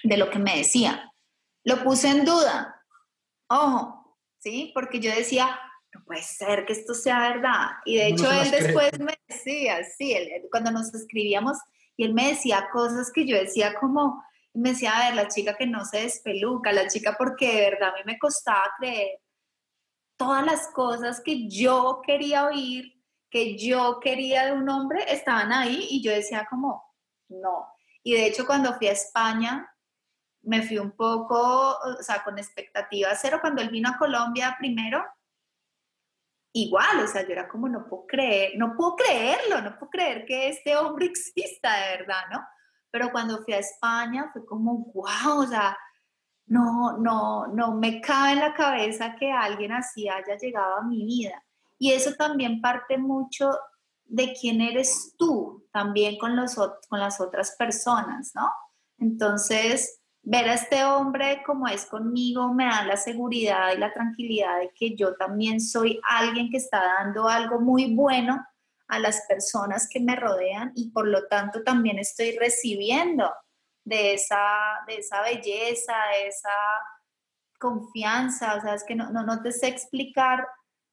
de 0.04 0.16
lo 0.16 0.30
que 0.30 0.38
me 0.38 0.56
decía, 0.56 1.12
lo 1.64 1.82
puse 1.82 2.08
en 2.08 2.24
duda, 2.24 2.82
ojo, 3.48 4.18
¿sí? 4.38 4.70
Porque 4.72 5.00
yo 5.00 5.10
decía, 5.14 5.58
no 5.94 6.04
puede 6.04 6.22
ser 6.22 6.66
que 6.66 6.72
esto 6.72 6.94
sea 6.94 7.20
verdad. 7.20 7.68
Y 7.84 7.96
de 7.96 8.08
hecho 8.08 8.30
él 8.30 8.50
después 8.50 8.98
me 9.00 9.18
decía, 9.26 9.82
sí, 9.84 10.14
cuando 10.50 10.70
nos 10.70 10.92
escribíamos, 10.94 11.58
y 11.96 12.04
él 12.04 12.14
me 12.14 12.28
decía 12.28 12.68
cosas 12.72 13.10
que 13.12 13.26
yo 13.26 13.36
decía 13.36 13.74
como, 13.74 14.22
me 14.54 14.70
decía, 14.70 14.96
a 14.96 15.06
ver, 15.06 15.14
la 15.14 15.28
chica 15.28 15.56
que 15.56 15.66
no 15.66 15.84
se 15.84 16.02
despeluca, 16.02 16.72
la 16.72 16.88
chica 16.88 17.16
porque 17.18 17.52
de 17.52 17.70
verdad 17.70 17.90
a 17.90 17.96
mí 17.96 18.00
me 18.04 18.18
costaba 18.18 18.72
creer 18.78 19.20
todas 20.16 20.44
las 20.44 20.68
cosas 20.68 21.20
que 21.24 21.48
yo 21.48 22.00
quería 22.04 22.46
oír, 22.46 23.00
que 23.30 23.56
yo 23.56 24.00
quería 24.00 24.46
de 24.46 24.52
un 24.52 24.68
hombre, 24.68 25.04
estaban 25.12 25.52
ahí 25.52 25.86
y 25.90 26.02
yo 26.02 26.12
decía 26.12 26.46
como, 26.48 26.84
no. 27.28 27.68
Y 28.02 28.14
de 28.14 28.26
hecho 28.26 28.46
cuando 28.46 28.74
fui 28.74 28.88
a 28.88 28.92
España, 28.92 29.70
me 30.42 30.62
fui 30.62 30.78
un 30.78 30.92
poco, 30.92 31.78
o 31.78 32.02
sea, 32.02 32.22
con 32.24 32.38
expectativa 32.38 33.14
cero. 33.14 33.38
Cuando 33.40 33.60
él 33.60 33.70
vino 33.70 33.90
a 33.90 33.98
Colombia 33.98 34.56
primero, 34.58 35.04
igual, 36.52 37.00
o 37.04 37.06
sea, 37.06 37.22
yo 37.22 37.32
era 37.32 37.48
como, 37.48 37.68
no 37.68 37.86
puedo 37.88 38.06
creer, 38.06 38.52
no 38.56 38.74
puedo 38.76 38.96
creerlo, 38.96 39.60
no 39.62 39.78
puedo 39.78 39.90
creer 39.90 40.24
que 40.26 40.48
este 40.48 40.76
hombre 40.76 41.06
exista 41.06 41.72
de 41.74 41.98
verdad, 41.98 42.22
¿no? 42.30 42.40
Pero 42.90 43.10
cuando 43.12 43.44
fui 43.44 43.54
a 43.54 43.58
España 43.58 44.30
fue 44.32 44.44
como, 44.46 44.90
wow, 44.94 45.42
o 45.42 45.46
sea, 45.46 45.76
no, 46.46 46.96
no, 46.98 47.46
no 47.48 47.74
me 47.74 48.00
cabe 48.00 48.32
en 48.32 48.40
la 48.40 48.54
cabeza 48.54 49.14
que 49.16 49.30
alguien 49.30 49.72
así 49.72 50.08
haya 50.08 50.36
llegado 50.38 50.76
a 50.76 50.82
mi 50.82 51.04
vida. 51.04 51.44
Y 51.78 51.92
eso 51.92 52.14
también 52.14 52.60
parte 52.60 52.96
mucho 52.96 53.50
de 54.04 54.32
quién 54.32 54.62
eres 54.62 55.14
tú, 55.18 55.68
también 55.70 56.18
con, 56.18 56.34
los, 56.34 56.56
con 56.88 56.98
las 56.98 57.20
otras 57.20 57.54
personas, 57.56 58.32
¿no? 58.34 58.50
Entonces, 58.96 60.00
ver 60.22 60.48
a 60.48 60.54
este 60.54 60.84
hombre 60.84 61.42
como 61.46 61.68
es 61.68 61.86
conmigo 61.86 62.52
me 62.52 62.66
da 62.66 62.84
la 62.84 62.96
seguridad 62.96 63.72
y 63.74 63.78
la 63.78 63.92
tranquilidad 63.92 64.58
de 64.58 64.70
que 64.74 64.94
yo 64.94 65.14
también 65.14 65.60
soy 65.60 66.00
alguien 66.08 66.50
que 66.50 66.58
está 66.58 66.82
dando 66.98 67.28
algo 67.28 67.60
muy 67.60 67.94
bueno 67.94 68.44
a 68.88 68.98
las 68.98 69.22
personas 69.28 69.88
que 69.88 70.00
me 70.00 70.16
rodean 70.16 70.72
y 70.74 70.90
por 70.90 71.06
lo 71.06 71.26
tanto 71.28 71.62
también 71.62 71.98
estoy 71.98 72.36
recibiendo 72.38 73.32
de 73.84 74.14
esa, 74.14 74.82
de 74.86 74.96
esa 74.96 75.22
belleza, 75.22 75.94
de 76.14 76.28
esa 76.28 76.50
confianza, 77.58 78.54
o 78.54 78.60
sea, 78.60 78.74
es 78.74 78.84
que 78.84 78.94
no, 78.94 79.10
no, 79.10 79.24
no 79.24 79.42
te 79.42 79.52
sé 79.52 79.68
explicar 79.68 80.46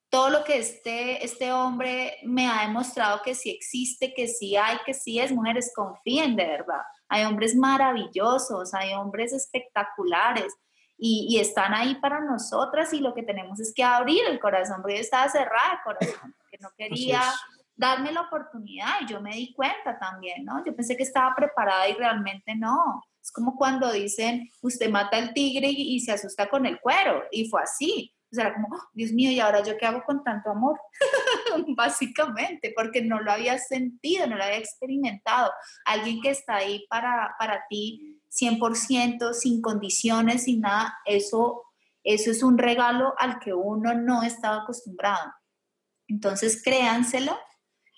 todo 0.09 0.29
lo 0.29 0.43
que 0.43 0.57
este, 0.57 1.23
este 1.23 1.51
hombre 1.51 2.17
me 2.23 2.47
ha 2.47 2.61
demostrado 2.61 3.21
que 3.21 3.35
sí 3.35 3.49
existe, 3.49 4.13
que 4.13 4.27
sí 4.27 4.55
hay, 4.55 4.77
que 4.85 4.93
sí 4.93 5.19
es, 5.19 5.31
mujeres, 5.31 5.73
confíen 5.75 6.35
de 6.35 6.47
verdad. 6.47 6.81
Hay 7.09 7.23
hombres 7.25 7.55
maravillosos, 7.55 8.73
hay 8.73 8.93
hombres 8.93 9.33
espectaculares 9.33 10.53
y, 10.97 11.27
y 11.29 11.39
están 11.39 11.73
ahí 11.73 11.95
para 11.95 12.21
nosotras 12.21 12.93
y 12.93 12.99
lo 12.99 13.13
que 13.13 13.23
tenemos 13.23 13.59
es 13.59 13.73
que 13.73 13.83
abrir 13.83 14.23
el 14.27 14.39
corazón, 14.39 14.81
porque 14.81 14.95
yo 14.95 15.01
estaba 15.01 15.29
cerrada 15.29 15.73
el 15.73 15.83
corazón, 15.83 16.35
porque 16.37 16.57
no 16.61 16.69
quería 16.77 17.21
darme 17.75 18.11
la 18.11 18.21
oportunidad 18.21 19.01
y 19.01 19.07
yo 19.07 19.21
me 19.21 19.35
di 19.35 19.53
cuenta 19.53 19.99
también, 19.99 20.45
¿no? 20.45 20.63
Yo 20.63 20.75
pensé 20.75 20.95
que 20.95 21.03
estaba 21.03 21.35
preparada 21.35 21.87
y 21.89 21.93
realmente 21.93 22.55
no. 22.55 23.03
Es 23.21 23.31
como 23.31 23.55
cuando 23.55 23.91
dicen, 23.91 24.49
usted 24.61 24.89
mata 24.89 25.17
al 25.17 25.33
tigre 25.33 25.67
y, 25.69 25.99
se 25.99 26.11
asusta 26.11 26.47
con 26.47 26.65
el 26.65 26.79
cuero, 26.79 27.23
y 27.31 27.49
fue 27.49 27.61
así. 27.61 28.14
Era 28.31 28.53
como, 28.53 28.67
oh, 28.71 28.89
Dios 28.93 29.11
mío, 29.11 29.31
¿y 29.31 29.39
ahora 29.39 29.63
yo 29.63 29.77
qué 29.77 29.85
hago 29.85 30.03
con 30.03 30.23
tanto 30.23 30.49
amor? 30.49 30.79
Básicamente, 31.75 32.73
porque 32.75 33.01
no 33.01 33.21
lo 33.21 33.31
había 33.31 33.57
sentido, 33.57 34.27
no 34.27 34.35
lo 34.35 34.43
había 34.43 34.57
experimentado. 34.57 35.51
Alguien 35.85 36.21
que 36.21 36.31
está 36.31 36.55
ahí 36.55 36.85
para, 36.89 37.35
para 37.39 37.63
ti 37.69 38.21
100%, 38.29 39.33
sin 39.33 39.61
condiciones, 39.61 40.43
sin 40.43 40.61
nada, 40.61 40.97
eso, 41.05 41.63
eso 42.03 42.31
es 42.31 42.43
un 42.43 42.57
regalo 42.57 43.13
al 43.17 43.39
que 43.39 43.53
uno 43.53 43.93
no 43.93 44.23
estaba 44.23 44.63
acostumbrado. 44.63 45.31
Entonces, 46.07 46.61
créanselo 46.63 47.37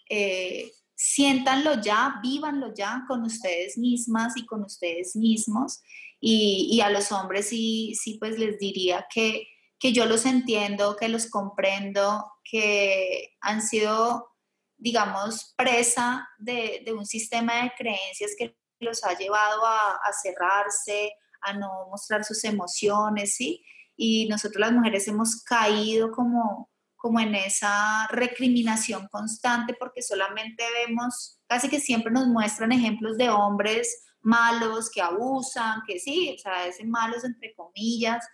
eh, 0.10 0.72
siéntanlo 0.96 1.82
ya, 1.82 2.20
vívanlo 2.22 2.74
ya 2.74 3.04
con 3.08 3.24
ustedes 3.24 3.78
mismas 3.78 4.36
y 4.36 4.46
con 4.46 4.64
ustedes 4.64 5.16
mismos. 5.16 5.82
Y, 6.20 6.82
a 6.82 6.90
los 6.90 7.12
hombres 7.12 7.50
sí, 7.50 7.94
sí, 7.94 8.18
pues 8.20 8.40
les 8.40 8.58
diría 8.58 9.06
que, 9.14 9.48
que 9.80 9.94
yo 9.94 10.06
los 10.06 10.26
entiendo, 10.26 10.96
que 10.96 11.10
los 11.10 11.30
comprendo, 11.30 12.26
que 12.44 13.36
han 13.42 13.62
sido, 13.62 14.36
digamos, 14.78 15.54
presa 15.56 16.28
de, 16.40 16.84
un 16.96 17.06
sistema 17.06 17.64
de 17.64 17.72
creencias 17.78 18.32
que 18.38 18.58
los 18.80 19.04
ha 19.04 19.18
llevado 19.18 19.66
a, 19.66 20.12
cerrarse, 20.22 21.12
a 21.42 21.54
no 21.54 21.88
mostrar 21.90 22.24
sus 22.24 22.44
emociones, 22.44 23.36
¿sí? 23.36 23.64
Y 23.96 24.28
nosotros 24.28 24.60
las 24.60 24.72
mujeres 24.72 25.08
hemos 25.08 25.44
caído 25.44 26.12
como, 26.12 26.70
como 26.96 27.20
en 27.20 27.36
esa 27.36 28.08
recriminación 28.08 29.08
constante 29.10 29.76
porque 29.80 30.02
solamente 30.02 30.64
vemos, 30.86 31.40
casi 31.48 31.70
que 31.70 31.80
siempre 31.80 32.12
nos 32.12 32.28
muestran 32.28 32.72
ejemplos 32.72 33.18
de 33.18 33.30
hombres 33.30 34.04
malos 34.22 34.90
que 34.90 35.02
abusan, 35.02 35.82
que 35.88 36.00
sí, 36.00 36.36
o 36.36 36.38
sea, 36.38 36.70
malos 36.86 37.24
entre 37.24 37.56
comillas, 37.56 38.28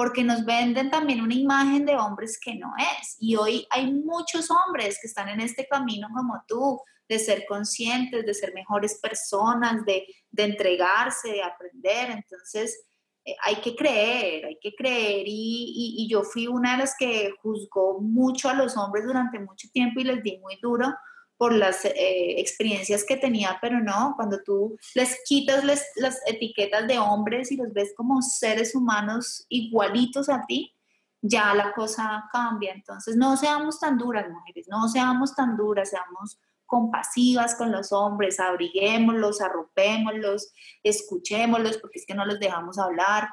porque 0.00 0.24
nos 0.24 0.46
venden 0.46 0.90
también 0.90 1.20
una 1.20 1.34
imagen 1.34 1.84
de 1.84 1.94
hombres 1.94 2.40
que 2.42 2.54
no 2.54 2.72
es. 2.78 3.18
Y 3.20 3.36
hoy 3.36 3.66
hay 3.68 3.92
muchos 3.92 4.48
hombres 4.50 4.98
que 4.98 5.06
están 5.06 5.28
en 5.28 5.40
este 5.40 5.66
camino 5.68 6.08
como 6.16 6.42
tú, 6.48 6.80
de 7.06 7.18
ser 7.18 7.44
conscientes, 7.46 8.24
de 8.24 8.32
ser 8.32 8.54
mejores 8.54 8.98
personas, 8.98 9.84
de, 9.84 10.06
de 10.30 10.44
entregarse, 10.44 11.32
de 11.32 11.42
aprender. 11.42 12.12
Entonces, 12.12 12.82
eh, 13.26 13.36
hay 13.42 13.56
que 13.56 13.76
creer, 13.76 14.46
hay 14.46 14.58
que 14.58 14.74
creer 14.74 15.24
y, 15.26 15.98
y, 15.98 16.08
yo 16.08 16.22
fui 16.22 16.46
una 16.46 16.72
de 16.72 16.78
las 16.78 16.94
que 16.98 17.34
juzgó 17.42 18.00
mucho 18.00 18.48
a 18.48 18.54
los 18.54 18.78
hombres 18.78 19.04
durante 19.04 19.38
mucho 19.38 19.68
tiempo 19.70 20.00
y 20.00 20.04
les 20.04 20.22
di 20.22 20.38
muy 20.38 20.58
duro 20.62 20.94
por 21.40 21.54
las 21.54 21.86
eh, 21.86 22.34
experiencias 22.38 23.02
que 23.02 23.16
tenía, 23.16 23.56
pero 23.62 23.80
no, 23.80 24.12
cuando 24.14 24.42
tú 24.42 24.76
les 24.94 25.20
quitas 25.24 25.64
las 25.64 26.20
etiquetas 26.26 26.86
de 26.86 26.98
hombres 26.98 27.50
y 27.50 27.56
los 27.56 27.72
ves 27.72 27.94
como 27.96 28.20
seres 28.20 28.74
humanos 28.74 29.46
igualitos 29.48 30.28
a 30.28 30.44
ti, 30.46 30.76
ya 31.22 31.54
la 31.54 31.72
cosa 31.72 32.28
cambia. 32.30 32.74
Entonces, 32.74 33.16
no 33.16 33.38
seamos 33.38 33.80
tan 33.80 33.96
duras, 33.96 34.28
mujeres, 34.28 34.66
no 34.68 34.86
seamos 34.86 35.34
tan 35.34 35.56
duras, 35.56 35.88
seamos 35.88 36.38
compasivas 36.66 37.54
con 37.54 37.72
los 37.72 37.90
hombres, 37.90 38.38
abriguémoslos, 38.38 39.40
arropémoslos, 39.40 40.52
escuchémoslos, 40.82 41.78
porque 41.78 42.00
es 42.00 42.06
que 42.06 42.14
no 42.14 42.26
los 42.26 42.38
dejamos 42.38 42.78
hablar. 42.78 43.30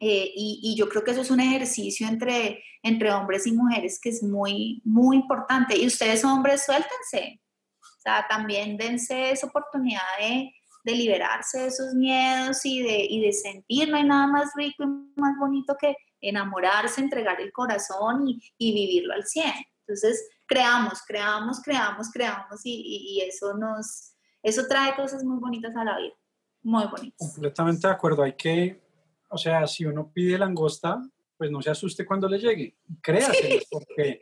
Eh, 0.00 0.32
y, 0.34 0.74
yo 0.76 0.88
creo 0.88 1.04
que 1.04 1.12
eso 1.12 1.20
es 1.20 1.30
un 1.30 1.40
ejercicio 1.40 2.08
entre, 2.08 2.62
entre 2.82 3.12
hombres 3.12 3.46
y 3.46 3.52
mujeres 3.52 4.00
que 4.00 4.10
es 4.10 4.22
muy, 4.22 4.82
muy 4.84 5.16
importante. 5.16 5.78
Y 5.78 5.86
ustedes 5.86 6.24
hombres, 6.24 6.64
suéltense. 6.64 7.40
O 7.80 8.00
sea, 8.00 8.26
también 8.28 8.76
dense 8.76 9.30
esa 9.30 9.46
oportunidad 9.46 10.02
de, 10.18 10.52
de 10.84 10.92
liberarse 10.92 11.60
de 11.60 11.66
esos 11.68 11.94
miedos 11.94 12.64
y 12.66 12.82
de, 12.82 13.06
y 13.08 13.20
de 13.20 13.32
sentir. 13.32 13.88
No 13.88 13.96
hay 13.96 14.04
nada 14.04 14.26
más 14.26 14.50
rico 14.56 14.82
y 14.82 15.20
más 15.20 15.38
bonito 15.38 15.76
que 15.80 15.96
enamorarse, 16.20 17.00
entregar 17.00 17.40
el 17.40 17.52
corazón 17.52 18.28
y, 18.28 18.40
y 18.58 18.74
vivirlo 18.74 19.14
al 19.14 19.24
100. 19.24 19.52
Entonces, 19.86 20.28
creamos, 20.46 21.02
creamos, 21.06 21.60
creamos, 21.60 22.10
creamos 22.10 22.60
y, 22.64 23.18
y, 23.18 23.20
eso 23.20 23.54
nos, 23.54 24.14
eso 24.42 24.66
trae 24.66 24.94
cosas 24.96 25.24
muy 25.24 25.38
bonitas 25.38 25.74
a 25.76 25.84
la 25.84 25.98
vida. 25.98 26.14
Muy 26.62 26.86
bonitas. 26.86 27.32
Completamente 27.34 27.86
de 27.86 27.92
acuerdo. 27.92 28.22
Hay 28.22 28.32
que 28.34 28.83
o 29.28 29.38
sea, 29.38 29.66
si 29.66 29.84
uno 29.84 30.10
pide 30.12 30.38
langosta, 30.38 31.00
pues 31.36 31.50
no 31.50 31.60
se 31.60 31.70
asuste 31.70 32.06
cuando 32.06 32.28
le 32.28 32.38
llegue, 32.38 32.76
créaselo, 33.02 33.60
porque 33.70 34.20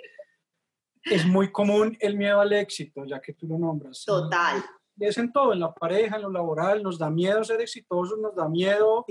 es 1.04 1.26
muy 1.26 1.50
común 1.50 1.96
el 2.00 2.16
miedo 2.16 2.40
al 2.40 2.52
éxito, 2.52 3.04
ya 3.04 3.20
que 3.20 3.34
tú 3.34 3.46
lo 3.46 3.58
nombras. 3.58 4.04
Total. 4.04 4.64
es 4.98 5.18
en 5.18 5.32
todo, 5.32 5.52
en 5.52 5.60
la 5.60 5.74
pareja, 5.74 6.16
en 6.16 6.22
lo 6.22 6.30
laboral, 6.30 6.82
nos 6.82 6.98
da 6.98 7.10
miedo 7.10 7.42
ser 7.44 7.60
exitosos, 7.60 8.18
nos 8.18 8.34
da 8.34 8.48
miedo 8.48 9.04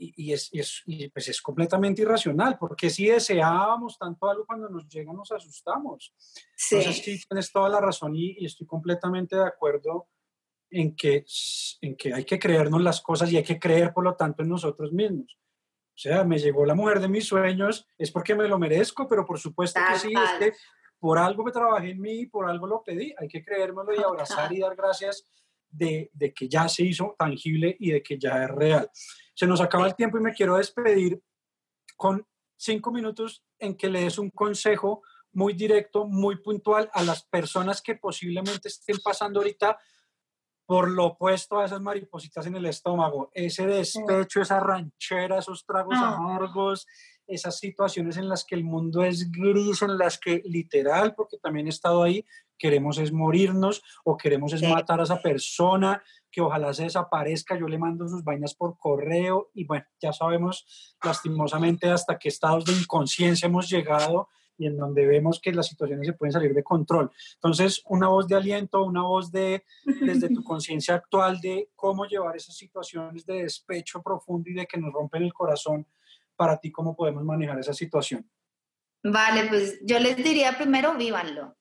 y, 0.00 0.32
es, 0.32 0.50
pues 1.12 1.28
es 1.28 1.42
completamente 1.42 2.02
irracional, 2.02 2.56
porque 2.58 2.88
si 2.88 3.06
deseábamos 3.06 3.98
tanto 3.98 4.28
algo 4.28 4.46
cuando 4.46 4.68
nos 4.68 4.88
llega 4.88 5.12
nos 5.12 5.32
asustamos. 5.32 6.14
Sí. 6.56 6.76
Entonces 6.76 7.04
sí, 7.04 7.20
tienes 7.28 7.50
toda 7.50 7.68
la 7.68 7.80
razón 7.80 8.14
y, 8.14 8.44
estoy 8.44 8.66
completamente 8.66 9.36
de 9.36 9.46
acuerdo 9.46 10.08
en 10.70 10.94
que, 10.94 11.24
en 11.80 11.96
que 11.96 12.12
hay 12.12 12.24
que 12.24 12.38
creernos 12.38 12.82
las 12.82 13.00
cosas 13.00 13.30
y 13.32 13.36
hay 13.36 13.44
que 13.44 13.58
creer, 13.58 13.92
por 13.92 14.04
lo 14.04 14.14
tanto, 14.14 14.42
en 14.42 14.48
nosotros 14.48 14.92
mismos. 14.92 15.38
O 15.98 16.00
sea, 16.00 16.22
me 16.24 16.38
llegó 16.38 16.64
la 16.64 16.74
mujer 16.74 17.00
de 17.00 17.08
mis 17.08 17.26
sueños, 17.26 17.86
es 17.96 18.10
porque 18.10 18.34
me 18.34 18.46
lo 18.46 18.58
merezco, 18.58 19.08
pero 19.08 19.26
por 19.26 19.38
supuesto 19.38 19.80
que 19.88 19.98
sí, 19.98 20.12
es 20.12 20.38
que 20.38 20.52
por 20.98 21.18
algo 21.18 21.42
me 21.42 21.50
trabajé 21.50 21.90
en 21.90 22.00
mí, 22.00 22.26
por 22.26 22.48
algo 22.48 22.66
lo 22.66 22.82
pedí. 22.82 23.14
Hay 23.18 23.28
que 23.28 23.44
creérmelo 23.44 23.94
y 23.94 24.02
abrazar 24.02 24.52
y 24.52 24.60
dar 24.60 24.76
gracias 24.76 25.24
de, 25.68 26.10
de, 26.12 26.32
que 26.32 26.48
ya 26.48 26.68
se 26.68 26.84
hizo 26.84 27.16
tangible 27.18 27.76
y 27.80 27.90
de 27.90 28.02
que 28.02 28.18
ya 28.18 28.44
es 28.44 28.50
real. 28.50 28.90
Se 29.34 29.46
nos 29.46 29.60
acaba 29.60 29.86
el 29.86 29.96
tiempo 29.96 30.18
y 30.18 30.20
me 30.20 30.32
quiero 30.32 30.56
despedir 30.56 31.20
con 31.96 32.24
cinco 32.56 32.92
minutos 32.92 33.44
en 33.58 33.76
que 33.76 33.88
le 33.88 34.02
des 34.02 34.18
un 34.18 34.30
consejo 34.30 35.02
muy 35.32 35.52
directo, 35.52 36.06
muy 36.06 36.36
puntual 36.36 36.90
a 36.92 37.02
las 37.02 37.24
personas 37.24 37.82
que 37.82 37.96
posiblemente 37.96 38.68
estén 38.68 38.98
pasando 39.02 39.40
ahorita 39.40 39.78
por 40.68 40.90
lo 40.90 41.06
opuesto 41.06 41.58
a 41.58 41.64
esas 41.64 41.80
maripositas 41.80 42.44
en 42.46 42.54
el 42.54 42.66
estómago, 42.66 43.30
ese 43.32 43.66
despecho, 43.66 44.42
esa 44.42 44.60
ranchera, 44.60 45.38
esos 45.38 45.64
tragos 45.64 45.96
amargos, 45.96 46.86
esas 47.26 47.58
situaciones 47.58 48.18
en 48.18 48.28
las 48.28 48.44
que 48.44 48.54
el 48.54 48.64
mundo 48.64 49.02
es 49.02 49.32
gris, 49.32 49.80
en 49.80 49.96
las 49.96 50.18
que 50.18 50.42
literal, 50.44 51.14
porque 51.14 51.38
también 51.38 51.68
he 51.68 51.70
estado 51.70 52.02
ahí, 52.02 52.22
queremos 52.58 52.98
es 52.98 53.12
morirnos 53.12 53.82
o 54.04 54.18
queremos 54.18 54.52
es 54.52 54.62
matar 54.62 55.00
a 55.00 55.04
esa 55.04 55.22
persona, 55.22 56.02
que 56.30 56.42
ojalá 56.42 56.74
se 56.74 56.82
desaparezca, 56.82 57.58
yo 57.58 57.66
le 57.66 57.78
mando 57.78 58.06
sus 58.06 58.22
vainas 58.22 58.54
por 58.54 58.76
correo 58.76 59.48
y 59.54 59.64
bueno, 59.64 59.86
ya 59.98 60.12
sabemos 60.12 60.94
lastimosamente 61.02 61.88
hasta 61.88 62.18
qué 62.18 62.28
estados 62.28 62.66
de 62.66 62.74
inconsciencia 62.74 63.46
hemos 63.46 63.70
llegado 63.70 64.28
y 64.58 64.66
en 64.66 64.76
donde 64.76 65.06
vemos 65.06 65.40
que 65.40 65.52
las 65.52 65.68
situaciones 65.68 66.06
se 66.06 66.12
pueden 66.12 66.32
salir 66.32 66.52
de 66.52 66.64
control. 66.64 67.10
Entonces, 67.34 67.80
una 67.86 68.08
voz 68.08 68.26
de 68.26 68.34
aliento, 68.34 68.82
una 68.82 69.02
voz 69.02 69.30
de, 69.30 69.64
desde 69.84 70.28
tu 70.28 70.42
conciencia 70.44 70.96
actual 70.96 71.40
de 71.40 71.70
cómo 71.76 72.04
llevar 72.04 72.36
esas 72.36 72.56
situaciones 72.56 73.24
de 73.24 73.44
despecho 73.44 74.02
profundo 74.02 74.50
y 74.50 74.54
de 74.54 74.66
que 74.66 74.78
nos 74.78 74.92
rompen 74.92 75.22
el 75.22 75.32
corazón, 75.32 75.86
para 76.36 76.58
ti, 76.58 76.70
cómo 76.70 76.94
podemos 76.94 77.24
manejar 77.24 77.58
esa 77.58 77.72
situación. 77.72 78.28
Vale, 79.02 79.48
pues 79.48 79.80
yo 79.84 79.98
les 79.98 80.16
diría 80.16 80.56
primero, 80.56 80.94
vívanlo. 80.96 81.56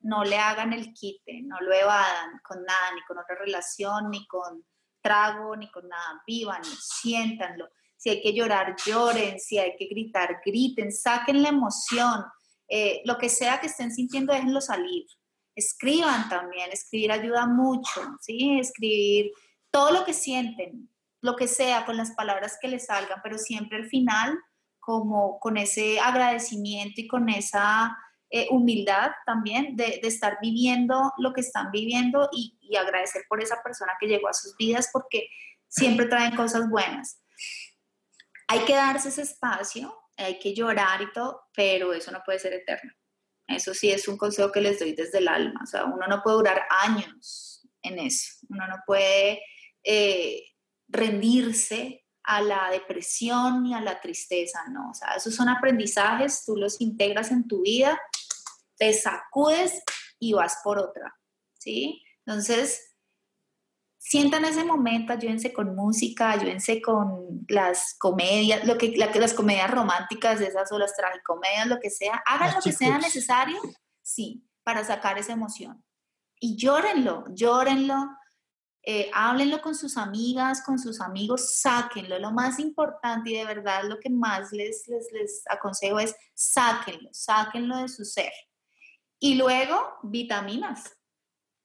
No 0.00 0.24
le 0.24 0.38
hagan 0.38 0.72
el 0.72 0.92
quite, 0.92 1.42
no 1.42 1.60
lo 1.60 1.72
evadan 1.72 2.40
con 2.42 2.62
nada, 2.64 2.94
ni 2.94 3.02
con 3.02 3.18
otra 3.18 3.36
relación, 3.36 4.10
ni 4.10 4.26
con 4.26 4.64
trago, 5.00 5.56
ni 5.56 5.70
con 5.70 5.88
nada. 5.88 6.22
Vívanlo, 6.26 6.68
siéntanlo. 6.80 7.68
Si 7.96 8.08
hay 8.08 8.22
que 8.22 8.32
llorar, 8.32 8.76
lloren. 8.86 9.38
Si 9.38 9.58
hay 9.58 9.76
que 9.76 9.86
gritar, 9.86 10.40
griten. 10.44 10.90
Saquen 10.90 11.42
la 11.42 11.50
emoción 11.50 12.24
eh, 12.70 13.02
lo 13.04 13.18
que 13.18 13.28
sea 13.28 13.60
que 13.60 13.66
estén 13.66 13.92
sintiendo, 13.92 14.32
déjenlo 14.32 14.60
salir. 14.60 15.04
Escriban 15.56 16.28
también, 16.28 16.70
escribir 16.70 17.10
ayuda 17.10 17.46
mucho, 17.46 18.00
¿sí? 18.20 18.60
Escribir 18.60 19.32
todo 19.72 19.90
lo 19.90 20.04
que 20.04 20.14
sienten, 20.14 20.88
lo 21.20 21.34
que 21.34 21.48
sea, 21.48 21.84
con 21.84 21.96
las 21.96 22.12
palabras 22.12 22.58
que 22.62 22.68
les 22.68 22.86
salgan, 22.86 23.20
pero 23.22 23.38
siempre 23.38 23.78
al 23.78 23.86
final 23.86 24.38
como 24.78 25.38
con 25.40 25.56
ese 25.56 26.00
agradecimiento 26.00 27.00
y 27.00 27.08
con 27.08 27.28
esa 27.28 27.96
eh, 28.30 28.46
humildad 28.50 29.10
también 29.26 29.76
de, 29.76 30.00
estar 30.04 30.38
viviendo 30.40 31.12
lo 31.18 31.32
que 31.32 31.42
están 31.42 31.70
viviendo 31.72 32.28
y, 32.32 32.56
y 32.62 32.76
agradecer 32.76 33.24
por 33.28 33.42
esa 33.42 33.62
persona 33.62 33.92
que 34.00 34.06
llegó 34.06 34.28
a 34.28 34.32
sus 34.32 34.56
vidas 34.56 34.88
porque 34.92 35.28
siempre 35.68 36.06
traen 36.06 36.36
cosas 36.36 36.70
buenas. 36.70 37.20
Hay 38.48 38.60
que 38.60 38.74
darse 38.74 39.08
ese 39.08 39.22
espacio 39.22 39.99
hay 40.22 40.38
que 40.38 40.54
llorar 40.54 41.02
y 41.02 41.12
todo, 41.12 41.42
pero 41.54 41.92
eso 41.92 42.10
no 42.10 42.22
puede 42.24 42.38
ser 42.38 42.52
eterno. 42.54 42.92
Eso 43.46 43.74
sí 43.74 43.90
es 43.90 44.06
un 44.06 44.16
consejo 44.16 44.52
que 44.52 44.60
les 44.60 44.78
doy 44.78 44.92
desde 44.92 45.18
el 45.18 45.28
alma. 45.28 45.60
O 45.62 45.66
sea, 45.66 45.84
uno 45.84 46.06
no 46.06 46.22
puede 46.22 46.36
durar 46.36 46.62
años 46.70 47.66
en 47.82 47.98
eso. 47.98 48.46
Uno 48.48 48.66
no 48.68 48.76
puede 48.86 49.42
eh, 49.82 50.44
rendirse 50.88 52.04
a 52.22 52.40
la 52.42 52.70
depresión 52.70 53.62
ni 53.62 53.74
a 53.74 53.80
la 53.80 54.00
tristeza, 54.00 54.64
no. 54.70 54.90
O 54.90 54.94
sea, 54.94 55.14
esos 55.14 55.34
son 55.34 55.48
aprendizajes, 55.48 56.44
tú 56.44 56.56
los 56.56 56.80
integras 56.80 57.30
en 57.30 57.48
tu 57.48 57.62
vida, 57.62 58.00
te 58.76 58.92
sacudes 58.92 59.82
y 60.18 60.32
vas 60.32 60.58
por 60.62 60.78
otra, 60.78 61.14
¿sí? 61.58 62.04
Entonces, 62.24 62.89
sientan 64.00 64.46
ese 64.46 64.64
momento, 64.64 65.12
ayúdense 65.12 65.52
con 65.52 65.76
música, 65.76 66.30
ayúdense 66.30 66.80
con 66.80 67.44
las 67.48 67.94
comedias, 67.98 68.66
lo 68.66 68.78
que, 68.78 68.96
las 68.96 69.34
comedias 69.34 69.70
románticas, 69.70 70.40
esas 70.40 70.72
o 70.72 70.78
las 70.78 70.96
tragicomedias, 70.96 71.66
lo 71.66 71.78
que 71.78 71.90
sea, 71.90 72.22
hagan 72.26 72.54
lo 72.54 72.62
que 72.62 72.72
sea 72.72 72.96
necesario, 72.96 73.60
sí, 74.00 74.42
para 74.64 74.84
sacar 74.84 75.18
esa 75.18 75.34
emoción. 75.34 75.84
Y 76.40 76.56
llórenlo, 76.56 77.26
llórenlo, 77.34 78.16
eh, 78.82 79.10
háblenlo 79.12 79.60
con 79.60 79.74
sus 79.74 79.98
amigas, 79.98 80.62
con 80.62 80.78
sus 80.78 81.02
amigos, 81.02 81.60
sáquenlo. 81.60 82.18
Lo 82.18 82.32
más 82.32 82.58
importante 82.58 83.30
y 83.30 83.34
de 83.34 83.44
verdad 83.44 83.84
lo 83.84 84.00
que 84.00 84.08
más 84.08 84.50
les, 84.50 84.88
les, 84.88 85.12
les 85.12 85.42
aconsejo 85.50 86.00
es 86.00 86.16
sáquenlo, 86.32 87.10
sáquenlo 87.12 87.76
de 87.76 87.88
su 87.88 88.06
ser. 88.06 88.32
Y 89.18 89.34
luego, 89.34 89.98
vitaminas 90.02 90.96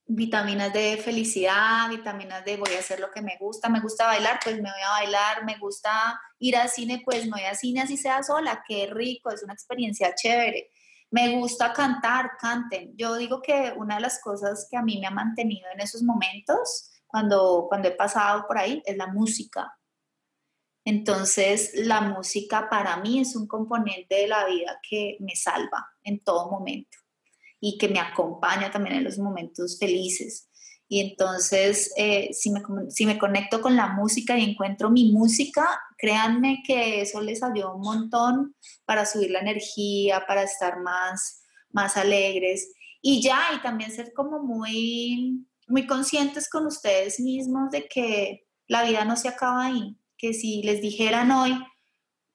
vitaminas 0.08 0.72
de 0.72 0.98
felicidad, 0.98 1.90
vitaminas 1.90 2.46
de 2.46 2.58
voy 2.58 2.74
a 2.76 2.80
hacer 2.80 3.00
lo 3.00 3.10
que 3.12 3.22
me 3.22 3.38
gusta, 3.40 3.70
me 3.70 3.80
gusta 3.80 4.06
bailar, 4.06 4.40
pues 4.44 4.56
me 4.56 4.72
voy 4.72 4.82
a 4.86 4.92
bailar, 4.92 5.46
me 5.46 5.58
gusta 5.58 6.20
ir 6.40 6.56
al 6.56 6.70
cine, 6.70 7.02
pues 7.04 7.26
me 7.26 7.32
voy 7.32 7.44
al 7.44 7.56
cine 7.56 7.82
así 7.82 7.98
sea 7.98 8.22
sola, 8.22 8.64
qué 8.68 8.88
rico, 8.92 9.32
es 9.32 9.44
una 9.44 9.54
experiencia 9.54 10.14
chévere. 10.14 10.72
Me 11.12 11.38
gusta 11.38 11.74
cantar, 11.74 12.32
canten. 12.40 12.94
Yo 12.98 13.16
digo 13.16 13.42
que 13.42 13.74
una 13.78 13.96
de 13.96 14.02
las 14.02 14.22
cosas 14.22 14.68
que 14.70 14.78
a 14.78 14.82
mí 14.82 15.00
me 15.00 15.08
ha 15.08 15.12
mantenido 15.12 15.68
en 15.74 15.82
esos 15.82 16.04
momentos, 16.04 16.92
cuando, 17.08 17.66
cuando 17.70 17.88
he 17.88 17.92
pasado 17.92 18.46
por 18.48 18.58
ahí, 18.58 18.84
es 18.86 18.98
la 18.98 19.08
música. 19.08 19.78
Entonces, 20.84 21.72
la 21.76 22.02
música 22.02 22.70
para 22.70 22.98
mí 22.98 23.20
es 23.22 23.36
un 23.36 23.48
componente 23.48 24.16
de 24.16 24.28
la 24.28 24.46
vida 24.46 24.80
que 24.88 25.18
me 25.20 25.36
salva 25.36 25.88
en 26.04 26.24
todo 26.24 26.52
momento 26.52 27.05
y 27.68 27.80
que 27.80 27.90
me 27.90 28.00
acompaña 28.00 28.70
también 28.70 28.98
en 28.98 29.04
los 29.04 29.18
momentos 29.18 29.80
felices. 29.80 30.48
Y 30.88 31.00
entonces, 31.00 31.92
eh, 31.98 32.30
si, 32.32 32.52
me, 32.52 32.62
si 32.90 33.08
me 33.08 33.18
conecto 33.18 33.60
con 33.60 33.76
la 33.76 33.88
música 33.88 34.38
y 34.38 34.52
encuentro 34.52 34.92
mi 34.92 35.12
música, 35.12 35.68
créanme 35.98 36.62
que 36.64 37.02
eso 37.02 37.22
les 37.22 37.42
ayuda 37.42 37.74
un 37.74 37.82
montón 37.82 38.56
para 38.86 39.08
subir 39.08 39.32
la 39.32 39.40
energía, 39.40 40.26
para 40.28 40.44
estar 40.44 40.80
más, 40.82 41.42
más 41.72 41.98
alegres. 41.98 42.72
Y 43.02 43.24
ya, 43.24 43.42
y 43.58 43.62
también 43.64 43.92
ser 43.92 44.14
como 44.14 44.44
muy, 44.44 45.48
muy 45.68 45.88
conscientes 45.88 46.48
con 46.48 46.68
ustedes 46.68 47.20
mismos 47.20 47.72
de 47.72 47.88
que 47.88 48.46
la 48.68 48.84
vida 48.84 49.06
no 49.06 49.16
se 49.16 49.28
acaba 49.28 49.66
ahí, 49.66 49.98
que 50.20 50.34
si 50.34 50.62
les 50.62 50.84
dijeran 50.84 51.32
hoy, 51.32 51.58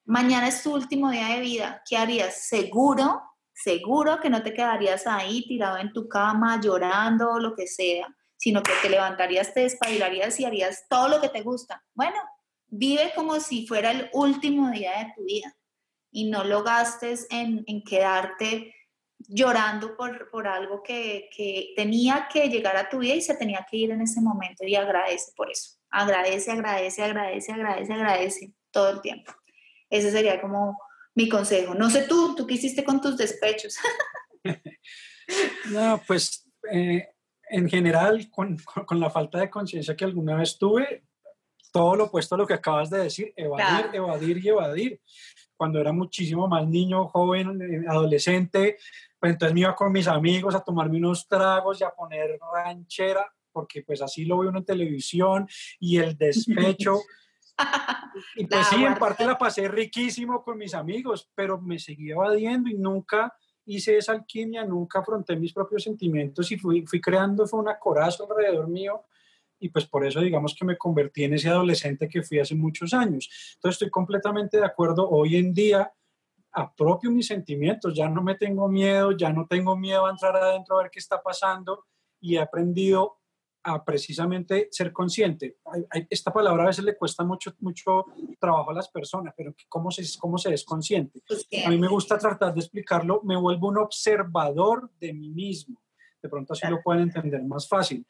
mañana 0.05 0.48
es 0.48 0.65
tu 0.65 0.74
último 0.74 1.09
día 1.09 1.28
de 1.28 1.40
vida, 1.40 1.82
¿qué 1.89 1.97
harías? 1.97 2.48
Seguro 2.48 3.30
seguro 3.62 4.20
que 4.20 4.31
no 4.31 4.43
te 4.43 4.55
quedarías 4.55 5.07
ahí 5.07 5.47
tirado 5.47 5.78
en 5.78 5.93
tu 5.93 6.09
cama 6.09 6.61
llorando 6.61 7.32
o 7.32 7.41
lo 7.41 7.55
que 7.55 7.66
sea, 7.66 8.07
sino 8.37 8.62
que 8.62 8.73
te 8.82 8.89
levantarías, 8.89 9.53
te 9.53 9.61
despabilarías 9.61 10.39
y 10.41 10.45
harías 10.45 10.87
todo 10.89 11.09
lo 11.09 11.20
que 11.20 11.28
te 11.28 11.43
gusta. 11.43 11.85
Bueno, 11.95 12.19
vive 12.69 13.12
como 13.15 13.39
si 13.41 13.66
fuera 13.66 13.91
el 13.91 14.09
último 14.12 14.70
día 14.70 14.99
de 14.99 15.12
tu 15.15 15.24
vida 15.24 15.55
y 16.11 16.31
no 16.31 16.45
lo 16.45 16.62
gastes 16.62 17.27
en, 17.31 17.65
en 17.66 17.82
quedarte 17.82 18.74
llorando 19.28 19.97
por, 19.97 20.31
por 20.31 20.49
algo 20.49 20.82
que, 20.82 21.28
que, 21.37 21.73
tenía 21.77 22.28
que 22.32 22.49
llegar 22.49 22.77
a 22.77 22.89
tu 22.89 22.99
vida 22.99 23.15
y 23.15 23.20
se 23.20 23.37
tenía 23.37 23.66
que 23.70 23.77
ir 23.77 23.91
en 23.91 24.01
ese 24.01 24.20
momento 24.20 24.65
y 24.65 24.74
agradece 24.74 25.32
por 25.37 25.51
eso. 25.51 25.78
Agradece, 25.91 26.51
agradece, 26.51 27.03
agradece, 27.03 27.53
agradece, 27.53 27.93
agradece 27.93 28.55
todo 28.70 28.91
el 28.91 29.01
tiempo. 29.03 29.32
Ese 29.91 30.11
sería 30.11 30.41
como 30.41 30.78
mi 31.15 31.28
consejo. 31.28 31.74
No 31.74 31.91
sé 31.91 32.03
tú, 32.03 32.35
¿tú 32.35 32.47
qué 32.47 32.55
hiciste 32.55 32.85
con 32.85 33.01
tus 33.01 33.16
despechos? 33.16 33.77
no, 35.70 36.03
pues 36.07 36.49
eh, 36.70 37.09
en 37.49 37.69
general, 37.69 38.31
con, 38.31 38.57
con, 38.87 39.01
la 39.01 39.11
falta 39.11 39.39
de 39.39 39.51
conciencia 39.51 39.97
que 39.97 40.05
alguna 40.05 40.37
vez 40.37 40.57
tuve, 40.59 41.05
todo 41.73 41.97
lo 41.97 42.05
opuesto 42.05 42.35
a 42.35 42.39
lo 42.39 42.47
que 42.47 42.55
acabas 42.55 42.91
de 42.91 42.99
decir, 42.99 43.32
evadir, 43.37 43.91
evadir 43.93 44.39
y 44.39 44.49
evadir. 44.49 45.01
Cuando 45.57 45.81
era 45.81 45.93
muchísimo 45.93 46.49
más 46.49 46.66
niño, 46.66 47.09
joven, 47.09 47.61
eh, 47.61 47.85
adolescente, 47.89 48.78
pues 49.19 49.32
entonces 49.32 49.55
me 49.55 49.61
iba 49.61 49.74
con 49.74 49.93
mis 49.93 50.09
amigos 50.09 50.55
a 50.55 50.61
tomarme 50.61 50.99
unos 50.99 51.28
tragos 51.28 51.81
y 51.81 51.85
a 51.85 51.91
poner 51.91 52.39
ranchera, 52.53 53.31
porque 53.53 53.82
pues 53.82 54.01
así 54.01 54.24
lo 54.24 54.39
veo 54.39 54.51
uno 54.51 54.61
en 54.61 54.65
televisión 54.65 55.49
y 55.78 55.99
el 55.99 56.16
despecho. 56.16 56.99
y 58.37 58.47
pues 58.47 58.66
sí, 58.69 58.85
en 58.85 58.95
parte 58.95 59.27
la 59.27 59.39
pasé 59.39 59.69
riquísimo 59.69 60.43
con 60.43 60.59
mis 60.59 60.74
amigos, 60.74 61.31
pero 61.35 61.61
me 61.61 61.78
seguí 61.78 62.11
evadiendo 62.11 62.69
y 62.69 62.74
nunca 62.74 63.32
hice 63.65 63.97
esa 63.97 64.12
alquimia, 64.12 64.65
nunca 64.65 65.01
afronté 65.01 65.37
mis 65.37 65.53
propios 65.53 65.85
sentimientos 65.85 66.51
y 66.51 66.59
fui, 66.59 66.85
fui 66.87 67.01
creando, 67.01 67.47
fue 67.47 67.61
una 67.61 67.78
coraza 67.78 68.24
alrededor 68.24 68.69
mío 68.69 69.05
y 69.61 69.69
pues 69.69 69.87
por 69.87 70.05
eso 70.05 70.20
digamos 70.20 70.55
que 70.55 70.65
me 70.65 70.77
convertí 70.77 71.24
en 71.24 71.35
ese 71.35 71.51
adolescente 71.51 72.09
que 72.09 72.23
fui 72.23 72.39
hace 72.39 72.55
muchos 72.55 72.95
años. 72.95 73.28
Entonces 73.55 73.77
estoy 73.77 73.91
completamente 73.91 74.57
de 74.57 74.65
acuerdo, 74.65 75.09
hoy 75.09 75.37
en 75.37 75.53
día 75.53 75.93
apropio 76.53 77.11
mis 77.11 77.28
sentimientos, 77.28 77.95
ya 77.95 78.09
no 78.09 78.23
me 78.23 78.35
tengo 78.35 78.69
miedo, 78.69 79.12
ya 79.12 79.32
no 79.32 79.47
tengo 79.47 79.77
miedo 79.77 80.07
a 80.07 80.11
entrar 80.11 80.35
adentro 80.35 80.78
a 80.78 80.82
ver 80.82 80.91
qué 80.91 80.99
está 80.99 81.23
pasando 81.23 81.85
y 82.20 82.37
he 82.37 82.41
aprendido 82.41 83.20
a 83.62 83.85
precisamente 83.85 84.69
ser 84.70 84.93
consciente. 84.93 85.59
esta 86.09 86.32
palabra 86.32 86.65
a 86.65 86.66
veces 86.66 86.85
le 86.85 86.97
cuesta 86.97 87.24
mucho, 87.24 87.55
mucho 87.61 88.07
trabajo 88.39 88.70
a 88.70 88.74
las 88.74 88.89
personas, 88.89 89.35
pero 89.37 89.55
¿cómo 89.69 89.91
se, 89.91 90.03
cómo 90.19 90.39
se 90.39 90.55
es 90.55 90.65
consciente? 90.65 91.23
A 91.66 91.70
mí 91.70 91.78
me 91.78 91.89
gusta 91.89 92.19
tratar 92.19 92.55
de 92.55 92.61
explicarlo, 92.61 93.20
me 93.23 93.37
vuelvo 93.37 93.69
un 93.69 93.78
observador 93.78 94.91
de 94.99 95.12
mí 95.12 95.31
mismo. 95.31 95.81
De 96.23 96.28
pronto 96.28 96.53
así 96.53 96.66
lo 96.69 96.82
pueden 96.82 97.03
entender 97.03 97.43
más 97.43 97.69
fácil. 97.69 98.07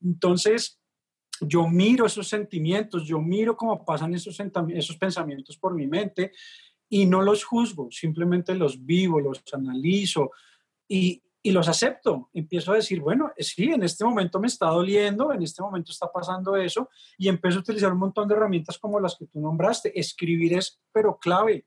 Entonces, 0.00 0.80
yo 1.40 1.66
miro 1.68 2.06
esos 2.06 2.28
sentimientos, 2.28 3.04
yo 3.04 3.20
miro 3.20 3.56
cómo 3.56 3.84
pasan 3.84 4.14
esos, 4.14 4.38
esos 4.68 4.96
pensamientos 4.96 5.56
por 5.56 5.74
mi 5.74 5.86
mente 5.86 6.32
y 6.88 7.06
no 7.06 7.22
los 7.22 7.44
juzgo, 7.44 7.90
simplemente 7.90 8.54
los 8.54 8.84
vivo, 8.84 9.20
los 9.20 9.42
analizo 9.52 10.30
y, 10.88 11.22
y 11.42 11.50
los 11.50 11.68
acepto. 11.68 12.30
Empiezo 12.32 12.72
a 12.72 12.76
decir, 12.76 13.00
bueno, 13.00 13.32
sí, 13.36 13.64
en 13.72 13.82
este 13.82 14.04
momento 14.04 14.38
me 14.38 14.46
está 14.46 14.66
doliendo, 14.66 15.32
en 15.32 15.42
este 15.42 15.62
momento 15.62 15.90
está 15.90 16.10
pasando 16.10 16.56
eso, 16.56 16.88
y 17.18 17.28
empiezo 17.28 17.58
a 17.58 17.62
utilizar 17.62 17.92
un 17.92 17.98
montón 17.98 18.28
de 18.28 18.34
herramientas 18.34 18.78
como 18.78 19.00
las 19.00 19.16
que 19.16 19.26
tú 19.26 19.40
nombraste. 19.40 19.98
Escribir 19.98 20.54
es, 20.54 20.80
pero 20.92 21.18
clave. 21.18 21.66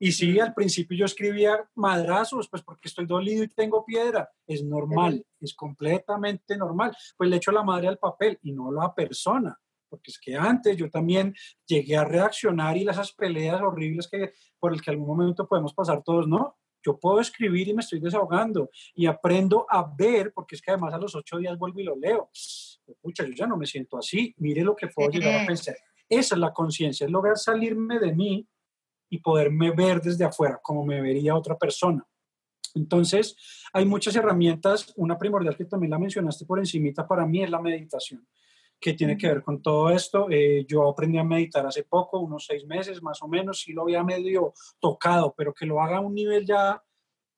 Y 0.00 0.10
sí, 0.10 0.40
al 0.40 0.52
principio 0.52 0.98
yo 0.98 1.04
escribía 1.04 1.64
madrazos, 1.76 2.48
pues 2.48 2.62
porque 2.62 2.88
estoy 2.88 3.06
dolido 3.06 3.44
y 3.44 3.48
tengo 3.48 3.84
piedra. 3.84 4.28
Es 4.48 4.64
normal, 4.64 5.24
es 5.40 5.54
completamente 5.54 6.56
normal. 6.56 6.96
Pues 7.16 7.30
le 7.30 7.36
echo 7.36 7.52
la 7.52 7.62
madre 7.62 7.86
al 7.86 7.98
papel 7.98 8.36
y 8.42 8.50
no 8.50 8.70
a 8.70 8.72
la 8.72 8.92
persona. 8.92 9.56
Porque 9.88 10.10
es 10.10 10.18
que 10.18 10.34
antes 10.34 10.76
yo 10.76 10.90
también 10.90 11.36
llegué 11.66 11.96
a 11.96 12.04
reaccionar 12.04 12.76
y 12.76 12.88
esas 12.88 13.12
peleas 13.12 13.60
horribles 13.60 14.08
que 14.08 14.32
por 14.58 14.72
el 14.72 14.82
que 14.82 14.90
algún 14.90 15.06
momento 15.06 15.46
podemos 15.46 15.72
pasar 15.72 16.02
todos, 16.02 16.26
¿no? 16.26 16.56
Yo 16.84 16.98
puedo 16.98 17.20
escribir 17.20 17.68
y 17.68 17.74
me 17.74 17.80
estoy 17.80 18.00
desahogando 18.00 18.70
y 18.94 19.06
aprendo 19.06 19.66
a 19.68 19.92
ver, 19.96 20.32
porque 20.32 20.56
es 20.56 20.62
que 20.62 20.70
además 20.70 20.94
a 20.94 20.98
los 20.98 21.14
ocho 21.14 21.38
días 21.38 21.58
vuelvo 21.58 21.80
y 21.80 21.84
lo 21.84 21.96
leo. 21.96 22.30
Pucha, 23.00 23.24
yo 23.24 23.32
ya 23.32 23.46
no 23.46 23.56
me 23.56 23.66
siento 23.66 23.96
así, 23.98 24.34
mire 24.38 24.62
lo 24.62 24.74
que 24.74 24.88
puedo 24.88 25.10
llegar 25.10 25.42
a 25.42 25.46
pensar. 25.46 25.76
Esa 26.08 26.34
es 26.34 26.40
la 26.40 26.52
conciencia, 26.52 27.06
es 27.06 27.10
lograr 27.10 27.38
salirme 27.38 27.98
de 27.98 28.12
mí 28.12 28.46
y 29.08 29.18
poderme 29.18 29.70
ver 29.70 30.00
desde 30.00 30.24
afuera, 30.24 30.60
como 30.62 30.84
me 30.84 31.00
vería 31.00 31.36
otra 31.36 31.56
persona. 31.56 32.06
Entonces, 32.74 33.36
hay 33.72 33.84
muchas 33.84 34.16
herramientas. 34.16 34.92
Una 34.96 35.18
primordial 35.18 35.56
que 35.56 35.66
también 35.66 35.90
la 35.90 35.98
mencionaste 35.98 36.46
por 36.46 36.58
encimita 36.58 37.06
para 37.06 37.26
mí 37.26 37.42
es 37.42 37.50
la 37.50 37.60
meditación 37.60 38.26
que 38.82 38.94
tiene 38.94 39.16
que 39.16 39.28
ver 39.28 39.42
con 39.42 39.62
todo 39.62 39.90
esto. 39.90 40.26
Eh, 40.28 40.66
yo 40.68 40.88
aprendí 40.88 41.16
a 41.16 41.24
meditar 41.24 41.64
hace 41.64 41.84
poco, 41.84 42.18
unos 42.18 42.44
seis 42.44 42.66
meses 42.66 43.00
más 43.00 43.22
o 43.22 43.28
menos, 43.28 43.60
sí 43.60 43.72
lo 43.72 43.82
había 43.82 44.02
medio 44.02 44.52
tocado, 44.80 45.32
pero 45.36 45.54
que 45.54 45.64
lo 45.64 45.80
haga 45.80 45.98
a 45.98 46.00
un 46.00 46.14
nivel 46.14 46.44
ya 46.44 46.82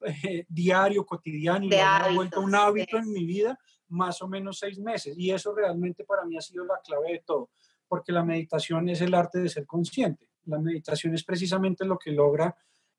eh, 0.01 0.47
diario, 0.49 1.05
cotidiano, 1.05 1.67
y 1.67 1.71
lo 1.71 1.77
haya 1.77 2.15
vuelto 2.15 2.41
un 2.41 2.55
hábito 2.55 2.97
en 2.97 3.13
mi 3.13 3.27
vida, 3.27 3.59
más 3.89 4.23
o 4.23 4.27
menos 4.27 4.59
seis 4.59 4.79
meses. 4.79 5.17
Y 5.19 5.31
eso 5.31 5.55
realmente 5.55 6.05
para 6.05 6.25
mí 6.25 6.37
ha 6.37 6.41
sido 6.41 6.65
la 6.65 6.81
clave 6.83 7.13
de 7.13 7.23
todo, 7.25 7.51
porque 7.87 8.11
la 8.11 8.25
meditación 8.25 8.89
es 8.89 9.03
el 9.03 9.15
arte 9.15 9.39
de 9.41 9.51
ser 9.51 9.67
consciente. 9.67 10.27
La 10.47 10.59
meditación 10.59 11.15
es 11.15 11.25
precisamente 11.25 11.85
lo 11.85 11.99
que 11.99 12.11
logra 12.11 12.57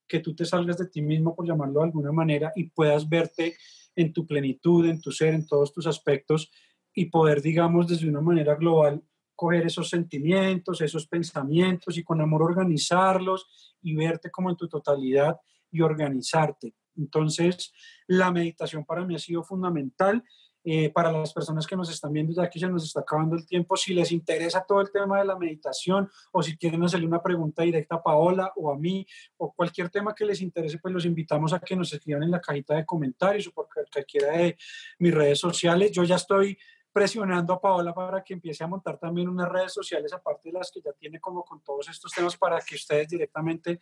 que 0.08 0.20
tú 0.20 0.36
te 0.36 0.46
salgas 0.46 0.78
de 0.78 0.88
ti 0.88 1.02
mismo, 1.02 1.36
por 1.36 1.48
llamarlo 1.48 1.80
de 1.80 1.86
alguna 1.88 2.12
manera, 2.12 2.54
y 2.56 2.70
puedas 2.70 3.10
verte 3.10 3.56
en 3.96 4.14
tu 4.14 4.28
plenitud, 4.28 4.86
en 4.86 5.02
tu 5.02 5.12
ser, 5.12 5.34
en 5.34 5.48
todos 5.48 5.74
tus 5.74 5.88
aspectos 5.88 6.52
y 6.96 7.06
poder, 7.06 7.42
digamos, 7.42 7.88
desde 7.88 8.10
una 8.10 8.22
manera 8.22 8.56
global, 8.56 9.04
coger 9.36 9.66
esos 9.66 9.90
sentimientos, 9.90 10.82
esos 10.82 11.06
pensamientos 11.08 11.98
y 11.98 12.04
con 12.04 12.22
amor 12.22 12.42
organizarlos 12.42 13.76
y 13.82 13.94
verte 13.94 14.32
como 14.32 14.50
en 14.50 14.56
tu 14.56 14.68
totalidad 14.70 15.38
y 15.70 15.82
organizarte. 15.82 16.74
Entonces, 16.98 17.74
la 18.08 18.32
meditación 18.32 18.86
para 18.86 19.06
mí 19.06 19.14
ha 19.14 19.20
sido 19.20 19.44
fundamental. 19.44 20.24
Eh, 20.68 20.90
para 20.90 21.12
las 21.12 21.32
personas 21.32 21.68
que 21.68 21.76
nos 21.76 21.92
están 21.92 22.12
viendo, 22.12 22.34
ya 22.34 22.50
que 22.50 22.58
se 22.58 22.68
nos 22.68 22.84
está 22.84 23.02
acabando 23.02 23.36
el 23.36 23.46
tiempo, 23.46 23.78
si 23.78 23.94
les 23.94 24.12
interesa 24.12 24.66
todo 24.68 24.82
el 24.82 24.92
tema 24.92 25.20
de 25.20 25.26
la 25.26 25.38
meditación 25.38 26.10
o 26.32 26.42
si 26.42 26.58
quieren 26.58 26.82
hacerle 26.82 27.06
una 27.06 27.22
pregunta 27.22 27.62
directa 27.62 27.98
a 27.98 28.02
Paola 28.02 28.52
o 28.56 28.74
a 28.74 28.76
mí 28.76 29.06
o 29.38 29.54
cualquier 29.54 29.92
tema 29.92 30.16
que 30.16 30.26
les 30.26 30.42
interese, 30.42 30.80
pues 30.80 30.92
los 30.92 31.06
invitamos 31.06 31.54
a 31.54 31.60
que 31.60 31.76
nos 31.76 31.94
escriban 31.94 32.24
en 32.24 32.32
la 32.32 32.42
cajita 32.42 32.74
de 32.74 32.84
comentarios 32.84 33.46
o 33.46 33.52
por 33.52 33.68
cualquiera 33.94 34.38
de 34.38 34.58
mis 34.98 35.14
redes 35.14 35.38
sociales. 35.38 35.92
Yo 35.92 36.04
ya 36.04 36.16
estoy 36.16 36.58
presionando 36.96 37.52
a 37.52 37.60
Paola 37.60 37.94
para 37.94 38.24
que 38.24 38.34
empiece 38.34 38.64
a 38.64 38.68
montar 38.68 38.98
también 38.98 39.28
unas 39.28 39.50
redes 39.50 39.74
sociales 39.74 40.14
aparte 40.14 40.48
de 40.48 40.54
las 40.54 40.72
que 40.72 40.80
ya 40.80 40.94
tiene 40.94 41.20
como 41.20 41.44
con 41.44 41.62
todos 41.62 41.90
estos 41.90 42.10
temas 42.14 42.38
para 42.38 42.62
que 42.62 42.76
ustedes 42.76 43.10
directamente 43.10 43.82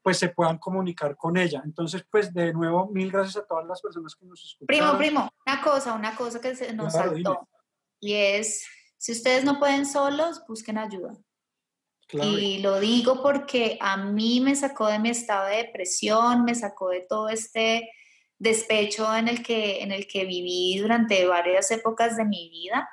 pues 0.00 0.16
se 0.18 0.30
puedan 0.30 0.56
comunicar 0.56 1.14
con 1.14 1.36
ella. 1.36 1.60
Entonces 1.62 2.06
pues 2.10 2.32
de 2.32 2.54
nuevo 2.54 2.86
mil 2.86 3.12
gracias 3.12 3.44
a 3.44 3.46
todas 3.46 3.66
las 3.66 3.82
personas 3.82 4.14
que 4.14 4.24
nos 4.24 4.42
escuchan. 4.42 4.66
Primo, 4.66 4.96
primo, 4.96 5.30
una 5.46 5.60
cosa, 5.60 5.92
una 5.92 6.16
cosa 6.16 6.40
que 6.40 6.56
se 6.56 6.72
nos 6.72 6.94
saltó 6.94 7.46
y 8.00 8.14
es 8.14 8.64
si 8.96 9.12
ustedes 9.12 9.44
no 9.44 9.58
pueden 9.58 9.84
solos, 9.84 10.42
busquen 10.48 10.78
ayuda. 10.78 11.18
Y 12.12 12.60
lo 12.60 12.80
digo 12.80 13.22
porque 13.22 13.76
a 13.82 13.98
mí 13.98 14.40
me 14.40 14.56
sacó 14.56 14.86
de 14.86 14.98
mi 14.98 15.10
estado 15.10 15.48
de 15.48 15.56
depresión, 15.56 16.44
me 16.44 16.54
sacó 16.54 16.88
de 16.88 17.04
todo 17.06 17.28
este 17.28 17.90
despecho 18.38 19.14
en 19.14 19.28
el 19.28 19.42
que, 19.42 19.82
en 19.82 19.92
el 19.92 20.06
que 20.06 20.24
viví 20.24 20.78
durante 20.78 21.26
varias 21.26 21.70
épocas 21.70 22.16
de 22.16 22.24
mi 22.24 22.48
vida, 22.50 22.88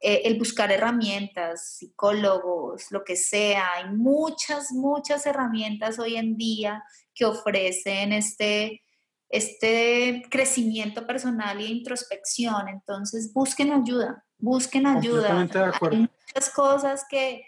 eh, 0.00 0.22
el 0.24 0.38
buscar 0.38 0.70
herramientas, 0.70 1.76
psicólogos, 1.78 2.90
lo 2.90 3.02
que 3.02 3.16
sea. 3.16 3.72
Hay 3.74 3.90
muchas, 3.90 4.72
muchas 4.72 5.24
herramientas 5.26 5.98
hoy 5.98 6.16
en 6.16 6.36
día 6.36 6.84
que 7.14 7.24
ofrecen 7.24 8.12
este, 8.12 8.82
este 9.30 10.22
crecimiento 10.30 11.06
personal 11.06 11.58
e 11.60 11.64
introspección. 11.64 12.68
Entonces, 12.68 13.32
busquen 13.32 13.72
ayuda, 13.72 14.24
busquen 14.38 14.86
ayuda. 14.86 15.48
Hay 15.80 15.96
muchas 15.96 16.50
cosas 16.54 17.06
que, 17.08 17.46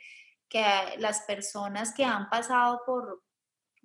que 0.48 0.64
las 0.98 1.20
personas 1.22 1.92
que 1.92 2.04
han 2.04 2.30
pasado 2.30 2.80
por, 2.86 3.22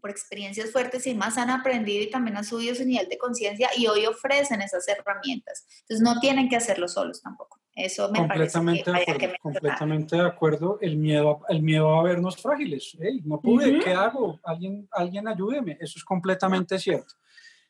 por 0.04 0.12
experiencias 0.12 0.70
fuertes 0.70 1.08
y 1.08 1.16
más 1.16 1.38
han 1.38 1.50
aprendido 1.50 2.04
y 2.04 2.10
también 2.10 2.36
han 2.36 2.44
subido 2.44 2.76
su 2.76 2.84
nivel 2.84 3.08
de 3.08 3.18
conciencia 3.18 3.70
y 3.78 3.88
hoy 3.88 4.06
ofrecen 4.06 4.62
esas 4.62 4.86
herramientas. 4.90 5.66
Entonces 5.84 6.02
no 6.02 6.20
tienen 6.20 6.50
que 6.50 6.58
hacerlo 6.58 6.90
solos 6.90 7.22
tampoco. 7.22 7.62
Eso 7.74 8.12
me 8.12 8.20
completamente 8.20 8.84
parece 8.84 9.14
que, 9.18 9.28
de 9.28 9.34
acuerdo, 9.36 9.38
completamente 9.42 10.16
de 10.18 10.26
acuerdo. 10.26 10.78
El 10.82 10.98
miedo, 10.98 11.40
el 11.48 11.64
miedo 11.64 11.98
a 11.98 12.04
vernos 12.04 12.36
frágiles. 12.36 12.98
no 13.24 13.40
pude, 13.40 13.80
¿qué 13.80 13.94
hago? 13.94 14.42
Alguien, 14.44 14.90
alguien 14.92 15.26
ayúdeme. 15.26 15.78
Eso 15.80 15.98
es 15.98 16.04
completamente 16.04 16.78
cierto. 16.78 17.14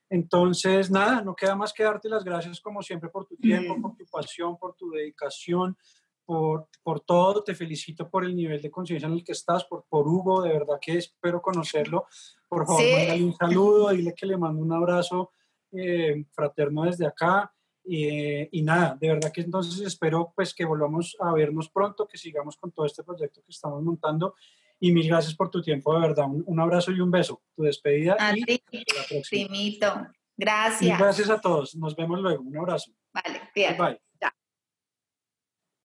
Entonces, 0.10 0.90
nada, 0.90 1.22
no 1.22 1.36
queda 1.36 1.56
más 1.56 1.72
que 1.72 1.84
darte 1.84 2.10
las 2.10 2.24
gracias 2.24 2.60
como 2.60 2.82
siempre 2.82 3.10
por 3.10 3.28
tu 3.28 3.38
tiempo, 3.38 3.80
por 3.80 3.96
tu 3.96 4.06
pasión, 4.08 4.58
por 4.58 4.74
tu 4.76 4.90
dedicación, 4.90 5.78
por, 6.26 6.68
por, 6.82 7.02
todo, 7.02 7.44
te 7.44 7.56
felicito 7.56 8.10
por 8.10 8.26
el 8.26 8.36
nivel 8.36 8.62
de 8.62 8.72
conciencia 8.72 9.08
en 9.08 9.14
el 9.14 9.24
que 9.24 9.34
estás, 9.34 9.66
por, 9.66 9.86
por 9.90 10.08
Hugo, 10.08 10.42
de 10.42 10.54
verdad 10.54 10.80
que 10.82 10.98
espero 10.98 11.42
conocerlo. 11.42 12.08
Por 12.48 12.66
favor, 12.66 12.82
sí. 12.82 13.22
un 13.24 13.36
saludo, 13.36 13.90
dile 13.90 14.14
que 14.14 14.26
le 14.26 14.38
mando 14.38 14.62
un 14.62 14.72
abrazo 14.72 15.32
eh, 15.72 16.26
fraterno 16.32 16.84
desde 16.84 17.06
acá. 17.06 17.52
y 17.86 18.62
nada, 18.62 18.98
de 19.00 19.10
verdad 19.10 19.32
que 19.32 19.42
entonces 19.42 19.86
espero 19.86 20.32
pues 20.36 20.54
que 20.54 20.66
volvamos 20.66 21.18
a 21.20 21.34
vernos 21.34 21.70
pronto, 21.70 22.08
que 22.08 22.18
sigamos 22.18 22.56
con 22.58 22.72
todo 22.72 22.86
este 22.86 23.04
proyecto 23.04 23.42
que 23.42 23.52
estamos 23.52 23.82
montando. 23.84 24.36
Y 24.80 24.92
mil 24.92 25.08
gracias 25.08 25.34
por 25.34 25.50
tu 25.50 25.62
tiempo, 25.62 25.94
de 25.94 26.02
verdad. 26.02 26.26
Un, 26.28 26.60
abrazo 26.60 26.92
y 26.92 27.00
un 27.00 27.10
beso. 27.10 27.42
Tu 27.56 27.64
despedida. 27.64 28.18
A 28.20 28.38
y 28.38 28.44
ti, 28.44 28.64
Primito. 29.30 29.88
Gracias. 30.36 31.00
gracias 31.00 31.30
a 31.30 31.40
todos. 31.40 31.74
Nos 31.76 31.96
vemos 31.96 32.20
luego. 32.20 32.44
Un 32.44 32.58
abrazo. 32.58 32.92
Vale, 33.14 33.50
bien. 33.56 33.78
bye. 33.78 34.13